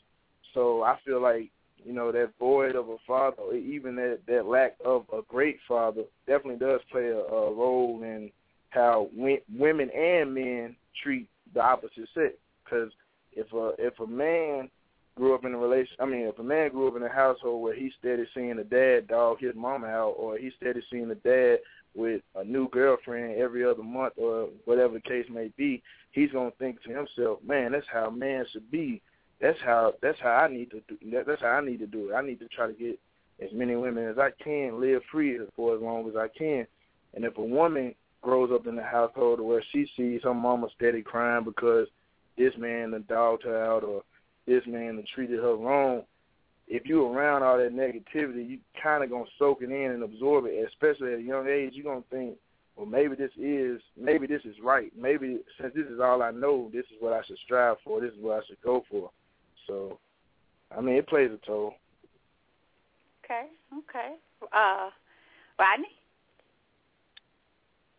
So 0.54 0.82
I 0.82 0.98
feel 1.04 1.20
like 1.20 1.50
you 1.84 1.92
know 1.92 2.12
that 2.12 2.32
void 2.38 2.76
of 2.76 2.88
a 2.88 2.96
father, 3.06 3.36
or 3.38 3.54
even 3.54 3.96
that 3.96 4.20
that 4.26 4.46
lack 4.46 4.76
of 4.84 5.04
a 5.12 5.20
great 5.28 5.58
father, 5.66 6.02
definitely 6.26 6.58
does 6.58 6.80
play 6.90 7.06
a, 7.06 7.18
a 7.18 7.52
role 7.52 8.00
in 8.02 8.30
how 8.70 9.08
w- 9.16 9.40
women 9.56 9.90
and 9.90 10.34
men 10.34 10.76
treat 11.02 11.28
the 11.54 11.60
opposite 11.60 12.08
sex. 12.14 12.34
Because 12.64 12.90
if 13.32 13.52
a 13.52 13.72
if 13.78 13.98
a 14.00 14.06
man 14.06 14.70
grew 15.16 15.34
up 15.34 15.44
in 15.44 15.54
a 15.54 15.58
relation. 15.58 15.96
I 16.00 16.06
mean, 16.06 16.22
if 16.22 16.38
a 16.38 16.42
man 16.42 16.70
grew 16.70 16.88
up 16.88 16.96
in 16.96 17.02
a 17.02 17.08
household 17.08 17.62
where 17.62 17.74
he's 17.74 17.92
steady 17.98 18.24
seeing 18.34 18.56
the 18.56 18.64
dad 18.64 19.08
dog 19.08 19.38
his 19.40 19.54
mama 19.54 19.86
out, 19.86 20.14
or 20.16 20.38
he's 20.38 20.52
steady 20.56 20.80
seeing 20.90 21.08
the 21.08 21.14
dad 21.16 21.58
with 21.94 22.22
a 22.36 22.44
new 22.44 22.68
girlfriend 22.70 23.36
every 23.36 23.64
other 23.64 23.82
month, 23.82 24.14
or 24.16 24.48
whatever 24.64 24.94
the 24.94 25.00
case 25.00 25.26
may 25.30 25.52
be, 25.56 25.82
he's 26.12 26.30
gonna 26.32 26.50
think 26.52 26.82
to 26.82 26.90
himself, 26.90 27.42
"Man, 27.42 27.72
that's 27.72 27.86
how 27.88 28.06
a 28.06 28.10
man 28.10 28.46
should 28.46 28.70
be. 28.70 29.02
That's 29.40 29.58
how 29.64 29.94
that's 30.02 30.18
how 30.20 30.30
I 30.30 30.48
need 30.48 30.70
to 30.70 30.82
do. 30.88 31.22
That's 31.26 31.40
how 31.40 31.48
I 31.48 31.64
need 31.64 31.78
to 31.78 31.86
do 31.86 32.10
it. 32.10 32.14
I 32.14 32.20
need 32.20 32.40
to 32.40 32.48
try 32.48 32.66
to 32.66 32.72
get 32.72 32.98
as 33.42 33.50
many 33.52 33.74
women 33.74 34.06
as 34.06 34.18
I 34.18 34.30
can, 34.42 34.80
live 34.80 35.02
free 35.10 35.38
for 35.56 35.74
as 35.74 35.80
long 35.80 36.08
as 36.08 36.16
I 36.16 36.28
can. 36.28 36.66
And 37.14 37.24
if 37.24 37.36
a 37.38 37.42
woman 37.42 37.94
grows 38.22 38.50
up 38.52 38.66
in 38.66 38.78
a 38.78 38.82
household 38.82 39.40
where 39.40 39.62
she 39.72 39.86
sees 39.96 40.20
her 40.24 40.34
mama 40.34 40.68
steady 40.76 41.02
crying 41.02 41.44
because 41.44 41.88
this 42.36 42.52
man 42.58 42.90
done 42.90 43.04
dogged 43.08 43.44
her 43.44 43.64
out 43.64 43.82
or 43.82 44.02
this 44.46 44.62
man 44.66 45.02
treated 45.14 45.38
her 45.38 45.54
wrong, 45.54 46.02
if 46.68 46.86
you 46.86 47.04
around 47.06 47.42
all 47.42 47.58
that 47.58 47.74
negativity, 47.74 48.48
you 48.48 48.58
kind 48.80 49.02
of 49.02 49.10
gonna 49.10 49.24
soak 49.38 49.62
it 49.62 49.70
in 49.70 49.90
and 49.90 50.02
absorb 50.02 50.44
it. 50.46 50.68
Especially 50.68 51.14
at 51.14 51.18
a 51.18 51.22
young 51.22 51.48
age, 51.48 51.72
you're 51.74 51.84
gonna 51.84 52.04
think, 52.10 52.36
well, 52.76 52.86
maybe 52.86 53.16
this 53.16 53.32
is 53.38 53.80
maybe 53.96 54.26
this 54.26 54.42
is 54.44 54.54
right. 54.62 54.92
Maybe 54.96 55.38
since 55.60 55.74
this 55.74 55.86
is 55.86 55.98
all 55.98 56.22
I 56.22 56.30
know, 56.30 56.70
this 56.72 56.84
is 56.86 57.00
what 57.00 57.14
I 57.14 57.22
should 57.24 57.38
strive 57.38 57.78
for. 57.82 58.00
This 58.00 58.12
is 58.12 58.20
what 58.20 58.42
I 58.42 58.46
should 58.46 58.60
go 58.62 58.84
for. 58.90 59.10
So, 59.70 59.98
I 60.76 60.80
mean, 60.80 60.96
it 60.96 61.06
plays 61.06 61.30
a 61.30 61.46
toll. 61.46 61.74
Okay. 63.24 63.46
Okay. 63.72 64.14
Uh, 64.52 64.90
Rodney. 65.58 65.86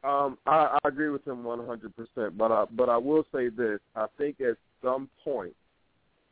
Um, 0.03 0.38
I, 0.45 0.77
I 0.84 0.88
agree 0.88 1.10
with 1.10 1.26
him 1.26 1.43
100%, 1.43 2.38
but 2.38 2.52
I, 2.52 2.65
but 2.76 2.89
I 2.89 2.98
will 2.98 3.23
say 3.34 3.49
this: 3.49 3.80
I 3.95 4.07
think 4.18 4.41
at 4.41 4.57
some 4.84 5.10
point, 5.23 5.53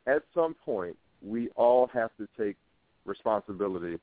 at 0.06 0.22
some 0.34 0.54
point, 0.54 0.96
we 1.22 1.48
all 1.50 1.88
have 1.94 2.10
to 2.18 2.28
take 2.36 2.56
responsibility 3.06 3.98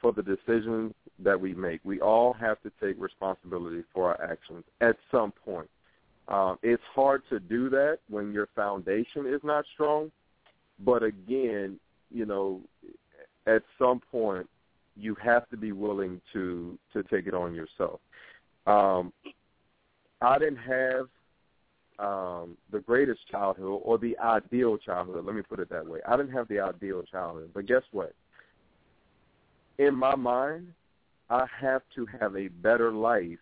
for 0.00 0.12
the 0.12 0.22
decisions 0.22 0.94
that 1.20 1.40
we 1.40 1.54
make. 1.54 1.80
We 1.84 2.00
all 2.00 2.32
have 2.32 2.60
to 2.62 2.72
take 2.82 3.00
responsibility 3.00 3.84
for 3.94 4.08
our 4.16 4.30
actions 4.30 4.64
at 4.80 4.96
some 5.10 5.32
point. 5.44 5.68
Um, 6.28 6.58
it's 6.62 6.82
hard 6.94 7.22
to 7.28 7.38
do 7.38 7.68
that 7.70 7.98
when 8.08 8.32
your 8.32 8.48
foundation 8.56 9.26
is 9.26 9.40
not 9.44 9.64
strong. 9.74 10.10
But 10.84 11.02
again, 11.02 11.78
you 12.10 12.26
know, 12.26 12.60
at 13.46 13.62
some 13.78 14.00
point, 14.10 14.48
you 14.96 15.16
have 15.22 15.48
to 15.50 15.56
be 15.56 15.72
willing 15.72 16.20
to 16.32 16.78
to 16.92 17.02
take 17.04 17.26
it 17.26 17.34
on 17.34 17.54
yourself. 17.54 18.00
Um, 18.66 19.12
I 20.20 20.38
didn't 20.38 20.58
have 20.58 21.06
um, 21.98 22.56
the 22.70 22.80
greatest 22.80 23.20
childhood 23.30 23.80
or 23.82 23.98
the 23.98 24.16
ideal 24.18 24.76
childhood. 24.76 25.24
Let 25.24 25.34
me 25.34 25.42
put 25.42 25.60
it 25.60 25.68
that 25.70 25.86
way. 25.86 26.00
I 26.06 26.16
didn't 26.16 26.32
have 26.32 26.48
the 26.48 26.60
ideal 26.60 27.02
childhood, 27.02 27.50
but 27.54 27.66
guess 27.66 27.82
what? 27.92 28.14
In 29.78 29.94
my 29.94 30.14
mind, 30.14 30.68
I 31.30 31.46
have 31.60 31.82
to 31.94 32.06
have 32.20 32.36
a 32.36 32.48
better 32.48 32.92
life 32.92 33.38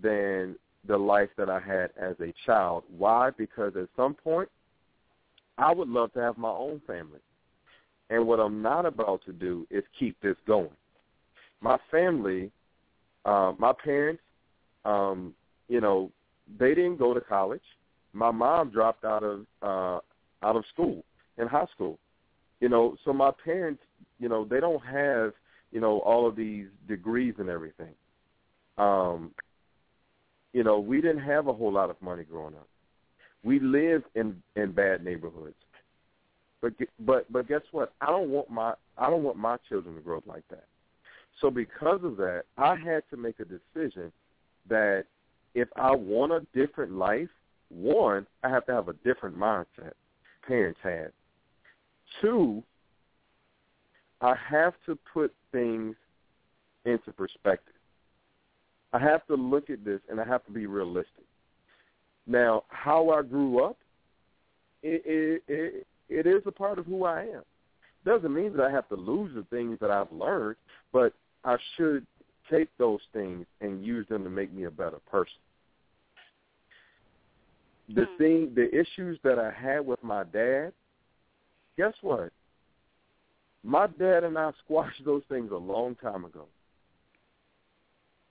than 0.00 0.56
the 0.86 0.96
life 0.96 1.30
that 1.36 1.50
I 1.50 1.60
had 1.60 1.90
as 2.00 2.16
a 2.20 2.32
child. 2.46 2.84
Why? 2.96 3.30
Because 3.36 3.74
at 3.76 3.88
some 3.96 4.14
point, 4.14 4.48
I 5.58 5.72
would 5.72 5.88
love 5.88 6.12
to 6.12 6.20
have 6.20 6.38
my 6.38 6.50
own 6.50 6.80
family. 6.86 7.20
And 8.10 8.26
what 8.26 8.38
I'm 8.38 8.62
not 8.62 8.86
about 8.86 9.22
to 9.26 9.32
do 9.32 9.66
is 9.70 9.82
keep 9.98 10.18
this 10.22 10.36
going. 10.46 10.70
My 11.60 11.76
family, 11.90 12.50
uh, 13.24 13.52
my 13.58 13.72
parents, 13.84 14.22
um, 14.84 15.34
you 15.68 15.80
know, 15.80 16.10
they 16.58 16.74
didn't 16.74 16.96
go 16.96 17.12
to 17.12 17.20
college. 17.20 17.60
My 18.12 18.30
mom 18.30 18.70
dropped 18.70 19.04
out 19.04 19.22
of 19.22 19.40
uh, 19.60 19.98
out 20.42 20.56
of 20.56 20.64
school 20.72 21.04
in 21.36 21.46
high 21.46 21.66
school. 21.74 21.98
You 22.60 22.68
know, 22.68 22.96
so 23.04 23.12
my 23.12 23.30
parents, 23.44 23.82
you 24.18 24.28
know, 24.28 24.44
they 24.44 24.60
don't 24.60 24.84
have, 24.84 25.32
you 25.70 25.80
know, 25.80 25.98
all 26.00 26.26
of 26.26 26.36
these 26.36 26.66
degrees 26.88 27.34
and 27.38 27.50
everything. 27.50 27.92
Um, 28.78 29.32
you 30.52 30.64
know, 30.64 30.78
we 30.78 31.00
didn't 31.00 31.22
have 31.22 31.48
a 31.48 31.52
whole 31.52 31.72
lot 31.72 31.90
of 31.90 32.00
money 32.00 32.24
growing 32.24 32.54
up. 32.54 32.68
We 33.48 33.60
lived 33.60 34.04
in 34.14 34.42
in 34.56 34.72
bad 34.72 35.02
neighborhoods. 35.02 35.54
But 36.60 36.74
but 37.00 37.32
but 37.32 37.48
guess 37.48 37.62
what? 37.72 37.94
I 38.02 38.08
don't 38.08 38.28
want 38.28 38.50
my 38.50 38.74
I 38.98 39.08
don't 39.08 39.22
want 39.22 39.38
my 39.38 39.56
children 39.70 39.94
to 39.94 40.02
grow 40.02 40.18
up 40.18 40.26
like 40.26 40.46
that. 40.50 40.66
So 41.40 41.50
because 41.50 42.00
of 42.04 42.18
that, 42.18 42.42
I 42.58 42.74
had 42.76 43.04
to 43.08 43.16
make 43.16 43.36
a 43.40 43.46
decision 43.46 44.12
that 44.68 45.06
if 45.54 45.66
I 45.76 45.92
want 45.92 46.32
a 46.32 46.46
different 46.54 46.92
life, 46.92 47.30
one, 47.70 48.26
I 48.44 48.50
have 48.50 48.66
to 48.66 48.72
have 48.74 48.88
a 48.88 48.92
different 49.02 49.38
mindset 49.38 49.94
parents 50.46 50.80
had. 50.82 51.10
Two, 52.20 52.62
I 54.20 54.34
have 54.50 54.74
to 54.84 54.98
put 55.14 55.32
things 55.52 55.96
into 56.84 57.12
perspective. 57.12 57.74
I 58.92 58.98
have 58.98 59.26
to 59.28 59.36
look 59.36 59.70
at 59.70 59.86
this 59.86 60.00
and 60.10 60.20
I 60.20 60.24
have 60.24 60.44
to 60.44 60.52
be 60.52 60.66
realistic. 60.66 61.27
Now, 62.28 62.64
how 62.68 63.08
I 63.08 63.22
grew 63.22 63.64
up, 63.64 63.78
it, 64.82 65.02
it, 65.06 65.42
it, 65.48 65.86
it 66.10 66.26
is 66.26 66.42
a 66.46 66.52
part 66.52 66.78
of 66.78 66.84
who 66.84 67.04
I 67.04 67.22
am. 67.22 67.42
Doesn't 68.04 68.32
mean 68.32 68.54
that 68.54 68.64
I 68.64 68.70
have 68.70 68.88
to 68.90 68.94
lose 68.94 69.34
the 69.34 69.44
things 69.44 69.78
that 69.80 69.90
I've 69.90 70.12
learned, 70.12 70.56
but 70.92 71.14
I 71.44 71.56
should 71.76 72.06
take 72.50 72.68
those 72.78 73.00
things 73.12 73.46
and 73.62 73.84
use 73.84 74.06
them 74.08 74.24
to 74.24 74.30
make 74.30 74.52
me 74.52 74.64
a 74.64 74.70
better 74.70 74.98
person. 75.10 75.40
The 77.88 78.04
Hmm. 78.04 78.16
thing, 78.18 78.54
the 78.54 78.68
issues 78.78 79.18
that 79.24 79.38
I 79.38 79.50
had 79.50 79.86
with 79.86 80.02
my 80.04 80.24
dad, 80.24 80.74
guess 81.78 81.94
what? 82.02 82.30
My 83.64 83.86
dad 83.86 84.24
and 84.24 84.36
I 84.36 84.52
squashed 84.64 85.04
those 85.04 85.22
things 85.30 85.50
a 85.50 85.56
long 85.56 85.94
time 85.96 86.26
ago. 86.26 86.46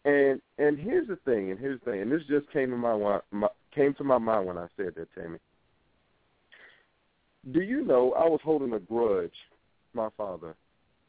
And 0.05 0.41
and 0.57 0.79
here's 0.79 1.07
the 1.07 1.17
thing, 1.17 1.51
and 1.51 1.59
here's 1.59 1.79
the 1.81 1.91
thing, 1.91 2.01
and 2.01 2.11
this 2.11 2.21
just 2.29 2.49
came 2.51 2.69
to 2.69 2.77
my, 2.77 3.19
my 3.31 3.49
came 3.73 3.93
to 3.95 4.03
my 4.03 4.17
mind 4.17 4.47
when 4.47 4.57
I 4.57 4.67
said 4.75 4.93
that, 4.95 5.07
Tammy. 5.15 5.39
Do 7.51 7.61
you 7.61 7.83
know 7.83 8.13
I 8.13 8.27
was 8.27 8.39
holding 8.43 8.73
a 8.73 8.79
grudge, 8.79 9.31
my 9.93 10.09
father, 10.17 10.55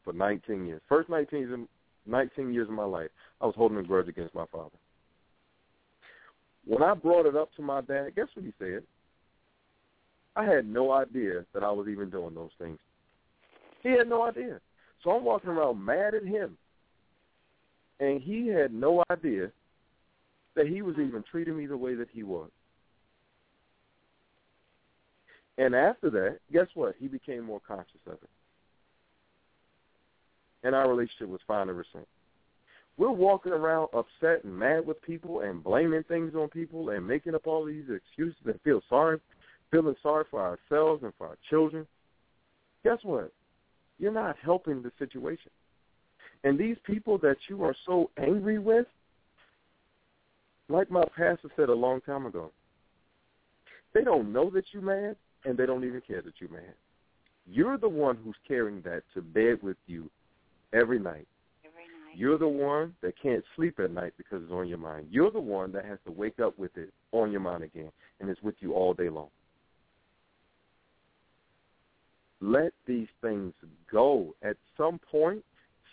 for 0.03 0.13
19 0.13 0.65
years. 0.65 0.81
First 0.87 1.09
19 1.09 1.39
years, 1.39 1.59
19 2.05 2.53
years 2.53 2.67
of 2.67 2.73
my 2.73 2.85
life, 2.85 3.09
I 3.41 3.45
was 3.45 3.55
holding 3.55 3.77
a 3.77 3.83
grudge 3.83 4.07
against 4.07 4.33
my 4.33 4.45
father. 4.51 4.77
When 6.65 6.83
I 6.83 6.93
brought 6.93 7.25
it 7.25 7.35
up 7.35 7.53
to 7.55 7.61
my 7.61 7.81
dad, 7.81 8.15
guess 8.15 8.27
what 8.33 8.45
he 8.45 8.53
said? 8.59 8.83
I 10.35 10.45
had 10.45 10.67
no 10.67 10.91
idea 10.91 11.45
that 11.53 11.63
I 11.63 11.71
was 11.71 11.87
even 11.87 12.09
doing 12.09 12.35
those 12.35 12.51
things. 12.59 12.79
He 13.83 13.89
had 13.89 14.07
no 14.07 14.23
idea. 14.23 14.59
So 15.03 15.11
I'm 15.11 15.23
walking 15.23 15.49
around 15.49 15.83
mad 15.83 16.13
at 16.15 16.25
him. 16.25 16.57
And 17.99 18.21
he 18.21 18.47
had 18.47 18.73
no 18.73 19.03
idea 19.11 19.51
that 20.55 20.67
he 20.67 20.81
was 20.81 20.95
even 20.95 21.23
treating 21.29 21.57
me 21.57 21.65
the 21.65 21.77
way 21.77 21.95
that 21.95 22.09
he 22.11 22.23
was. 22.23 22.49
And 25.57 25.75
after 25.75 26.09
that, 26.09 26.39
guess 26.51 26.67
what? 26.73 26.95
He 26.97 27.07
became 27.07 27.43
more 27.43 27.61
conscious 27.67 27.99
of 28.07 28.13
it. 28.13 28.29
And 30.63 30.73
our 30.73 30.89
relationship 30.89 31.29
was 31.29 31.41
fine 31.47 31.69
ever 31.69 31.85
since. 31.91 32.05
We're 32.97 33.11
walking 33.11 33.53
around 33.53 33.89
upset 33.93 34.43
and 34.43 34.57
mad 34.57 34.85
with 34.85 35.01
people 35.01 35.41
and 35.41 35.63
blaming 35.63 36.03
things 36.03 36.33
on 36.35 36.49
people 36.49 36.89
and 36.89 37.07
making 37.07 37.35
up 37.35 37.47
all 37.47 37.65
these 37.65 37.85
excuses 37.89 38.41
and 38.45 38.59
feel 38.61 38.81
sorry, 38.89 39.19
feeling 39.71 39.95
sorry 40.03 40.25
for 40.29 40.41
ourselves 40.41 41.03
and 41.03 41.13
for 41.17 41.27
our 41.27 41.37
children. 41.49 41.87
Guess 42.83 42.99
what? 43.03 43.31
You're 43.99 44.11
not 44.11 44.35
helping 44.43 44.81
the 44.81 44.91
situation. 44.99 45.51
And 46.43 46.57
these 46.57 46.77
people 46.85 47.17
that 47.19 47.37
you 47.47 47.63
are 47.63 47.75
so 47.85 48.09
angry 48.17 48.59
with, 48.59 48.87
like 50.69 50.89
my 50.91 51.03
pastor 51.15 51.49
said 51.55 51.69
a 51.69 51.73
long 51.73 51.99
time 52.01 52.25
ago, 52.25 52.51
they 53.93 54.03
don't 54.03 54.31
know 54.31 54.49
that 54.51 54.65
you're 54.71 54.83
mad 54.83 55.15
and 55.45 55.57
they 55.57 55.65
don't 55.65 55.83
even 55.83 56.01
care 56.01 56.21
that 56.21 56.33
you're 56.39 56.51
mad. 56.51 56.73
You're 57.47 57.77
the 57.77 57.89
one 57.89 58.17
who's 58.23 58.35
carrying 58.47 58.81
that 58.83 59.03
to 59.15 59.21
bed 59.21 59.57
with 59.63 59.77
you 59.87 60.09
every 60.71 60.99
night. 60.99 61.27
Every 61.65 61.83
night. 61.83 62.15
You're 62.15 62.37
the 62.37 62.47
one 62.47 62.93
that 63.01 63.19
can't 63.21 63.43
sleep 63.55 63.79
at 63.79 63.91
night 63.91 64.13
because 64.17 64.43
it's 64.43 64.51
on 64.51 64.67
your 64.67 64.77
mind. 64.77 65.07
You're 65.09 65.31
the 65.31 65.39
one 65.39 65.71
that 65.71 65.85
has 65.85 65.97
to 66.05 66.11
wake 66.11 66.39
up 66.39 66.57
with 66.59 66.77
it 66.77 66.93
on 67.11 67.31
your 67.31 67.41
mind 67.41 67.63
again, 67.63 67.91
and 68.19 68.29
it's 68.29 68.41
with 68.43 68.55
you 68.59 68.73
all 68.73 68.93
day 68.93 69.09
long. 69.09 69.29
Let 72.41 72.71
these 72.85 73.07
things 73.21 73.53
go. 73.91 74.35
At 74.43 74.57
some 74.77 74.99
point, 75.11 75.43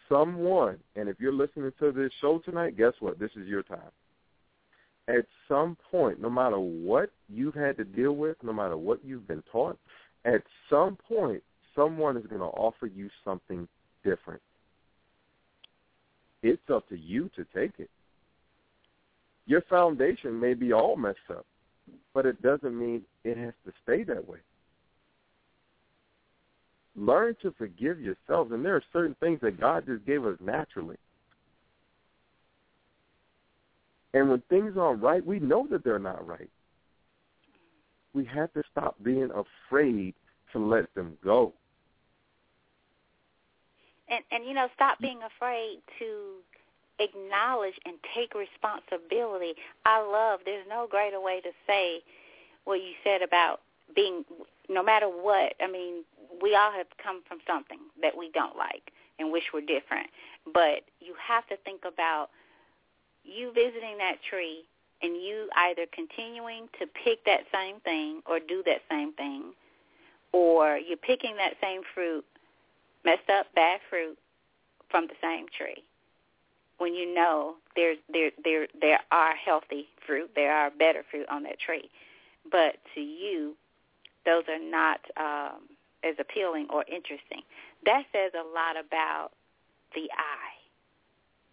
someone, 0.08 0.78
and 0.94 1.08
if 1.08 1.18
you're 1.18 1.32
listening 1.32 1.72
to 1.80 1.90
this 1.90 2.12
show 2.20 2.38
tonight, 2.38 2.76
guess 2.76 2.92
what? 3.00 3.18
This 3.18 3.30
is 3.36 3.48
your 3.48 3.62
time. 3.62 3.90
At 5.08 5.26
some 5.48 5.76
point, 5.90 6.20
no 6.20 6.28
matter 6.28 6.58
what 6.58 7.10
you've 7.28 7.54
had 7.54 7.76
to 7.76 7.84
deal 7.84 8.12
with, 8.12 8.36
no 8.42 8.52
matter 8.52 8.76
what 8.76 9.04
you've 9.04 9.28
been 9.28 9.42
taught, 9.52 9.78
at 10.24 10.42
some 10.68 10.96
point, 11.08 11.42
someone 11.74 12.16
is 12.16 12.26
going 12.26 12.40
to 12.40 12.46
offer 12.46 12.86
you 12.86 13.08
something 13.24 13.68
different 14.04 14.40
it's 16.46 16.70
up 16.72 16.88
to 16.88 16.96
you 16.96 17.30
to 17.36 17.44
take 17.54 17.72
it. 17.78 17.90
Your 19.46 19.62
foundation 19.62 20.38
may 20.38 20.54
be 20.54 20.72
all 20.72 20.96
messed 20.96 21.18
up, 21.30 21.46
but 22.14 22.26
it 22.26 22.40
doesn't 22.42 22.78
mean 22.78 23.02
it 23.24 23.36
has 23.36 23.54
to 23.64 23.72
stay 23.82 24.02
that 24.04 24.26
way. 24.26 24.38
Learn 26.96 27.36
to 27.42 27.52
forgive 27.58 28.00
yourselves, 28.00 28.52
and 28.52 28.64
there 28.64 28.74
are 28.74 28.82
certain 28.92 29.14
things 29.20 29.40
that 29.42 29.60
God 29.60 29.84
just 29.86 30.04
gave 30.06 30.24
us 30.24 30.38
naturally. 30.40 30.96
And 34.16 34.30
when 34.30 34.42
things 34.48 34.78
aren't 34.78 35.02
right, 35.02 35.24
we 35.24 35.38
know 35.38 35.66
that 35.70 35.84
they're 35.84 35.98
not 35.98 36.26
right. 36.26 36.48
We 38.14 38.24
have 38.24 38.50
to 38.54 38.62
stop 38.72 38.96
being 39.02 39.28
afraid 39.30 40.14
to 40.52 40.58
let 40.58 40.92
them 40.94 41.18
go. 41.22 41.52
and 44.08 44.22
and 44.30 44.44
you 44.44 44.54
know 44.54 44.68
stop 44.74 44.98
being 45.00 45.20
afraid 45.22 45.78
to 45.98 46.36
acknowledge 46.98 47.74
and 47.84 47.96
take 48.14 48.32
responsibility 48.34 49.52
i 49.84 50.00
love 50.00 50.40
there's 50.44 50.66
no 50.68 50.86
greater 50.90 51.20
way 51.20 51.40
to 51.40 51.50
say 51.66 52.00
what 52.64 52.76
you 52.76 52.92
said 53.04 53.22
about 53.22 53.60
being 53.94 54.24
no 54.68 54.82
matter 54.82 55.06
what 55.06 55.54
i 55.60 55.70
mean 55.70 56.04
we 56.40 56.54
all 56.54 56.72
have 56.72 56.86
come 57.02 57.22
from 57.28 57.38
something 57.46 57.78
that 58.00 58.16
we 58.16 58.30
don't 58.32 58.56
like 58.56 58.92
and 59.18 59.30
wish 59.30 59.44
were 59.52 59.60
different 59.60 60.08
but 60.54 60.84
you 61.00 61.14
have 61.20 61.46
to 61.48 61.56
think 61.64 61.82
about 61.86 62.28
you 63.26 63.52
visiting 63.52 63.98
that 63.98 64.16
tree 64.28 64.64
and 65.02 65.16
you 65.16 65.48
either 65.56 65.86
continuing 65.92 66.68
to 66.78 66.86
pick 66.86 67.24
that 67.24 67.40
same 67.52 67.80
thing 67.80 68.22
or 68.26 68.38
do 68.40 68.62
that 68.64 68.80
same 68.90 69.12
thing 69.12 69.52
or 70.32 70.78
you're 70.78 70.96
picking 70.96 71.36
that 71.36 71.54
same 71.60 71.82
fruit 71.94 72.24
messed 73.04 73.28
up 73.30 73.46
bad 73.54 73.80
fruit 73.90 74.18
from 74.88 75.06
the 75.06 75.14
same 75.20 75.46
tree 75.56 75.82
when 76.78 76.94
you 76.94 77.12
know 77.12 77.54
there's 77.74 77.98
there 78.12 78.30
there 78.42 78.66
there 78.80 79.00
are 79.10 79.34
healthy 79.34 79.88
fruit 80.06 80.30
there 80.34 80.52
are 80.54 80.70
better 80.70 81.02
fruit 81.10 81.26
on 81.28 81.42
that 81.44 81.58
tree. 81.58 81.90
But 82.50 82.76
to 82.94 83.00
you 83.00 83.56
those 84.24 84.44
are 84.48 84.62
not 84.62 85.00
um 85.16 85.62
as 86.04 86.14
appealing 86.18 86.66
or 86.70 86.84
interesting. 86.84 87.42
That 87.84 88.04
says 88.12 88.32
a 88.34 88.46
lot 88.54 88.76
about 88.78 89.30
the 89.94 90.08
eye 90.16 90.45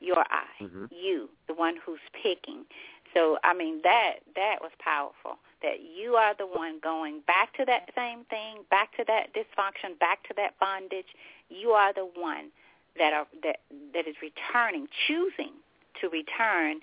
your 0.03 0.25
eye 0.29 0.59
Mhm. 0.59 0.91
you 0.91 1.29
the 1.47 1.53
one 1.53 1.75
who's 1.77 2.01
picking 2.11 2.65
So 3.13 3.37
I 3.43 3.53
mean 3.53 3.81
that 3.83 4.19
that 4.35 4.57
was 4.61 4.71
powerful. 4.79 5.37
That 5.61 5.81
you 5.81 6.15
are 6.15 6.33
the 6.33 6.47
one 6.47 6.79
going 6.79 7.21
back 7.21 7.55
to 7.57 7.65
that 7.65 7.89
same 7.95 8.25
thing, 8.25 8.63
back 8.69 8.95
to 8.97 9.03
that 9.05 9.33
dysfunction, 9.33 9.97
back 9.99 10.27
to 10.27 10.33
that 10.35 10.57
bondage. 10.59 11.07
You 11.49 11.71
are 11.71 11.93
the 11.93 12.05
one 12.05 12.51
that 12.97 13.13
are 13.13 13.27
that 13.43 13.59
that 13.93 14.07
is 14.07 14.15
returning, 14.21 14.87
choosing 15.07 15.53
to 16.01 16.09
return, 16.09 16.81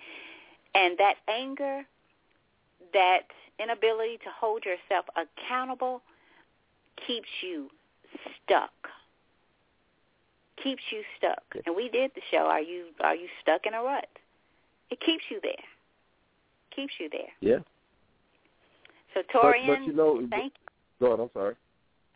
and 0.74 0.96
that 0.98 1.16
anger, 1.28 1.84
that 2.92 3.26
inability 3.58 4.18
to 4.18 4.30
hold 4.30 4.64
yourself 4.64 5.06
accountable, 5.16 6.00
keeps 7.06 7.28
you 7.42 7.70
stuck. 8.36 8.72
Keeps 10.62 10.82
you 10.90 11.02
stuck. 11.16 11.42
And 11.66 11.74
we 11.74 11.88
did 11.88 12.12
the 12.14 12.22
show. 12.30 12.46
Are 12.46 12.60
you 12.60 12.86
are 13.00 13.14
you 13.14 13.28
stuck 13.42 13.66
in 13.66 13.74
a 13.74 13.82
rut? 13.82 14.08
It 14.90 15.00
keeps 15.00 15.24
you 15.30 15.40
there 15.42 15.64
keeps 16.74 16.94
you 16.98 17.08
there. 17.10 17.32
Yeah. 17.40 17.62
So 19.14 19.22
Torian, 19.34 19.66
but, 19.66 19.78
but 19.78 19.86
you 19.86 19.92
know, 19.92 20.26
thank 20.30 20.54
you. 20.54 20.66
Go 21.00 21.06
ahead. 21.12 21.20
I'm 21.20 21.30
sorry. 21.34 21.54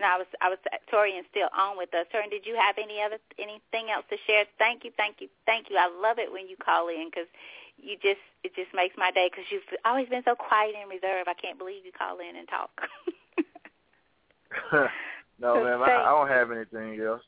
No, 0.00 0.06
I 0.06 0.18
was 0.18 0.26
I 0.40 0.48
was 0.48 0.58
Torian 0.92 1.22
still 1.30 1.48
on 1.56 1.76
with 1.76 1.92
us. 1.94 2.06
Torian, 2.14 2.30
did 2.30 2.46
you 2.46 2.56
have 2.56 2.76
any 2.78 3.02
other 3.02 3.18
anything 3.38 3.90
else 3.90 4.04
to 4.10 4.16
share? 4.26 4.44
Thank 4.58 4.84
you, 4.84 4.90
thank 4.96 5.20
you, 5.20 5.28
thank 5.46 5.70
you. 5.70 5.76
I 5.76 5.86
love 5.86 6.18
it 6.18 6.32
when 6.32 6.48
you 6.48 6.56
call 6.56 6.88
in 6.88 7.10
because 7.10 7.28
you 7.78 7.96
just 8.02 8.22
it 8.42 8.54
just 8.54 8.74
makes 8.74 8.94
my 8.96 9.10
day 9.10 9.28
because 9.30 9.44
you've 9.50 9.66
always 9.84 10.08
been 10.08 10.22
so 10.24 10.34
quiet 10.34 10.74
and 10.80 10.90
reserved. 10.90 11.28
I 11.28 11.34
can't 11.34 11.58
believe 11.58 11.84
you 11.84 11.92
call 11.92 12.18
in 12.18 12.36
and 12.36 12.48
talk. 12.48 12.70
no, 15.40 15.62
ma'am, 15.62 15.82
I, 15.82 15.90
I 15.90 16.10
don't 16.10 16.28
have 16.28 16.50
anything 16.50 17.00
else. 17.00 17.22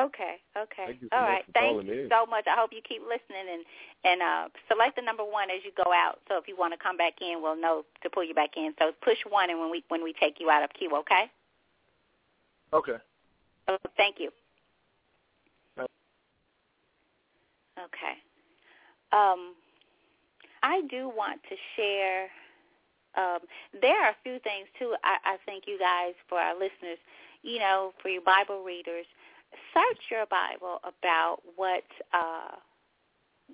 Okay, 0.00 0.40
okay. 0.56 0.86
Thank 0.86 1.02
you 1.02 1.08
so 1.12 1.18
All 1.18 1.24
right. 1.24 1.44
Thank 1.52 1.86
you 1.86 1.92
in. 1.92 2.08
so 2.08 2.24
much. 2.24 2.46
I 2.46 2.56
hope 2.56 2.70
you 2.72 2.80
keep 2.86 3.02
listening 3.02 3.44
and 3.52 3.64
and 4.04 4.22
uh 4.22 4.48
select 4.68 4.96
the 4.96 5.02
number 5.02 5.24
one 5.24 5.50
as 5.50 5.60
you 5.64 5.72
go 5.76 5.92
out. 5.92 6.20
So 6.28 6.38
if 6.38 6.48
you 6.48 6.56
want 6.56 6.72
to 6.72 6.78
come 6.78 6.96
back 6.96 7.14
in, 7.20 7.42
we'll 7.42 7.60
know 7.60 7.84
to 8.02 8.10
pull 8.10 8.24
you 8.24 8.34
back 8.34 8.56
in. 8.56 8.72
So 8.78 8.92
push 9.02 9.18
one, 9.28 9.50
and 9.50 9.60
when 9.60 9.70
we 9.70 9.84
when 9.88 10.02
we 10.02 10.14
take 10.18 10.40
you 10.40 10.48
out 10.48 10.64
of 10.64 10.70
queue, 10.78 10.90
okay? 10.96 11.30
Okay. 12.72 12.96
Oh, 13.68 13.76
thank 13.96 14.16
you. 14.18 14.30
Okay. 17.78 18.16
Um, 19.12 19.54
I 20.62 20.82
do 20.90 21.08
want 21.08 21.40
to 21.48 21.56
share. 21.76 22.28
Um, 23.16 23.40
there 23.80 24.04
are 24.04 24.10
a 24.10 24.16
few 24.22 24.38
things 24.40 24.68
too. 24.78 24.94
I, 25.02 25.34
I 25.34 25.36
think 25.44 25.64
you 25.66 25.78
guys, 25.78 26.14
for 26.28 26.38
our 26.38 26.54
listeners, 26.54 26.98
you 27.42 27.58
know, 27.58 27.92
for 28.02 28.08
your 28.08 28.22
Bible 28.22 28.62
readers, 28.62 29.06
search 29.74 30.10
your 30.10 30.26
Bible 30.26 30.80
about 30.84 31.38
what 31.56 31.84
uh, 32.12 32.56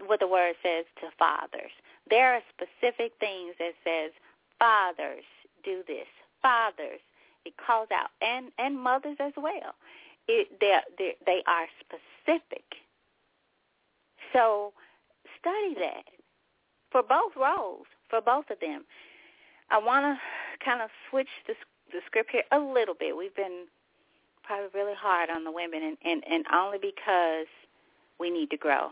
what 0.06 0.20
the 0.20 0.26
word 0.26 0.54
says 0.62 0.84
to 1.00 1.08
fathers. 1.18 1.72
There 2.10 2.34
are 2.34 2.40
specific 2.52 3.12
things 3.18 3.54
that 3.58 3.72
says 3.84 4.12
fathers 4.58 5.24
do 5.64 5.82
this, 5.86 6.06
fathers. 6.42 7.00
It 7.44 7.54
calls 7.64 7.88
out 7.92 8.10
and 8.20 8.52
and 8.58 8.78
mothers 8.78 9.16
as 9.20 9.32
well. 9.36 9.74
It 10.28 10.48
they 10.60 10.78
they 10.98 11.16
they 11.24 11.42
are 11.46 11.66
specific. 11.80 12.64
So 14.32 14.72
study 15.40 15.74
that 15.80 16.04
for 16.90 17.02
both 17.02 17.32
roles, 17.36 17.86
for 18.08 18.20
both 18.20 18.50
of 18.50 18.60
them. 18.60 18.84
I 19.70 19.78
want 19.78 20.04
to 20.04 20.64
kind 20.64 20.82
of 20.82 20.90
switch 21.10 21.28
the 21.46 21.54
the 21.92 22.00
script 22.06 22.30
here 22.32 22.42
a 22.52 22.58
little 22.58 22.94
bit. 22.98 23.16
We've 23.16 23.34
been 23.34 23.66
probably 24.46 24.68
really 24.74 24.96
hard 24.98 25.30
on 25.30 25.44
the 25.44 25.50
women, 25.50 25.82
and 25.82 25.96
and, 26.04 26.22
and 26.30 26.44
only 26.54 26.78
because 26.78 27.46
we 28.18 28.30
need 28.30 28.50
to 28.50 28.56
grow. 28.56 28.88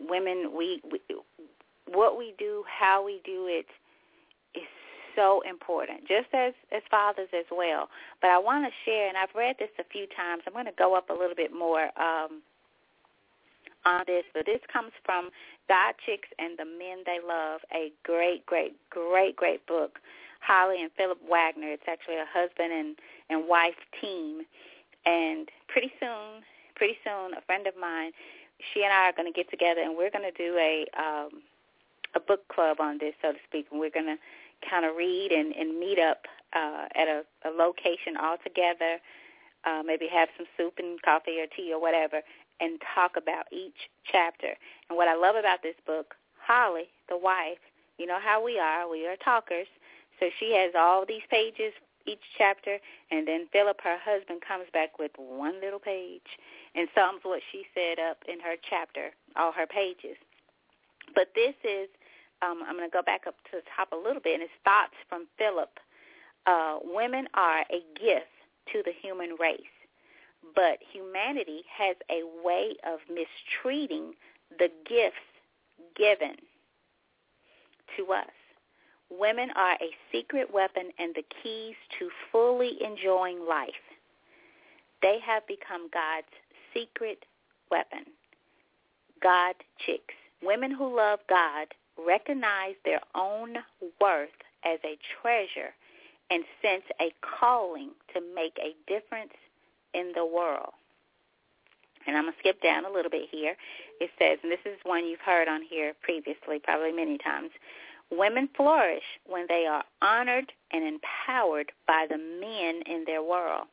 Women, 0.00 0.52
we, 0.56 0.80
we 0.90 1.00
what 1.86 2.16
we 2.16 2.34
do, 2.38 2.64
how 2.66 3.04
we 3.04 3.20
do 3.24 3.46
it, 3.48 3.66
is 4.54 4.68
so 5.16 5.42
important. 5.48 6.00
Just 6.06 6.32
as 6.32 6.52
as 6.70 6.82
fathers 6.90 7.28
as 7.36 7.46
well. 7.50 7.88
But 8.20 8.30
I 8.30 8.38
want 8.38 8.64
to 8.66 8.72
share, 8.84 9.08
and 9.08 9.16
I've 9.16 9.34
read 9.34 9.56
this 9.58 9.70
a 9.78 9.84
few 9.84 10.06
times. 10.16 10.42
I'm 10.46 10.52
going 10.52 10.66
to 10.66 10.72
go 10.78 10.94
up 10.94 11.10
a 11.10 11.14
little 11.14 11.36
bit 11.36 11.52
more 11.52 11.90
um, 11.98 12.42
on 13.84 14.04
this, 14.06 14.24
but 14.34 14.46
this 14.46 14.60
comes 14.72 14.92
from 15.04 15.30
God 15.68 15.94
Chicks 16.04 16.28
and 16.38 16.58
the 16.58 16.64
Men 16.64 17.02
They 17.06 17.18
Love, 17.26 17.60
a 17.74 17.92
great, 18.04 18.44
great, 18.46 18.76
great, 18.90 19.36
great 19.36 19.66
book. 19.66 19.98
Holly 20.42 20.82
and 20.82 20.90
Philip 20.96 21.18
Wagner. 21.30 21.70
It's 21.70 21.86
actually 21.86 22.16
a 22.16 22.26
husband 22.26 22.72
and 22.72 22.96
and 23.30 23.48
wife 23.48 23.78
team 24.00 24.42
and 25.04 25.48
pretty 25.68 25.92
soon, 26.00 26.42
pretty 26.74 26.96
soon, 27.04 27.34
a 27.34 27.40
friend 27.42 27.66
of 27.66 27.74
mine, 27.80 28.12
she 28.72 28.84
and 28.84 28.92
I 28.92 29.08
are 29.08 29.12
going 29.12 29.30
to 29.30 29.36
get 29.36 29.50
together, 29.50 29.80
and 29.80 29.96
we're 29.96 30.10
going 30.10 30.30
to 30.30 30.36
do 30.36 30.56
a 30.56 30.86
um, 30.98 31.42
a 32.14 32.20
book 32.20 32.46
club 32.48 32.78
on 32.78 32.98
this, 32.98 33.14
so 33.22 33.32
to 33.32 33.38
speak. 33.48 33.66
And 33.70 33.80
we're 33.80 33.90
going 33.90 34.06
to 34.06 34.18
kind 34.68 34.84
of 34.84 34.96
read 34.96 35.32
and, 35.32 35.52
and 35.54 35.78
meet 35.78 35.98
up 35.98 36.26
uh, 36.52 36.86
at 36.94 37.08
a, 37.08 37.22
a 37.44 37.50
location 37.50 38.16
all 38.20 38.36
together, 38.42 38.98
uh, 39.64 39.82
maybe 39.84 40.08
have 40.12 40.28
some 40.36 40.46
soup 40.56 40.74
and 40.78 41.00
coffee 41.02 41.40
or 41.40 41.46
tea 41.46 41.72
or 41.72 41.80
whatever, 41.80 42.20
and 42.60 42.80
talk 42.94 43.12
about 43.16 43.46
each 43.50 43.88
chapter. 44.04 44.54
And 44.88 44.96
what 44.96 45.08
I 45.08 45.16
love 45.16 45.36
about 45.36 45.62
this 45.62 45.76
book, 45.86 46.14
Holly, 46.38 46.88
the 47.08 47.16
wife, 47.16 47.58
you 47.98 48.06
know 48.06 48.18
how 48.22 48.44
we 48.44 48.58
are. 48.58 48.88
We 48.88 49.06
are 49.06 49.16
talkers. 49.16 49.66
So 50.20 50.26
she 50.38 50.54
has 50.54 50.72
all 50.76 51.04
these 51.06 51.22
pages 51.30 51.72
each 52.06 52.22
chapter, 52.36 52.78
and 53.10 53.26
then 53.26 53.46
Philip, 53.52 53.80
her 53.82 53.98
husband, 54.02 54.40
comes 54.46 54.66
back 54.72 54.98
with 54.98 55.12
one 55.16 55.60
little 55.60 55.78
page 55.78 56.38
and 56.74 56.88
sums 56.94 57.20
what 57.22 57.40
she 57.50 57.64
said 57.74 57.98
up 57.98 58.18
in 58.28 58.40
her 58.40 58.56
chapter, 58.68 59.10
all 59.36 59.52
her 59.52 59.66
pages. 59.66 60.16
But 61.14 61.28
this 61.34 61.54
is, 61.64 61.88
um, 62.42 62.62
I'm 62.66 62.76
going 62.76 62.88
to 62.88 62.92
go 62.92 63.02
back 63.02 63.26
up 63.26 63.34
to 63.50 63.58
the 63.58 63.62
top 63.76 63.92
a 63.92 63.96
little 63.96 64.22
bit, 64.22 64.34
and 64.34 64.42
it's 64.42 64.52
thoughts 64.64 64.94
from 65.08 65.26
Philip. 65.38 65.78
Uh, 66.46 66.78
women 66.82 67.28
are 67.34 67.60
a 67.70 67.82
gift 67.98 68.32
to 68.72 68.82
the 68.84 68.92
human 68.92 69.36
race, 69.38 69.60
but 70.54 70.78
humanity 70.92 71.62
has 71.70 71.96
a 72.10 72.22
way 72.44 72.74
of 72.86 72.98
mistreating 73.08 74.14
the 74.58 74.68
gifts 74.88 75.16
given 75.96 76.36
to 77.96 78.12
us. 78.12 78.30
Women 79.18 79.50
are 79.56 79.74
a 79.74 79.90
secret 80.10 80.52
weapon 80.52 80.90
and 80.98 81.14
the 81.14 81.24
keys 81.42 81.74
to 81.98 82.08
fully 82.30 82.78
enjoying 82.82 83.46
life. 83.46 83.70
They 85.02 85.18
have 85.24 85.46
become 85.46 85.90
God's 85.92 86.32
secret 86.72 87.24
weapon. 87.70 88.04
God 89.22 89.54
chicks. 89.84 90.14
Women 90.42 90.70
who 90.70 90.96
love 90.96 91.20
God 91.28 91.68
recognize 91.98 92.74
their 92.84 93.00
own 93.14 93.56
worth 94.00 94.30
as 94.64 94.78
a 94.84 94.98
treasure 95.20 95.74
and 96.30 96.44
sense 96.62 96.84
a 97.00 97.12
calling 97.38 97.90
to 98.14 98.20
make 98.34 98.56
a 98.58 98.74
difference 98.90 99.34
in 99.94 100.12
the 100.14 100.24
world. 100.24 100.72
And 102.06 102.16
I'm 102.16 102.24
going 102.24 102.32
to 102.32 102.38
skip 102.40 102.60
down 102.62 102.84
a 102.84 102.90
little 102.90 103.10
bit 103.10 103.28
here. 103.30 103.54
It 104.00 104.10
says, 104.18 104.38
and 104.42 104.50
this 104.50 104.64
is 104.64 104.78
one 104.84 105.06
you've 105.06 105.20
heard 105.20 105.46
on 105.46 105.62
here 105.62 105.92
previously, 106.02 106.58
probably 106.62 106.92
many 106.92 107.18
times, 107.18 107.50
Women 108.12 108.50
flourish 108.54 109.04
when 109.26 109.46
they 109.48 109.64
are 109.64 109.84
honored 110.02 110.52
and 110.70 110.84
empowered 110.84 111.72
by 111.86 112.06
the 112.10 112.18
men 112.18 112.82
in 112.84 113.04
their 113.06 113.22
world. 113.22 113.68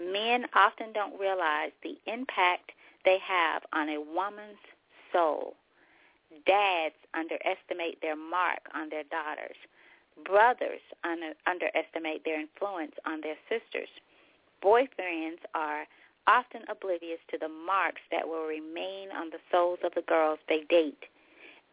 Men 0.00 0.46
often 0.54 0.92
don't 0.92 1.18
realize 1.20 1.70
the 1.84 1.96
impact 2.06 2.72
they 3.04 3.18
have 3.18 3.62
on 3.72 3.88
a 3.88 4.00
woman's 4.00 4.58
soul. 5.12 5.54
Dads 6.46 6.96
underestimate 7.14 8.02
their 8.02 8.16
mark 8.16 8.58
on 8.74 8.88
their 8.88 9.04
daughters. 9.04 9.56
Brothers 10.24 10.80
under, 11.04 11.34
underestimate 11.46 12.24
their 12.24 12.40
influence 12.40 12.96
on 13.06 13.20
their 13.20 13.36
sisters. 13.48 13.88
Boyfriends 14.64 15.38
are 15.54 15.86
often 16.26 16.62
oblivious 16.68 17.20
to 17.30 17.38
the 17.38 17.48
marks 17.48 18.00
that 18.10 18.26
will 18.26 18.46
remain 18.46 19.12
on 19.12 19.30
the 19.30 19.38
souls 19.52 19.78
of 19.84 19.94
the 19.94 20.02
girls 20.02 20.40
they 20.48 20.64
date. 20.68 21.04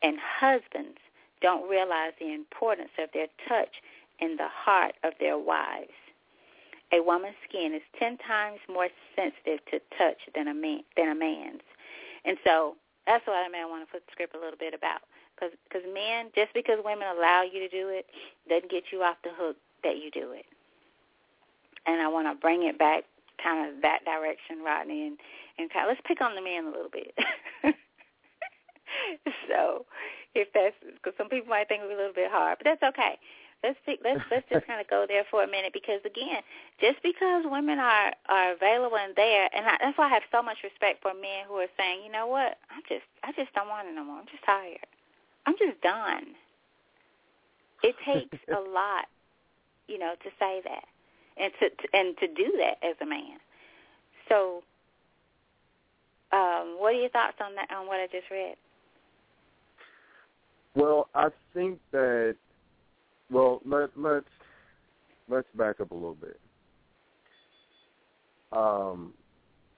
And 0.04 0.20
husbands 0.20 1.00
don't 1.44 1.70
realize 1.70 2.14
the 2.20 2.34
importance 2.34 2.90
of 2.98 3.10
their 3.14 3.28
touch 3.48 3.70
in 4.20 4.38
the 4.38 4.48
heart 4.50 4.96
of 5.04 5.14
their 5.20 5.38
wives. 5.38 5.94
A 6.92 7.02
woman's 7.02 7.36
skin 7.48 7.74
is 7.76 7.82
ten 8.00 8.18
times 8.18 8.60
more 8.68 8.90
sensitive 9.16 9.60
to 9.70 9.80
touch 9.98 10.18
than 10.34 10.48
a 10.48 10.54
man 10.54 10.82
than 10.98 11.10
a 11.10 11.16
man's, 11.16 11.62
and 12.26 12.38
so 12.44 12.76
that's 13.06 13.28
what 13.28 13.36
I 13.36 13.50
mean. 13.50 13.70
Want 13.70 13.86
to 13.86 13.92
put 13.92 14.06
the 14.08 14.12
script 14.12 14.36
a 14.36 14.40
little 14.40 14.58
bit 14.58 14.74
about 14.74 15.02
because 15.36 15.84
men, 15.94 16.30
just 16.36 16.54
because 16.54 16.80
women 16.84 17.08
allow 17.08 17.44
you 17.44 17.60
to 17.60 17.70
do 17.70 17.90
it, 17.90 18.06
doesn't 18.48 18.72
get 18.72 18.86
you 18.92 19.02
off 19.04 19.18
the 19.24 19.32
hook 19.36 19.58
that 19.84 19.98
you 19.98 20.12
do 20.12 20.32
it. 20.32 20.46
And 21.86 22.02
I 22.02 22.08
want 22.08 22.28
to 22.28 22.40
bring 22.40 22.64
it 22.64 22.80
back 22.80 23.04
kind 23.44 23.68
of 23.68 23.82
that 23.82 24.06
direction, 24.06 24.64
Rodney, 24.64 25.08
and 25.08 25.18
and 25.58 25.70
kind 25.72 25.86
of, 25.86 25.90
let's 25.90 26.02
pick 26.06 26.22
on 26.22 26.36
the 26.36 26.42
men 26.42 26.66
a 26.66 26.72
little 26.72 26.90
bit. 26.90 27.14
so 29.48 29.86
if 30.36 30.50
that's 30.54 30.76
because 30.82 31.14
some 31.18 31.30
people 31.30 31.50
might 31.50 31.68
think 31.68 31.84
we're 31.84 31.94
a 31.94 31.98
little 31.98 32.14
bit 32.14 32.32
hard, 32.32 32.58
but 32.58 32.66
that's 32.66 32.84
okay. 32.84 33.18
Let's 33.64 33.80
see, 33.86 33.96
let's 34.04 34.20
let's 34.30 34.44
just 34.52 34.68
kind 34.68 34.82
of 34.82 34.90
go 34.90 35.06
there 35.08 35.24
for 35.32 35.44
a 35.44 35.48
minute 35.48 35.72
because 35.72 36.02
again, 36.04 36.44
just 36.82 37.02
because 37.02 37.46
women 37.48 37.80
are 37.80 38.12
are 38.28 38.52
available 38.52 38.98
and 38.98 39.16
there, 39.16 39.48
and 39.56 39.66
I, 39.66 39.78
that's 39.80 39.98
why 39.98 40.08
I 40.08 40.14
have 40.14 40.28
so 40.32 40.42
much 40.44 40.58
respect 40.64 41.02
for 41.02 41.14
men 41.14 41.48
who 41.48 41.56
are 41.64 41.72
saying, 41.80 42.04
you 42.04 42.12
know 42.12 42.28
what, 42.28 42.58
I'm 42.70 42.84
just 42.90 43.08
I 43.24 43.32
just 43.32 43.54
don't 43.56 43.70
want 43.70 43.88
it 43.88 43.96
no 43.96 44.04
more. 44.04 44.20
I'm 44.20 44.28
just 44.28 44.44
tired. 44.44 44.84
I'm 45.46 45.56
just 45.58 45.80
done. 45.82 46.36
It 47.84 47.96
takes 48.04 48.38
a 48.50 48.60
lot, 48.74 49.08
you 49.88 49.98
know, 49.98 50.16
to 50.24 50.30
say 50.40 50.62
that 50.66 50.86
and 51.38 51.52
to, 51.60 51.70
to 51.70 51.86
and 51.94 52.18
to 52.18 52.28
do 52.28 52.52
that 52.60 52.84
as 52.84 52.96
a 53.02 53.06
man. 53.06 53.40
So, 54.28 54.64
um, 56.32 56.76
what 56.80 56.96
are 56.96 57.00
your 57.00 57.10
thoughts 57.10 57.38
on 57.40 57.56
that? 57.56 57.72
On 57.72 57.88
what 57.88 58.00
I 58.00 58.08
just 58.08 58.30
read? 58.30 58.56
Well, 60.76 61.10
I 61.14 61.30
think 61.54 61.80
that. 61.92 62.36
Well, 63.32 63.62
let 63.66 63.90
let's 63.96 64.26
let's 65.30 65.48
back 65.56 65.80
up 65.80 65.92
a 65.92 65.96
little 65.96 66.16
bit. 66.16 66.40
Um, 68.52 69.14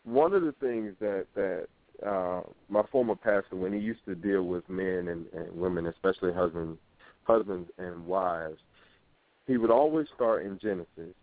one 0.04 0.34
of 0.34 0.42
the 0.42 0.54
things 0.60 0.94
that 1.00 1.26
that 1.36 1.68
uh, 2.06 2.42
my 2.70 2.84
former 2.92 3.16
pastor, 3.16 3.56
when 3.56 3.74
he 3.74 3.80
used 3.80 4.04
to 4.06 4.16
deal 4.16 4.44
with 4.44 4.68
men 4.70 5.08
and, 5.08 5.26
and 5.34 5.52
women, 5.56 5.88
especially 5.88 6.34
husbands, 6.34 6.78
husbands 7.24 7.70
and 7.78 8.06
wives, 8.06 8.58
he 9.48 9.58
would 9.58 9.72
always 9.72 10.08
start 10.16 10.46
in 10.46 10.60
Genesis, 10.60 11.16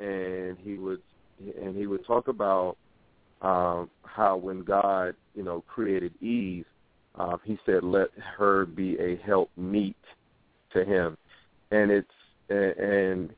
and 0.00 0.56
he 0.62 0.74
would 0.74 1.02
and 1.60 1.76
he 1.76 1.86
would 1.86 2.04
talk 2.06 2.28
about 2.28 2.76
um, 3.42 3.88
how 4.02 4.36
when 4.36 4.64
God, 4.64 5.14
you 5.34 5.42
know, 5.42 5.62
created 5.68 6.12
Eve, 6.22 6.66
uh, 7.18 7.36
he 7.44 7.58
said, 7.66 7.82
"Let 7.82 8.08
her 8.36 8.66
be 8.66 8.98
a 8.98 9.16
help 9.16 9.50
meet 9.56 9.96
to 10.72 10.84
him," 10.84 11.16
and 11.70 11.90
it's 11.90 12.08
and 12.48 13.30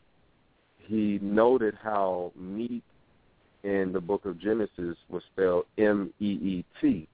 he 0.78 1.18
noted 1.22 1.76
how 1.82 2.32
meet 2.36 2.82
in 3.62 3.92
the 3.92 4.00
book 4.00 4.24
of 4.24 4.38
Genesis 4.38 4.96
was 5.08 5.22
spelled 5.32 5.64
M 5.78 6.12
E 6.20 6.26
E 6.26 6.64
T. 6.80 7.08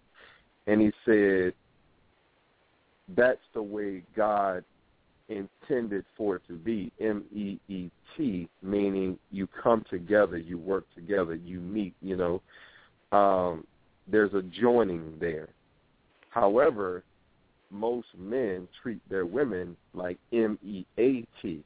And 0.67 0.81
he 0.81 0.93
said 1.05 1.55
that's 3.15 3.39
the 3.55 3.63
way 3.63 4.03
God 4.17 4.65
intended 5.29 6.05
for 6.17 6.37
it 6.37 6.43
to 6.49 6.55
be, 6.55 6.93
M 7.01 7.25
E 7.35 7.59
E 7.69 7.91
T, 8.17 8.49
meaning 8.63 9.19
you 9.31 9.47
come 9.47 9.85
together, 9.91 10.39
you 10.39 10.59
work 10.59 10.87
together, 10.95 11.35
you 11.35 11.61
meet, 11.61 11.95
you 12.01 12.17
know. 12.17 12.43
Um, 13.17 13.65
there's 14.09 14.35
a 14.35 14.43
joining 14.43 15.19
there. 15.21 15.49
However, 16.37 17.03
most 17.71 18.09
men 18.19 18.69
treat 18.83 19.01
their 19.09 19.25
women 19.25 19.75
like 19.95 20.19
M 20.35 20.59
E 20.63 20.85
A 20.99 21.25
T. 21.41 21.65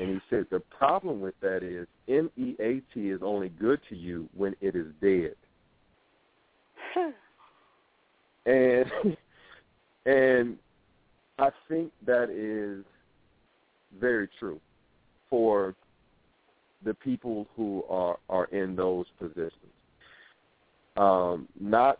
And 0.00 0.08
he 0.08 0.18
said 0.30 0.46
the 0.50 0.60
problem 0.60 1.20
with 1.20 1.34
that 1.42 1.62
is 1.62 1.86
M 2.08 2.30
E 2.38 2.54
A 2.58 2.80
T 2.94 3.10
is 3.10 3.20
only 3.22 3.50
good 3.50 3.80
to 3.90 3.94
you 3.94 4.30
when 4.34 4.56
it 4.62 4.74
is 4.74 4.86
dead. 5.02 5.34
and 8.46 8.86
and 10.06 10.56
I 11.38 11.50
think 11.68 11.92
that 12.06 12.30
is 12.30 12.86
very 14.00 14.30
true 14.38 14.58
for 15.28 15.74
the 16.82 16.94
people 16.94 17.46
who 17.54 17.84
are 17.90 18.18
are 18.30 18.46
in 18.46 18.74
those 18.74 19.04
positions. 19.18 19.52
Um, 20.96 21.46
not 21.60 21.98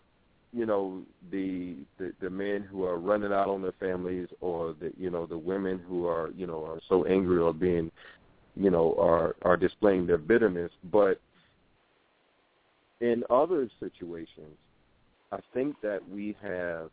you 0.53 0.67
know 0.67 1.03
the, 1.31 1.77
the 1.99 2.13
the 2.21 2.31
men 2.31 2.63
who 2.63 2.85
are 2.85 2.99
running 2.99 3.33
out 3.33 3.49
on 3.49 3.63
their 3.63 3.73
families 3.81 4.29
or 4.41 4.75
the 4.79 4.93
you 4.99 5.11
know 5.11 5.27
the 5.27 5.39
women 5.39 5.81
who 5.89 6.07
are 6.07 6.31
you 6.37 6.47
know 6.47 6.65
are 6.65 6.81
so 6.89 7.05
angry 7.05 7.39
or 7.39 7.53
being 7.53 7.91
you 8.55 8.71
know 8.71 8.95
are 8.99 9.35
are 9.43 9.57
displaying 9.57 10.07
their 10.07 10.19
bitterness. 10.19 10.71
But 10.91 11.21
in 13.03 13.25
other 13.29 13.69
situations 13.81 14.57
i 15.33 15.39
think 15.53 15.77
that 15.83 16.01
we 16.09 16.35
have 16.41 16.89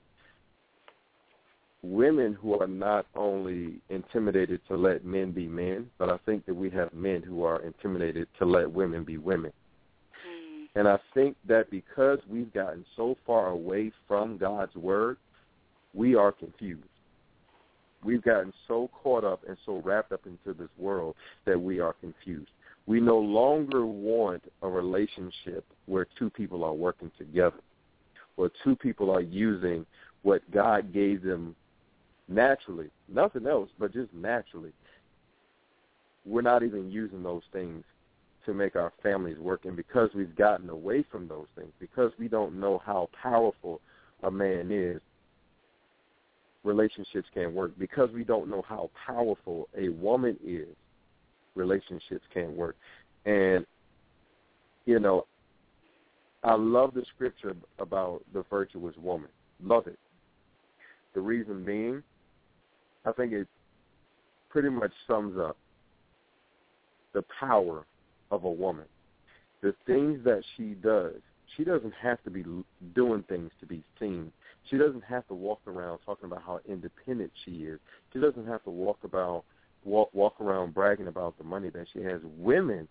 women 1.81 2.33
who 2.33 2.59
are 2.59 2.67
not 2.67 3.05
only 3.15 3.75
intimidated 3.89 4.59
to 4.67 4.75
let 4.75 5.05
men 5.05 5.31
be 5.31 5.47
men 5.47 5.85
but 5.97 6.09
i 6.09 6.17
think 6.25 6.45
that 6.45 6.53
we 6.53 6.69
have 6.69 6.91
men 6.93 7.21
who 7.21 7.43
are 7.43 7.61
intimidated 7.61 8.27
to 8.37 8.45
let 8.45 8.69
women 8.69 9.03
be 9.03 9.17
women 9.17 9.53
and 10.75 10.87
I 10.87 10.97
think 11.13 11.35
that 11.47 11.69
because 11.71 12.19
we've 12.29 12.53
gotten 12.53 12.85
so 12.95 13.15
far 13.25 13.47
away 13.49 13.91
from 14.07 14.37
God's 14.37 14.75
word, 14.75 15.17
we 15.93 16.15
are 16.15 16.31
confused. 16.31 16.83
We've 18.03 18.23
gotten 18.23 18.53
so 18.67 18.89
caught 19.03 19.25
up 19.25 19.41
and 19.47 19.57
so 19.65 19.81
wrapped 19.83 20.11
up 20.11 20.21
into 20.25 20.57
this 20.57 20.69
world 20.77 21.15
that 21.45 21.59
we 21.59 21.79
are 21.79 21.93
confused. 21.93 22.51
We 22.85 22.99
no 22.99 23.17
longer 23.17 23.85
want 23.85 24.43
a 24.61 24.67
relationship 24.67 25.65
where 25.85 26.07
two 26.17 26.29
people 26.29 26.63
are 26.63 26.73
working 26.73 27.11
together, 27.17 27.59
where 28.35 28.49
two 28.63 28.75
people 28.75 29.11
are 29.11 29.21
using 29.21 29.85
what 30.21 30.49
God 30.51 30.93
gave 30.93 31.21
them 31.21 31.55
naturally, 32.27 32.89
nothing 33.07 33.47
else, 33.47 33.69
but 33.79 33.91
just 33.91 34.13
naturally. 34.13 34.71
We're 36.25 36.41
not 36.41 36.63
even 36.63 36.91
using 36.91 37.23
those 37.23 37.43
things 37.51 37.83
to 38.45 38.53
make 38.53 38.75
our 38.75 38.91
families 39.03 39.37
work. 39.39 39.65
And 39.65 39.75
because 39.75 40.09
we've 40.15 40.35
gotten 40.35 40.69
away 40.69 41.05
from 41.11 41.27
those 41.27 41.47
things, 41.55 41.71
because 41.79 42.11
we 42.17 42.27
don't 42.27 42.59
know 42.59 42.81
how 42.85 43.09
powerful 43.21 43.81
a 44.23 44.31
man 44.31 44.71
is, 44.71 45.01
relationships 46.63 47.27
can't 47.33 47.53
work. 47.53 47.71
Because 47.77 48.09
we 48.11 48.23
don't 48.23 48.49
know 48.49 48.63
how 48.67 48.89
powerful 49.05 49.67
a 49.77 49.89
woman 49.89 50.37
is, 50.43 50.67
relationships 51.55 52.25
can't 52.33 52.51
work. 52.51 52.75
And, 53.25 53.65
you 54.85 54.99
know, 54.99 55.25
I 56.43 56.55
love 56.55 56.93
the 56.93 57.03
scripture 57.15 57.55
about 57.79 58.21
the 58.33 58.43
virtuous 58.49 58.95
woman. 58.97 59.29
Love 59.61 59.87
it. 59.87 59.99
The 61.13 61.21
reason 61.21 61.65
being, 61.65 62.01
I 63.05 63.11
think 63.11 63.33
it 63.33 63.47
pretty 64.49 64.69
much 64.69 64.91
sums 65.07 65.37
up 65.37 65.57
the 67.13 67.23
power 67.39 67.85
of 68.31 68.43
a 68.43 68.51
woman. 68.51 68.85
The 69.61 69.73
things 69.85 70.23
that 70.23 70.41
she 70.55 70.75
does, 70.75 71.15
she 71.57 71.63
doesn't 71.63 71.93
have 72.01 72.23
to 72.23 72.29
be 72.29 72.45
doing 72.95 73.23
things 73.27 73.51
to 73.59 73.65
be 73.65 73.83
seen. 73.99 74.31
She 74.69 74.77
doesn't 74.77 75.03
have 75.03 75.27
to 75.27 75.33
walk 75.33 75.59
around 75.67 75.99
talking 76.05 76.25
about 76.25 76.43
how 76.43 76.59
independent 76.67 77.31
she 77.45 77.63
is. 77.63 77.79
She 78.13 78.19
doesn't 78.19 78.47
have 78.47 78.63
to 78.63 78.69
walk 78.69 78.99
about 79.03 79.43
walk 79.83 80.13
walk 80.13 80.39
around 80.41 80.73
bragging 80.73 81.07
about 81.07 81.37
the 81.37 81.43
money 81.43 81.69
that 81.69 81.87
she 81.93 82.01
has. 82.03 82.21
Women 82.37 82.87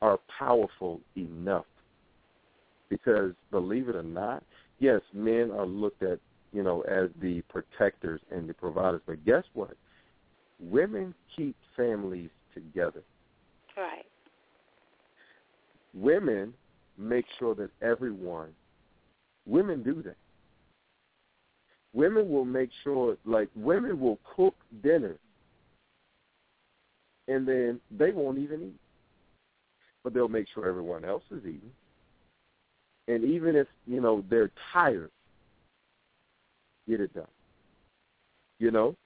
are 0.00 0.18
powerful 0.38 1.00
enough 1.16 1.66
because 2.88 3.32
believe 3.50 3.88
it 3.88 3.96
or 3.96 4.02
not, 4.02 4.42
yes, 4.78 5.00
men 5.12 5.50
are 5.52 5.66
looked 5.66 6.02
at, 6.02 6.18
you 6.52 6.62
know, 6.62 6.82
as 6.82 7.10
the 7.20 7.42
protectors 7.42 8.20
and 8.30 8.48
the 8.48 8.54
providers, 8.54 9.02
but 9.06 9.24
guess 9.24 9.44
what? 9.54 9.76
Women 10.60 11.14
keep 11.36 11.56
families 11.76 12.30
together. 12.54 13.02
Right. 13.78 14.06
Women 15.94 16.52
make 16.96 17.24
sure 17.38 17.54
that 17.54 17.70
everyone, 17.80 18.48
women 19.46 19.84
do 19.84 20.02
that. 20.02 20.16
Women 21.94 22.28
will 22.28 22.44
make 22.44 22.70
sure, 22.82 23.16
like, 23.24 23.48
women 23.54 24.00
will 24.00 24.18
cook 24.36 24.54
dinner 24.82 25.16
and 27.28 27.46
then 27.46 27.80
they 27.90 28.10
won't 28.10 28.38
even 28.38 28.62
eat. 28.62 28.80
But 30.02 30.14
they'll 30.14 30.28
make 30.28 30.46
sure 30.52 30.66
everyone 30.66 31.04
else 31.04 31.22
is 31.30 31.40
eating. 31.40 31.70
And 33.06 33.24
even 33.24 33.54
if, 33.54 33.66
you 33.86 34.00
know, 34.00 34.24
they're 34.28 34.50
tired, 34.72 35.10
get 36.88 37.00
it 37.00 37.14
done. 37.14 37.26
You 38.58 38.70
know? 38.70 38.96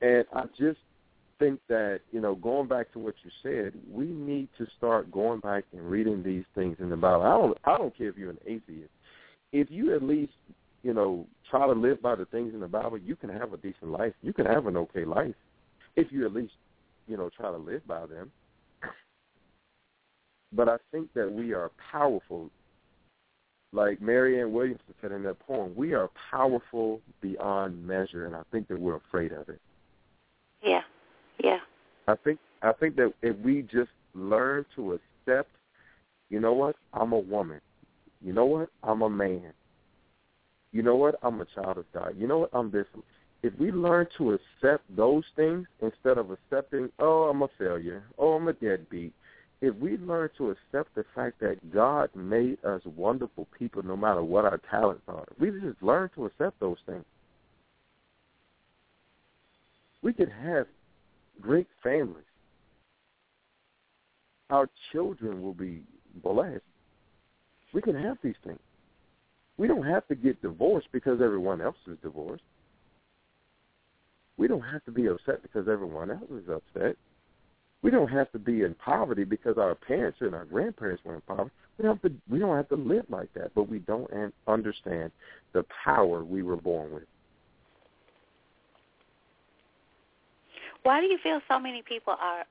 And 0.00 0.24
I 0.32 0.44
just 0.58 0.78
think 1.40 1.58
that 1.68 2.00
you 2.12 2.20
know, 2.20 2.36
going 2.36 2.68
back 2.68 2.92
to 2.92 3.00
what 3.00 3.14
you 3.24 3.30
said, 3.42 3.72
we 3.90 4.04
need 4.04 4.48
to 4.58 4.66
start 4.78 5.10
going 5.10 5.40
back 5.40 5.64
and 5.72 5.82
reading 5.82 6.22
these 6.22 6.44
things 6.54 6.76
in 6.78 6.88
the 6.88 6.96
Bible. 6.96 7.22
I 7.22 7.30
don't, 7.30 7.58
I 7.64 7.78
don't 7.78 7.96
care 7.96 8.08
if 8.08 8.16
you're 8.16 8.30
an 8.30 8.38
atheist. 8.46 8.90
If 9.52 9.68
you 9.70 9.96
at 9.96 10.02
least, 10.04 10.32
you 10.84 10.94
know, 10.94 11.26
try 11.50 11.66
to 11.66 11.72
live 11.72 12.00
by 12.00 12.14
the 12.14 12.26
things 12.26 12.54
in 12.54 12.60
the 12.60 12.68
Bible, 12.68 12.98
you 12.98 13.16
can 13.16 13.30
have 13.30 13.52
a 13.52 13.56
decent 13.56 13.90
life. 13.90 14.12
You 14.22 14.32
can 14.32 14.46
have 14.46 14.66
an 14.66 14.76
okay 14.76 15.04
life 15.04 15.34
if 15.96 16.12
you 16.12 16.24
at 16.24 16.32
least, 16.32 16.52
you 17.08 17.16
know, 17.16 17.30
try 17.36 17.50
to 17.50 17.56
live 17.56 17.84
by 17.86 18.06
them. 18.06 18.30
But 20.52 20.68
I 20.68 20.76
think 20.92 21.12
that 21.14 21.30
we 21.30 21.52
are 21.52 21.70
powerful. 21.90 22.50
Like 23.72 24.00
Marianne 24.00 24.52
Williamson 24.52 24.94
said 25.00 25.12
in 25.12 25.22
that 25.24 25.38
poem, 25.40 25.72
we 25.76 25.94
are 25.94 26.10
powerful 26.30 27.00
beyond 27.20 27.86
measure, 27.86 28.26
and 28.26 28.34
I 28.34 28.42
think 28.50 28.68
that 28.68 28.78
we're 28.78 28.96
afraid 28.96 29.32
of 29.32 29.48
it. 29.48 29.60
Yeah. 30.62 30.82
Yeah. 31.42 31.58
I 32.08 32.14
think 32.16 32.38
I 32.62 32.72
think 32.72 32.96
that 32.96 33.12
if 33.22 33.36
we 33.38 33.62
just 33.62 33.90
learn 34.14 34.66
to 34.76 34.98
accept, 35.26 35.50
you 36.28 36.40
know 36.40 36.52
what, 36.52 36.76
I'm 36.92 37.12
a 37.12 37.18
woman. 37.18 37.60
You 38.20 38.32
know 38.32 38.44
what, 38.44 38.68
I'm 38.82 39.02
a 39.02 39.10
man. 39.10 39.52
You 40.72 40.82
know 40.82 40.96
what, 40.96 41.16
I'm 41.22 41.40
a 41.40 41.46
child 41.46 41.78
of 41.78 41.86
God. 41.92 42.14
You 42.18 42.26
know 42.26 42.38
what, 42.38 42.50
I'm 42.52 42.70
this. 42.70 42.86
If 43.42 43.54
we 43.58 43.72
learn 43.72 44.06
to 44.18 44.32
accept 44.32 44.84
those 44.94 45.24
things 45.34 45.66
instead 45.80 46.18
of 46.18 46.30
accepting, 46.30 46.90
oh, 46.98 47.30
I'm 47.30 47.42
a 47.42 47.48
failure, 47.58 48.04
oh, 48.18 48.34
I'm 48.34 48.48
a 48.48 48.52
deadbeat. 48.52 49.14
If 49.62 49.74
we 49.76 49.96
learn 49.96 50.28
to 50.38 50.50
accept 50.50 50.94
the 50.94 51.04
fact 51.14 51.40
that 51.40 51.72
God 51.72 52.10
made 52.14 52.62
us 52.64 52.82
wonderful 52.84 53.46
people 53.58 53.82
no 53.82 53.96
matter 53.96 54.22
what 54.22 54.44
our 54.44 54.60
talents 54.70 55.02
are, 55.08 55.26
we 55.38 55.50
just 55.50 55.82
learn 55.82 56.10
to 56.14 56.26
accept 56.26 56.60
those 56.60 56.78
things 56.86 57.04
We 60.02 60.12
could 60.12 60.30
have 60.30 60.66
great 61.40 61.68
families. 61.82 62.24
Our 64.50 64.68
children 64.92 65.42
will 65.42 65.54
be 65.54 65.82
blessed. 66.22 66.62
We 67.72 67.80
can 67.80 67.94
have 67.94 68.18
these 68.22 68.34
things. 68.44 68.58
We 69.56 69.68
don't 69.68 69.86
have 69.86 70.06
to 70.08 70.14
get 70.14 70.40
divorced 70.42 70.88
because 70.92 71.20
everyone 71.22 71.60
else 71.60 71.76
is 71.86 71.98
divorced. 72.02 72.42
We 74.36 74.48
don't 74.48 74.62
have 74.62 74.84
to 74.86 74.90
be 74.90 75.06
upset 75.06 75.42
because 75.42 75.68
everyone 75.68 76.10
else 76.10 76.30
is 76.30 76.48
upset. 76.48 76.96
We 77.82 77.90
don't 77.90 78.08
have 78.08 78.32
to 78.32 78.38
be 78.38 78.62
in 78.62 78.74
poverty 78.74 79.24
because 79.24 79.56
our 79.58 79.74
parents 79.74 80.18
and 80.20 80.34
our 80.34 80.46
grandparents 80.46 81.02
were 81.04 81.14
in 81.14 81.20
poverty. 81.22 81.50
We 81.78 81.84
don't 81.84 82.02
have 82.02 82.10
to. 82.10 82.16
We 82.28 82.38
don't 82.38 82.56
have 82.56 82.68
to 82.70 82.76
live 82.76 83.04
like 83.08 83.32
that. 83.34 83.54
But 83.54 83.68
we 83.68 83.78
don't 83.80 84.10
understand 84.46 85.12
the 85.52 85.64
power 85.84 86.24
we 86.24 86.42
were 86.42 86.56
born 86.56 86.92
with. 86.92 87.04
Why 90.82 91.00
do 91.00 91.06
you 91.06 91.18
feel 91.22 91.40
so 91.48 91.58
many 91.58 91.82
people 91.82 92.14
are 92.20 92.44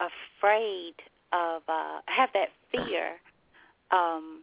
afraid 0.00 0.94
of 1.32 1.62
uh, 1.68 2.00
have 2.06 2.30
that 2.34 2.48
fear 2.70 3.16
um, 3.90 4.42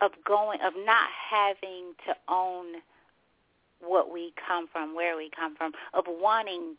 of 0.00 0.12
going 0.26 0.60
of 0.60 0.72
not 0.84 1.08
having 1.30 1.94
to 2.06 2.14
own 2.28 2.82
what 3.80 4.12
we 4.12 4.32
come 4.48 4.66
from, 4.72 4.94
where 4.94 5.16
we 5.16 5.30
come 5.34 5.54
from, 5.56 5.72
of 5.92 6.04
wanting 6.08 6.74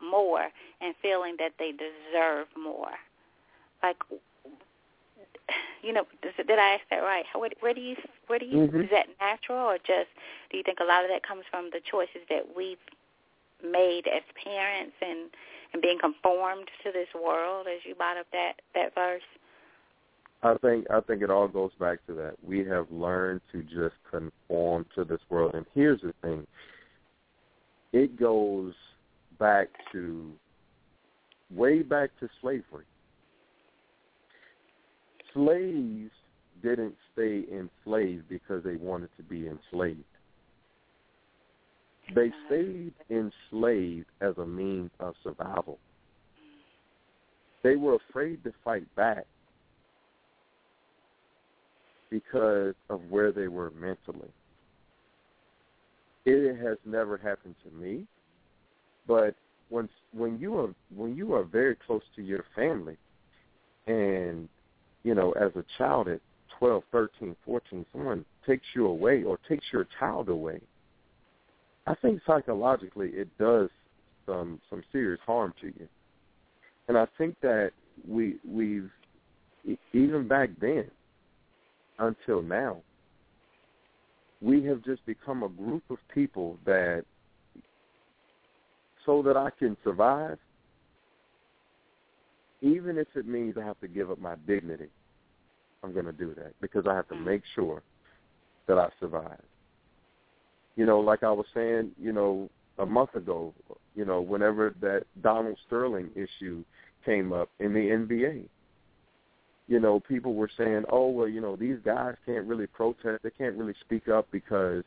more 0.00 0.48
and 0.80 0.94
feeling 1.02 1.36
that 1.38 1.52
they 1.58 1.72
deserve 1.72 2.46
more. 2.56 2.92
Like, 3.82 3.96
you 5.82 5.92
know, 5.92 6.06
did 6.22 6.58
I 6.58 6.74
ask 6.74 6.82
that 6.90 6.98
right? 6.98 7.24
Where, 7.34 7.50
where 7.60 7.74
do 7.74 7.80
you, 7.80 7.96
where 8.26 8.38
do 8.38 8.46
you, 8.46 8.58
mm-hmm. 8.58 8.80
is 8.82 8.90
that 8.90 9.06
natural 9.20 9.58
or 9.58 9.78
just, 9.78 10.08
do 10.50 10.56
you 10.56 10.62
think 10.62 10.78
a 10.80 10.84
lot 10.84 11.04
of 11.04 11.10
that 11.10 11.26
comes 11.26 11.44
from 11.50 11.70
the 11.72 11.80
choices 11.90 12.22
that 12.28 12.44
we've 12.56 12.78
made 13.70 14.04
as 14.06 14.22
parents 14.42 14.94
and, 15.00 15.30
and 15.72 15.82
being 15.82 15.98
conformed 16.00 16.68
to 16.84 16.92
this 16.92 17.08
world 17.14 17.66
as 17.66 17.80
you 17.84 17.94
brought 17.94 18.16
up 18.16 18.26
that, 18.32 18.54
that 18.74 18.94
verse? 18.94 19.22
I 20.42 20.54
think 20.58 20.86
I 20.90 21.00
think 21.00 21.22
it 21.22 21.30
all 21.30 21.48
goes 21.48 21.72
back 21.80 22.06
to 22.06 22.14
that. 22.14 22.34
We 22.42 22.64
have 22.66 22.90
learned 22.90 23.40
to 23.52 23.62
just 23.62 23.96
conform 24.10 24.86
to 24.94 25.04
this 25.04 25.20
world. 25.30 25.54
And 25.54 25.64
here's 25.74 26.00
the 26.02 26.12
thing. 26.22 26.46
It 27.92 28.18
goes 28.18 28.74
back 29.38 29.68
to 29.92 30.32
way 31.50 31.82
back 31.82 32.10
to 32.20 32.28
slavery. 32.40 32.84
Slaves 35.32 36.10
didn't 36.62 36.94
stay 37.12 37.44
enslaved 37.50 38.28
because 38.28 38.62
they 38.64 38.76
wanted 38.76 39.10
to 39.16 39.22
be 39.22 39.48
enslaved. 39.48 40.04
They 42.14 42.32
stayed 42.46 42.94
enslaved 43.10 44.06
as 44.20 44.38
a 44.38 44.46
means 44.46 44.90
of 45.00 45.14
survival. 45.22 45.78
They 47.62 47.76
were 47.76 47.96
afraid 47.96 48.44
to 48.44 48.52
fight 48.64 48.86
back 48.94 49.26
because 52.10 52.74
of 52.88 53.00
where 53.10 53.32
they 53.32 53.48
were 53.48 53.72
mentally. 53.72 54.30
It 56.24 56.56
has 56.60 56.78
never 56.84 57.16
happened 57.16 57.56
to 57.64 57.76
me, 57.76 58.06
but 59.06 59.34
when 59.68 59.88
when 60.12 60.38
you 60.38 60.58
are 60.58 60.74
when 60.94 61.16
you 61.16 61.34
are 61.34 61.44
very 61.44 61.76
close 61.86 62.02
to 62.14 62.22
your 62.22 62.44
family, 62.54 62.96
and 63.86 64.48
you 65.02 65.14
know 65.14 65.32
as 65.32 65.52
a 65.56 65.64
child 65.78 66.08
at 66.08 66.20
twelve, 66.58 66.84
thirteen, 66.92 67.36
fourteen, 67.44 67.84
someone 67.92 68.24
takes 68.46 68.66
you 68.74 68.86
away 68.86 69.24
or 69.24 69.38
takes 69.48 69.66
your 69.72 69.86
child 69.98 70.28
away. 70.28 70.60
I 71.86 71.94
think 71.94 72.20
psychologically 72.26 73.10
it 73.10 73.28
does 73.38 73.68
some 74.26 74.60
some 74.68 74.82
serious 74.92 75.20
harm 75.24 75.54
to 75.60 75.66
you, 75.68 75.88
and 76.88 76.98
I 76.98 77.06
think 77.18 77.36
that 77.42 77.70
we 78.06 78.36
we've 78.44 78.90
even 79.92 80.28
back 80.28 80.50
then 80.60 80.90
until 81.98 82.42
now, 82.42 82.78
we 84.40 84.62
have 84.64 84.84
just 84.84 85.04
become 85.06 85.42
a 85.42 85.48
group 85.48 85.82
of 85.90 85.98
people 86.12 86.58
that, 86.66 87.04
so 89.04 89.22
that 89.22 89.36
I 89.36 89.50
can 89.58 89.76
survive, 89.82 90.38
even 92.60 92.98
if 92.98 93.08
it 93.14 93.26
means 93.26 93.56
I 93.60 93.64
have 93.64 93.80
to 93.80 93.88
give 93.88 94.10
up 94.10 94.20
my 94.20 94.34
dignity, 94.46 94.88
I'm 95.82 95.92
going 95.92 96.06
to 96.06 96.12
do 96.12 96.34
that 96.36 96.52
because 96.60 96.84
I 96.88 96.94
have 96.94 97.08
to 97.08 97.14
mm. 97.14 97.24
make 97.24 97.42
sure 97.54 97.82
that 98.66 98.78
I 98.78 98.88
survive. 99.00 99.40
You 100.76 100.86
know, 100.86 101.00
like 101.00 101.22
I 101.22 101.32
was 101.32 101.46
saying, 101.54 101.92
you 101.98 102.12
know, 102.12 102.50
a 102.78 102.86
month 102.86 103.14
ago, 103.14 103.54
you 103.94 104.04
know, 104.04 104.20
whenever 104.20 104.74
that 104.80 105.04
Donald 105.22 105.58
Sterling 105.66 106.10
issue 106.14 106.62
came 107.04 107.32
up 107.32 107.48
in 107.58 107.72
the 107.72 107.80
NBA, 107.80 108.48
you 109.68 109.80
know, 109.80 110.00
people 110.00 110.34
were 110.34 110.50
saying, 110.56 110.84
oh, 110.90 111.08
well, 111.08 111.28
you 111.28 111.40
know, 111.40 111.56
these 111.56 111.78
guys 111.84 112.14
can't 112.24 112.46
really 112.46 112.66
protest. 112.66 113.22
They 113.22 113.30
can't 113.30 113.56
really 113.56 113.74
speak 113.80 114.08
up 114.08 114.28
because, 114.30 114.84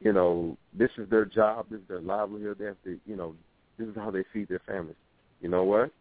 you 0.00 0.12
know, 0.12 0.56
this 0.76 0.90
is 0.98 1.08
their 1.08 1.24
job. 1.24 1.66
This 1.70 1.80
is 1.80 1.88
their 1.88 2.00
livelihood. 2.00 2.56
They 2.58 2.64
have 2.64 2.82
to, 2.84 2.98
you 3.06 3.16
know, 3.16 3.34
this 3.78 3.86
is 3.86 3.94
how 3.94 4.10
they 4.10 4.24
feed 4.32 4.48
their 4.48 4.62
families. 4.66 4.96
You 5.40 5.48
know 5.48 5.62
what? 5.62 5.92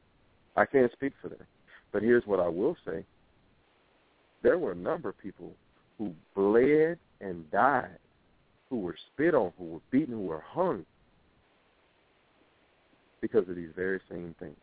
I 0.56 0.66
can't 0.66 0.91
speak 0.94 1.14
for 1.22 1.30
them. 1.30 1.45
But 1.91 2.02
here's 2.02 2.26
what 2.26 2.40
I 2.40 2.48
will 2.48 2.76
say. 2.86 3.06
There 4.41 4.58
were 4.58 4.72
a 4.72 4.76
number 4.76 5.10
of 5.10 5.20
people 5.20 5.54
who 5.98 6.14
bled 6.36 6.98
and 7.22 7.49
died, 7.52 7.99
who 8.69 8.80
were 8.80 8.95
spit 9.14 9.34
on, 9.34 9.52
who 9.57 9.65
were 9.65 9.80
beaten, 9.91 10.14
who 10.14 10.22
were 10.22 10.44
hung 10.45 10.85
because 13.22 13.48
of 13.49 13.56
these 13.56 13.69
very 13.76 13.99
same 14.10 14.35
things. 14.39 14.57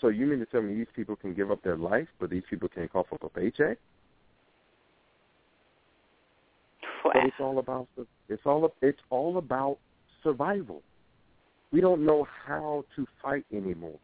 So 0.00 0.08
you 0.08 0.26
mean 0.26 0.38
to 0.40 0.46
tell 0.46 0.62
me 0.62 0.74
these 0.74 0.86
people 0.94 1.16
can 1.16 1.34
give 1.34 1.50
up 1.50 1.62
their 1.62 1.76
life, 1.76 2.08
but 2.20 2.30
these 2.30 2.42
people 2.48 2.68
can't 2.68 2.92
cough 2.92 3.06
up 3.12 3.22
a 3.22 3.28
paycheck? 3.28 3.78
Wow. 7.04 7.12
But 7.14 7.24
it's 7.24 7.36
all 7.40 7.58
about 7.58 7.88
it's 8.28 8.42
all 8.44 8.72
it's 8.82 9.00
all 9.10 9.38
about 9.38 9.78
survival. 10.22 10.82
We 11.72 11.80
don't 11.80 12.04
know 12.04 12.26
how 12.46 12.84
to 12.96 13.06
fight 13.22 13.44
anymore. 13.52 13.98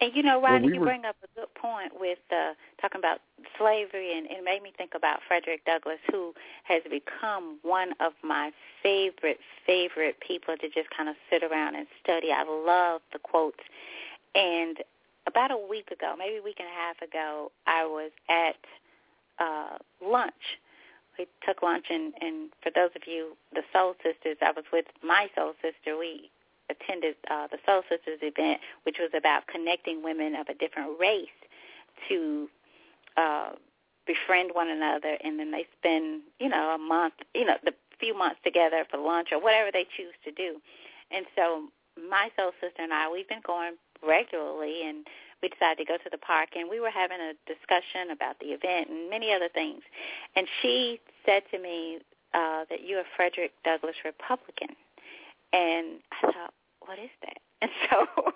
And 0.00 0.12
you 0.14 0.22
know, 0.22 0.40
Rodney, 0.42 0.68
we 0.68 0.74
you 0.74 0.80
were, 0.80 0.86
bring 0.86 1.04
up 1.04 1.16
a 1.24 1.40
good 1.40 1.52
point 1.54 1.92
with 1.98 2.18
uh, 2.30 2.52
talking 2.80 2.98
about 2.98 3.18
slavery, 3.58 4.16
and 4.16 4.26
it 4.26 4.44
made 4.44 4.62
me 4.62 4.72
think 4.76 4.92
about 4.94 5.20
Frederick 5.26 5.64
Douglass, 5.64 5.98
who 6.10 6.34
has 6.64 6.82
become 6.90 7.58
one 7.62 7.92
of 8.00 8.12
my 8.22 8.50
favorite, 8.82 9.38
favorite 9.66 10.16
people 10.26 10.56
to 10.60 10.68
just 10.68 10.88
kind 10.96 11.08
of 11.08 11.16
sit 11.30 11.42
around 11.42 11.74
and 11.74 11.86
study. 12.02 12.28
I 12.32 12.44
love 12.44 13.00
the 13.12 13.18
quotes. 13.18 13.62
And 14.34 14.78
about 15.26 15.50
a 15.50 15.58
week 15.58 15.90
ago, 15.90 16.14
maybe 16.18 16.36
a 16.36 16.42
week 16.42 16.56
and 16.58 16.68
a 16.68 16.72
half 16.72 17.00
ago, 17.02 17.50
I 17.66 17.84
was 17.84 18.10
at 18.28 18.56
uh, 19.38 19.78
lunch. 20.04 20.58
We 21.18 21.26
took 21.46 21.62
lunch, 21.62 21.86
and, 21.88 22.12
and 22.20 22.50
for 22.62 22.70
those 22.74 22.90
of 22.94 23.02
you, 23.06 23.36
the 23.52 23.62
Soul 23.72 23.94
Sisters, 24.02 24.36
I 24.42 24.52
was 24.52 24.64
with 24.72 24.84
my 25.02 25.28
soul 25.34 25.54
sister. 25.62 25.96
We 25.98 26.30
attended 26.68 27.16
uh, 27.30 27.46
the 27.50 27.58
Soul 27.64 27.82
Sisters 27.88 28.18
event, 28.22 28.60
which 28.84 28.96
was 29.00 29.10
about 29.16 29.46
connecting 29.46 30.02
women 30.02 30.34
of 30.34 30.48
a 30.48 30.54
different 30.54 31.00
race 31.00 31.28
to 32.08 32.48
uh, 33.16 33.50
befriend 34.06 34.50
one 34.52 34.68
another, 34.68 35.16
and 35.22 35.38
then 35.38 35.50
they 35.50 35.66
spend, 35.78 36.22
you 36.38 36.48
know, 36.48 36.74
a 36.74 36.78
month, 36.78 37.14
you 37.34 37.44
know, 37.44 37.56
the 37.64 37.74
few 37.98 38.16
months 38.16 38.40
together 38.44 38.84
for 38.90 38.98
lunch 38.98 39.28
or 39.32 39.40
whatever 39.40 39.70
they 39.72 39.86
choose 39.96 40.14
to 40.24 40.30
do. 40.30 40.60
And 41.10 41.26
so 41.34 41.68
my 41.96 42.28
soul 42.36 42.52
sister 42.60 42.82
and 42.82 42.92
I, 42.92 43.10
we've 43.10 43.28
been 43.28 43.44
going 43.46 43.74
regularly, 44.06 44.82
and 44.84 45.06
we 45.42 45.48
decided 45.48 45.78
to 45.78 45.84
go 45.84 45.96
to 45.96 46.10
the 46.10 46.18
park, 46.18 46.50
and 46.54 46.68
we 46.68 46.80
were 46.80 46.90
having 46.90 47.18
a 47.20 47.32
discussion 47.46 48.10
about 48.12 48.38
the 48.38 48.46
event 48.46 48.90
and 48.90 49.10
many 49.10 49.32
other 49.32 49.48
things. 49.52 49.82
And 50.34 50.46
she 50.62 51.00
said 51.24 51.42
to 51.50 51.58
me 51.58 51.98
uh, 52.34 52.64
that 52.68 52.84
you're 52.84 53.04
Frederick 53.16 53.52
Douglass 53.64 53.96
Republican. 54.04 54.76
And 55.52 56.00
I 56.12 56.32
thought, 56.32 56.54
what 56.80 56.98
is 56.98 57.10
that? 57.22 57.38
And 57.62 57.70
so 57.90 58.32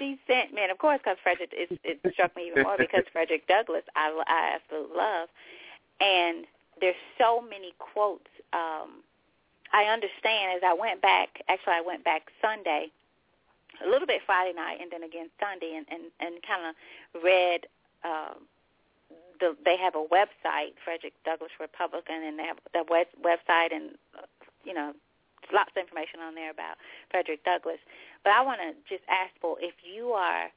she 0.00 0.18
sent 0.26 0.52
me, 0.52 0.62
and 0.62 0.72
of 0.72 0.78
course, 0.78 0.98
because 0.98 1.18
Frederick, 1.22 1.50
it, 1.52 1.78
it 1.84 2.00
struck 2.12 2.34
me 2.34 2.48
even 2.48 2.64
more 2.64 2.76
because 2.78 3.04
Frederick 3.12 3.46
Douglass, 3.46 3.84
I, 3.94 4.10
I 4.26 4.56
absolutely 4.56 4.96
love. 4.96 5.28
And 6.00 6.46
there's 6.80 6.98
so 7.18 7.40
many 7.40 7.74
quotes. 7.78 8.32
Um, 8.52 9.04
I 9.72 9.84
understand 9.84 10.56
as 10.56 10.62
I 10.64 10.74
went 10.74 11.02
back, 11.02 11.44
actually 11.48 11.74
I 11.74 11.82
went 11.84 12.02
back 12.02 12.32
Sunday, 12.40 12.88
a 13.84 13.88
little 13.88 14.06
bit 14.06 14.22
Friday 14.24 14.56
night, 14.56 14.78
and 14.80 14.90
then 14.90 15.04
again 15.04 15.28
Sunday, 15.38 15.76
and, 15.76 15.86
and, 15.92 16.10
and 16.18 16.42
kind 16.42 16.64
of 16.66 17.22
read 17.22 17.68
um, 18.02 18.48
the, 19.38 19.56
they 19.64 19.76
have 19.76 19.94
a 19.94 20.04
website, 20.08 20.74
Frederick 20.84 21.14
Douglass 21.24 21.52
Republican, 21.60 22.24
and 22.24 22.38
they 22.38 22.44
have 22.44 22.58
the 22.72 22.84
web, 22.88 23.06
website 23.22 23.72
and, 23.72 23.92
uh, 24.16 24.26
you 24.64 24.74
know, 24.74 24.92
lots 25.52 25.70
of 25.74 25.80
information 25.80 26.20
on 26.20 26.34
there 26.34 26.50
about 26.50 26.76
Frederick 27.10 27.44
Douglass. 27.44 27.80
But 28.24 28.32
I 28.32 28.42
want 28.42 28.60
to 28.60 28.72
just 28.88 29.04
ask 29.08 29.32
for 29.40 29.56
if 29.60 29.74
you 29.82 30.12
are 30.12 30.48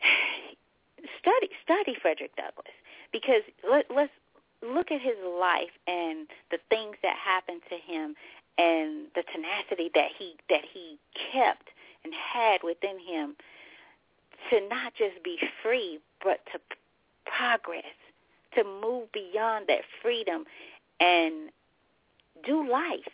study 1.20 1.50
study 1.64 1.96
Frederick 2.00 2.34
Douglass. 2.36 2.74
Because 3.12 3.42
let, 3.68 3.86
let's 3.94 4.12
look 4.62 4.90
at 4.90 5.00
his 5.00 5.16
life 5.40 5.72
and 5.86 6.28
the 6.50 6.58
things 6.68 6.96
that 7.02 7.16
happened 7.16 7.62
to 7.68 7.76
him 7.76 8.14
and 8.58 9.06
the 9.14 9.24
tenacity 9.32 9.90
that 9.94 10.10
he 10.18 10.34
that 10.48 10.62
he 10.72 10.98
kept 11.32 11.70
and 12.04 12.12
had 12.14 12.62
within 12.62 12.98
him 12.98 13.36
to 14.50 14.60
not 14.68 14.94
just 14.94 15.22
be 15.22 15.38
free 15.62 15.98
but 16.22 16.40
to 16.52 16.58
progress 17.24 17.94
to 18.54 18.64
move 18.64 19.10
beyond 19.12 19.66
that 19.68 19.82
freedom 20.02 20.44
and 20.98 21.50
do 22.44 22.68
life 22.68 23.12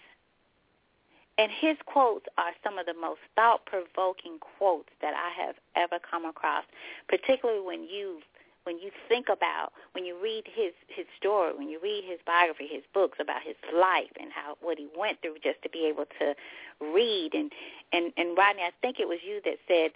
and 1.39 1.53
his 1.53 1.77
quotes 1.85 2.27
are 2.39 2.53
some 2.65 2.79
of 2.79 2.87
the 2.87 2.95
most 2.95 3.21
thought-provoking 3.35 4.39
quotes 4.41 4.89
that 5.03 5.15
I 5.15 5.31
have 5.45 5.57
ever 5.77 5.99
come 5.99 6.25
across, 6.25 6.65
particularly 7.09 7.61
when 7.61 7.85
you 7.85 8.21
when 8.65 8.81
you 8.81 8.91
think 9.09 9.29
about 9.29 9.71
when 9.93 10.05
you 10.05 10.21
read 10.21 10.43
his 10.53 10.73
his 10.89 11.07
story, 11.17 11.53
when 11.57 11.69
you 11.69 11.79
read 11.81 12.03
his 12.05 12.19
biography, 12.27 12.67
his 12.67 12.83
books 12.93 13.19
about 13.21 13.43
his 13.43 13.55
life 13.73 14.11
and 14.19 14.33
how 14.33 14.57
what 14.61 14.77
he 14.79 14.89
went 14.97 15.21
through 15.23 15.37
just 15.43 15.63
to 15.63 15.71
be 15.71 15.87
able 15.87 16.07
to 16.19 16.35
read. 16.81 17.31
And 17.35 17.53
and 17.93 18.13
and 18.17 18.37
Rodney, 18.37 18.63
I 18.63 18.73
think 18.83 18.99
it 18.99 19.07
was 19.07 19.19
you 19.25 19.41
that 19.45 19.59
said 19.69 19.93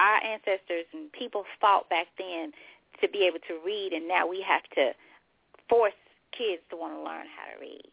our 0.00 0.22
ancestors 0.24 0.86
and 0.92 1.12
people 1.12 1.44
fought 1.60 1.88
back 1.90 2.06
then 2.18 2.52
to 3.00 3.08
be 3.08 3.24
able 3.26 3.38
to 3.46 3.60
read, 3.64 3.92
and 3.92 4.08
now 4.08 4.26
we 4.26 4.40
have 4.42 4.62
to 4.74 4.92
force 5.68 5.92
kids 6.32 6.62
to 6.70 6.76
want 6.76 6.94
to 6.94 6.98
learn 6.98 7.26
how 7.36 7.54
to 7.54 7.60
read 7.60 7.86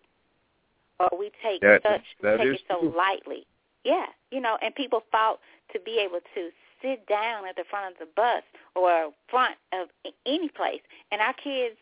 or 1.00 1.10
we 1.18 1.32
take 1.44 1.62
that, 1.62 1.82
such 1.84 2.04
that 2.22 2.38
take 2.38 2.48
it 2.48 2.62
so 2.70 2.80
true. 2.80 2.94
lightly. 2.96 3.46
Yeah, 3.84 4.08
you 4.32 4.42
know, 4.42 4.58
and 4.62 4.74
people 4.74 5.04
fought 5.12 5.40
to 5.74 5.80
be 5.80 6.00
able 6.00 6.20
to 6.34 6.50
sit 6.82 7.08
down 7.08 7.48
at 7.48 7.56
the 7.56 7.64
front 7.70 7.94
of 7.94 8.00
the 8.00 8.08
bus 8.16 8.44
or 8.76 9.12
front 9.30 9.56
of 9.74 9.90
any 10.26 10.50
place, 10.50 10.82
and 11.12 11.22
our 11.22 11.34
kids 11.34 11.78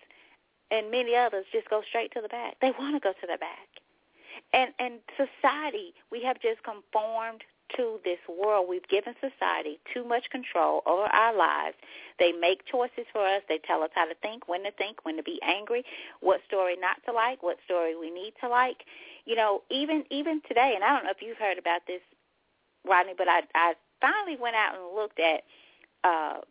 and 0.71 0.91
many 0.91 1.15
others 1.15 1.45
just 1.51 1.69
go 1.69 1.81
straight 1.87 2.11
to 2.13 2.21
the 2.21 2.27
back. 2.27 2.55
They 2.61 2.71
want 2.77 2.95
to 2.95 2.99
go 2.99 3.13
to 3.13 3.27
the 3.27 3.37
back, 3.37 3.69
and 4.53 4.73
and 4.79 4.99
society 5.15 5.93
we 6.11 6.21
have 6.23 6.41
just 6.41 6.63
conformed 6.63 7.43
to 7.75 7.99
this 8.03 8.19
world. 8.29 8.67
We've 8.69 8.87
given 8.87 9.13
society 9.19 9.79
too 9.93 10.03
much 10.03 10.29
control 10.29 10.81
over 10.85 11.03
our 11.03 11.35
lives. 11.35 11.75
They 12.19 12.31
make 12.31 12.65
choices 12.65 13.05
for 13.11 13.25
us. 13.25 13.41
They 13.47 13.59
tell 13.65 13.81
us 13.83 13.89
how 13.95 14.05
to 14.05 14.15
think, 14.21 14.47
when 14.47 14.63
to 14.63 14.71
think, 14.71 15.03
when 15.03 15.17
to 15.17 15.23
be 15.23 15.39
angry, 15.43 15.83
what 16.19 16.41
story 16.47 16.75
not 16.79 16.97
to 17.05 17.13
like, 17.13 17.41
what 17.41 17.57
story 17.65 17.95
we 17.95 18.11
need 18.11 18.33
to 18.41 18.49
like. 18.49 18.83
You 19.25 19.35
know, 19.35 19.63
even 19.69 20.03
even 20.09 20.41
today, 20.47 20.73
and 20.75 20.83
I 20.83 20.89
don't 20.89 21.05
know 21.05 21.11
if 21.11 21.21
you've 21.21 21.37
heard 21.37 21.57
about 21.57 21.81
this, 21.87 22.01
Rodney, 22.87 23.13
but 23.17 23.27
I 23.27 23.41
I 23.55 23.73
finally 24.01 24.37
went 24.39 24.55
out 24.55 24.75
and 24.75 24.95
looked 24.95 25.19
at 25.19 25.43
uh 26.03 26.41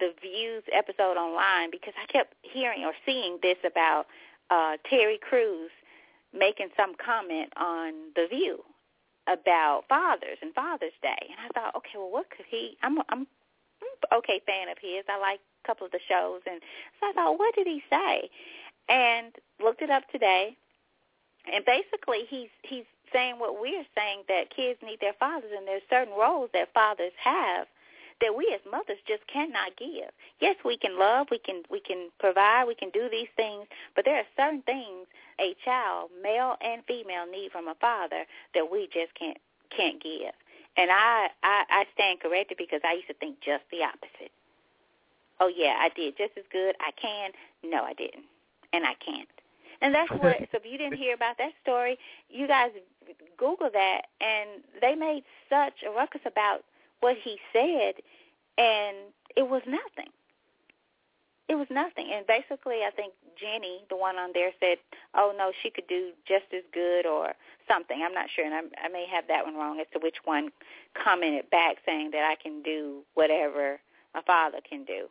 the 0.00 0.12
Views 0.20 0.64
episode 0.72 1.16
online 1.16 1.70
because 1.70 1.94
I 2.00 2.10
kept 2.12 2.34
hearing 2.42 2.84
or 2.84 2.92
seeing 3.06 3.38
this 3.42 3.58
about 3.64 4.06
uh 4.50 4.76
Terry 4.88 5.18
Crews 5.18 5.70
making 6.32 6.68
some 6.76 6.94
comment 7.04 7.52
on 7.56 7.92
the 8.16 8.26
View 8.28 8.62
about 9.26 9.84
fathers 9.88 10.38
and 10.42 10.54
Father's 10.54 10.96
Day, 11.02 11.30
and 11.30 11.38
I 11.40 11.48
thought, 11.54 11.74
okay, 11.76 11.96
well, 11.96 12.10
what 12.10 12.30
could 12.30 12.46
he? 12.48 12.76
I'm 12.82 12.98
I'm 13.08 13.26
okay 14.12 14.40
fan 14.46 14.68
of 14.68 14.78
his. 14.80 15.04
I 15.08 15.18
like 15.18 15.40
a 15.40 15.66
couple 15.66 15.86
of 15.86 15.92
the 15.92 16.00
shows, 16.08 16.40
and 16.46 16.60
so 17.00 17.08
I 17.08 17.12
thought, 17.12 17.38
what 17.38 17.54
did 17.54 17.66
he 17.66 17.82
say? 17.88 18.30
And 18.88 19.32
looked 19.62 19.82
it 19.82 19.90
up 19.90 20.08
today, 20.10 20.56
and 21.52 21.64
basically 21.64 22.24
he's 22.28 22.50
he's 22.62 22.84
saying 23.12 23.38
what 23.38 23.60
we're 23.60 23.86
saying 23.96 24.24
that 24.28 24.54
kids 24.54 24.78
need 24.82 25.00
their 25.00 25.14
fathers, 25.18 25.52
and 25.56 25.66
there's 25.66 25.82
certain 25.88 26.14
roles 26.14 26.50
that 26.52 26.74
fathers 26.74 27.12
have 27.22 27.66
that 28.20 28.34
we 28.36 28.50
as 28.54 28.60
mothers 28.70 28.98
just 29.06 29.26
cannot 29.26 29.76
give. 29.76 30.10
Yes, 30.40 30.56
we 30.64 30.76
can 30.76 30.98
love, 30.98 31.28
we 31.30 31.38
can 31.38 31.62
we 31.70 31.80
can 31.80 32.10
provide, 32.18 32.64
we 32.66 32.74
can 32.74 32.90
do 32.90 33.08
these 33.10 33.28
things, 33.36 33.66
but 33.94 34.04
there 34.04 34.16
are 34.16 34.28
certain 34.36 34.62
things 34.62 35.06
a 35.40 35.54
child, 35.64 36.10
male 36.22 36.56
and 36.60 36.82
female, 36.86 37.26
need 37.26 37.50
from 37.50 37.68
a 37.68 37.74
father 37.80 38.24
that 38.54 38.70
we 38.70 38.86
just 38.92 39.14
can't 39.14 39.38
can't 39.76 40.02
give. 40.02 40.32
And 40.76 40.90
I, 40.90 41.28
I 41.42 41.64
I 41.70 41.84
stand 41.94 42.20
corrected 42.20 42.58
because 42.58 42.80
I 42.84 42.94
used 42.94 43.08
to 43.08 43.14
think 43.14 43.40
just 43.40 43.64
the 43.70 43.82
opposite. 43.82 44.32
Oh 45.40 45.50
yeah, 45.54 45.76
I 45.80 45.90
did 45.94 46.16
just 46.16 46.32
as 46.36 46.44
good. 46.52 46.74
I 46.80 46.90
can. 47.00 47.30
No, 47.64 47.82
I 47.82 47.94
didn't, 47.94 48.24
and 48.72 48.84
I 48.84 48.94
can't. 49.04 49.28
And 49.80 49.94
that's 49.94 50.10
what. 50.22 50.38
so 50.52 50.58
if 50.58 50.64
you 50.64 50.78
didn't 50.78 50.98
hear 50.98 51.14
about 51.14 51.38
that 51.38 51.52
story, 51.62 51.98
you 52.30 52.46
guys 52.46 52.70
Google 53.36 53.70
that, 53.72 54.02
and 54.20 54.62
they 54.80 54.94
made 54.94 55.24
such 55.48 55.82
a 55.86 55.90
ruckus 55.90 56.22
about 56.26 56.64
what 57.04 57.18
he 57.22 57.36
said, 57.52 58.00
and 58.56 58.96
it 59.36 59.46
was 59.46 59.60
nothing. 59.66 60.10
It 61.50 61.56
was 61.56 61.66
nothing. 61.70 62.08
And 62.10 62.26
basically, 62.26 62.80
I 62.80 62.90
think 62.96 63.12
Jenny, 63.38 63.84
the 63.90 63.96
one 63.96 64.16
on 64.16 64.30
there, 64.32 64.52
said, 64.58 64.78
"Oh 65.12 65.34
no, 65.36 65.52
she 65.62 65.68
could 65.68 65.86
do 65.86 66.12
just 66.26 66.46
as 66.56 66.62
good," 66.72 67.04
or 67.04 67.34
something. 67.68 68.00
I'm 68.02 68.14
not 68.14 68.30
sure, 68.34 68.46
and 68.46 68.54
I'm, 68.54 68.70
I 68.82 68.88
may 68.88 69.04
have 69.06 69.28
that 69.28 69.44
one 69.44 69.54
wrong 69.54 69.80
as 69.80 69.86
to 69.92 69.98
which 69.98 70.16
one 70.24 70.48
commented 70.94 71.50
back 71.50 71.76
saying 71.84 72.12
that 72.12 72.24
I 72.24 72.36
can 72.42 72.62
do 72.62 73.02
whatever 73.12 73.80
a 74.14 74.22
father 74.22 74.60
can 74.66 74.86
do, 74.86 75.08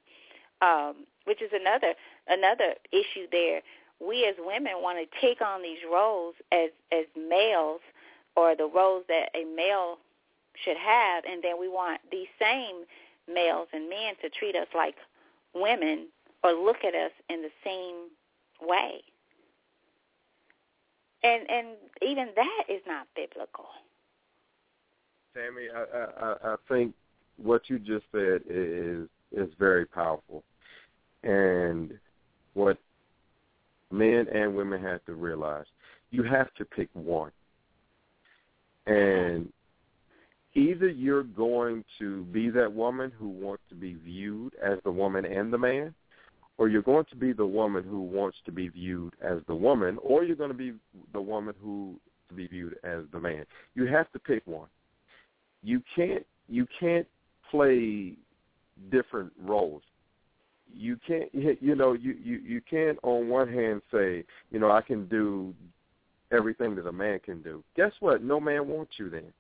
um, 0.66 1.06
which 1.26 1.44
is 1.44 1.52
another 1.54 1.94
another 2.28 2.74
issue 2.92 3.28
there. 3.32 3.62
We 4.00 4.26
as 4.26 4.36
women 4.40 4.82
want 4.82 4.98
to 4.98 5.22
take 5.22 5.42
on 5.42 5.62
these 5.62 5.86
roles 5.86 6.34
as 6.52 6.72
as 6.92 7.06
males, 7.16 7.82
or 8.36 8.56
the 8.56 8.66
roles 8.66 9.04
that 9.10 9.30
a 9.36 9.46
male 9.46 10.00
should 10.64 10.78
have, 10.78 11.24
and 11.26 11.44
then 11.44 11.60
we 11.60 11.68
want 11.68 12.02
these 12.12 12.28
same 12.40 12.86
males 13.34 13.68
and 13.74 13.90
men 13.90 14.16
to 14.22 14.30
treat 14.30 14.56
us 14.56 14.68
like 14.76 14.96
women 15.56 16.08
or 16.44 16.52
look 16.52 16.84
at 16.86 16.94
us 16.94 17.12
in 17.30 17.42
the 17.42 17.50
same 17.64 18.10
way. 18.68 19.02
And 21.24 21.50
and 21.50 21.68
even 22.02 22.30
that 22.36 22.64
is 22.70 22.82
not 22.86 23.08
biblical. 23.16 23.66
Tammy, 25.34 25.68
I, 25.74 26.26
I, 26.26 26.54
I 26.54 26.56
think 26.68 26.94
what 27.38 27.70
you 27.70 27.80
just 27.80 28.06
said 28.12 28.42
is 28.48 29.08
is 29.32 29.50
very 29.58 29.86
powerful, 29.86 30.44
and 31.24 31.98
what 32.54 32.78
men 33.90 34.28
and 34.34 34.56
women 34.56 34.82
have 34.84 35.04
to 35.06 35.14
realize, 35.14 35.66
you 36.12 36.24
have 36.24 36.54
to 36.56 36.66
pick 36.66 36.90
one, 36.94 37.32
and 38.86 39.52
either 40.56 40.88
you're 40.88 41.24
going 41.24 41.84
to 42.00 42.24
be 42.26 42.50
that 42.50 42.72
woman 42.72 43.12
who 43.18 43.30
wants 43.30 43.64
to 43.70 43.76
be 43.76 43.96
viewed 43.96 44.54
as 44.64 44.78
the 44.84 44.92
woman 44.92 45.26
and 45.26 45.52
the 45.52 45.58
man, 45.58 45.94
or 46.58 46.70
you're 46.70 46.82
going 46.82 47.06
to 47.10 47.16
be 47.16 47.34
the 47.34 47.46
woman 47.46 47.84
who 47.84 48.02
wants 48.02 48.38
to 48.46 48.52
be 48.52 48.68
viewed 48.68 49.14
as 49.22 49.40
the 49.48 49.56
woman, 49.56 49.98
or 50.04 50.24
you're 50.24 50.36
going 50.36 50.52
to 50.52 50.58
be 50.58 50.74
the 51.12 51.22
woman 51.22 51.56
who 51.62 52.00
to 52.34 52.36
be 52.36 52.48
viewed 52.48 52.76
as 52.84 53.04
the 53.12 53.20
man. 53.20 53.46
You 53.76 53.86
have 53.88 54.12
to 54.12 54.20
pick 54.20 54.46
one. 54.46 54.68
You 55.62 55.82
can't 55.96 56.26
you 56.50 56.68
can't 56.80 57.08
play 57.50 58.14
different 58.92 59.32
roles. 59.42 59.82
You 60.74 60.98
can't 61.08 61.30
you 61.34 61.76
know 61.76 61.94
you 61.94 62.16
you 62.24 62.38
you 62.38 62.62
can't 62.70 62.98
on 63.04 63.30
one 63.30 63.52
hand 63.52 63.82
say 63.92 64.24
you 64.52 64.60
know 64.60 64.72
I 64.72 64.82
can 64.82 65.08
do 65.08 65.54
everything 66.32 66.76
that 66.76 66.88
a 66.88 66.92
man 66.92 67.20
can 67.20 67.42
do. 67.42 67.64
Guess 67.76 67.92
what? 68.00 68.24
No 68.24 68.40
man 68.40 68.68
wants 68.68 68.94
you 68.98 69.10
then. 69.10 69.32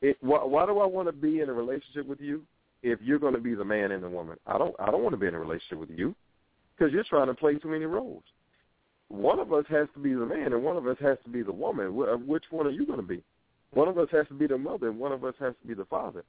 It, 0.00 0.16
why, 0.20 0.44
why 0.44 0.66
do 0.66 0.78
I 0.78 0.86
want 0.86 1.08
to 1.08 1.12
be 1.12 1.40
in 1.40 1.48
a 1.48 1.52
relationship 1.52 2.06
with 2.06 2.20
you 2.20 2.42
if 2.82 3.00
you're 3.02 3.18
going 3.18 3.34
to 3.34 3.40
be 3.40 3.54
the 3.54 3.64
man 3.64 3.92
and 3.92 4.02
the 4.02 4.08
woman? 4.08 4.36
I 4.46 4.58
don't. 4.58 4.74
I 4.78 4.90
don't 4.90 5.02
want 5.02 5.12
to 5.14 5.18
be 5.18 5.26
in 5.26 5.34
a 5.34 5.40
relationship 5.40 5.78
with 5.78 5.90
you 5.90 6.14
because 6.76 6.92
you're 6.92 7.04
trying 7.04 7.26
to 7.26 7.34
play 7.34 7.54
too 7.56 7.68
many 7.68 7.84
roles. 7.84 8.22
One 9.08 9.38
of 9.38 9.52
us 9.52 9.64
has 9.70 9.88
to 9.94 10.00
be 10.00 10.14
the 10.14 10.26
man, 10.26 10.52
and 10.52 10.62
one 10.62 10.76
of 10.76 10.86
us 10.86 10.98
has 11.00 11.16
to 11.24 11.30
be 11.30 11.42
the 11.42 11.52
woman. 11.52 11.94
Which 12.26 12.44
one 12.50 12.66
are 12.66 12.70
you 12.70 12.86
going 12.86 13.00
to 13.00 13.06
be? 13.06 13.22
One 13.72 13.88
of 13.88 13.98
us 13.98 14.08
has 14.12 14.26
to 14.28 14.34
be 14.34 14.46
the 14.46 14.58
mother, 14.58 14.88
and 14.88 14.98
one 14.98 15.12
of 15.12 15.24
us 15.24 15.34
has 15.40 15.54
to 15.62 15.68
be 15.68 15.74
the 15.74 15.86
father. 15.86 16.24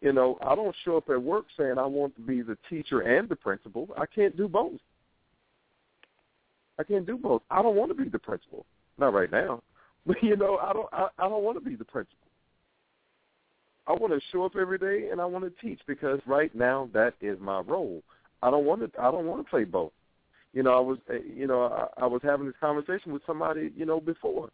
You 0.00 0.12
know, 0.12 0.38
I 0.42 0.54
don't 0.54 0.74
show 0.84 0.96
up 0.96 1.08
at 1.10 1.22
work 1.22 1.46
saying 1.58 1.78
I 1.78 1.86
want 1.86 2.16
to 2.16 2.22
be 2.22 2.42
the 2.42 2.56
teacher 2.68 3.00
and 3.00 3.28
the 3.28 3.36
principal. 3.36 3.88
I 3.96 4.06
can't 4.06 4.36
do 4.36 4.48
both. 4.48 4.80
I 6.78 6.84
can't 6.84 7.06
do 7.06 7.18
both. 7.18 7.42
I 7.50 7.62
don't 7.62 7.76
want 7.76 7.90
to 7.90 8.02
be 8.02 8.08
the 8.08 8.18
principal. 8.18 8.64
Not 8.98 9.12
right 9.12 9.30
now. 9.30 9.62
But 10.06 10.22
you 10.22 10.36
know, 10.36 10.58
I 10.58 10.72
don't. 10.72 10.88
I, 10.92 11.08
I 11.18 11.28
don't 11.28 11.44
want 11.44 11.62
to 11.62 11.64
be 11.64 11.76
the 11.76 11.84
principal. 11.84 12.16
I 13.90 13.92
want 13.94 14.12
to 14.12 14.20
show 14.30 14.44
up 14.44 14.52
every 14.54 14.78
day 14.78 15.08
and 15.10 15.20
I 15.20 15.24
want 15.24 15.44
to 15.44 15.60
teach 15.60 15.80
because 15.88 16.20
right 16.24 16.54
now 16.54 16.88
that 16.94 17.14
is 17.20 17.38
my 17.40 17.60
role. 17.60 18.02
I 18.40 18.50
don't 18.50 18.64
want 18.64 18.80
to. 18.80 19.00
I 19.00 19.10
don't 19.10 19.26
want 19.26 19.44
to 19.44 19.50
play 19.50 19.64
both. 19.64 19.90
You 20.52 20.62
know, 20.62 20.70
I 20.76 20.80
was. 20.80 20.98
Eh, 21.12 21.18
you 21.34 21.48
know, 21.48 21.62
I, 21.64 22.04
I 22.04 22.06
was 22.06 22.20
having 22.22 22.46
this 22.46 22.54
conversation 22.60 23.12
with 23.12 23.22
somebody. 23.26 23.72
You 23.76 23.86
know, 23.86 24.00
before. 24.00 24.48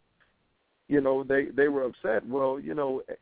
You 0.87 1.01
know, 1.01 1.23
they 1.23 1.45
they 1.55 1.67
were 1.67 1.83
upset. 1.83 2.27
Well, 2.27 2.59
you 2.59 2.73
know, 2.73 3.03
eh, 3.09 3.13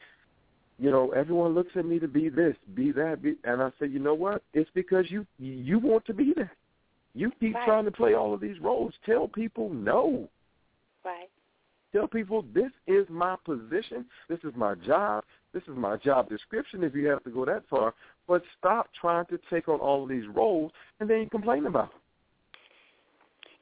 you 0.80 0.90
know, 0.90 1.12
everyone 1.12 1.54
looks 1.54 1.72
at 1.76 1.86
me 1.86 2.00
to 2.00 2.08
be 2.08 2.30
this, 2.30 2.56
be 2.74 2.94
that, 2.94 3.22
be, 3.22 3.36
and 3.44 3.62
I 3.62 3.72
said, 3.78 3.92
you 3.92 4.00
know 4.00 4.14
what? 4.14 4.42
It's 4.54 4.70
because 4.74 5.12
you 5.12 5.26
you 5.38 5.80
want 5.80 6.06
to 6.06 6.14
be 6.14 6.34
that. 6.38 6.52
You 7.14 7.32
keep 7.40 7.56
Right. 7.56 7.66
trying 7.66 7.86
to 7.86 7.92
play 7.92 8.14
all 8.14 8.34
of 8.34 8.40
these 8.40 8.60
roles. 8.62 8.94
Tell 9.06 9.28
people 9.28 9.70
no. 9.70 10.30
Right. 11.04 11.30
Tell 11.92 12.08
people 12.08 12.46
this 12.54 12.72
is 12.88 13.06
my 13.10 13.36
position. 13.46 14.06
This 14.30 14.40
is 14.44 14.54
my 14.56 14.76
job. 14.76 15.24
This 15.56 15.64
is 15.70 15.78
my 15.78 15.96
job 15.96 16.28
description 16.28 16.84
if 16.84 16.94
you 16.94 17.08
have 17.08 17.24
to 17.24 17.30
go 17.30 17.46
that 17.46 17.64
far. 17.70 17.94
But 18.28 18.44
stop 18.60 18.90
trying 19.00 19.26
to 19.28 19.40
take 19.50 19.70
on 19.70 19.80
all 19.80 20.04
of 20.04 20.10
these 20.10 20.28
roles 20.28 20.74
and 21.00 21.10
then 21.10 21.22
you 21.22 21.30
complain 21.30 21.66
about 21.66 21.92
them. 21.92 22.00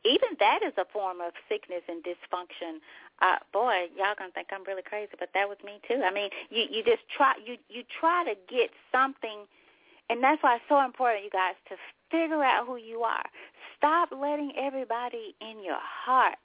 even 0.03 0.29
that 0.39 0.59
is 0.65 0.73
a 0.77 0.85
form 0.91 1.21
of 1.21 1.33
sickness 1.47 1.83
and 1.87 2.03
dysfunction. 2.03 2.79
Uh, 3.21 3.37
boy, 3.53 3.87
y'all 3.95 4.15
gonna 4.17 4.31
think 4.33 4.47
I'm 4.51 4.63
really 4.63 4.81
crazy, 4.81 5.11
but 5.19 5.29
that 5.35 5.47
was 5.47 5.57
me 5.63 5.79
too. 5.87 6.01
I 6.03 6.11
mean, 6.11 6.31
you 6.49 6.63
you 6.69 6.83
just 6.83 7.03
try 7.15 7.33
you 7.45 7.57
you 7.69 7.83
try 7.99 8.23
to 8.25 8.33
get 8.49 8.71
something, 8.91 9.45
and 10.09 10.23
that's 10.23 10.41
why 10.41 10.55
it's 10.55 10.65
so 10.67 10.83
important, 10.83 11.23
you 11.23 11.29
guys, 11.29 11.53
to 11.69 11.75
figure 12.09 12.43
out 12.43 12.65
who 12.65 12.77
you 12.77 13.03
are. 13.03 13.23
Stop 13.77 14.09
letting 14.11 14.53
everybody 14.57 15.35
in 15.41 15.63
your 15.63 15.79
heart 15.79 16.37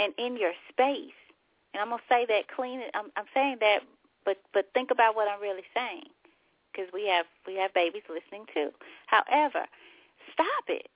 and 0.00 0.12
in 0.18 0.36
your 0.36 0.52
space. 0.68 1.14
And 1.72 1.80
I'm 1.80 1.90
gonna 1.90 2.02
say 2.08 2.26
that 2.26 2.48
clean. 2.54 2.80
I'm 2.92 3.12
I'm 3.16 3.26
saying 3.32 3.58
that, 3.60 3.80
but 4.24 4.38
but 4.52 4.68
think 4.74 4.90
about 4.90 5.14
what 5.14 5.28
I'm 5.28 5.40
really 5.40 5.64
saying, 5.74 6.08
because 6.72 6.92
we 6.92 7.06
have 7.08 7.26
we 7.46 7.56
have 7.56 7.74
babies 7.74 8.02
listening 8.08 8.46
too. 8.52 8.70
However, 9.06 9.66
stop 10.32 10.64
it 10.68 10.88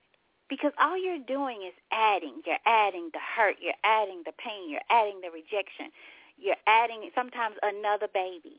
because 0.49 0.73
all 0.81 0.97
you're 0.97 1.19
doing 1.19 1.63
is 1.67 1.75
adding. 1.93 2.43
You're 2.47 2.65
adding 2.67 3.11
the 3.13 3.21
hurt. 3.21 3.57
You're 3.61 3.81
adding 3.85 4.23
the 4.25 4.33
pain. 4.33 4.71
You're 4.71 4.89
adding 4.91 5.21
the 5.21 5.31
rejection. 5.31 5.91
You're 6.39 6.61
adding 6.67 7.11
sometimes 7.15 7.57
another 7.63 8.09
baby. 8.13 8.57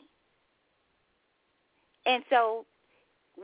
And 2.06 2.24
so 2.30 2.66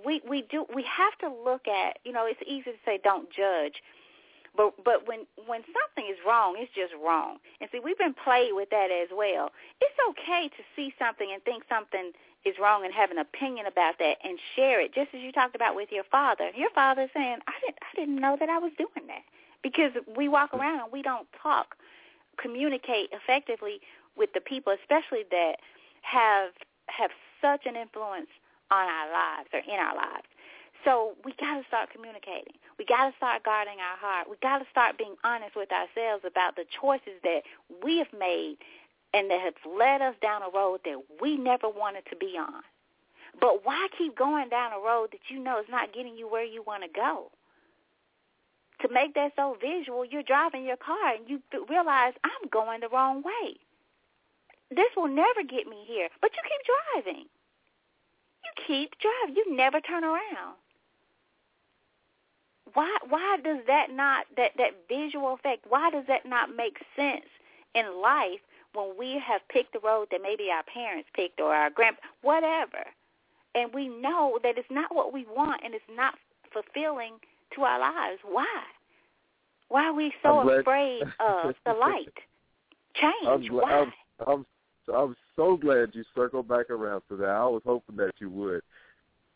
we 0.05 0.21
we 0.27 0.41
do 0.43 0.65
we 0.73 0.83
have 0.83 1.17
to 1.19 1.29
look 1.29 1.67
at 1.67 1.99
you 2.03 2.11
know 2.11 2.25
it's 2.25 2.41
easy 2.45 2.71
to 2.71 2.77
say 2.85 2.99
don't 3.03 3.29
judge 3.31 3.81
but 4.57 4.73
but 4.83 5.07
when 5.07 5.25
when 5.47 5.61
something 5.65 6.09
is 6.11 6.17
wrong 6.25 6.55
it's 6.57 6.71
just 6.73 6.93
wrong 7.03 7.37
and 7.61 7.69
see 7.71 7.79
we've 7.79 7.97
been 7.97 8.15
played 8.15 8.51
with 8.53 8.69
that 8.69 8.89
as 8.91 9.09
well 9.15 9.51
it's 9.81 9.99
okay 10.09 10.49
to 10.49 10.63
see 10.75 10.93
something 10.97 11.31
and 11.31 11.43
think 11.43 11.63
something 11.69 12.11
is 12.45 12.55
wrong 12.61 12.85
and 12.85 12.93
have 12.93 13.11
an 13.11 13.17
opinion 13.17 13.65
about 13.65 13.97
that 13.97 14.17
and 14.23 14.37
share 14.55 14.79
it, 14.79 14.93
just 14.93 15.09
as 15.13 15.21
you 15.21 15.31
talked 15.31 15.55
about 15.55 15.75
with 15.75 15.89
your 15.91 16.03
father. 16.03 16.51
Your 16.55 16.69
father 16.69 17.09
saying, 17.13 17.39
"I 17.47 17.53
didn't, 17.59 17.79
I 17.81 17.95
didn't 17.95 18.15
know 18.17 18.37
that 18.39 18.49
I 18.49 18.59
was 18.59 18.71
doing 18.77 19.07
that," 19.07 19.23
because 19.63 19.91
we 20.15 20.29
walk 20.29 20.53
around 20.53 20.79
and 20.81 20.91
we 20.91 21.01
don't 21.01 21.27
talk, 21.33 21.75
communicate 22.37 23.09
effectively 23.11 23.81
with 24.15 24.31
the 24.33 24.41
people, 24.41 24.71
especially 24.73 25.23
that 25.31 25.59
have 26.03 26.51
have 26.87 27.11
such 27.41 27.65
an 27.65 27.75
influence 27.75 28.29
on 28.69 28.87
our 28.87 29.11
lives 29.11 29.49
or 29.51 29.59
in 29.59 29.79
our 29.79 29.95
lives. 29.95 30.27
So 30.85 31.15
we 31.25 31.33
got 31.39 31.57
to 31.59 31.67
start 31.67 31.89
communicating. 31.89 32.53
We 32.77 32.85
got 32.85 33.09
to 33.09 33.17
start 33.17 33.43
guarding 33.43 33.81
our 33.81 33.97
heart. 33.97 34.29
We 34.29 34.37
got 34.41 34.59
to 34.59 34.65
start 34.69 34.97
being 34.97 35.15
honest 35.23 35.55
with 35.55 35.69
ourselves 35.71 36.23
about 36.25 36.55
the 36.55 36.65
choices 36.69 37.17
that 37.23 37.41
we 37.83 37.97
have 37.97 38.13
made 38.17 38.57
and 39.11 39.29
that 39.31 39.41
have 39.41 39.55
led 39.65 40.01
us 40.01 40.13
down 40.21 40.43
a 40.43 40.49
road 40.53 40.81
that 40.85 41.01
we 41.19 41.37
never 41.37 41.67
wanted 41.67 42.05
to 42.11 42.15
be 42.15 42.37
on. 42.37 42.61
But 43.41 43.65
why 43.65 43.87
keep 43.97 44.15
going 44.15 44.49
down 44.49 44.73
a 44.73 44.79
road 44.79 45.09
that 45.11 45.27
you 45.29 45.39
know 45.39 45.59
is 45.59 45.65
not 45.69 45.93
getting 45.93 46.15
you 46.15 46.29
where 46.29 46.45
you 46.45 46.61
want 46.61 46.83
to 46.83 46.89
go? 46.89 47.31
To 48.81 48.93
make 48.93 49.15
that 49.15 49.33
so 49.35 49.57
visual, 49.59 50.05
you're 50.05 50.23
driving 50.23 50.65
your 50.65 50.77
car 50.77 51.15
and 51.15 51.27
you 51.27 51.41
realize 51.67 52.13
I'm 52.23 52.49
going 52.51 52.81
the 52.81 52.89
wrong 52.89 53.23
way. 53.23 53.57
This 54.69 54.91
will 54.95 55.07
never 55.07 55.41
get 55.41 55.67
me 55.67 55.83
here, 55.87 56.09
but 56.21 56.31
you 56.35 56.41
keep 56.43 57.03
driving. 57.03 57.25
You 58.43 58.51
keep 58.67 58.91
driving. 58.99 59.35
You 59.35 59.55
never 59.55 59.79
turn 59.79 60.03
around. 60.03 60.55
Why 62.75 62.97
why 63.07 63.37
does 63.41 63.59
that 63.67 63.87
not 63.91 64.25
that 64.35 64.51
that 64.57 64.71
visual 64.87 65.33
effect, 65.33 65.65
why 65.67 65.89
does 65.89 66.03
that 66.07 66.25
not 66.25 66.55
make 66.55 66.77
sense 66.95 67.25
in 67.73 68.01
life 68.01 68.41
when 68.73 68.91
we 68.99 69.21
have 69.25 69.41
picked 69.49 69.71
the 69.71 69.79
road 69.79 70.09
that 70.11 70.21
maybe 70.21 70.49
our 70.51 70.63
parents 70.63 71.09
picked 71.15 71.39
or 71.39 71.55
our 71.55 71.69
grand 71.69 71.95
whatever, 72.21 72.83
and 73.55 73.73
we 73.73 73.87
know 73.87 74.37
that 74.43 74.57
it's 74.57 74.67
not 74.69 74.93
what 74.93 75.13
we 75.13 75.25
want 75.25 75.61
and 75.63 75.73
it's 75.73 75.83
not 75.95 76.15
fulfilling 76.51 77.13
to 77.55 77.61
our 77.61 77.79
lives. 77.79 78.19
Why? 78.29 78.63
Why 79.69 79.85
are 79.85 79.93
we 79.93 80.13
so 80.21 80.47
afraid 80.49 81.03
of 81.21 81.55
the 81.65 81.73
light? 81.79 82.13
Change. 82.93 83.49
I'm, 83.49 83.55
Why? 83.55 83.71
I'm, 83.71 83.93
I'm, 84.27 84.45
I'm 84.93 85.15
so 85.37 85.55
glad 85.55 85.91
you 85.93 86.03
circled 86.13 86.49
back 86.49 86.69
around 86.69 87.03
to 87.09 87.15
that. 87.17 87.29
I 87.29 87.45
was 87.45 87.61
hoping 87.65 87.95
that 87.95 88.13
you 88.19 88.29
would, 88.29 88.61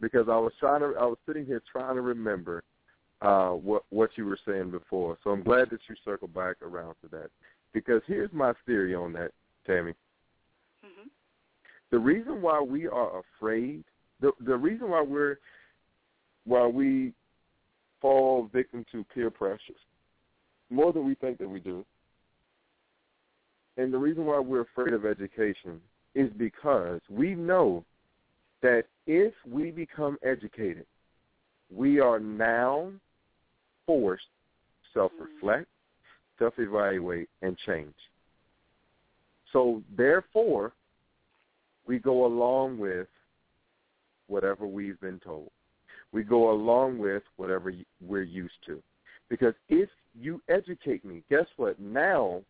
because 0.01 0.27
I 0.27 0.37
was 0.37 0.51
trying 0.59 0.81
to. 0.81 0.93
I 0.99 1.05
was 1.05 1.17
sitting 1.25 1.45
here 1.45 1.61
trying 1.71 1.95
to 1.95 2.01
remember 2.01 2.63
uh, 3.21 3.49
what 3.49 3.83
what 3.89 4.11
you 4.15 4.25
were 4.25 4.39
saying 4.45 4.71
before. 4.71 5.17
So 5.23 5.31
I'm 5.31 5.43
glad 5.43 5.69
that 5.71 5.79
you 5.87 5.95
circled 6.05 6.33
back 6.33 6.57
around 6.61 6.95
to 7.01 7.09
that. 7.11 7.29
Because 7.73 8.01
here's 8.07 8.31
my 8.33 8.53
theory 8.65 8.95
on 8.95 9.13
that, 9.13 9.31
Tammy. 9.67 9.91
Mm-hmm. 10.83 11.07
The 11.91 11.99
reason 11.99 12.41
why 12.41 12.61
we 12.61 12.87
are 12.87 13.21
afraid, 13.21 13.83
the 14.21 14.31
the 14.45 14.55
reason 14.55 14.89
why 14.89 15.01
we're 15.01 15.37
why 16.45 16.65
we 16.65 17.13
fall 18.01 18.49
victim 18.53 18.85
to 18.91 19.03
peer 19.13 19.29
pressures 19.29 19.75
more 20.69 20.93
than 20.93 21.05
we 21.05 21.15
think 21.15 21.37
that 21.39 21.49
we 21.49 21.59
do, 21.59 21.85
and 23.77 23.93
the 23.93 23.97
reason 23.97 24.25
why 24.25 24.39
we're 24.39 24.61
afraid 24.61 24.93
of 24.93 25.05
education 25.05 25.81
is 26.15 26.31
because 26.37 27.01
we 27.09 27.35
know 27.35 27.83
that 28.61 28.83
if 29.07 29.33
we 29.49 29.71
become 29.71 30.17
educated, 30.23 30.85
we 31.71 31.99
are 31.99 32.19
now 32.19 32.91
forced 33.89 34.25
self-reflect, 34.93 35.63
mm-hmm. 35.63 36.43
self-evaluate, 36.43 37.27
and 37.41 37.57
change. 37.65 37.95
So 39.51 39.81
therefore, 39.97 40.73
we 41.87 41.97
go 41.97 42.27
along 42.27 42.77
with 42.77 43.07
whatever 44.27 44.67
we've 44.67 45.01
been 45.01 45.19
told. 45.19 45.49
We 46.11 46.21
go 46.21 46.51
along 46.51 46.99
with 46.99 47.23
whatever 47.37 47.73
we're 47.99 48.21
used 48.21 48.53
to. 48.67 48.79
Because 49.27 49.55
if 49.69 49.89
you 50.19 50.39
educate 50.49 51.03
me, 51.03 51.23
guess 51.27 51.47
what? 51.57 51.79
Now 51.79 52.41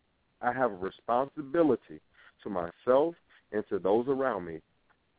I 0.42 0.52
have 0.52 0.72
a 0.72 0.76
responsibility 0.76 2.02
to 2.44 2.50
myself 2.50 3.16
and 3.54 3.64
to 3.70 3.80
those 3.80 4.08
around 4.10 4.46
me. 4.46 4.60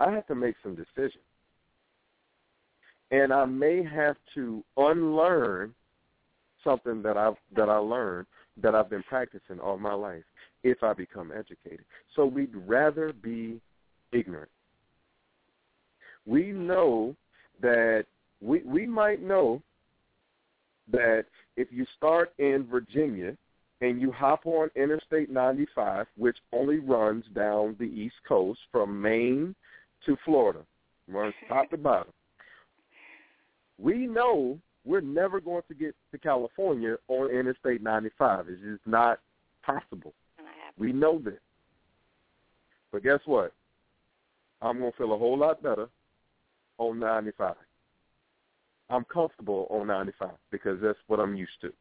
I 0.00 0.10
have 0.10 0.26
to 0.26 0.34
make 0.34 0.56
some 0.62 0.74
decisions. 0.74 1.24
And 3.10 3.32
I 3.32 3.46
may 3.46 3.82
have 3.82 4.16
to 4.34 4.62
unlearn 4.76 5.74
something 6.64 7.02
that 7.02 7.16
I've 7.16 7.36
that 7.56 7.68
I 7.68 7.76
learned 7.76 8.26
that 8.62 8.74
I've 8.74 8.90
been 8.90 9.02
practicing 9.04 9.60
all 9.60 9.78
my 9.78 9.94
life 9.94 10.24
if 10.62 10.82
I 10.82 10.92
become 10.92 11.32
educated. 11.32 11.84
So 12.14 12.26
we'd 12.26 12.54
rather 12.54 13.12
be 13.12 13.60
ignorant. 14.12 14.50
We 16.26 16.52
know 16.52 17.16
that 17.62 18.04
we 18.40 18.62
we 18.64 18.86
might 18.86 19.22
know 19.22 19.62
that 20.92 21.24
if 21.56 21.68
you 21.70 21.86
start 21.96 22.32
in 22.38 22.66
Virginia 22.70 23.36
and 23.80 24.00
you 24.00 24.12
hop 24.12 24.44
on 24.44 24.70
Interstate 24.76 25.30
95, 25.30 26.06
which 26.16 26.36
only 26.52 26.78
runs 26.78 27.24
down 27.34 27.76
the 27.78 27.84
East 27.84 28.16
Coast 28.28 28.60
from 28.70 29.00
Maine 29.00 29.54
to 30.04 30.16
Florida, 30.24 30.60
runs 31.08 31.34
top 31.48 31.70
to 31.70 31.76
bottom. 31.76 32.12
We 33.78 34.06
know 34.06 34.58
we're 34.84 35.00
never 35.00 35.40
going 35.40 35.62
to 35.68 35.74
get 35.74 35.94
to 36.12 36.18
California 36.18 36.96
on 37.08 37.30
Interstate 37.30 37.82
95. 37.82 38.46
It's 38.48 38.62
just 38.62 38.86
not 38.86 39.20
possible. 39.62 40.14
We 40.78 40.92
know 40.92 41.18
this. 41.18 41.40
But 42.92 43.02
guess 43.02 43.20
what? 43.26 43.52
I'm 44.62 44.78
going 44.78 44.90
to 44.90 44.96
feel 44.96 45.12
a 45.14 45.18
whole 45.18 45.38
lot 45.38 45.62
better 45.62 45.88
on 46.78 46.98
95. 46.98 47.54
I'm 48.88 49.04
comfortable 49.04 49.66
on 49.70 49.86
95 49.86 50.30
because 50.50 50.78
that's 50.82 50.98
what 51.06 51.20
I'm 51.20 51.34
used 51.34 51.60
to. 51.60 51.72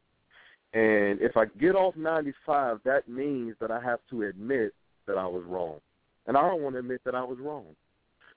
And 0.72 1.20
if 1.20 1.36
I 1.36 1.46
get 1.60 1.74
off 1.74 1.96
95, 1.96 2.80
that 2.84 3.08
means 3.08 3.56
that 3.60 3.70
I 3.70 3.80
have 3.80 3.98
to 4.10 4.22
admit 4.22 4.72
that 5.06 5.18
I 5.18 5.26
was 5.26 5.42
wrong. 5.44 5.80
And 6.26 6.36
I 6.36 6.42
don't 6.42 6.62
want 6.62 6.76
to 6.76 6.80
admit 6.80 7.00
that 7.04 7.14
I 7.14 7.24
was 7.24 7.38
wrong. 7.40 7.64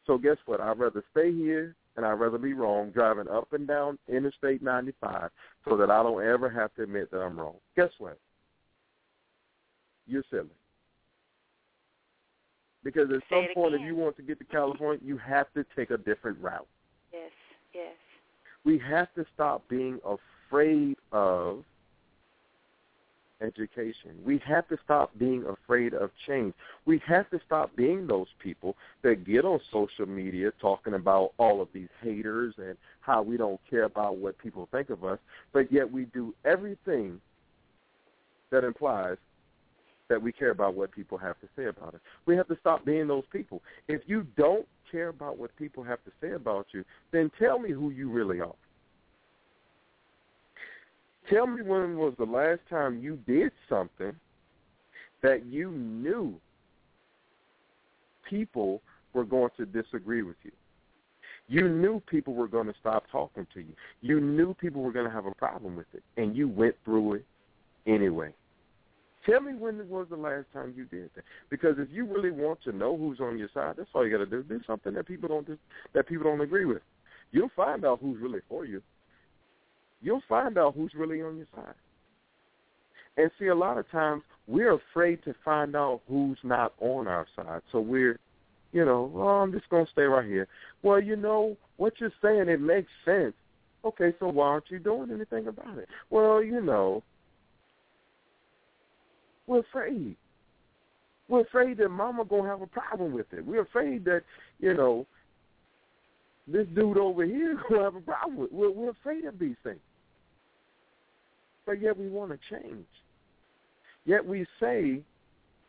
So 0.08 0.18
guess 0.18 0.38
what? 0.46 0.60
I'd 0.60 0.80
rather 0.80 1.04
stay 1.12 1.32
here 1.32 1.76
and 1.96 2.06
I'd 2.06 2.14
rather 2.14 2.38
be 2.38 2.54
wrong 2.54 2.92
driving 2.92 3.28
up 3.28 3.54
and 3.54 3.68
down 3.68 3.98
Interstate 4.08 4.62
95 4.62 5.30
so 5.68 5.78
that 5.78 5.90
I 5.92 6.02
don't 6.04 6.24
ever 6.24 6.50
have 6.50 6.74
to 6.76 6.84
admit 6.84 7.12
that 7.12 7.20
I'm 7.20 7.40
wrong. 7.40 7.56
Guess 7.76 7.92
what? 8.00 8.20
You're 10.08 10.24
silly. 10.30 10.50
Because 12.84 13.10
at 13.12 13.22
some 13.30 13.46
point, 13.54 13.76
if 13.76 13.82
you 13.82 13.96
want 13.96 14.18
to 14.18 14.24
get 14.24 14.40
to 14.40 14.46
California, 14.46 15.00
you 15.06 15.18
have 15.18 15.48
to 15.54 15.66
take 15.76 15.92
a 15.92 15.98
different 15.98 16.38
route. 16.40 16.68
Yes, 17.14 17.32
yes. 17.74 17.94
We 18.66 18.78
have 18.80 19.14
to 19.16 19.26
stop 19.34 19.64
being 19.70 20.00
afraid 20.04 20.98
of 21.12 21.64
education. 23.42 24.12
We 24.26 24.42
have 24.46 24.68
to 24.70 24.78
stop 24.84 25.12
being 25.18 25.46
afraid 25.46 25.94
of 25.94 26.12
change. 26.28 26.54
We 26.86 27.02
have 27.08 27.30
to 27.32 27.40
stop 27.46 27.76
being 27.76 28.08
those 28.08 28.28
people 28.40 28.76
that 29.04 29.26
get 29.26 29.46
on 29.46 29.60
social 29.72 30.06
media 30.06 30.52
talking 30.62 30.94
about 30.94 31.34
all 31.38 31.62
of 31.62 31.68
these 31.74 31.90
haters 32.02 32.54
and 32.58 32.78
how 33.02 33.22
we 33.22 33.38
don't 33.38 33.60
care 33.70 33.84
about 33.84 34.18
what 34.18 34.38
people 34.38 34.68
think 34.72 34.90
of 34.90 35.04
us, 35.04 35.20
but 35.52 35.72
yet 35.72 35.92
we 35.92 36.06
do 36.06 36.34
everything 36.46 37.20
that 38.52 38.64
implies 38.64 39.18
that 40.10 40.22
we 40.22 40.32
care 40.32 40.52
about 40.52 40.76
what 40.76 40.92
people 40.92 41.18
have 41.18 41.40
to 41.40 41.48
say 41.56 41.66
about 41.66 41.96
us. 41.96 42.02
We 42.26 42.36
have 42.36 42.48
to 42.50 42.58
stop 42.60 42.86
being 42.86 43.08
those 43.08 43.24
people. 43.32 43.62
If 43.88 44.02
you 44.06 44.28
don't 44.38 44.68
care 44.92 45.08
about 45.08 45.38
what 45.38 45.56
people 45.58 45.84
have 45.84 46.04
to 46.06 46.12
say 46.22 46.34
about 46.34 46.68
you, 46.72 46.84
then 47.12 47.32
tell 47.40 47.58
me 47.58 47.72
who 47.72 47.90
you 47.90 48.10
really 48.10 48.40
are. 48.40 48.54
Tell 51.30 51.48
me 51.48 51.62
when 51.62 51.98
was 51.98 52.14
the 52.18 52.26
last 52.26 52.62
time 52.70 53.02
you 53.02 53.18
did 53.26 53.52
something 53.70 54.14
that 55.22 55.46
you 55.46 55.72
knew 55.72 56.36
people 58.30 58.82
were 59.14 59.24
going 59.24 59.52
to 59.58 59.66
disagree 59.66 60.22
with 60.22 60.36
you. 60.44 60.52
You 61.48 61.70
knew 61.70 62.02
people 62.10 62.34
were 62.34 62.48
going 62.48 62.68
to 62.68 62.74
stop 62.80 63.04
talking 63.12 63.46
to 63.54 63.60
you. 63.60 63.74
You 64.02 64.20
knew 64.20 64.54
people 64.54 64.82
were 64.82 64.92
going 64.92 65.06
to 65.06 65.12
have 65.12 65.26
a 65.26 65.32
problem 65.32 65.76
with 65.76 65.88
it, 65.94 66.04
and 66.18 66.36
you 66.36 66.48
went 66.48 66.76
through 66.84 67.16
it 67.16 67.26
anyway. 67.86 68.34
Tell 69.26 69.40
me 69.40 69.54
when 69.54 69.88
was 69.88 70.08
the 70.10 70.18
last 70.18 70.46
time 70.54 70.74
you 70.76 70.86
did 70.86 71.10
that? 71.16 71.24
Because 71.50 71.76
if 71.78 71.88
you 71.92 72.06
really 72.06 72.32
want 72.32 72.62
to 72.64 72.74
know 72.74 72.98
who's 72.98 73.22
on 73.22 73.38
your 73.38 73.50
side, 73.54 73.76
that's 73.78 73.90
all 73.94 74.06
you 74.06 74.12
got 74.12 74.24
to 74.24 74.26
do. 74.26 74.44
Do 74.44 74.60
something 74.68 74.94
that 74.94 75.08
people 75.08 75.30
don't 75.30 75.48
that 75.94 76.08
people 76.08 76.26
don't 76.26 76.42
agree 76.42 76.66
with. 76.66 76.82
You'll 77.32 77.52
find 77.56 77.86
out 77.86 78.00
who's 78.02 78.22
really 78.22 78.42
for 78.50 78.66
you. 78.66 78.82
You'll 80.04 80.22
find 80.28 80.58
out 80.58 80.76
who's 80.76 80.92
really 80.96 81.22
on 81.22 81.38
your 81.38 81.48
side. 81.56 81.74
And 83.16 83.32
see, 83.40 83.48
a 83.48 83.56
lot 83.56 83.78
of 83.78 83.90
times 83.90 84.24
we're 84.48 84.74
afraid 84.74 85.24
to 85.24 85.34
find 85.46 85.76
out 85.76 86.02
who's 86.08 86.38
not 86.44 86.74
on 86.80 87.08
our 87.08 87.26
side. 87.36 87.62
So 87.72 87.80
we're, 87.80 88.20
you 88.74 88.84
know, 88.84 89.10
well, 89.14 89.28
I'm 89.28 89.52
just 89.52 89.70
going 89.70 89.86
to 89.86 89.92
stay 89.92 90.02
right 90.04 90.26
here. 90.26 90.48
Well, 90.82 91.02
you 91.02 91.16
know, 91.16 91.56
what 91.78 91.94
you're 92.00 92.12
saying, 92.22 92.50
it 92.50 92.60
makes 92.60 92.92
sense. 93.06 93.34
Okay, 93.86 94.14
so 94.20 94.28
why 94.28 94.48
aren't 94.48 94.70
you 94.70 94.80
doing 94.80 95.12
anything 95.12 95.48
about 95.48 95.78
it? 95.78 95.88
Well, 96.10 96.44
you 96.44 96.62
know, 96.62 97.04
we're 99.48 99.60
afraid. 99.60 100.16
We're 101.28 101.42
afraid 101.42 101.78
that 101.78 101.90
mama 101.90 102.26
going 102.26 102.44
to 102.44 102.50
have 102.50 102.62
a 102.62 102.68
problem 102.68 103.14
with 103.14 103.32
it. 103.32 103.46
We're 103.46 103.62
afraid 103.62 104.06
that, 104.06 104.24
you 104.60 104.74
know, 104.74 105.06
this 106.48 106.68
dude 106.76 106.98
over 106.98 107.26
here 107.26 107.62
to 107.70 107.76
have 107.80 107.96
a 107.96 108.02
problem 108.02 108.38
with 108.38 108.52
it. 108.52 108.54
We're, 108.54 108.72
we're 108.72 108.90
afraid 108.90 109.26
of 109.26 109.40
these 109.40 109.56
things. 109.64 109.80
But 111.66 111.82
yet 111.82 111.98
we 111.98 112.10
want 112.10 112.32
to 112.32 112.40
change. 112.50 112.86
Yet 114.06 114.26
we 114.26 114.46
say, 114.60 115.02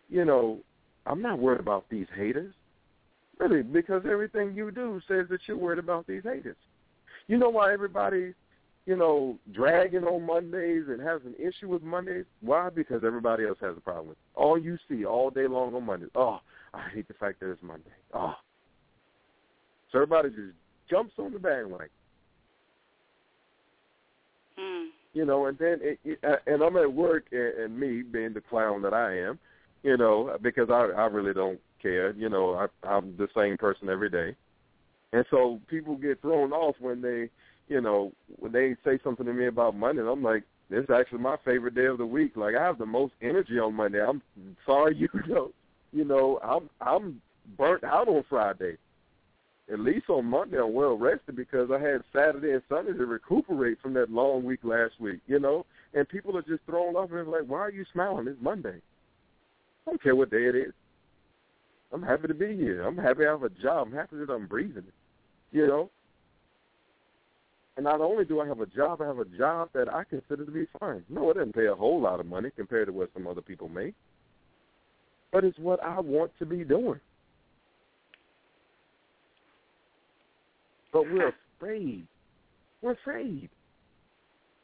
you 0.09 0.25
know, 0.25 0.59
I'm 1.07 1.23
not 1.23 1.39
worried 1.39 1.61
about 1.61 1.85
these 1.91 2.07
haters. 2.17 2.55
Really, 3.39 3.63
because 3.63 4.03
everything 4.11 4.55
you 4.55 4.71
do 4.71 5.01
says 5.09 5.27
that 5.31 5.41
you're 5.47 5.57
worried 5.57 5.79
about 5.79 6.07
these 6.07 6.23
haters. 6.23 6.57
You 7.27 7.37
know 7.37 7.49
why 7.49 7.73
everybody, 7.73 8.33
you 8.87 8.97
know, 8.97 9.39
dragging 9.53 10.05
on 10.05 10.25
Mondays 10.25 10.85
and 10.89 11.01
has 11.01 11.21
an 11.25 11.35
issue 11.39 11.69
with 11.69 11.83
Mondays? 11.83 12.27
Why? 12.41 12.71
Because 12.71 13.03
everybody 13.05 13.45
else 13.45 13.59
has 13.61 13.77
a 13.77 13.81
problem 13.81 14.09
with 14.09 14.19
it. 14.19 14.39
All 14.39 14.57
you 14.57 14.79
see 14.89 15.05
all 15.05 15.31
day 15.31 15.49
long 15.49 15.75
on 15.75 15.85
Mondays, 15.85 16.11
oh, 16.15 16.41
I 16.73 16.89
hate 16.91 17.09
the 17.09 17.15
fact 17.15 17.41
that 17.41 17.51
it's 17.51 17.63
Monday. 17.63 17.91
Oh. 18.13 18.35
So 19.91 19.99
everybody 19.99 20.31
just 20.31 20.55
jumps 20.89 21.15
on 21.19 21.33
the 21.33 21.39
bandwagon. 21.39 21.89
Hmm 24.57 24.91
you 25.15 25.25
know, 25.25 25.47
and 25.47 25.57
then 25.59 25.79
it, 25.81 25.99
it, 26.05 26.19
uh, 26.25 26.37
and 26.47 26.63
I'm 26.63 26.77
at 26.77 26.93
work, 26.93 27.27
and, 27.33 27.55
and 27.59 27.81
me 27.81 28.03
being 28.03 28.35
the 28.35 28.41
clown 28.41 28.83
that 28.83 28.93
I 28.93 29.17
am, 29.19 29.39
you 29.83 29.97
know, 29.97 30.37
because 30.43 30.69
I 30.71 30.89
I 30.97 31.07
really 31.07 31.33
don't 31.33 31.61
care, 31.81 32.13
you 32.13 32.29
know, 32.29 32.55
I, 32.55 32.87
I'm 32.87 33.17
the 33.17 33.29
same 33.35 33.57
person 33.57 33.89
every 33.89 34.11
day, 34.11 34.37
and 35.13 35.25
so 35.31 35.61
people 35.69 35.97
get 35.97 36.21
thrown 36.21 36.53
off 36.53 36.77
when 36.81 37.01
they, 37.01 37.31
you 37.69 37.81
know, 37.81 38.13
when 38.39 38.53
they 38.53 38.75
say 38.85 38.99
something 39.03 39.25
to 39.25 39.33
me 39.33 39.47
about 39.47 39.77
Monday, 39.77 40.01
and 40.01 40.11
I'm 40.11 40.23
like, 40.23 40.43
this 40.69 40.85
is 40.85 40.91
actually 40.91 41.21
my 41.21 41.37
favorite 41.45 41.75
day 41.75 41.87
of 41.87 41.99
the 41.99 42.07
week. 42.07 42.37
Like 42.37 42.57
I 42.57 42.63
have 42.63 42.79
the 42.79 42.87
most 42.87 43.15
energy 43.23 43.59
on 43.59 43.75
Monday. 43.75 44.05
I'm 44.05 44.21
sorry, 44.67 44.97
you 44.99 45.09
know, 45.29 45.53
you 45.93 46.05
know, 46.05 46.41
I'm 46.43 46.69
I'm 46.81 47.23
burnt 47.57 47.85
out 47.85 48.09
on 48.09 48.25
Friday 48.29 48.77
at 49.73 49.81
least 49.81 50.11
on 50.11 50.27
Monday 50.27 50.59
I'm 50.59 50.75
well 50.75 50.97
rested 50.97 51.37
because 51.37 51.71
I 51.71 51.79
had 51.79 52.03
Saturday 52.13 52.53
and 52.53 52.63
Sunday 52.69 52.93
to 52.93 53.07
recuperate 53.07 53.81
from 53.81 53.95
that 53.95 54.11
long 54.11 54.45
week 54.45 54.61
last 54.63 55.01
week, 55.01 55.21
you 55.27 55.39
know? 55.39 55.65
And 55.95 56.09
people 56.09 56.37
are 56.37 56.43
just 56.43 56.65
thrown 56.67 56.97
off 56.97 57.11
and 57.13 57.29
like, 57.29 57.45
Why 57.47 57.61
are 57.61 57.71
you 57.71 57.85
smiling? 57.93 58.29
It's 58.29 58.41
Monday. 58.43 58.81
I 59.87 59.91
don't 59.91 60.03
care 60.03 60.17
what 60.17 60.31
day 60.31 60.45
it 60.45 60.55
is. 60.55 60.73
I'm 61.93 62.03
happy 62.03 62.29
to 62.29 62.35
be 62.35 62.57
here. 62.57 62.83
I'm 62.83 62.99
happy 62.99 63.25
I 63.27 63.31
have 63.31 63.45
a 63.45 63.51
job. 63.51 63.89
I'm 63.89 63.95
happy 63.95 64.17
that 64.17 64.31
I'm 64.31 64.47
breathing. 64.47 64.85
You 65.53 65.67
know? 65.67 65.91
And 67.77 67.85
not 67.85 68.01
only 68.01 68.25
do 68.25 68.41
I 68.41 68.47
have 68.47 68.61
a 68.61 68.67
job, 68.67 69.01
I 69.01 69.07
have 69.07 69.19
a 69.19 69.25
job 69.25 69.69
that 69.75 69.93
I 69.93 70.05
consider 70.05 70.45
to 70.45 70.51
be 70.51 70.67
fine. 70.79 71.05
No, 71.09 71.31
it 71.31 71.35
doesn't 71.35 71.55
pay 71.55 71.67
a 71.67 71.75
whole 71.75 72.01
lot 72.01 72.21
of 72.21 72.27
money 72.27 72.51
compared 72.55 72.87
to 72.87 72.93
what 72.93 73.11
some 73.15 73.27
other 73.27 73.41
people 73.41 73.69
make. 73.69 73.95
But 75.33 75.45
it's 75.45 75.59
what 75.59 75.83
I 75.83 75.99
want 76.01 76.31
to 76.39 76.47
be 76.47 76.65
doing. 76.65 77.01
But 80.95 81.03
we're 81.11 81.33
afraid. 81.59 82.07
We're 82.81 82.93
afraid. 82.93 83.51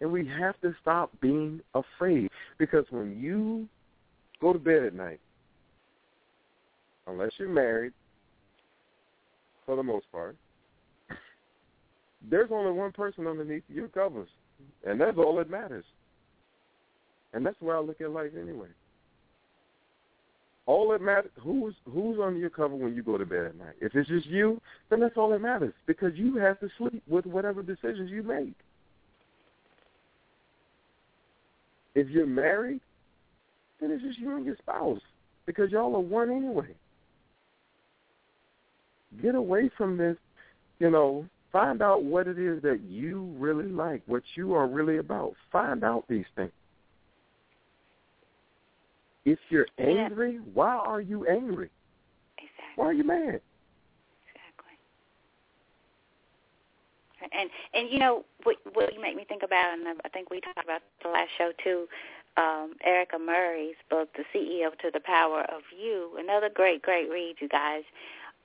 And 0.00 0.12
we 0.12 0.26
have 0.28 0.58
to 0.62 0.72
stop 0.80 1.10
being 1.20 1.60
afraid. 1.74 2.30
Because 2.56 2.84
when 2.90 3.20
you 3.20 3.68
go 4.40 4.52
to 4.52 4.58
bed 4.58 4.84
at 4.84 4.94
night, 4.94 5.20
unless 7.06 7.32
you're 7.36 7.48
married, 7.48 7.92
for 9.66 9.74
the 9.76 9.82
most 9.82 10.10
part, 10.12 10.36
there's 12.30 12.50
only 12.52 12.72
one 12.72 12.92
person 12.92 13.26
underneath 13.26 13.64
your 13.68 13.88
covers. 13.88 14.28
And 14.86 15.00
that's 15.00 15.18
all 15.18 15.36
that 15.36 15.50
matters. 15.50 15.84
And 17.32 17.44
that's 17.44 17.60
where 17.60 17.76
I 17.76 17.80
look 17.80 18.00
at 18.00 18.10
life 18.10 18.32
anyway. 18.40 18.68
All 20.66 20.90
that 20.90 21.02
matters 21.02 21.30
who's 21.40 21.74
who's 21.90 22.18
under 22.22 22.38
your 22.38 22.50
cover 22.50 22.76
when 22.76 22.94
you 22.94 23.02
go 23.02 23.18
to 23.18 23.26
bed 23.26 23.46
at 23.46 23.56
night. 23.56 23.74
If 23.80 23.94
it's 23.94 24.08
just 24.08 24.26
you, 24.26 24.60
then 24.88 25.00
that's 25.00 25.16
all 25.16 25.30
that 25.30 25.40
matters 25.40 25.72
because 25.86 26.12
you 26.14 26.36
have 26.36 26.60
to 26.60 26.68
sleep 26.78 27.02
with 27.08 27.26
whatever 27.26 27.62
decisions 27.62 28.10
you 28.10 28.22
make. 28.22 28.54
If 31.94 32.08
you're 32.08 32.26
married, 32.26 32.80
then 33.80 33.90
it's 33.90 34.02
just 34.02 34.18
you 34.18 34.36
and 34.36 34.46
your 34.46 34.56
spouse 34.56 35.00
because 35.46 35.70
y'all 35.70 35.96
are 35.96 36.00
one 36.00 36.30
anyway. 36.30 36.74
Get 39.20 39.34
away 39.34 39.70
from 39.76 39.96
this, 39.96 40.16
you 40.78 40.90
know, 40.90 41.26
find 41.50 41.82
out 41.82 42.04
what 42.04 42.28
it 42.28 42.38
is 42.38 42.62
that 42.62 42.80
you 42.88 43.34
really 43.38 43.68
like, 43.68 44.02
what 44.06 44.22
you 44.36 44.54
are 44.54 44.68
really 44.68 44.98
about. 44.98 45.34
Find 45.50 45.82
out 45.82 46.04
these 46.08 46.26
things. 46.36 46.52
If 49.24 49.38
you're 49.50 49.66
angry, 49.78 50.34
yeah. 50.34 50.40
why 50.54 50.76
are 50.76 51.00
you 51.00 51.26
angry? 51.26 51.70
Exactly. 52.38 52.74
Why 52.76 52.86
are 52.86 52.92
you 52.92 53.04
mad? 53.04 53.40
Exactly. 57.18 57.30
And 57.32 57.50
and 57.74 57.90
you 57.90 57.98
know 57.98 58.24
what 58.44 58.56
what 58.72 58.94
you 58.94 59.00
make 59.00 59.16
me 59.16 59.24
think 59.28 59.42
about, 59.42 59.78
and 59.78 59.86
I 60.04 60.08
think 60.08 60.30
we 60.30 60.40
talked 60.40 60.64
about 60.64 60.82
the 61.02 61.10
last 61.10 61.30
show 61.36 61.52
too. 61.62 61.86
Um, 62.36 62.74
Erica 62.84 63.18
Murray's 63.18 63.74
book, 63.90 64.08
The 64.14 64.24
CEO 64.32 64.70
to 64.78 64.90
the 64.92 65.00
Power 65.00 65.42
of 65.42 65.62
You, 65.76 66.16
another 66.16 66.48
great, 66.48 66.80
great 66.80 67.10
read, 67.10 67.36
you 67.40 67.48
guys. 67.48 67.82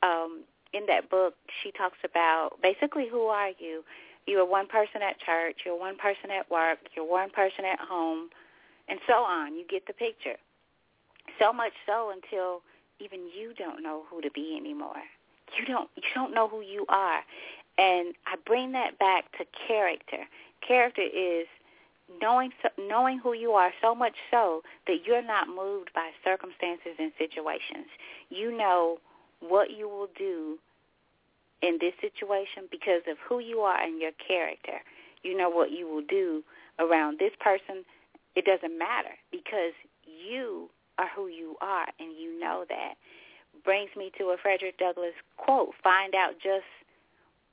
Um, 0.01 0.43
in 0.73 0.85
that 0.87 1.09
book, 1.09 1.35
she 1.63 1.71
talks 1.71 1.99
about 2.03 2.59
basically 2.61 3.07
who 3.09 3.27
are 3.27 3.51
you? 3.59 3.83
You 4.27 4.39
are 4.39 4.45
one 4.45 4.67
person 4.67 5.01
at 5.01 5.19
church, 5.19 5.61
you're 5.65 5.79
one 5.79 5.97
person 5.97 6.31
at 6.31 6.49
work, 6.49 6.79
you're 6.95 7.07
one 7.07 7.29
person 7.29 7.63
at 7.63 7.79
home, 7.79 8.29
and 8.89 8.99
so 9.07 9.13
on. 9.13 9.55
You 9.55 9.65
get 9.69 9.85
the 9.85 9.93
picture. 9.93 10.35
So 11.39 11.51
much 11.51 11.73
so 11.85 12.11
until 12.11 12.61
even 12.99 13.21
you 13.37 13.53
don't 13.57 13.83
know 13.83 14.03
who 14.09 14.21
to 14.21 14.31
be 14.31 14.55
anymore. 14.59 15.03
You 15.59 15.65
don't 15.65 15.89
you 15.95 16.03
don't 16.13 16.33
know 16.33 16.47
who 16.47 16.61
you 16.61 16.85
are. 16.89 17.21
And 17.77 18.15
I 18.25 18.35
bring 18.45 18.71
that 18.71 18.97
back 18.99 19.31
to 19.37 19.45
character. 19.67 20.25
Character 20.65 21.01
is 21.01 21.45
knowing 22.21 22.51
knowing 22.77 23.19
who 23.19 23.33
you 23.33 23.51
are 23.51 23.71
so 23.81 23.93
much 23.93 24.15
so 24.31 24.61
that 24.87 25.05
you're 25.05 25.23
not 25.25 25.47
moved 25.47 25.91
by 25.93 26.11
circumstances 26.23 26.95
and 26.99 27.11
situations. 27.17 27.87
You 28.29 28.55
know 28.55 28.99
what 29.39 29.71
you 29.71 29.87
will 29.87 30.09
do 30.17 30.57
in 31.61 31.77
this 31.79 31.93
situation 32.01 32.67
because 32.69 33.01
of 33.09 33.17
who 33.27 33.39
you 33.39 33.59
are 33.59 33.81
and 33.81 33.99
your 33.99 34.11
character. 34.25 34.81
You 35.23 35.37
know 35.37 35.49
what 35.49 35.71
you 35.71 35.87
will 35.87 36.03
do 36.07 36.43
around 36.79 37.19
this 37.19 37.31
person. 37.39 37.83
It 38.35 38.45
doesn't 38.45 38.77
matter 38.77 39.15
because 39.31 39.73
you 40.05 40.69
are 40.97 41.09
who 41.15 41.27
you 41.27 41.55
are, 41.61 41.87
and 41.99 42.17
you 42.19 42.39
know 42.39 42.65
that. 42.69 42.95
Brings 43.63 43.89
me 43.97 44.11
to 44.17 44.25
a 44.25 44.37
Frederick 44.41 44.77
Douglass 44.77 45.13
quote, 45.37 45.73
find 45.83 46.13
out 46.13 46.33
just 46.41 46.65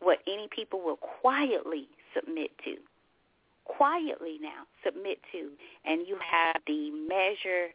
what 0.01 0.19
any 0.27 0.49
people 0.49 0.81
will 0.81 0.97
quietly 0.97 1.87
submit 2.15 2.51
to. 2.65 2.77
Quietly 3.65 4.39
now 4.41 4.67
submit 4.85 5.21
to, 5.33 5.51
and 5.85 6.07
you 6.07 6.19
have 6.19 6.57
the 6.67 6.91
measure 6.91 7.69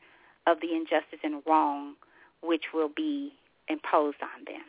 of 0.45 0.59
the 0.61 0.75
injustice 0.75 1.19
and 1.23 1.41
wrong 1.47 1.95
which 2.41 2.65
will 2.73 2.89
be 2.89 3.33
imposed 3.67 4.21
on 4.21 4.45
them. 4.45 4.63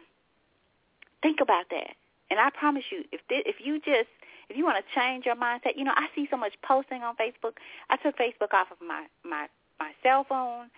Think 1.22 1.40
about 1.40 1.66
that. 1.70 1.94
And 2.30 2.38
I 2.38 2.50
promise 2.50 2.84
you, 2.90 3.04
if 3.12 3.20
this, 3.28 3.42
if 3.46 3.56
you 3.64 3.78
just 3.78 4.08
if 4.48 4.56
you 4.56 4.64
want 4.64 4.82
to 4.84 5.00
change 5.00 5.26
your 5.26 5.36
mindset, 5.36 5.76
you 5.76 5.84
know 5.84 5.94
I 5.96 6.08
see 6.14 6.28
so 6.30 6.36
much 6.36 6.54
posting 6.62 7.02
on 7.02 7.16
Facebook. 7.16 7.54
I 7.90 7.96
took 7.96 8.16
Facebook 8.16 8.52
off 8.52 8.70
of 8.70 8.78
my 8.86 9.06
my 9.24 9.48
my 9.80 9.92
cell 10.02 10.24
phone 10.28 10.68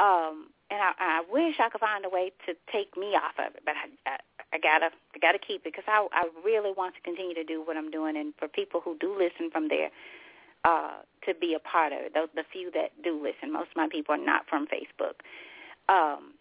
um, 0.00 0.48
and 0.70 0.80
I, 0.82 0.92
I 0.98 1.22
wish 1.30 1.56
I 1.60 1.68
could 1.68 1.80
find 1.80 2.04
a 2.04 2.08
way 2.08 2.32
to 2.46 2.54
take 2.72 2.96
me 2.96 3.14
off 3.14 3.38
of 3.38 3.54
it, 3.54 3.62
but 3.64 3.74
I, 3.76 4.10
I, 4.10 4.16
I 4.52 4.58
gotta, 4.58 4.90
I 5.14 5.18
gotta 5.18 5.38
keep 5.38 5.62
it 5.64 5.72
because 5.72 5.84
I, 5.86 6.06
I 6.12 6.28
really 6.44 6.72
want 6.76 6.94
to 6.96 7.00
continue 7.00 7.34
to 7.34 7.44
do 7.44 7.62
what 7.64 7.76
I'm 7.76 7.90
doing. 7.90 8.16
And 8.16 8.34
for 8.38 8.48
people 8.48 8.80
who 8.80 8.96
do 8.98 9.16
listen 9.16 9.50
from 9.50 9.68
there, 9.68 9.90
uh, 10.66 10.98
to 11.24 11.34
be 11.34 11.54
a 11.54 11.60
part 11.60 11.92
of 11.92 12.00
it. 12.00 12.14
The, 12.14 12.28
the 12.34 12.42
few 12.52 12.70
that 12.72 12.90
do 13.02 13.22
listen, 13.22 13.52
most 13.52 13.70
of 13.70 13.76
my 13.76 13.88
people 13.88 14.14
are 14.14 14.18
not 14.18 14.46
from 14.48 14.66
Facebook, 14.66 15.22
um, 15.88 16.34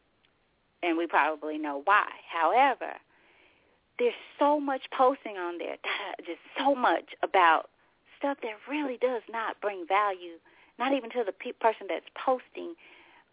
and 0.82 0.98
we 0.98 1.06
probably 1.06 1.57
know 1.57 1.82
why. 1.86 2.07
However, 2.27 2.94
there's 3.99 4.14
so 4.40 4.60
much 4.60 4.82
posting 4.95 5.38
on 5.38 5.57
there, 5.57 5.77
just 6.26 6.40
so 6.57 6.76
much 6.76 7.14
about 7.23 7.69
stuff 8.18 8.38
that 8.41 8.53
really 8.69 8.98
does 8.98 9.22
not 9.30 9.61
bring 9.61 9.86
value, 9.88 10.38
not 10.80 10.94
even 10.94 11.10
to 11.11 11.23
the 11.26 11.32
pe- 11.32 11.52
person 11.53 11.88
that's 11.88 12.06
posting 12.15 12.73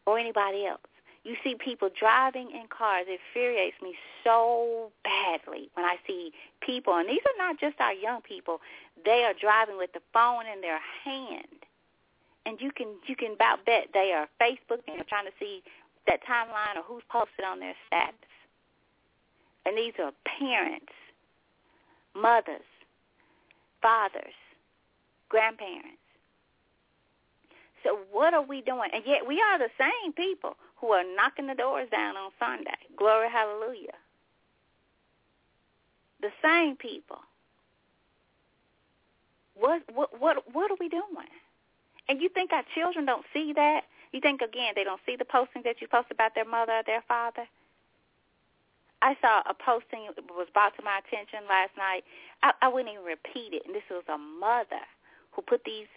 or 0.06 0.18
anybody 0.18 0.66
else. 0.66 0.80
You 1.24 1.36
see 1.44 1.54
people 1.54 1.88
driving 1.98 2.50
in 2.50 2.66
cars. 2.66 3.06
It 3.08 3.20
infuriates 3.28 3.76
me 3.80 3.94
so 4.24 4.90
badly 5.04 5.70
when 5.74 5.86
I 5.86 5.96
see 6.06 6.32
people, 6.60 6.94
and 6.94 7.08
these 7.08 7.22
are 7.22 7.38
not 7.38 7.60
just 7.60 7.80
our 7.80 7.92
young 7.92 8.22
people. 8.22 8.60
They 9.04 9.22
are 9.22 9.34
driving 9.34 9.78
with 9.78 9.92
the 9.92 10.02
phone 10.12 10.46
in 10.52 10.60
their 10.60 10.80
hand, 11.04 11.62
and 12.44 12.60
you 12.60 12.72
can 12.72 12.88
you 13.06 13.14
can 13.14 13.34
about 13.34 13.64
bet 13.64 13.88
they 13.94 14.12
are 14.12 14.26
Facebook 14.40 14.82
and 14.88 15.06
trying 15.06 15.26
to 15.26 15.32
see 15.38 15.62
that 16.08 16.20
timeline 16.26 16.76
or 16.76 16.82
who's 16.84 17.04
posted 17.08 17.44
on 17.44 17.60
their 17.60 17.74
status. 17.86 18.14
And 19.64 19.78
these 19.78 19.94
are 20.02 20.10
parents, 20.26 20.92
mothers, 22.16 22.66
fathers, 23.80 24.34
grandparents. 25.28 26.01
So 27.84 27.98
what 28.10 28.34
are 28.34 28.42
we 28.42 28.60
doing? 28.60 28.90
And 28.92 29.02
yet 29.06 29.26
we 29.26 29.40
are 29.40 29.58
the 29.58 29.70
same 29.78 30.12
people 30.12 30.56
who 30.76 30.88
are 30.88 31.04
knocking 31.16 31.46
the 31.46 31.54
doors 31.54 31.88
down 31.90 32.16
on 32.16 32.30
Sunday. 32.38 32.78
Glory, 32.96 33.28
hallelujah. 33.30 33.98
The 36.20 36.30
same 36.42 36.76
people. 36.76 37.18
What 39.54 39.82
what 39.92 40.20
what 40.20 40.44
what 40.52 40.70
are 40.70 40.76
we 40.80 40.88
doing? 40.88 41.32
And 42.08 42.20
you 42.20 42.28
think 42.28 42.52
our 42.52 42.64
children 42.74 43.06
don't 43.06 43.26
see 43.32 43.52
that? 43.54 43.82
You 44.12 44.20
think 44.20 44.40
again 44.40 44.72
they 44.74 44.84
don't 44.84 45.00
see 45.06 45.16
the 45.16 45.24
postings 45.24 45.64
that 45.64 45.80
you 45.80 45.88
post 45.88 46.08
about 46.10 46.34
their 46.34 46.44
mother 46.44 46.72
or 46.72 46.82
their 46.84 47.02
father? 47.06 47.46
I 49.02 49.16
saw 49.20 49.42
a 49.50 49.54
posting 49.54 50.06
was 50.30 50.46
brought 50.54 50.76
to 50.76 50.82
my 50.84 50.98
attention 50.98 51.40
last 51.48 51.76
night. 51.76 52.04
I, 52.42 52.52
I 52.62 52.68
wouldn't 52.68 52.94
even 52.94 53.04
repeat 53.04 53.52
it, 53.52 53.66
and 53.66 53.74
this 53.74 53.82
was 53.90 54.04
a 54.08 54.16
mother 54.16 54.86
who 55.32 55.42
put 55.42 55.64
these 55.64 55.90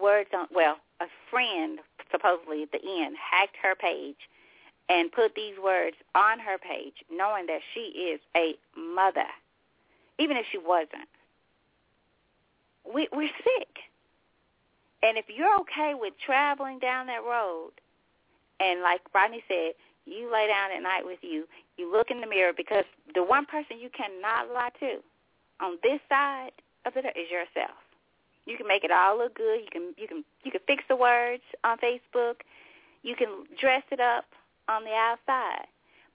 words 0.00 0.30
on. 0.34 0.46
Well, 0.54 0.78
a 1.00 1.06
friend 1.30 1.78
supposedly 2.10 2.62
at 2.62 2.72
the 2.72 2.80
end 2.82 3.16
hacked 3.16 3.56
her 3.62 3.74
page 3.74 4.28
and 4.88 5.10
put 5.10 5.34
these 5.34 5.54
words 5.62 5.96
on 6.14 6.38
her 6.38 6.58
page, 6.58 7.04
knowing 7.10 7.46
that 7.46 7.60
she 7.72 7.80
is 7.80 8.20
a 8.36 8.54
mother, 8.76 9.28
even 10.18 10.36
if 10.36 10.44
she 10.50 10.58
wasn't. 10.58 11.08
We, 12.92 13.08
we're 13.12 13.30
sick. 13.44 13.68
And 15.02 15.16
if 15.16 15.26
you're 15.28 15.58
okay 15.60 15.94
with 15.98 16.14
traveling 16.24 16.78
down 16.78 17.06
that 17.06 17.24
road, 17.24 17.72
and 18.60 18.82
like 18.82 19.00
Rodney 19.14 19.42
said, 19.48 19.72
you 20.04 20.30
lay 20.32 20.46
down 20.46 20.70
at 20.72 20.82
night 20.82 21.04
with 21.04 21.18
you, 21.22 21.46
you 21.76 21.90
look 21.90 22.10
in 22.10 22.20
the 22.20 22.26
mirror 22.26 22.52
because 22.56 22.84
the 23.14 23.22
one 23.22 23.46
person 23.46 23.78
you 23.80 23.88
cannot 23.90 24.52
lie 24.52 24.70
to 24.80 24.98
on 25.60 25.78
this 25.82 26.00
side 26.08 26.50
of 26.86 26.96
it 26.96 27.04
is 27.16 27.30
yourself. 27.30 27.76
You 28.46 28.56
can 28.56 28.66
make 28.66 28.84
it 28.84 28.90
all 28.90 29.18
look 29.18 29.34
good. 29.34 29.60
You 29.60 29.68
can 29.70 29.94
you 29.96 30.08
can 30.08 30.24
you 30.42 30.50
can 30.50 30.60
fix 30.66 30.84
the 30.88 30.96
words 30.96 31.42
on 31.64 31.78
Facebook. 31.78 32.42
You 33.02 33.16
can 33.16 33.46
dress 33.60 33.82
it 33.90 34.00
up 34.00 34.24
on 34.68 34.84
the 34.84 34.92
outside. 34.92 35.66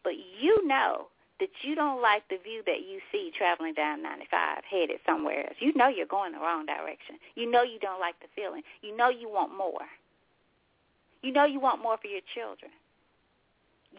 But 0.04 0.14
you 0.40 0.66
know 0.68 1.08
that 1.40 1.50
you 1.62 1.76
don't 1.76 2.02
like 2.02 2.28
the 2.30 2.38
view 2.38 2.64
that 2.66 2.80
you 2.90 3.00
see 3.12 3.32
traveling 3.38 3.74
down 3.74 4.02
95 4.02 4.64
headed 4.70 5.00
somewhere 5.06 5.48
else. 5.48 5.56
You 5.60 5.74
know 5.76 5.88
you're 5.88 6.08
going 6.08 6.32
the 6.32 6.40
wrong 6.40 6.66
direction. 6.66 7.18
You 7.36 7.50
know 7.50 7.62
you 7.64 7.80
don't 7.80 8.00
like 8.00 8.20
the 8.20 8.28
feeling. 8.36 8.64
You 8.82 8.96
know 8.96 9.10
you 9.10 9.30
want 9.30 9.56
more. 9.56 9.88
You 11.22 11.32
know 11.32 11.46
you 11.46 11.60
want 11.60 11.82
more 11.82 11.98
for 11.98 12.08
your 12.08 12.22
children. 12.34 12.72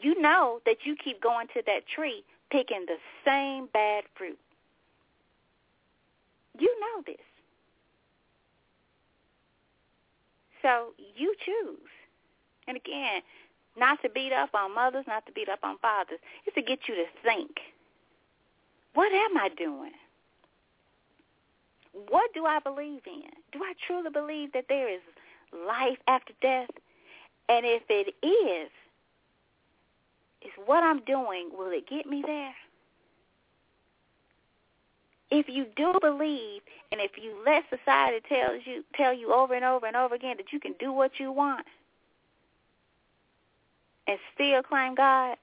You 0.00 0.20
know 0.20 0.60
that 0.66 0.78
you 0.84 0.96
keep 0.96 1.20
going 1.22 1.48
to 1.55 1.62
that 1.66 1.86
tree 1.86 2.24
picking 2.50 2.86
the 2.86 2.98
same 3.24 3.68
bad 3.72 4.05
fruit. 4.16 4.38
You 6.59 6.74
know 6.80 7.02
this. 7.06 7.16
So 10.62 10.93
you 11.16 11.35
choose. 11.44 11.90
And 12.66 12.76
again, 12.76 13.22
not 13.76 14.02
to 14.02 14.09
beat 14.09 14.32
up 14.32 14.51
on 14.55 14.74
mothers, 14.74 15.05
not 15.06 15.24
to 15.26 15.32
beat 15.32 15.48
up 15.48 15.60
on 15.62 15.78
fathers. 15.78 16.18
It's 16.47 16.55
to 16.55 16.62
get 16.62 16.80
you 16.89 16.94
to 16.97 17.05
think. 17.22 17.60
What 18.94 19.12
am 19.12 19.36
I 19.36 19.48
doing? 19.56 19.93
What 22.09 22.32
do 22.35 22.44
I 22.47 22.59
believe 22.59 23.02
in? 23.06 23.30
Do 23.52 23.60
I 23.62 23.72
truly 23.86 24.10
believe 24.10 24.52
that 24.52 24.66
there 24.68 24.93
is 24.93 25.01
life 25.66 25.98
after 26.06 26.32
death? 26.43 26.70
And 27.48 27.64
if 27.64 27.82
it 27.89 28.14
is, 28.24 28.70
is 30.43 30.52
what 30.66 30.82
I'm 30.82 31.01
doing, 31.05 31.51
will 31.56 31.70
it 31.70 31.89
get 31.89 32.06
me 32.06 32.22
there? 32.26 32.55
If 35.30 35.46
you 35.48 35.66
do 35.76 35.94
believe 36.00 36.62
and 36.90 37.00
if 37.00 37.12
you 37.22 37.36
let 37.44 37.64
society 37.68 38.20
tell 38.28 38.55
you 38.56 38.84
tell 38.94 39.12
you 39.12 39.32
over 39.32 39.55
and 39.55 39.64
over 39.64 39.86
and 39.86 39.96
over 39.96 40.14
again 40.14 40.36
that 40.38 40.52
you 40.52 40.60
can 40.60 40.74
do 40.78 40.92
what 40.92 41.18
you 41.18 41.30
want, 41.30 41.66
and 44.06 44.18
still 44.34 44.62
claim 44.62 44.94
God 44.94 45.36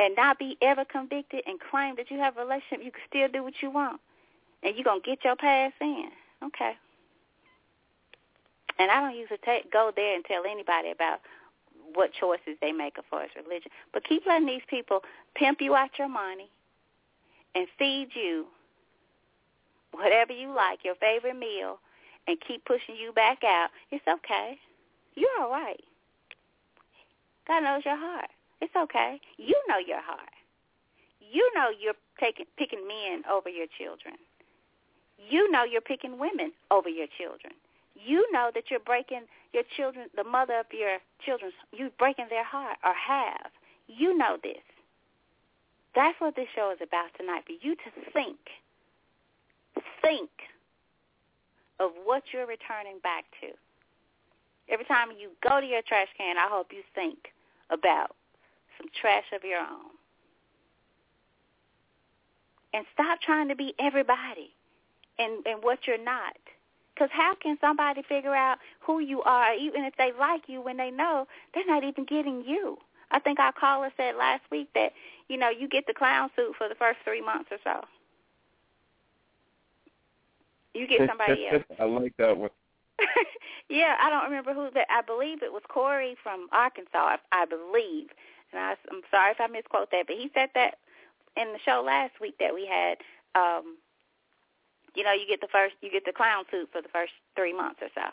and 0.00 0.16
not 0.16 0.38
be 0.38 0.56
ever 0.62 0.84
convicted 0.84 1.42
and 1.46 1.58
claim 1.60 1.96
that 1.96 2.10
you 2.10 2.18
have 2.18 2.36
a 2.36 2.40
relationship, 2.40 2.84
you 2.84 2.90
can 2.90 3.02
still 3.08 3.28
do 3.28 3.42
what 3.42 3.54
you 3.60 3.70
want. 3.70 4.00
And 4.62 4.74
you're 4.74 4.84
going 4.84 5.02
to 5.02 5.06
get 5.06 5.24
your 5.24 5.36
past 5.36 5.74
in. 5.80 6.08
Okay. 6.42 6.72
And 8.78 8.90
I 8.90 9.00
don't 9.00 9.16
usually 9.16 9.38
take, 9.44 9.72
go 9.72 9.92
there 9.94 10.14
and 10.14 10.24
tell 10.24 10.44
anybody 10.48 10.90
about 10.90 11.20
what 11.94 12.12
choices 12.12 12.56
they 12.60 12.72
make 12.72 12.96
as 12.98 13.04
far 13.10 13.22
as 13.22 13.30
religion. 13.36 13.70
But 13.92 14.04
keep 14.04 14.24
letting 14.26 14.46
these 14.46 14.62
people 14.68 15.02
pimp 15.34 15.60
you 15.60 15.74
out 15.74 15.90
your 15.98 16.08
money 16.08 16.48
and 17.54 17.66
feed 17.78 18.08
you 18.14 18.46
whatever 19.92 20.32
you 20.32 20.54
like, 20.54 20.84
your 20.84 20.94
favorite 20.96 21.38
meal, 21.38 21.78
and 22.26 22.38
keep 22.46 22.64
pushing 22.64 22.96
you 22.96 23.12
back 23.12 23.42
out. 23.44 23.70
It's 23.90 24.06
okay. 24.06 24.58
You're 25.14 25.30
all 25.40 25.50
right. 25.50 25.82
God 27.46 27.62
knows 27.62 27.82
your 27.84 27.96
heart. 27.96 28.30
It's 28.60 28.74
okay. 28.76 29.20
You 29.36 29.60
know 29.68 29.78
your 29.78 30.02
heart. 30.02 30.30
You 31.32 31.50
know 31.54 31.68
you're 31.70 31.94
taking 32.20 32.46
picking 32.56 32.86
men 32.86 33.22
over 33.30 33.48
your 33.48 33.66
children. 33.78 34.14
You 35.18 35.50
know 35.50 35.64
you're 35.64 35.80
picking 35.80 36.18
women 36.18 36.52
over 36.70 36.88
your 36.88 37.06
children. 37.18 37.52
You 37.94 38.30
know 38.32 38.50
that 38.54 38.70
you're 38.70 38.80
breaking 38.80 39.22
your 39.52 39.64
children, 39.76 40.06
the 40.14 40.24
mother 40.24 40.60
of 40.60 40.66
your 40.72 40.98
children, 41.24 41.52
you 41.72 41.90
breaking 41.98 42.26
their 42.30 42.44
heart 42.44 42.76
or 42.84 42.94
have. 42.94 43.50
You 43.88 44.16
know 44.16 44.36
this. 44.42 44.62
That's 45.94 46.20
what 46.20 46.36
this 46.36 46.46
show 46.54 46.70
is 46.70 46.78
about 46.80 47.10
tonight, 47.18 47.44
for 47.46 47.54
you 47.60 47.74
to 47.74 48.12
think. 48.12 48.38
Think 50.02 50.30
of 51.80 51.92
what 52.04 52.22
you're 52.32 52.46
returning 52.46 52.98
back 53.02 53.24
to. 53.40 53.48
Every 54.72 54.84
time 54.84 55.08
you 55.18 55.30
go 55.46 55.60
to 55.60 55.66
your 55.66 55.82
trash 55.82 56.08
can, 56.16 56.36
I 56.36 56.48
hope 56.48 56.68
you 56.72 56.82
think 56.94 57.18
about 57.70 58.16
some 58.76 58.88
trash 59.00 59.24
of 59.34 59.44
your 59.44 59.60
own. 59.60 59.96
And 62.74 62.84
stop 62.92 63.20
trying 63.20 63.48
to 63.48 63.56
be 63.56 63.74
everybody 63.78 64.50
and, 65.18 65.44
and 65.46 65.62
what 65.62 65.80
you're 65.86 66.02
not. 66.02 66.36
Because 66.94 67.10
how 67.12 67.34
can 67.40 67.56
somebody 67.60 68.02
figure 68.08 68.34
out 68.34 68.58
who 68.80 68.98
you 68.98 69.22
are, 69.22 69.54
even 69.54 69.84
if 69.84 69.94
they 69.96 70.10
like 70.18 70.42
you, 70.48 70.60
when 70.60 70.76
they 70.76 70.90
know 70.90 71.26
they're 71.54 71.66
not 71.66 71.84
even 71.84 72.04
getting 72.04 72.42
you? 72.44 72.76
I 73.10 73.20
think 73.20 73.38
our 73.38 73.52
caller 73.52 73.90
said 73.96 74.16
last 74.16 74.42
week 74.50 74.68
that, 74.74 74.92
you 75.28 75.38
know, 75.38 75.48
you 75.48 75.68
get 75.68 75.86
the 75.86 75.94
clown 75.94 76.28
suit 76.36 76.54
for 76.58 76.68
the 76.68 76.74
first 76.74 76.98
three 77.04 77.22
months 77.22 77.50
or 77.50 77.58
so. 77.64 77.86
You 80.78 80.86
get 80.86 81.08
somebody 81.08 81.48
else. 81.48 81.64
I 81.80 81.84
like 81.84 82.14
that 82.18 82.36
one. 82.36 82.50
yeah, 83.68 83.96
I 84.00 84.10
don't 84.10 84.24
remember 84.24 84.54
who 84.54 84.70
that. 84.74 84.86
I 84.90 85.02
believe 85.02 85.42
it 85.42 85.52
was 85.52 85.62
Corey 85.68 86.16
from 86.22 86.48
Arkansas. 86.52 86.92
I, 86.94 87.18
I 87.32 87.44
believe, 87.46 88.10
and 88.52 88.60
I, 88.60 88.74
I'm 88.90 89.02
sorry 89.10 89.32
if 89.32 89.40
I 89.40 89.46
misquote 89.46 89.90
that, 89.90 90.06
but 90.06 90.16
he 90.16 90.30
said 90.34 90.50
that 90.54 90.78
in 91.36 91.52
the 91.52 91.58
show 91.64 91.82
last 91.84 92.20
week 92.20 92.36
that 92.40 92.54
we 92.54 92.66
had. 92.66 92.98
um 93.34 93.76
You 94.94 95.04
know, 95.04 95.12
you 95.12 95.26
get 95.28 95.40
the 95.40 95.48
first, 95.50 95.74
you 95.80 95.90
get 95.90 96.04
the 96.04 96.12
clown 96.12 96.44
suit 96.50 96.68
for 96.72 96.82
the 96.82 96.88
first 96.88 97.12
three 97.36 97.52
months 97.52 97.80
or 97.82 97.88
so. 97.94 98.06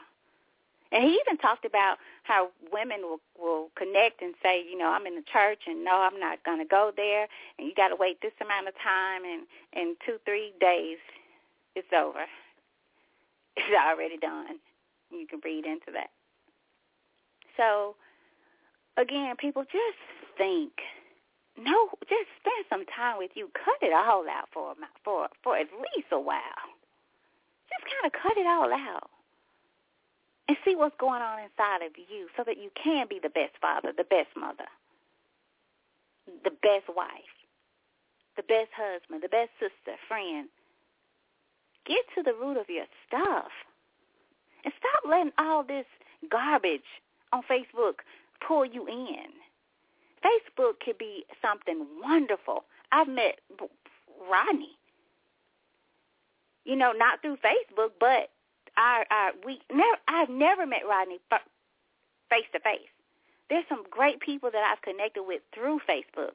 And 0.92 1.04
he 1.04 1.20
even 1.26 1.38
talked 1.38 1.66
about 1.66 1.98
how 2.24 2.50
women 2.72 3.02
will 3.02 3.22
will 3.38 3.70
connect 3.76 4.22
and 4.22 4.36
say, 4.42 4.64
you 4.64 4.78
know, 4.78 4.90
I'm 4.90 5.08
in 5.08 5.16
the 5.16 5.26
church 5.32 5.62
and 5.68 5.84
no, 5.84 5.96
I'm 5.98 6.20
not 6.20 6.44
going 6.44 6.60
to 6.60 6.66
go 6.66 6.92
there, 6.96 7.28
and 7.58 7.68
you 7.68 7.74
got 7.76 7.90
to 7.90 7.96
wait 7.96 8.22
this 8.22 8.38
amount 8.40 8.68
of 8.68 8.76
time, 8.82 9.24
and 9.26 9.48
in 9.74 9.96
two 10.06 10.18
three 10.26 10.54
days, 10.60 11.00
it's 11.76 11.92
over. 11.94 12.26
It's 13.58 13.76
already 13.76 14.18
done. 14.18 14.60
You 15.12 15.28
can 15.28 15.40
read 15.44 15.66
into 15.66 15.92
that. 15.94 16.10
So, 17.58 17.96
again, 18.98 19.36
people 19.38 19.64
just 19.64 20.02
think. 20.38 20.74
No, 21.58 21.90
just 22.10 22.28
spend 22.42 22.66
some 22.70 22.86
time 22.86 23.18
with 23.18 23.32
you. 23.36 23.50
Cut 23.54 23.80
it 23.82 23.94
all 23.94 24.26
out 24.30 24.50
for 24.54 24.76
for 25.04 25.30
for 25.44 25.58
at 25.58 25.68
least 25.72 26.08
a 26.12 26.20
while. 26.20 26.68
Just 27.72 27.86
kind 27.88 28.06
of 28.08 28.14
cut 28.22 28.38
it 28.38 28.48
all 28.48 28.74
out. 28.74 29.10
and 30.48 30.58
see 30.66 30.76
what's 30.76 30.96
going 31.00 31.22
on 31.22 31.40
inside 31.42 31.82
of 31.86 31.94
you 31.98 32.28
so 32.38 32.44
that 32.46 32.58
you 32.58 32.70
can 32.78 33.08
be 33.10 33.20
the 33.22 33.30
best 33.34 33.54
father, 33.62 33.92
the 33.96 34.04
best 34.06 34.30
mother, 34.38 34.70
the 36.44 36.52
best 36.52 36.86
wife, 36.96 37.36
the 38.38 38.44
best 38.44 38.70
husband, 38.76 39.24
the 39.24 39.30
best 39.30 39.50
sister, 39.60 39.98
friend. 40.08 40.50
Get 41.86 42.06
to 42.16 42.24
the 42.24 42.34
root 42.34 42.58
of 42.58 42.70
your 42.70 42.86
stuff. 43.08 43.52
And 44.64 44.74
stop 44.80 45.10
letting 45.10 45.32
all 45.38 45.64
this 45.64 45.86
garbage 46.30 46.82
on 47.32 47.44
Facebook 47.50 48.02
pull 48.46 48.66
you 48.66 48.88
in. 48.88 49.30
Facebook 50.26 50.80
could 50.84 50.98
be 50.98 51.26
something 51.42 51.86
wonderful. 52.02 52.66
I've 52.92 53.08
met 53.08 53.40
Rodney. 54.30 54.78
You 56.64 56.76
know, 56.76 56.94
not 56.94 57.22
through 57.22 57.38
Facebook, 57.38 57.92
but 58.00 58.30
our, 58.78 59.06
our 59.12 59.32
we 59.46 59.60
never 59.72 59.98
I've 60.08 60.30
never 60.30 60.66
met 60.66 60.82
Rodney 60.90 61.20
face 62.30 62.46
to 62.54 62.60
face. 62.60 62.90
There's 63.50 63.66
some 63.70 63.84
great 63.92 64.20
people 64.20 64.50
that 64.52 64.64
I've 64.64 64.82
connected 64.82 65.24
with 65.24 65.42
through 65.54 65.80
Facebook. 65.88 66.34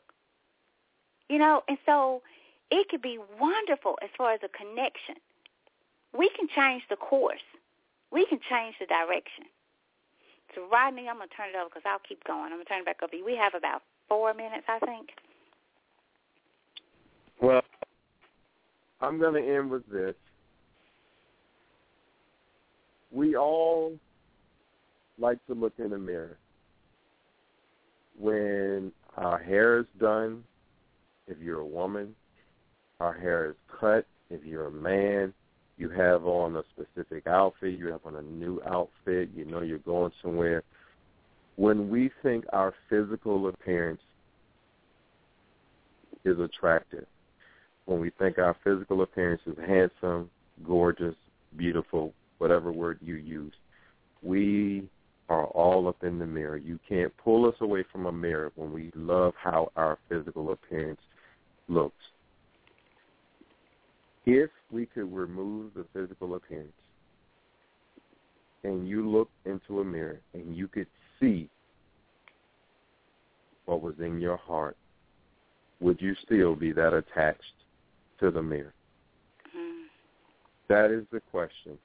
You 1.28 1.38
know, 1.38 1.62
and 1.68 1.78
so 1.84 2.22
it 2.70 2.88
could 2.88 3.02
be 3.02 3.18
wonderful 3.40 3.98
as 4.02 4.10
far 4.16 4.32
as 4.32 4.40
a 4.44 4.48
connection. 4.48 5.16
We 6.16 6.30
can 6.36 6.48
change 6.54 6.82
the 6.90 6.96
course. 6.96 7.44
We 8.10 8.26
can 8.26 8.40
change 8.50 8.74
the 8.80 8.86
direction. 8.86 9.44
So 10.54 10.66
Rodney, 10.70 11.08
I'm 11.08 11.16
gonna 11.16 11.30
turn 11.36 11.50
it 11.54 11.56
over 11.56 11.68
because 11.68 11.86
I'll 11.86 12.02
keep 12.06 12.24
going. 12.24 12.52
I'm 12.52 12.58
gonna 12.58 12.64
turn 12.64 12.80
it 12.80 12.86
back 12.86 13.02
over 13.02 13.12
to 13.12 13.16
you. 13.16 13.24
We 13.24 13.36
have 13.36 13.54
about 13.54 13.82
four 14.08 14.34
minutes, 14.34 14.66
I 14.68 14.78
think. 14.84 15.10
Well, 17.40 17.62
I'm 19.00 19.18
going 19.18 19.42
to 19.42 19.56
end 19.56 19.70
with 19.70 19.88
this. 19.90 20.14
We 23.10 23.36
all 23.36 23.98
like 25.18 25.44
to 25.46 25.54
look 25.54 25.72
in 25.78 25.90
the 25.90 25.98
mirror. 25.98 26.38
When 28.18 28.92
our 29.16 29.38
hair 29.38 29.80
is 29.80 29.86
done, 29.98 30.44
if 31.26 31.38
you're 31.38 31.60
a 31.60 31.66
woman, 31.66 32.14
our 33.00 33.14
hair 33.14 33.50
is 33.50 33.56
cut, 33.80 34.06
if 34.28 34.44
you're 34.44 34.66
a 34.66 34.72
man, 34.72 35.32
you 35.80 35.88
have 35.88 36.26
on 36.26 36.56
a 36.56 36.62
specific 36.74 37.26
outfit, 37.26 37.78
you 37.78 37.86
have 37.86 38.04
on 38.04 38.16
a 38.16 38.22
new 38.22 38.60
outfit, 38.66 39.30
you 39.34 39.46
know 39.46 39.62
you're 39.62 39.78
going 39.78 40.12
somewhere. 40.22 40.62
When 41.56 41.88
we 41.88 42.10
think 42.22 42.44
our 42.52 42.74
physical 42.90 43.48
appearance 43.48 44.02
is 46.24 46.38
attractive, 46.38 47.06
when 47.86 47.98
we 47.98 48.10
think 48.18 48.36
our 48.36 48.54
physical 48.62 49.00
appearance 49.02 49.40
is 49.46 49.56
handsome, 49.66 50.28
gorgeous, 50.66 51.14
beautiful, 51.56 52.12
whatever 52.38 52.70
word 52.70 52.98
you 53.00 53.14
use, 53.14 53.54
we 54.22 54.86
are 55.30 55.46
all 55.46 55.88
up 55.88 56.02
in 56.02 56.18
the 56.18 56.26
mirror. 56.26 56.58
You 56.58 56.78
can't 56.86 57.12
pull 57.16 57.48
us 57.48 57.54
away 57.60 57.84
from 57.90 58.04
a 58.04 58.12
mirror 58.12 58.52
when 58.54 58.72
we 58.72 58.90
love 58.94 59.32
how 59.42 59.72
our 59.76 59.98
physical 60.10 60.52
appearance 60.52 61.00
looks. 61.68 61.94
If 64.26 64.50
we 64.70 64.86
could 64.86 65.12
remove 65.12 65.72
the 65.74 65.86
physical 65.92 66.34
appearance 66.34 66.72
and 68.64 68.86
you 68.86 69.08
look 69.08 69.30
into 69.46 69.80
a 69.80 69.84
mirror 69.84 70.20
and 70.34 70.54
you 70.54 70.68
could 70.68 70.86
see 71.18 71.48
what 73.64 73.82
was 73.82 73.94
in 73.98 74.20
your 74.20 74.36
heart, 74.36 74.76
would 75.80 76.00
you 76.00 76.14
still 76.24 76.54
be 76.54 76.72
that 76.72 76.92
attached 76.92 77.44
to 78.18 78.30
the 78.30 78.42
mirror? 78.42 78.74
Mm. 79.56 79.84
That 80.68 80.90
is 80.90 81.04
the 81.10 81.20
question 81.30 81.78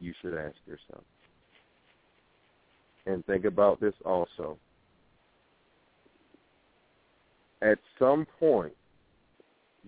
you 0.00 0.12
should 0.20 0.34
ask 0.34 0.56
yourself. 0.66 1.04
And 3.06 3.24
think 3.26 3.44
about 3.44 3.80
this 3.80 3.94
also. 4.04 4.58
At 7.62 7.78
some 7.98 8.26
point, 8.38 8.74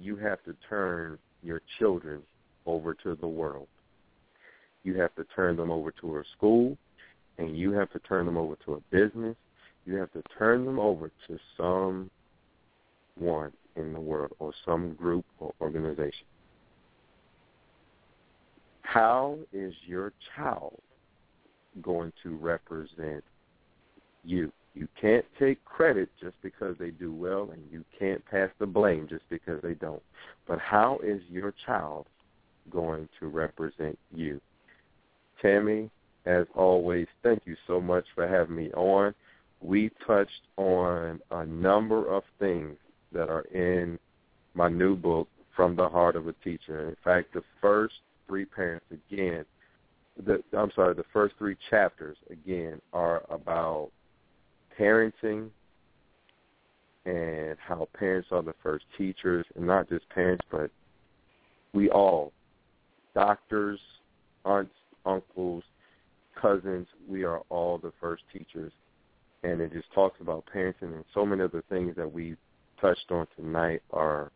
you 0.01 0.17
have 0.17 0.43
to 0.45 0.55
turn 0.69 1.19
your 1.43 1.61
children 1.79 2.23
over 2.67 2.95
to 2.95 3.15
the 3.15 3.27
world. 3.27 3.69
You 4.85 4.99
have 5.01 5.15
to 5.17 5.25
turn 5.37 5.57
them 5.57 5.71
over 5.71 5.93
to 6.01 6.19
a 6.19 6.23
school, 6.37 6.77
and 7.39 7.57
you 7.57 7.73
have 7.73 7.91
to 7.93 7.99
turn 8.01 8.27
them 8.27 8.37
over 8.37 8.57
to 8.65 8.75
a 8.75 8.81
business. 8.91 9.37
You 9.85 9.97
have 9.97 10.13
to 10.13 10.23
turn 10.39 10.65
them 10.65 10.79
over 10.79 11.11
to 11.27 11.39
someone 11.57 12.11
in 13.77 13.93
the 13.93 14.01
world 14.01 14.33
or 14.39 14.53
some 14.65 14.95
group 14.95 15.25
or 15.39 15.53
organization. 15.61 16.27
How 18.83 19.39
is 19.53 19.75
your 19.87 20.13
child 20.35 20.81
going 21.83 22.13
to 22.23 22.37
represent 22.37 23.25
you? 24.25 24.53
You 24.79 24.87
can't 25.01 25.25
take 25.41 25.65
credit 25.65 26.09
just 26.21 26.41
because 26.41 26.77
they 26.79 26.91
do 26.91 27.13
well, 27.13 27.51
and 27.53 27.61
you 27.69 27.85
can't 27.99 28.25
pass 28.27 28.49
the 28.61 28.67
blame 28.67 29.09
just 29.11 29.29
because 29.29 29.61
they 29.61 29.75
don't. 29.75 30.03
But 30.47 30.61
how 30.61 31.01
is 31.03 31.21
your 31.29 31.53
child 31.67 32.07
going 32.71 33.09
to 33.19 33.27
represent 33.27 33.99
you? 34.15 34.41
Tammy, 35.43 35.91
as 36.27 36.47
always, 36.55 37.09
thank 37.25 37.43
you 37.45 37.57
so 37.67 37.81
much 37.81 38.05
for 38.15 38.29
having 38.29 38.55
me 38.55 38.71
on. 38.75 39.17
We 39.61 39.91
touched 40.07 40.43
on 40.57 41.19
a 41.33 41.45
number 41.45 42.09
of 42.09 42.23
things 42.39 42.77
that 43.11 43.29
are 43.29 43.47
in 43.53 43.99
my 44.55 44.69
new 44.69 44.95
book, 44.95 45.27
From 45.57 45.75
the 45.75 45.89
Heart 45.89 46.15
of 46.15 46.29
a 46.29 46.35
Teacher. 46.45 46.89
In 46.89 46.97
fact, 47.03 47.35
the 47.35 47.43
first 47.61 47.95
three 48.29 48.45
parents, 48.45 48.87
again, 48.93 49.45
the, 50.25 50.41
I'm 50.57 50.71
sorry, 50.77 50.95
the 50.95 51.05
first 51.13 51.35
three 51.37 51.57
chapters, 51.69 52.17
again, 52.31 52.81
are 52.93 53.25
about 53.29 53.91
parenting 54.79 55.51
and 57.05 57.57
how 57.59 57.89
parents 57.99 58.29
are 58.33 58.43
the 58.43 58.55
first 58.63 58.85
teachers, 58.97 59.47
and 59.57 59.67
not 59.67 59.89
just 59.89 60.09
parents, 60.11 60.45
but 60.51 60.71
we 61.73 61.89
all, 61.89 62.33
doctors, 63.15 63.81
aunts, 64.45 64.75
uncles, 65.07 65.65
cousins, 66.41 66.87
we 67.09 67.25
are 67.25 67.41
all 67.49 67.79
the 67.79 67.93
first 68.01 68.23
teachers. 68.33 68.73
And 69.43 69.61
it 69.61 69.73
just 69.73 69.91
talks 69.95 70.21
about 70.21 70.45
parenting 70.55 70.95
and 70.95 71.05
so 71.15 71.25
many 71.25 71.43
of 71.43 71.53
the 71.53 71.63
things 71.69 71.95
that 71.97 72.13
we 72.13 72.37
touched 72.81 73.11
on 73.11 73.27
tonight 73.37 73.83
are 73.93 74.31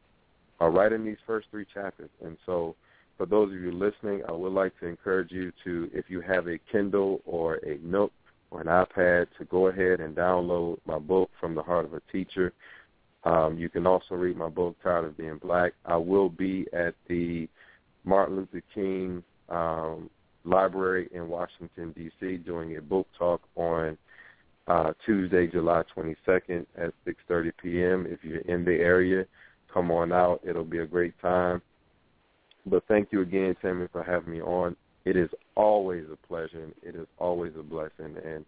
are 0.60 0.70
right 0.70 0.92
in 0.92 1.04
these 1.04 1.16
first 1.26 1.48
three 1.50 1.66
chapters. 1.74 2.10
And 2.24 2.36
so 2.46 2.76
for 3.16 3.26
those 3.26 3.52
of 3.52 3.60
you 3.60 3.72
listening, 3.72 4.22
I 4.28 4.32
would 4.32 4.52
like 4.52 4.78
to 4.78 4.86
encourage 4.86 5.32
you 5.32 5.52
to, 5.64 5.90
if 5.92 6.04
you 6.08 6.20
have 6.20 6.46
a 6.46 6.58
Kindle 6.70 7.20
or 7.26 7.56
a 7.56 7.78
Nook 7.82 8.12
or 8.52 8.60
an 8.60 8.66
iPad, 8.66 9.26
to 9.38 9.44
go 9.46 9.68
ahead 9.68 10.00
and 10.00 10.14
download 10.14 10.78
my 10.86 10.98
book, 10.98 11.30
From 11.40 11.54
the 11.54 11.62
Heart 11.62 11.86
of 11.86 11.94
a 11.94 12.02
Teacher. 12.12 12.52
Um, 13.24 13.56
you 13.56 13.68
can 13.68 13.86
also 13.86 14.14
read 14.14 14.36
my 14.36 14.48
book, 14.48 14.76
Tired 14.82 15.06
of 15.06 15.16
Being 15.16 15.38
Black. 15.38 15.72
I 15.86 15.96
will 15.96 16.28
be 16.28 16.66
at 16.72 16.94
the 17.08 17.48
Martin 18.04 18.36
Luther 18.36 18.62
King 18.74 19.22
um, 19.48 20.10
Library 20.44 21.08
in 21.12 21.28
Washington, 21.28 21.92
D.C., 21.92 22.38
doing 22.38 22.76
a 22.76 22.82
book 22.82 23.06
talk 23.18 23.40
on 23.54 23.96
uh, 24.66 24.92
Tuesday, 25.06 25.46
July 25.46 25.82
22nd 25.96 26.66
at 26.76 26.92
6.30 27.06 27.52
p.m. 27.62 28.06
If 28.08 28.20
you're 28.22 28.40
in 28.40 28.64
the 28.64 28.72
area, 28.72 29.24
come 29.72 29.90
on 29.90 30.12
out. 30.12 30.40
It'll 30.44 30.64
be 30.64 30.78
a 30.78 30.86
great 30.86 31.18
time. 31.20 31.62
But 32.66 32.84
thank 32.86 33.08
you 33.10 33.22
again, 33.22 33.56
Tammy, 33.60 33.88
for 33.90 34.02
having 34.02 34.32
me 34.32 34.40
on. 34.40 34.76
It 35.04 35.16
is 35.16 35.30
always 35.56 36.04
a 36.12 36.26
pleasure, 36.26 36.62
and 36.62 36.72
it 36.82 36.94
is 36.94 37.06
always 37.18 37.52
a 37.58 37.62
blessing. 37.62 38.16
And 38.24 38.44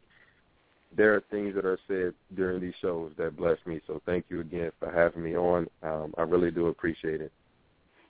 there 0.96 1.14
are 1.14 1.22
things 1.30 1.54
that 1.54 1.64
are 1.64 1.78
said 1.88 2.14
during 2.36 2.60
these 2.60 2.74
shows 2.80 3.12
that 3.18 3.36
bless 3.36 3.58
me. 3.66 3.80
So 3.86 4.00
thank 4.06 4.26
you 4.28 4.40
again 4.40 4.70
for 4.78 4.90
having 4.90 5.22
me 5.22 5.36
on. 5.36 5.68
Um, 5.82 6.14
I 6.16 6.22
really 6.22 6.50
do 6.50 6.68
appreciate 6.68 7.20
it. 7.20 7.32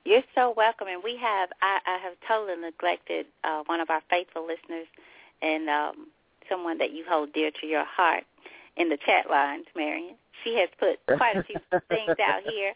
You're 0.04 0.22
so 0.34 0.52
welcome. 0.54 0.88
And 0.88 1.02
we 1.02 1.16
have, 1.16 1.48
I, 1.62 1.78
I 1.86 1.98
have 1.98 2.12
totally 2.28 2.60
neglected 2.60 3.26
uh, 3.42 3.62
one 3.66 3.80
of 3.80 3.88
our 3.88 4.02
faithful 4.10 4.46
listeners 4.46 4.86
and 5.40 5.68
um, 5.68 6.08
someone 6.48 6.78
that 6.78 6.92
you 6.92 7.04
hold 7.08 7.32
dear 7.32 7.50
to 7.60 7.66
your 7.66 7.84
heart 7.84 8.24
in 8.76 8.88
the 8.88 8.98
chat 9.06 9.30
lines, 9.30 9.64
Marion. 9.74 10.16
She 10.42 10.56
has 10.56 10.68
put 10.78 10.98
quite 11.16 11.36
a 11.36 11.42
few 11.42 11.56
things 11.88 12.16
out 12.22 12.42
here, 12.50 12.74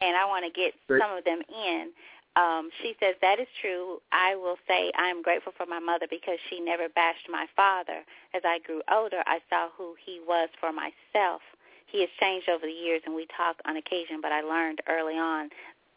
and 0.00 0.16
I 0.16 0.24
want 0.24 0.46
to 0.46 0.50
get 0.50 0.72
some 0.88 1.16
of 1.16 1.24
them 1.24 1.42
in. 1.48 1.90
Um, 2.34 2.70
she 2.80 2.94
says, 2.98 3.14
that 3.20 3.38
is 3.40 3.48
true. 3.60 4.00
I 4.10 4.36
will 4.36 4.56
say 4.66 4.90
I 4.96 5.08
am 5.08 5.22
grateful 5.22 5.52
for 5.56 5.66
my 5.66 5.80
mother 5.80 6.06
because 6.08 6.38
she 6.48 6.60
never 6.60 6.88
bashed 6.88 7.28
my 7.28 7.46
father. 7.54 8.04
As 8.32 8.42
I 8.44 8.58
grew 8.60 8.80
older, 8.90 9.22
I 9.26 9.40
saw 9.50 9.68
who 9.76 9.94
he 10.04 10.20
was 10.26 10.48
for 10.58 10.72
myself. 10.72 11.42
He 11.86 12.00
has 12.00 12.08
changed 12.18 12.48
over 12.48 12.64
the 12.64 12.72
years, 12.72 13.02
and 13.04 13.14
we 13.14 13.26
talk 13.36 13.56
on 13.66 13.76
occasion, 13.76 14.20
but 14.22 14.32
I 14.32 14.40
learned 14.40 14.80
early 14.88 15.18
on 15.18 15.50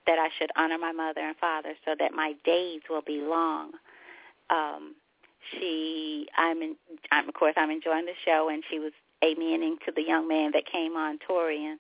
that 0.07 0.19
I 0.19 0.27
should 0.37 0.51
honor 0.57 0.77
my 0.77 0.91
mother 0.91 1.21
and 1.21 1.37
father 1.37 1.73
so 1.85 1.95
that 1.97 2.13
my 2.13 2.33
days 2.43 2.81
will 2.89 3.01
be 3.01 3.21
long. 3.21 3.71
Um, 4.49 4.95
she, 5.51 6.27
I'm, 6.37 6.61
in, 6.61 6.75
I'm, 7.11 7.29
of 7.29 7.33
course, 7.33 7.53
I'm 7.55 7.71
enjoying 7.71 8.05
the 8.05 8.13
show, 8.25 8.49
and 8.49 8.61
she 8.69 8.79
was 8.79 8.91
amening 9.23 9.79
to 9.85 9.91
the 9.95 10.01
young 10.01 10.27
man 10.27 10.51
that 10.51 10.65
came 10.65 10.97
on 10.97 11.17
Torian. 11.27 11.77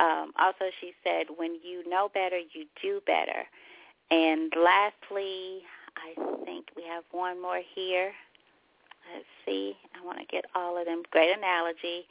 Um, 0.00 0.32
also, 0.38 0.70
she 0.80 0.94
said, 1.04 1.26
when 1.36 1.56
you 1.62 1.88
know 1.88 2.08
better, 2.12 2.38
you 2.38 2.64
do 2.80 3.02
better. 3.06 3.44
And 4.10 4.52
lastly, 4.56 5.62
I 5.96 6.14
think 6.44 6.66
we 6.76 6.82
have 6.84 7.04
one 7.12 7.40
more 7.40 7.60
here. 7.74 8.12
Let's 9.12 9.26
see. 9.44 9.76
I 9.94 10.04
want 10.04 10.18
to 10.18 10.26
get 10.26 10.44
all 10.54 10.78
of 10.78 10.86
them. 10.86 11.02
Great 11.10 11.36
analogy. 11.36 12.06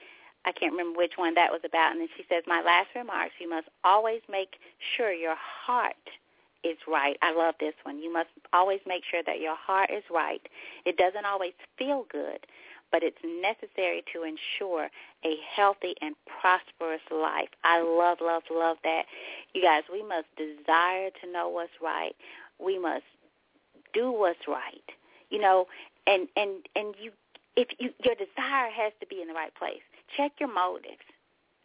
I 0.45 0.51
can't 0.51 0.71
remember 0.71 0.97
which 0.97 1.13
one 1.17 1.33
that 1.35 1.51
was 1.51 1.61
about. 1.65 1.91
And 1.91 2.01
then 2.01 2.07
she 2.15 2.23
says, 2.29 2.43
my 2.47 2.61
last 2.61 2.89
remarks, 2.95 3.33
you 3.39 3.49
must 3.49 3.67
always 3.83 4.21
make 4.29 4.55
sure 4.95 5.11
your 5.11 5.35
heart 5.37 5.95
is 6.63 6.77
right. 6.87 7.17
I 7.21 7.33
love 7.33 7.55
this 7.59 7.73
one. 7.83 7.99
You 7.99 8.11
must 8.11 8.29
always 8.53 8.79
make 8.85 9.03
sure 9.09 9.21
that 9.25 9.39
your 9.39 9.55
heart 9.55 9.89
is 9.91 10.03
right. 10.09 10.41
It 10.85 10.97
doesn't 10.97 11.25
always 11.25 11.53
feel 11.77 12.05
good, 12.11 12.45
but 12.91 13.03
it's 13.03 13.17
necessary 13.23 14.03
to 14.13 14.23
ensure 14.23 14.89
a 15.25 15.35
healthy 15.55 15.95
and 16.01 16.15
prosperous 16.25 17.01
life. 17.11 17.49
I 17.63 17.81
love, 17.81 18.19
love, 18.21 18.43
love 18.51 18.77
that. 18.83 19.05
You 19.53 19.61
guys, 19.61 19.83
we 19.91 20.03
must 20.03 20.27
desire 20.35 21.09
to 21.21 21.31
know 21.31 21.49
what's 21.49 21.71
right. 21.81 22.15
We 22.59 22.79
must 22.79 23.05
do 23.93 24.11
what's 24.11 24.47
right. 24.47 24.83
You 25.29 25.39
know, 25.39 25.67
and 26.07 26.27
and 26.35 26.67
and 26.75 26.95
you 26.99 27.11
if 27.55 27.67
you 27.79 27.91
your 28.03 28.15
desire 28.15 28.69
has 28.71 28.93
to 28.99 29.07
be 29.07 29.21
in 29.21 29.27
the 29.27 29.33
right 29.33 29.53
place. 29.55 29.81
Check 30.15 30.33
your 30.39 30.51
motives. 30.51 31.05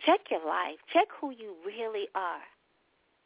Check 0.05 0.21
your 0.31 0.45
life. 0.45 0.77
Check 0.93 1.09
who 1.19 1.31
you 1.31 1.55
really 1.65 2.09
are. 2.15 2.43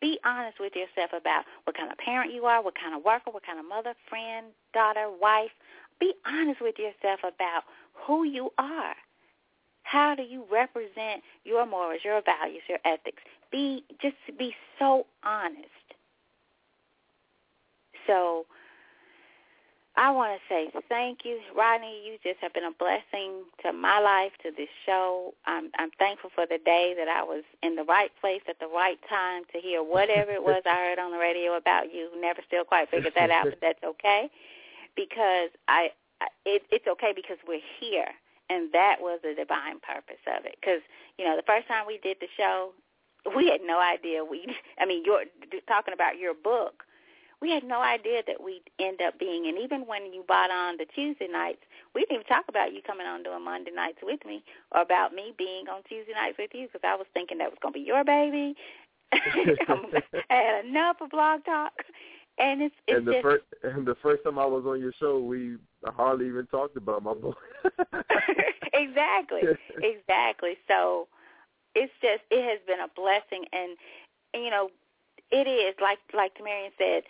Be 0.01 0.19
honest 0.25 0.61
with 0.61 0.75
yourself 0.77 1.11
about 1.13 1.45
what 1.65 1.77
kind 1.77 1.91
of 1.91 1.99
parent 1.99 2.33
you 2.33 2.45
are, 2.45 2.63
what 2.63 2.79
kind 2.79 2.95
of 2.95 3.05
worker, 3.05 3.33
what 3.33 3.45
kind 3.45 3.59
of 3.59 3.67
mother, 3.67 3.95
friend, 4.09 4.47
daughter, 4.73 5.11
wife. 5.11 5.51
Be 5.99 6.15
honest 6.25 6.61
with 6.61 6.79
yourself 6.79 7.21
about 7.21 7.65
who 8.07 8.25
you 8.25 8.51
are. 8.59 8.95
How 9.83 10.15
do 10.15 10.23
you 10.23 10.45
represent 10.53 11.23
your 11.45 11.65
morals, 11.65 12.01
your 12.05 12.21
values, 12.23 12.63
your 12.69 12.79
ethics? 12.85 13.23
Be 13.51 13.85
just 14.03 14.17
be 14.39 14.55
so 14.79 15.07
honest. 15.25 15.67
So 18.07 18.45
I 19.99 20.11
want 20.13 20.39
to 20.39 20.41
say 20.49 20.71
thank 20.89 21.25
you, 21.25 21.41
Rodney. 21.57 22.03
You 22.07 22.19
just 22.23 22.39
have 22.41 22.55
been 22.55 22.65
a 22.65 22.71
blessing 22.79 23.43
to 23.65 23.73
my 23.73 23.99
life, 23.99 24.31
to 24.45 24.53
this 24.57 24.69
show. 24.87 25.35
I'm, 25.45 25.71
I'm 25.77 25.91
thankful 25.99 26.31
for 26.33 26.47
the 26.47 26.59
day 26.65 26.95
that 26.97 27.09
I 27.09 27.25
was 27.25 27.43
in 27.65 27.75
the 27.75 27.83
right 27.83 28.13
place 28.21 28.43
at 28.49 28.61
the 28.61 28.69
right 28.69 28.99
time 29.09 29.43
to 29.53 29.59
hear 29.59 29.83
whatever 29.83 30.31
it 30.31 30.43
was 30.45 30.63
I 30.67 30.75
heard 30.87 31.01
on 31.01 31.11
the 31.11 31.19
radio 31.19 31.57
about 31.57 31.93
you. 31.93 32.11
Never 32.21 32.43
still 32.47 32.63
quite 32.63 32.89
figured 32.91 33.15
that 33.17 33.31
out, 33.31 33.47
but 33.47 33.59
that's 33.61 33.83
okay 33.83 34.31
because 34.95 35.51
I. 35.67 35.91
It, 36.45 36.63
it's 36.71 36.87
okay 36.87 37.13
because 37.15 37.39
we're 37.47 37.65
here, 37.81 38.09
and 38.51 38.73
that 38.73 38.97
was 39.01 39.21
the 39.23 39.35
divine 39.35 39.81
purpose 39.81 40.23
of 40.27 40.45
it. 40.45 40.57
Because 40.61 40.81
you 41.19 41.25
know, 41.25 41.37
the 41.37 41.47
first 41.47 41.69
time 41.69 41.87
we 41.87 41.99
did 41.99 42.19
the 42.21 42.29
show, 42.37 42.73
we 43.37 43.49
had 43.49 43.61
no 43.63 43.81
idea 43.81 44.25
we. 44.25 44.47
I 44.81 44.87
mean, 44.87 45.05
you're 45.05 45.25
talking 45.69 45.95
about 45.95 46.19
your 46.19 46.35
book 46.35 46.85
we 47.41 47.51
had 47.51 47.65
no 47.65 47.81
idea 47.81 48.23
that 48.27 48.43
we'd 48.43 48.69
end 48.81 49.01
up 49.01 49.19
being. 49.19 49.47
And 49.47 49.59
even 49.59 49.87
when 49.87 50.13
you 50.13 50.25
bought 50.27 50.51
on 50.51 50.77
the 50.77 50.87
Tuesday 50.95 51.29
nights, 51.29 51.63
we 51.95 52.03
didn't 52.03 52.15
even 52.15 52.27
talk 52.27 52.45
about 52.49 52.73
you 52.73 52.81
coming 52.83 53.07
on 53.07 53.23
doing 53.23 53.45
Monday 53.45 53.71
nights 53.71 53.99
with 54.03 54.21
me 54.27 54.43
or 54.73 54.83
about 54.83 55.15
me 55.15 55.33
being 55.39 55.69
on 55.69 55.83
Tuesday 55.89 56.13
nights 56.15 56.37
with 56.39 56.51
you 56.53 56.67
because 56.67 56.81
I 56.85 56.97
was 56.97 57.07
thinking 57.15 57.39
that 57.39 57.51
was 57.51 57.59
going 57.63 57.75
to 57.75 57.81
be 57.81 57.87
your 57.87 58.05
baby. 58.05 58.57
I 59.13 60.03
had 60.29 60.65
enough 60.65 60.97
of 61.01 61.11
Blog 61.11 61.45
Talk. 61.45 61.73
And 62.39 62.63
it's, 62.63 62.75
it's 62.87 62.99
and 62.99 63.07
the 63.07 63.13
just, 63.13 63.23
first 63.23 63.45
and 63.65 63.87
the 63.87 63.97
first 63.97 64.23
time 64.23 64.39
I 64.39 64.47
was 64.47 64.65
on 64.65 64.81
your 64.81 64.93
show, 65.01 65.19
we 65.19 65.57
hardly 65.85 66.29
even 66.29 66.47
talked 66.47 66.77
about 66.77 67.03
my 67.03 67.15
book. 67.15 67.37
exactly, 68.73 69.43
exactly. 69.83 70.57
So 70.69 71.09
it's 71.75 71.93
just 72.01 72.23
it 72.31 72.45
has 72.45 72.61
been 72.67 72.79
a 72.81 72.89
blessing, 72.95 73.45
and, 73.53 73.77
and 74.35 74.45
you 74.45 74.51
know, 74.51 74.71
it 75.31 75.49
is 75.49 75.75
like 75.83 75.99
like 76.15 76.33
Marion 76.43 76.71
said, 76.79 77.03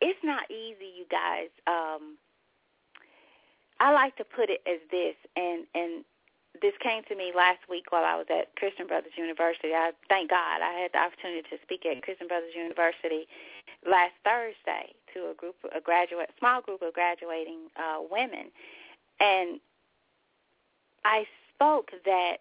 it's 0.00 0.18
not 0.24 0.50
easy, 0.50 0.90
you 0.98 1.06
guys. 1.08 1.48
Um, 1.68 2.18
I 3.78 3.92
like 3.92 4.16
to 4.16 4.24
put 4.24 4.50
it 4.50 4.62
as 4.66 4.80
this, 4.90 5.14
and 5.36 5.64
and 5.74 6.04
this 6.60 6.74
came 6.82 7.02
to 7.08 7.16
me 7.16 7.32
last 7.34 7.64
week 7.70 7.90
while 7.90 8.04
I 8.04 8.16
was 8.16 8.26
at 8.28 8.54
Christian 8.56 8.86
Brothers 8.86 9.16
University. 9.16 9.72
I 9.72 9.92
thank 10.08 10.30
God 10.30 10.60
I 10.60 10.74
had 10.74 10.92
the 10.92 11.00
opportunity 11.00 11.42
to 11.48 11.56
speak 11.62 11.86
at 11.86 12.02
Christian 12.02 12.28
Brothers 12.28 12.52
University 12.54 13.26
last 13.88 14.14
Thursday 14.24 14.94
to 15.14 15.30
a 15.30 15.34
group, 15.34 15.56
a 15.76 15.80
graduate, 15.80 16.30
small 16.38 16.60
group 16.60 16.82
of 16.82 16.92
graduating 16.94 17.68
uh, 17.76 17.98
women, 18.10 18.50
and 19.20 19.60
I 21.04 21.24
spoke 21.54 21.90
that 22.04 22.38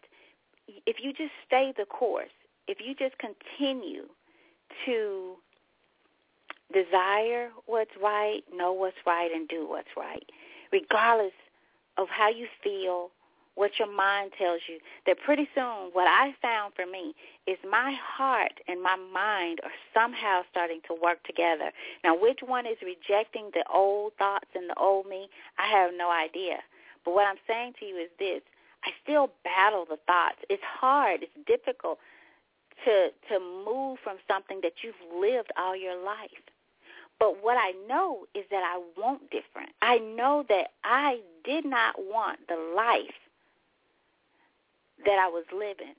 if 0.86 0.98
you 1.02 1.14
just 1.14 1.32
stay 1.46 1.74
the 1.78 1.86
course, 1.86 2.30
if 2.68 2.78
you 2.80 2.96
just 2.96 3.16
continue 3.18 4.06
to 4.86 5.36
desire 6.74 7.50
what's 7.66 7.92
right, 8.02 8.42
know 8.54 8.72
what's 8.72 8.98
right, 9.06 9.32
and 9.34 9.48
do 9.48 9.68
what's 9.68 9.90
right, 9.98 10.24
regardless 10.72 11.34
of 11.98 12.08
how 12.10 12.30
you 12.30 12.48
feel, 12.64 13.10
what 13.56 13.80
your 13.80 13.92
mind 13.92 14.32
tells 14.38 14.62
you, 14.68 14.80
that 15.06 15.20
pretty 15.20 15.48
soon 15.54 15.92
what 15.94 16.08
I 16.08 16.34
found 16.42 16.74
for 16.74 16.86
me 16.86 17.14
is 17.48 17.58
my 17.70 17.96
heart 18.02 18.60
and 18.68 18.82
my 18.82 18.96
mind 18.96 19.60
are 19.64 19.72
somehow 19.94 20.42
starting 20.50 20.80
to 20.88 20.94
work 20.94 21.24
together. 21.24 21.72
Now, 22.04 22.20
which 22.20 22.40
one 22.46 22.66
is 22.66 22.78
rejecting 22.82 23.52
the 23.54 23.66
old 23.74 24.14
thoughts 24.18 24.48
and 24.56 24.70
the 24.70 24.76
old 24.76 25.08
me, 25.08 25.30
I 25.58 25.68
have 25.68 25.92
no 25.96 26.12
idea. 26.12 26.58
But 27.04 27.14
what 27.14 27.28
I'm 27.28 27.40
saying 27.48 27.74
to 27.80 27.86
you 27.86 27.98
is 27.98 28.10
this. 28.20 28.42
I 28.84 28.92
still 29.04 29.32
battle 29.44 29.86
the 29.88 29.98
thoughts. 30.08 30.38
It's 30.50 30.64
hard. 30.64 31.22
It's 31.24 31.48
difficult 31.48 32.00
to 32.86 33.10
to 33.30 33.40
move 33.40 34.00
from 34.04 34.18
something 34.28 34.62
that 34.64 34.74
you've 34.82 34.96
lived 35.16 35.52
all 35.58 35.76
your 35.76 36.04
life. 36.04 36.42
But 37.20 37.44
what 37.44 37.58
I 37.58 37.74
know 37.88 38.26
is 38.34 38.46
that 38.50 38.64
I 38.64 38.82
want 39.00 39.30
different. 39.30 39.70
I 39.82 40.00
know 40.00 40.44
that 40.50 40.72
I 40.84 41.20
did 41.44 41.66
not 41.66 41.96
want 42.00 42.40
the 42.48 42.58
life 42.76 43.14
that 45.06 45.20
I 45.20 45.28
was 45.28 45.46
living. 45.52 45.96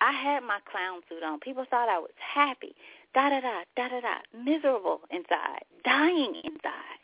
I 0.00 0.12
had 0.12 0.40
my 0.42 0.58
clown 0.70 1.00
suit 1.08 1.22
on. 1.22 1.40
People 1.40 1.64
thought 1.68 1.88
I 1.88 1.98
was 1.98 2.14
happy. 2.16 2.74
Da 3.14 3.30
da 3.30 3.40
da 3.40 3.64
da 3.76 3.88
da 3.88 4.00
da. 4.00 4.16
Miserable 4.32 5.00
inside. 5.10 5.64
Dying 5.84 6.34
inside. 6.44 7.00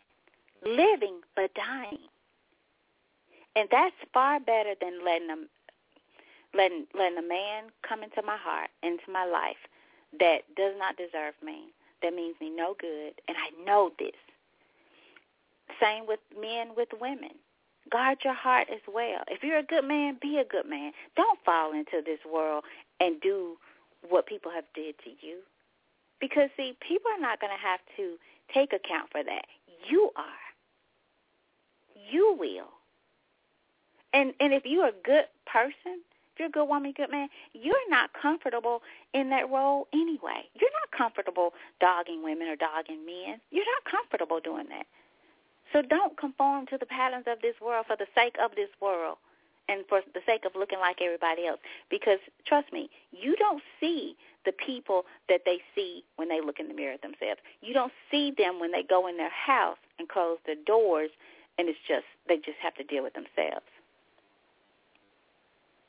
Living 0.64 1.20
but 1.34 1.50
dying. 1.54 2.08
And 3.56 3.68
that's 3.70 3.94
far 4.12 4.40
better 4.40 4.74
than 4.80 5.04
letting 5.04 5.28
them 5.28 5.48
letting 6.54 6.86
letting 6.94 7.18
a 7.18 7.28
man 7.28 7.64
come 7.86 8.02
into 8.02 8.22
my 8.22 8.36
heart, 8.36 8.70
into 8.82 9.10
my 9.10 9.24
life 9.24 9.58
that 10.20 10.42
does 10.56 10.74
not 10.78 10.96
deserve 10.96 11.34
me 11.42 11.74
that 12.04 12.14
means 12.14 12.36
me 12.38 12.50
no 12.50 12.76
good, 12.78 13.14
and 13.26 13.36
I 13.36 13.64
know 13.64 13.90
this. 13.98 14.12
Same 15.80 16.06
with 16.06 16.20
men 16.38 16.76
with 16.76 16.88
women. 17.00 17.32
Guard 17.90 18.18
your 18.24 18.34
heart 18.34 18.68
as 18.72 18.80
well. 18.92 19.22
If 19.28 19.42
you're 19.42 19.58
a 19.58 19.62
good 19.62 19.84
man, 19.84 20.18
be 20.20 20.38
a 20.38 20.44
good 20.44 20.68
man. 20.68 20.92
Don't 21.16 21.38
fall 21.44 21.72
into 21.72 22.02
this 22.04 22.20
world 22.30 22.64
and 23.00 23.20
do 23.20 23.56
what 24.08 24.26
people 24.26 24.50
have 24.50 24.64
did 24.74 24.96
to 25.04 25.10
you. 25.20 25.38
Because 26.20 26.48
see, 26.56 26.76
people 26.80 27.10
are 27.16 27.20
not 27.20 27.40
going 27.40 27.52
to 27.52 27.62
have 27.62 27.80
to 27.96 28.16
take 28.52 28.72
account 28.72 29.10
for 29.10 29.22
that. 29.22 29.46
You 29.88 30.10
are. 30.16 30.24
You 32.10 32.36
will. 32.38 32.68
And 34.12 34.32
and 34.40 34.52
if 34.52 34.64
you're 34.64 34.88
a 34.88 34.92
good 35.04 35.24
person, 35.46 36.00
if 36.32 36.38
you're 36.38 36.48
a 36.48 36.50
good 36.50 36.68
woman, 36.68 36.92
good 36.96 37.10
man, 37.10 37.28
you're 37.52 37.90
not 37.90 38.10
comfortable 38.12 38.82
in 39.12 39.30
that 39.30 39.50
role 39.50 39.88
anyway. 39.92 40.48
You're 40.54 40.70
not 40.70 40.96
comfortable 40.96 41.52
dogging 41.80 42.22
women 42.22 42.48
or 42.48 42.56
dogging 42.56 43.04
men. 43.04 43.40
You're 43.50 43.64
not 43.64 43.90
comfortable 43.90 44.40
doing 44.40 44.66
that. 44.70 44.86
So 45.74 45.82
don't 45.82 46.16
conform 46.16 46.66
to 46.68 46.78
the 46.78 46.86
patterns 46.86 47.24
of 47.26 47.42
this 47.42 47.56
world 47.60 47.86
for 47.88 47.96
the 47.96 48.06
sake 48.14 48.36
of 48.40 48.52
this 48.54 48.70
world 48.80 49.18
and 49.68 49.84
for 49.88 50.02
the 50.14 50.20
sake 50.24 50.44
of 50.44 50.52
looking 50.54 50.78
like 50.78 51.02
everybody 51.02 51.48
else. 51.48 51.58
Because 51.90 52.20
trust 52.46 52.72
me, 52.72 52.88
you 53.10 53.34
don't 53.34 53.62
see 53.80 54.14
the 54.46 54.52
people 54.52 55.02
that 55.28 55.40
they 55.44 55.58
see 55.74 56.04
when 56.14 56.28
they 56.28 56.40
look 56.40 56.60
in 56.60 56.68
the 56.68 56.74
mirror 56.74 56.96
themselves. 57.02 57.40
You 57.60 57.74
don't 57.74 57.92
see 58.08 58.32
them 58.38 58.60
when 58.60 58.70
they 58.70 58.84
go 58.84 59.08
in 59.08 59.16
their 59.16 59.34
house 59.34 59.78
and 59.98 60.08
close 60.08 60.38
the 60.46 60.54
doors 60.64 61.10
and 61.58 61.68
it's 61.68 61.78
just 61.88 62.06
they 62.28 62.36
just 62.36 62.58
have 62.62 62.74
to 62.76 62.84
deal 62.84 63.02
with 63.02 63.14
themselves. 63.14 63.66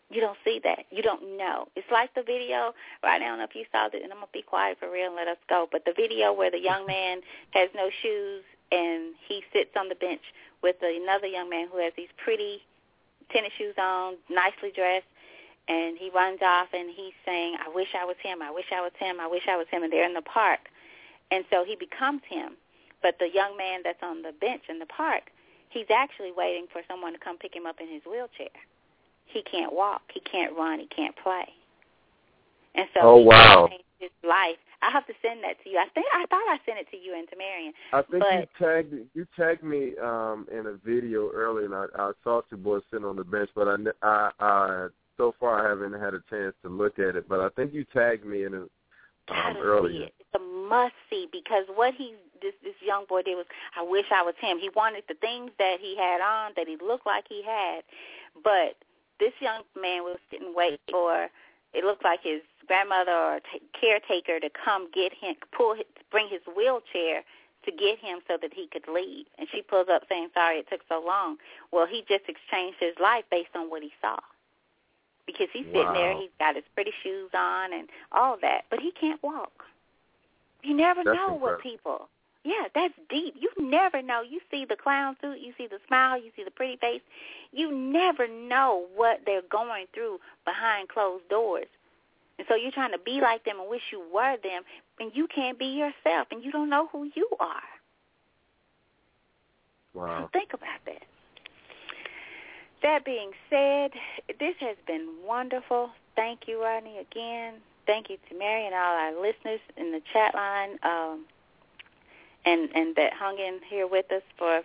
You 0.10 0.22
don't 0.22 0.38
see 0.46 0.60
that. 0.64 0.86
You 0.90 1.02
don't 1.02 1.38
know. 1.38 1.68
It's 1.76 1.90
like 1.92 2.14
the 2.16 2.24
video, 2.24 2.74
right? 3.04 3.20
now. 3.20 3.26
I 3.26 3.30
don't 3.30 3.38
know 3.40 3.46
if 3.46 3.56
you 3.56 3.66
saw 3.72 3.88
it, 3.88 4.02
and 4.02 4.14
I'm 4.14 4.22
to 4.22 4.28
be 4.32 4.44
quiet 4.44 4.78
for 4.80 4.90
real 4.90 5.08
and 5.08 5.16
let 5.16 5.28
us 5.28 5.42
go, 5.50 5.68
but 5.72 5.84
the 5.84 5.94
video 5.96 6.32
where 6.32 6.52
the 6.52 6.60
young 6.60 6.86
man 6.86 7.22
has 7.52 7.70
no 7.74 7.90
shoes 8.04 8.44
and 8.72 9.14
he 9.28 9.44
sits 9.54 9.72
on 9.78 9.90
the 9.90 9.96
bench 9.96 10.22
with 10.62 10.78
another 10.82 11.28
young 11.28 11.50
man 11.50 11.68
who 11.72 11.78
has 11.80 11.94
these 11.96 12.10
pretty 12.18 12.62
tennis 13.32 13.52
shoes 13.58 13.76
on, 13.78 14.16
nicely 14.30 14.72
dressed, 14.76 15.08
and 15.68 15.98
he 15.98 16.10
runs 16.14 16.40
off 16.42 16.68
and 16.74 16.90
he's 16.96 17.14
saying, 17.26 17.58
I 17.60 17.70
wish 17.74 17.90
I 18.00 18.06
was 18.06 18.18
him, 18.22 18.42
I 18.42 18.52
wish 18.52 18.72
I 18.72 18.82
was 18.82 18.92
him, 18.98 19.20
I 19.20 19.28
wish 19.28 19.44
I 19.50 19.58
was 19.58 19.68
him, 19.72 19.84
and 19.84 19.92
they're 19.92 20.06
in 20.06 20.14
the 20.14 20.22
park. 20.22 20.70
And 21.32 21.44
so 21.52 21.66
he 21.66 21.76
becomes 21.76 22.22
him. 22.30 22.54
But 23.02 23.18
the 23.20 23.30
young 23.34 23.58
man 23.58 23.82
that's 23.84 24.02
on 24.02 24.22
the 24.22 24.32
bench 24.32 24.64
in 24.70 24.80
the 24.80 24.86
park, 24.86 25.30
he's 25.70 25.90
actually 25.94 26.32
waiting 26.32 26.66
for 26.72 26.82
someone 26.88 27.14
to 27.14 27.20
come 27.20 27.38
pick 27.38 27.56
him 27.56 27.66
up 27.66 27.80
in 27.80 27.88
his 27.88 28.02
wheelchair 28.06 28.54
he 29.26 29.42
can't 29.42 29.74
walk, 29.74 30.02
he 30.14 30.20
can't 30.20 30.56
run, 30.56 30.80
he 30.80 30.88
can't 30.88 31.16
play. 31.16 31.48
And 32.76 32.88
so 32.94 33.02
oh, 33.04 33.20
he 33.20 33.26
wow. 33.26 33.68
changed 33.70 33.86
his 34.00 34.12
life 34.24 34.58
I 34.82 34.92
have 34.92 35.06
to 35.08 35.14
send 35.22 35.44
that 35.44 35.62
to 35.64 35.70
you. 35.70 35.78
I 35.78 35.88
think 35.94 36.06
I 36.14 36.26
thought 36.30 36.48
I 36.48 36.58
sent 36.66 36.80
it 36.80 36.88
to 36.92 36.98
you 36.98 37.18
and 37.18 37.28
to 37.30 37.36
Marion. 37.38 37.74
I 37.94 38.02
think 38.02 38.24
but, 38.24 38.40
you 38.40 38.48
tagged 38.60 38.94
you 39.14 39.28
tagged 39.38 39.64
me 39.64 39.94
um 40.02 40.48
in 40.52 40.66
a 40.68 40.74
video 40.84 41.30
earlier, 41.32 41.66
and 41.66 41.76
I, 41.76 41.86
I 41.98 42.12
saw 42.24 42.42
two 42.50 42.58
boys 42.58 42.84
sitting 42.92 43.06
on 43.06 43.16
the 43.16 43.24
bench, 43.24 43.50
but 43.56 43.68
I, 43.68 43.76
I, 44.02 44.32
I 44.40 44.88
so 45.18 45.34
far 45.40 45.66
I 45.66 45.70
haven't 45.70 46.00
had 46.00 46.14
a 46.14 46.22
chance 46.30 46.54
to 46.64 46.70
look 46.70 47.00
at 47.00 47.16
it. 47.16 47.28
But 47.28 47.40
I 47.40 47.50
think 47.50 47.74
you 47.74 47.86
tagged 47.94 48.26
me 48.26 48.44
in 48.44 48.54
it 48.54 48.72
um, 49.30 49.58
earlier. 49.58 50.04
It. 50.04 50.14
It's 50.20 50.36
a 50.36 50.40
must 50.40 50.96
see 51.10 51.28
because 51.32 51.66
what 51.74 51.94
he 51.96 52.16
this 52.42 52.54
this 52.64 52.76
young 52.86 53.06
boy 53.08 53.22
did 53.22 53.36
was 53.36 53.46
I 53.78 53.84
wish 53.84 54.06
I 54.12 54.24
was 54.24 54.36
him. 54.40 54.58
He 54.60 54.70
wanted 54.76 55.04
the 55.08 55.16
things 55.16 55.52
that 55.58 55.78
he 55.80 55.96
had 55.98 56.22
on 56.22 56.52
that 56.56 56.68
he 56.68 56.78
looked 56.86 57.06
like 57.06 57.26
he 57.30 57.44
had, 57.44 57.82
but 58.44 58.76
this 59.20 59.34
young 59.40 59.64
man 59.80 60.04
was 60.04 60.18
sitting 60.30 60.54
waiting 60.54 60.78
for 60.92 61.30
it 61.76 61.84
looked 61.84 62.04
like 62.04 62.22
his 62.24 62.42
grandmother 62.68 63.12
or 63.12 63.40
t- 63.52 63.62
caretaker 63.80 64.40
to 64.40 64.50
come 64.50 64.90
get 64.94 65.14
him, 65.14 65.36
pull, 65.56 65.76
his, 65.76 65.86
bring 66.12 66.28
his 66.30 66.42
wheelchair 66.56 67.24
to 67.66 67.72
get 67.72 67.98
him 68.00 68.20
so 68.28 68.38
that 68.42 68.54
he 68.54 68.68
could 68.72 68.88
leave. 68.88 69.26
And 69.38 69.48
she 69.52 69.62
pulls 69.62 69.88
up 69.90 70.04
saying, 70.08 70.30
"Sorry, 70.34 70.58
it 70.60 70.68
took 70.70 70.82
so 70.88 71.02
long." 71.06 71.38
Well, 71.72 71.88
he 71.88 72.04
just 72.08 72.26
exchanged 72.28 72.78
his 72.80 72.94
life 73.02 73.26
based 73.32 73.56
on 73.56 73.70
what 73.70 73.82
he 73.82 73.92
saw. 74.02 74.18
Because 75.26 75.48
he's 75.52 75.66
sitting 75.66 75.94
there, 75.94 76.14
he's 76.14 76.30
got 76.38 76.56
his 76.56 76.66
pretty 76.76 76.92
shoes 77.02 77.32
on 77.34 77.74
and 77.74 77.90
all 78.12 78.38
that, 78.42 78.66
but 78.70 78.80
he 78.80 78.92
can't 78.92 79.22
walk. 79.24 79.66
You 80.62 80.76
never 80.76 81.04
That's 81.04 81.16
know 81.16 81.34
incredible. 81.34 81.40
what 81.40 81.62
people. 81.62 82.10
Yeah, 82.44 82.68
that's 82.76 82.94
deep. 83.10 83.34
You 83.40 83.50
never 83.60 84.04
know. 84.04 84.22
You 84.22 84.40
see 84.52 84.66
the 84.66 84.76
clown 84.76 85.18
suit, 85.20 85.40
you 85.40 85.52
see 85.58 85.66
the 85.66 85.80
smile, 85.88 86.22
you 86.22 86.30
see 86.36 86.44
the 86.44 86.52
pretty 86.52 86.78
face. 86.78 87.02
You 87.52 87.72
never 87.76 88.28
know 88.28 88.86
what 88.96 89.22
they're 89.26 89.42
going 89.50 89.88
through 89.96 90.20
behind 90.46 90.90
closed 90.90 91.28
doors. 91.28 91.66
And 92.38 92.48
so 92.50 92.56
you're 92.56 92.72
trying 92.72 92.92
to 92.92 92.98
be 92.98 93.22
like 93.22 93.46
them 93.46 93.60
and 93.60 93.70
wish 93.70 93.82
you 93.92 94.02
were 94.14 94.38
them, 94.44 94.64
and 95.00 95.12
you 95.14 95.28
can't 95.28 95.58
be 95.58 95.68
yourself, 95.68 96.28
and 96.32 96.44
you 96.44 96.52
don't 96.52 96.70
know 96.70 96.88
who 96.92 97.10
you 97.16 97.30
are. 97.40 97.62
Wow. 99.94 100.24
So 100.24 100.40
think 100.40 100.54
about 100.54 100.80
that. 100.86 101.04
That 102.84 103.06
being 103.06 103.32
said, 103.50 103.92
this 104.40 104.56
has 104.60 104.76
been 104.86 105.08
wonderful. 105.26 105.90
Thank 106.16 106.42
you, 106.48 106.62
Rodney, 106.62 106.98
again. 107.00 107.56
Thank 107.88 108.10
you 108.10 108.18
to 108.30 108.38
Mary 108.38 108.66
and 108.66 108.76
all 108.76 108.96
our 108.96 109.14
listeners 109.14 109.60
in 109.78 109.92
the 109.92 110.02
chat 110.12 110.36
line, 110.36 110.78
um, 110.84 111.26
and 112.46 112.70
and 112.76 112.96
that 112.96 113.14
hung 113.14 113.38
in 113.40 113.60
here 113.68 113.88
with 113.88 114.12
us 114.12 114.24
for 114.38 114.58
a 114.58 114.64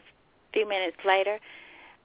few 0.53 0.69
minutes 0.69 0.97
later. 1.05 1.39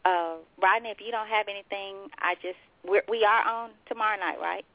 Uh, 0.04 0.36
Rodney, 0.62 0.90
if 0.90 1.02
you 1.02 1.12
don't 1.12 1.28
have 1.28 1.48
anything, 1.48 1.96
I 2.20 2.36
just 2.36 2.60
we're, 2.88 3.04
we 3.10 3.24
are 3.24 3.48
on 3.48 3.72
tomorrow 3.88 4.20
night, 4.20 4.40
right? 4.40 4.66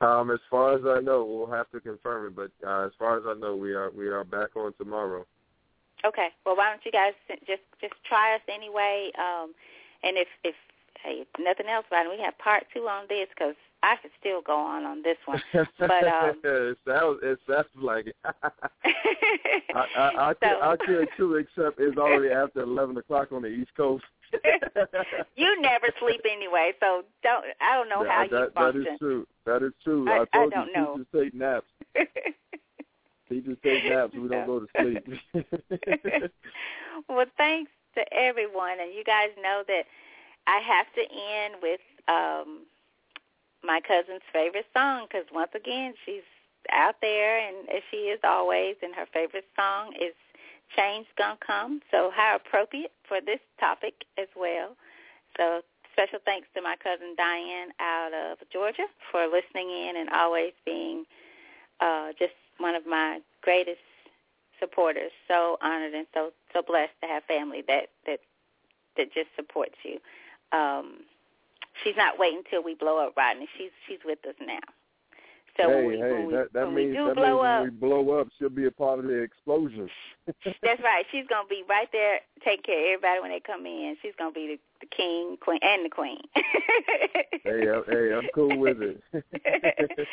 Um, 0.00 0.30
as 0.30 0.40
far 0.50 0.74
as 0.74 0.82
I 0.86 1.00
know, 1.00 1.24
we'll 1.24 1.54
have 1.54 1.70
to 1.72 1.80
confirm 1.80 2.28
it, 2.28 2.36
but 2.36 2.50
uh, 2.66 2.86
as 2.86 2.92
far 2.98 3.18
as 3.18 3.24
I 3.26 3.38
know, 3.38 3.54
we 3.54 3.74
are 3.74 3.90
we 3.90 4.08
are 4.08 4.24
back 4.24 4.56
on 4.56 4.72
tomorrow. 4.78 5.26
Okay. 6.04 6.28
Well, 6.46 6.56
why 6.56 6.70
don't 6.70 6.84
you 6.84 6.92
guys 6.92 7.12
just 7.46 7.62
just 7.80 7.92
try 8.08 8.34
us 8.34 8.40
anyway? 8.48 9.12
Um, 9.18 9.52
and 10.02 10.16
if 10.16 10.28
if 10.42 10.54
hey, 11.02 11.22
if 11.22 11.28
nothing 11.38 11.66
else, 11.66 11.84
Rodney, 11.92 12.16
we 12.16 12.22
have 12.22 12.38
part 12.38 12.64
two 12.72 12.88
on 12.88 13.04
this 13.08 13.28
because 13.36 13.54
I 13.82 13.96
could 14.00 14.10
still 14.18 14.40
go 14.40 14.56
on 14.56 14.84
on 14.84 15.02
this 15.02 15.18
one. 15.26 15.42
But 15.52 15.90
um, 16.06 16.36
it 16.42 16.78
sounds 16.86 17.18
it 17.22 17.38
sounds 17.46 17.66
like 17.76 18.06
it. 18.06 18.16
I, 18.24 19.84
I, 19.96 20.30
I, 20.30 20.32
So- 20.32 20.36
could, 20.40 20.62
I 20.62 20.76
could 20.76 21.08
too, 21.16 21.34
except 21.36 21.78
it's 21.78 21.98
already 21.98 22.32
after 22.32 22.62
eleven 22.62 22.96
o'clock 22.96 23.32
on 23.32 23.42
the 23.42 23.48
East 23.48 23.70
Coast. 23.76 24.04
you 25.36 25.60
never 25.60 25.88
sleep 26.00 26.20
anyway, 26.30 26.72
so 26.80 27.02
don't. 27.22 27.44
I 27.60 27.74
don't 27.76 27.88
know 27.88 28.04
Yeah, 28.04 28.10
how 28.10 28.22
that, 28.22 28.30
you 28.30 28.38
that 28.38 28.54
function. 28.54 28.92
is 28.94 28.98
true. 28.98 29.26
That 29.46 29.62
is 29.62 29.72
true. 29.82 30.08
I- 30.08 30.22
I 30.32 30.38
told 30.38 30.52
don't 30.52 30.66
you 30.68 30.72
know. 30.74 30.96
teachers 30.98 31.24
take 31.24 31.34
naps. 31.34 31.66
Teachers 33.28 33.58
take 33.62 33.84
naps. 33.84 34.12
We 34.14 34.28
don't 34.28 34.46
go 34.46 34.60
to 34.60 34.66
sleep. 34.80 35.06
well, 37.08 37.26
thanks 37.36 37.70
to 37.94 38.02
everyone, 38.12 38.80
and 38.80 38.92
you 38.92 39.04
guys 39.04 39.28
know 39.40 39.62
that 39.68 39.84
I 40.46 40.58
have 40.58 40.86
to 40.94 41.00
end 41.00 41.54
with 41.62 41.80
um 42.08 42.66
my 43.62 43.80
cousin's 43.86 44.22
favorite 44.32 44.66
song 44.74 45.06
because 45.08 45.26
once 45.32 45.50
again 45.54 45.94
she's 46.04 46.22
out 46.72 46.96
there, 47.00 47.38
and 47.38 47.68
as 47.68 47.82
she 47.90 48.08
is 48.10 48.20
always, 48.24 48.76
and 48.82 48.94
her 48.94 49.06
favorite 49.12 49.46
song 49.56 49.92
is 49.94 50.14
"Change 50.76 51.06
Gonna 51.16 51.38
Come." 51.44 51.80
So 51.90 52.10
how 52.14 52.36
appropriate 52.36 52.92
for 53.08 53.20
this 53.20 53.40
topic 53.58 53.94
as 54.18 54.28
well. 54.36 54.76
So 55.36 55.62
special 55.92 56.18
thanks 56.24 56.48
to 56.54 56.62
my 56.62 56.76
cousin 56.76 57.14
Diane 57.16 57.70
out 57.80 58.12
of 58.12 58.38
Georgia 58.52 58.86
for 59.10 59.26
listening 59.26 59.70
in 59.70 59.96
and 59.96 60.10
always 60.10 60.52
being 60.64 61.04
uh, 61.80 62.12
just 62.18 62.34
one 62.58 62.74
of 62.74 62.86
my 62.86 63.20
greatest 63.42 63.80
supporters. 64.58 65.10
So 65.28 65.56
honored 65.62 65.94
and 65.94 66.06
so 66.14 66.30
so 66.52 66.62
blessed 66.62 66.92
to 67.02 67.08
have 67.08 67.24
family 67.24 67.62
that 67.68 67.88
that 68.06 68.20
that 68.96 69.12
just 69.12 69.28
supports 69.36 69.76
you. 69.82 69.98
Um, 70.56 71.04
she's 71.82 71.96
not 71.96 72.18
waiting 72.18 72.42
till 72.50 72.62
we 72.62 72.74
blow 72.74 72.98
up, 72.98 73.16
Rodney. 73.16 73.48
She's 73.56 73.70
she's 73.88 74.00
with 74.04 74.18
us 74.28 74.34
now. 74.40 74.60
So 75.56 75.68
hey, 75.68 75.74
when 75.74 75.86
we, 75.86 75.98
hey, 75.98 76.24
we, 76.26 76.34
that, 76.34 76.52
that 76.52 76.72
means 76.72 76.96
that 76.96 77.14
blow 77.14 77.42
means 77.42 77.46
up, 77.46 77.62
when 77.62 77.64
we 77.64 77.70
blow 77.70 78.20
up, 78.20 78.28
she'll 78.38 78.48
be 78.48 78.66
a 78.66 78.70
part 78.70 78.98
of 78.98 79.06
the 79.06 79.18
explosion. 79.18 79.88
that's 80.26 80.82
right. 80.82 81.04
She's 81.10 81.26
gonna 81.28 81.48
be 81.48 81.64
right 81.68 81.88
there, 81.92 82.20
taking 82.44 82.62
care 82.62 82.94
of 82.94 83.02
everybody 83.02 83.20
when 83.20 83.30
they 83.30 83.40
come 83.40 83.66
in. 83.66 83.96
She's 84.02 84.14
gonna 84.18 84.32
be 84.32 84.56
the, 84.56 84.58
the 84.80 84.86
king, 84.86 85.36
queen, 85.40 85.58
and 85.62 85.84
the 85.84 85.90
queen. 85.90 86.20
hey, 87.44 87.68
I'm, 87.68 87.82
hey, 87.88 88.14
I'm 88.14 88.28
cool 88.34 88.56
with 88.56 88.78
it. 88.80 89.02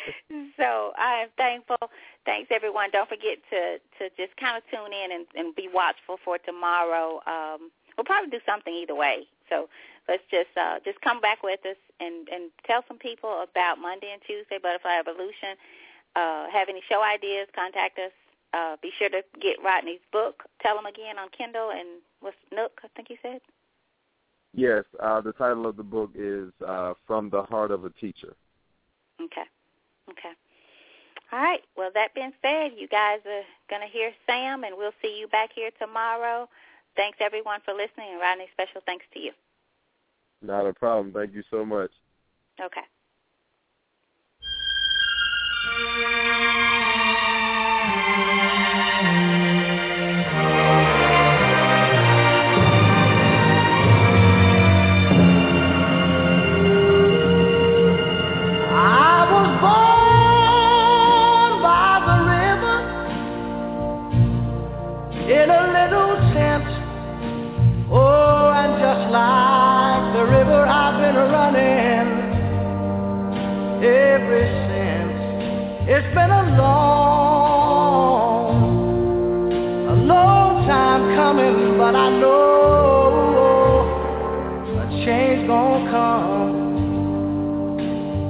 so 0.56 0.92
I 0.98 1.22
am 1.22 1.28
thankful. 1.36 1.78
Thanks 2.24 2.50
everyone. 2.52 2.90
Don't 2.90 3.08
forget 3.08 3.38
to 3.50 3.78
to 3.98 4.10
just 4.16 4.36
kind 4.38 4.56
of 4.56 4.62
tune 4.70 4.92
in 4.92 5.12
and, 5.12 5.26
and 5.34 5.54
be 5.54 5.68
watchful 5.72 6.18
for 6.24 6.38
tomorrow. 6.38 7.20
Um, 7.26 7.70
we'll 7.96 8.04
probably 8.04 8.30
do 8.30 8.40
something 8.46 8.74
either 8.74 8.94
way. 8.94 9.26
So 9.48 9.68
let's 10.08 10.22
just 10.30 10.50
uh, 10.56 10.78
just 10.84 11.00
come 11.00 11.20
back 11.20 11.42
with 11.42 11.64
us 11.66 11.76
and 12.00 12.28
and 12.28 12.50
tell 12.66 12.82
some 12.88 12.98
people 12.98 13.44
about 13.50 13.78
Monday 13.78 14.10
and 14.12 14.22
Tuesday 14.26 14.58
Butterfly 14.62 14.98
Evolution. 14.98 15.56
Uh, 16.16 16.48
have 16.50 16.68
any 16.68 16.82
show 16.88 17.02
ideas? 17.02 17.48
Contact 17.54 17.98
us. 17.98 18.12
Uh, 18.54 18.76
be 18.80 18.90
sure 18.98 19.10
to 19.10 19.22
get 19.40 19.62
Rodney's 19.62 20.00
book. 20.10 20.44
Tell 20.62 20.78
him 20.78 20.86
again 20.86 21.18
on 21.18 21.28
Kindle 21.36 21.70
and 21.70 22.00
what's 22.20 22.36
Nook? 22.50 22.80
I 22.82 22.88
think 22.96 23.10
you 23.10 23.16
said. 23.22 23.40
yes, 24.54 24.84
uh, 25.00 25.20
the 25.20 25.32
title 25.32 25.66
of 25.66 25.76
the 25.76 25.82
book 25.82 26.10
is 26.14 26.50
uh, 26.66 26.94
"From 27.06 27.30
the 27.30 27.42
Heart 27.42 27.70
of 27.70 27.84
a 27.84 27.90
Teacher." 27.90 28.34
Okay. 29.20 29.44
Okay. 30.10 30.32
All 31.30 31.40
right. 31.40 31.60
Well, 31.76 31.90
that 31.94 32.14
being 32.14 32.32
said, 32.40 32.72
you 32.76 32.88
guys 32.88 33.18
are 33.26 33.42
going 33.68 33.82
to 33.82 33.88
hear 33.88 34.12
Sam, 34.26 34.64
and 34.64 34.76
we'll 34.78 34.96
see 35.02 35.18
you 35.18 35.28
back 35.28 35.50
here 35.54 35.70
tomorrow. 35.78 36.48
Thanks, 36.98 37.18
everyone, 37.20 37.60
for 37.64 37.72
listening. 37.72 38.10
And 38.10 38.20
Rodney, 38.20 38.48
special 38.52 38.82
thanks 38.84 39.06
to 39.14 39.20
you. 39.20 39.30
Not 40.42 40.66
a 40.66 40.74
problem. 40.74 41.14
Thank 41.14 41.32
you 41.32 41.44
so 41.48 41.64
much. 41.64 41.92
Okay. 42.60 42.82
Been 76.18 76.32
a 76.32 76.44
long, 76.58 78.08
a 79.88 79.94
long 80.12 80.66
time 80.66 81.02
coming, 81.14 81.78
but 81.78 81.94
I 81.94 82.08
know 82.18 83.86
a 84.82 84.84
change 85.04 85.46
gonna 85.46 85.90
come. 85.92 86.52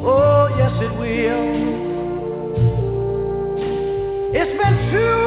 Oh, 0.05 0.43
yes, 0.61 0.75
it 0.87 0.93
will. 1.01 1.49
It's 4.39 4.55
been 4.61 4.77
too 4.93 5.25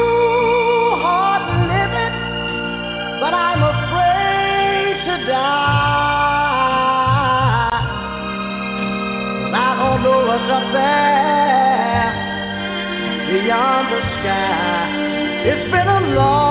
hard 1.01 1.43
living, 1.73 2.15
but 3.21 3.33
I'm 3.33 3.61
afraid 3.73 4.95
to 5.07 5.15
die. 5.31 6.11
I 9.65 9.67
don't 9.79 9.99
know 10.03 10.19
what's 10.27 10.49
up 10.57 10.65
there 10.73 11.10
beyond 13.43 13.87
the 13.91 14.01
sky. 14.21 14.85
It's 15.49 15.65
been 15.71 15.87
a 15.87 16.01
long, 16.15 16.50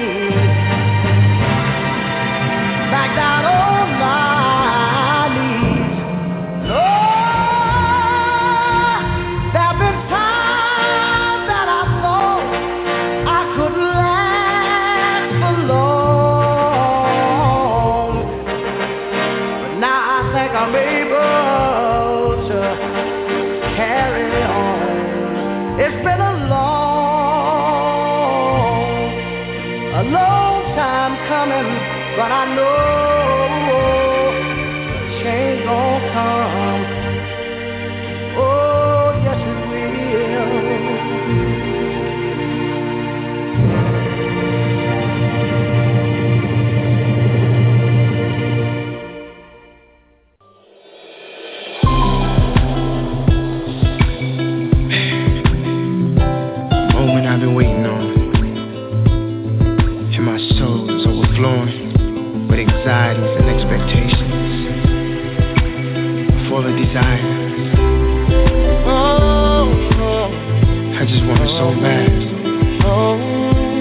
so 71.61 71.69
bad. 71.77 72.09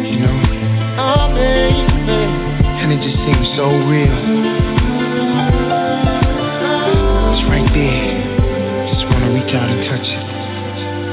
You 0.04 0.18
know? 0.20 0.38
And 2.80 2.92
it 2.92 3.00
just 3.00 3.16
seems 3.24 3.48
so 3.56 3.72
real. 3.88 4.20
It's 7.32 7.44
right 7.48 7.70
there. 7.72 8.20
Just 8.92 9.04
wanna 9.08 9.32
reach 9.32 9.52
out 9.56 9.68
and 9.72 9.80
touch 9.88 10.08
it. 10.12 10.24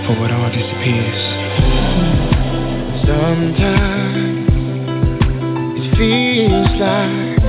For 0.04 0.16
it 0.28 0.32
all 0.36 0.52
disappears. 0.52 1.24
Sometimes 3.08 4.52
it 5.80 5.88
feels 5.96 6.72
like, 6.84 7.40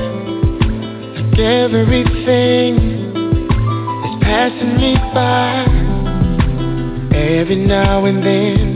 like 1.18 1.38
everything 1.40 2.72
is 4.06 4.14
passing 4.22 4.76
me 4.76 4.94
by. 5.12 5.66
Every 7.18 7.56
now 7.56 8.04
and 8.04 8.22
then 8.24 8.67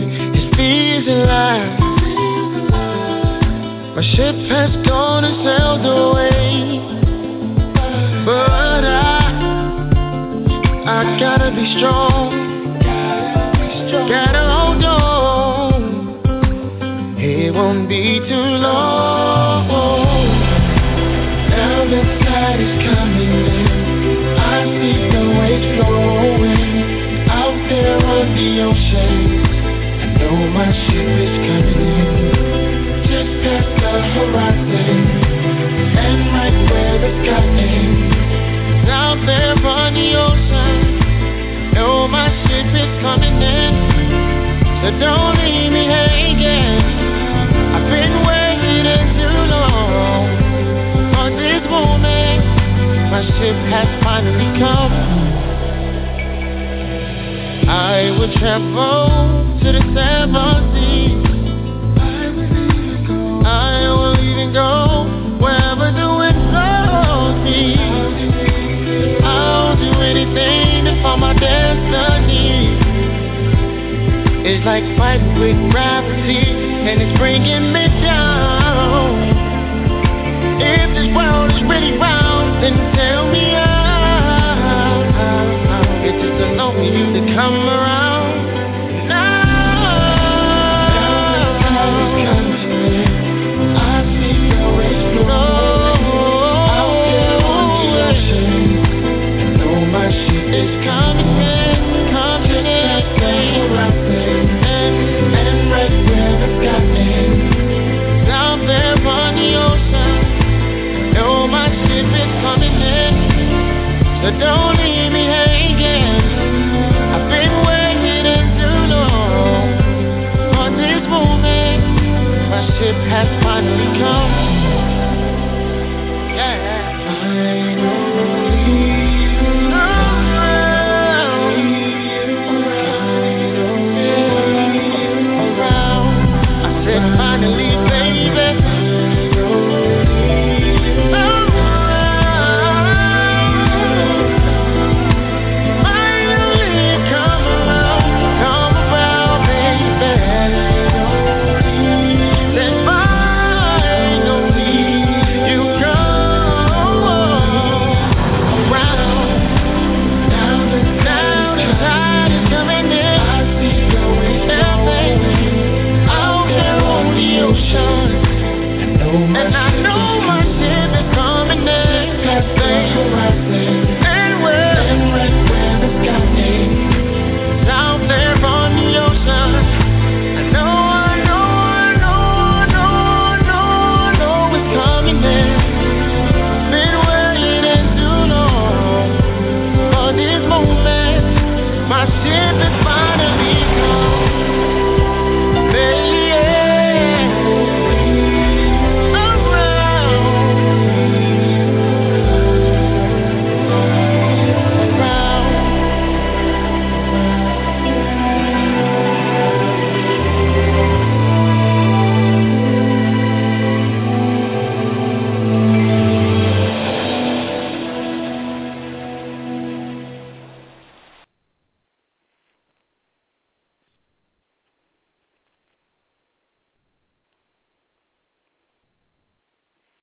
My 3.94 4.02
ship 4.16 4.34
has 4.50 4.70
gone 4.86 5.24
and 5.24 5.36
sailed 5.44 5.86
away, 5.86 6.80
but 8.24 8.84
I, 8.84 9.30
I 10.86 11.16
gotta 11.20 11.50
be 11.52 11.64
strong. 11.78 12.42
Gotta 14.08 14.42
hold 14.50 14.84
on. 14.84 15.82
It 17.18 17.54
won't 17.54 17.88
be 17.88 18.18
too 18.18 18.48
long. 18.66 19.68
Now 21.50 21.84
the 21.84 22.02
tide 22.24 22.60
is 22.60 22.74
coming 22.82 23.30
in. 23.30 23.66
I 24.36 24.64
see 24.66 24.98
the 25.14 25.24
waves 25.38 25.78
out 27.30 27.56
there 27.68 27.98
on 28.04 28.34
the 28.34 28.62
ocean. 28.62 29.21
My 30.62 30.70
ship 30.70 31.10
is 31.18 31.34
coming 31.42 31.90
in. 31.90 32.22
Just 33.10 33.34
the 33.42 33.98
horizon. 34.14 34.98
And 35.98 36.20
where 36.30 37.02
ends. 37.34 38.14
Out 38.86 39.18
there 39.26 39.58
on 39.58 39.90
the 39.98 40.14
ocean. 40.14 41.74
Know 41.74 42.06
my 42.06 42.30
ship 42.46 42.70
is 42.78 42.92
coming 43.02 43.42
in. 43.42 43.74
So 44.78 44.94
don't 45.02 45.34
leave 45.42 45.72
me 45.72 45.82
hanging. 45.82 46.78
I've 47.74 47.90
been 47.90 48.22
waiting 48.22 49.18
too 49.18 49.38
long 49.50 50.30
for 51.10 51.26
this 51.42 51.62
moment. 51.74 52.46
My 53.10 53.26
ship 53.34 53.58
has 53.66 53.90
finally 54.04 54.50
come. 54.62 54.94
I 57.68 58.14
will 58.16 58.32
travel 58.38 59.41
seven 59.94 60.58
seas. 60.74 61.24
I 63.44 63.88
will 63.88 64.18
even 64.20 64.52
go 64.52 65.08
wherever 65.40 65.88
the 65.92 66.08
wind 66.18 66.42
me. 67.44 67.76
I'll 69.24 69.76
do 69.76 69.90
anything 70.00 70.84
to 70.84 71.02
find 71.02 71.20
my 71.20 71.34
destiny. 71.34 72.78
It's 74.44 74.64
like 74.66 74.84
fighting 74.98 75.38
with 75.38 75.56
gravity, 75.70 76.44
and 76.88 77.00
it's 77.00 77.18
bringing 77.18 77.72
me 77.72 77.86
down. 78.02 79.32
If 80.60 80.88
this 80.94 81.08
world 81.14 81.50
is 81.50 81.62
really 81.62 81.96
round, 81.98 82.62
then 82.62 82.74
tell 82.94 83.30
me 83.30 83.54
how. 83.54 85.02
It's 86.04 86.18
just 86.20 86.38
alone 86.50 86.74
for 86.76 86.82
you 86.82 87.12
to 87.14 87.34
come 87.34 87.68
around. 87.68 88.11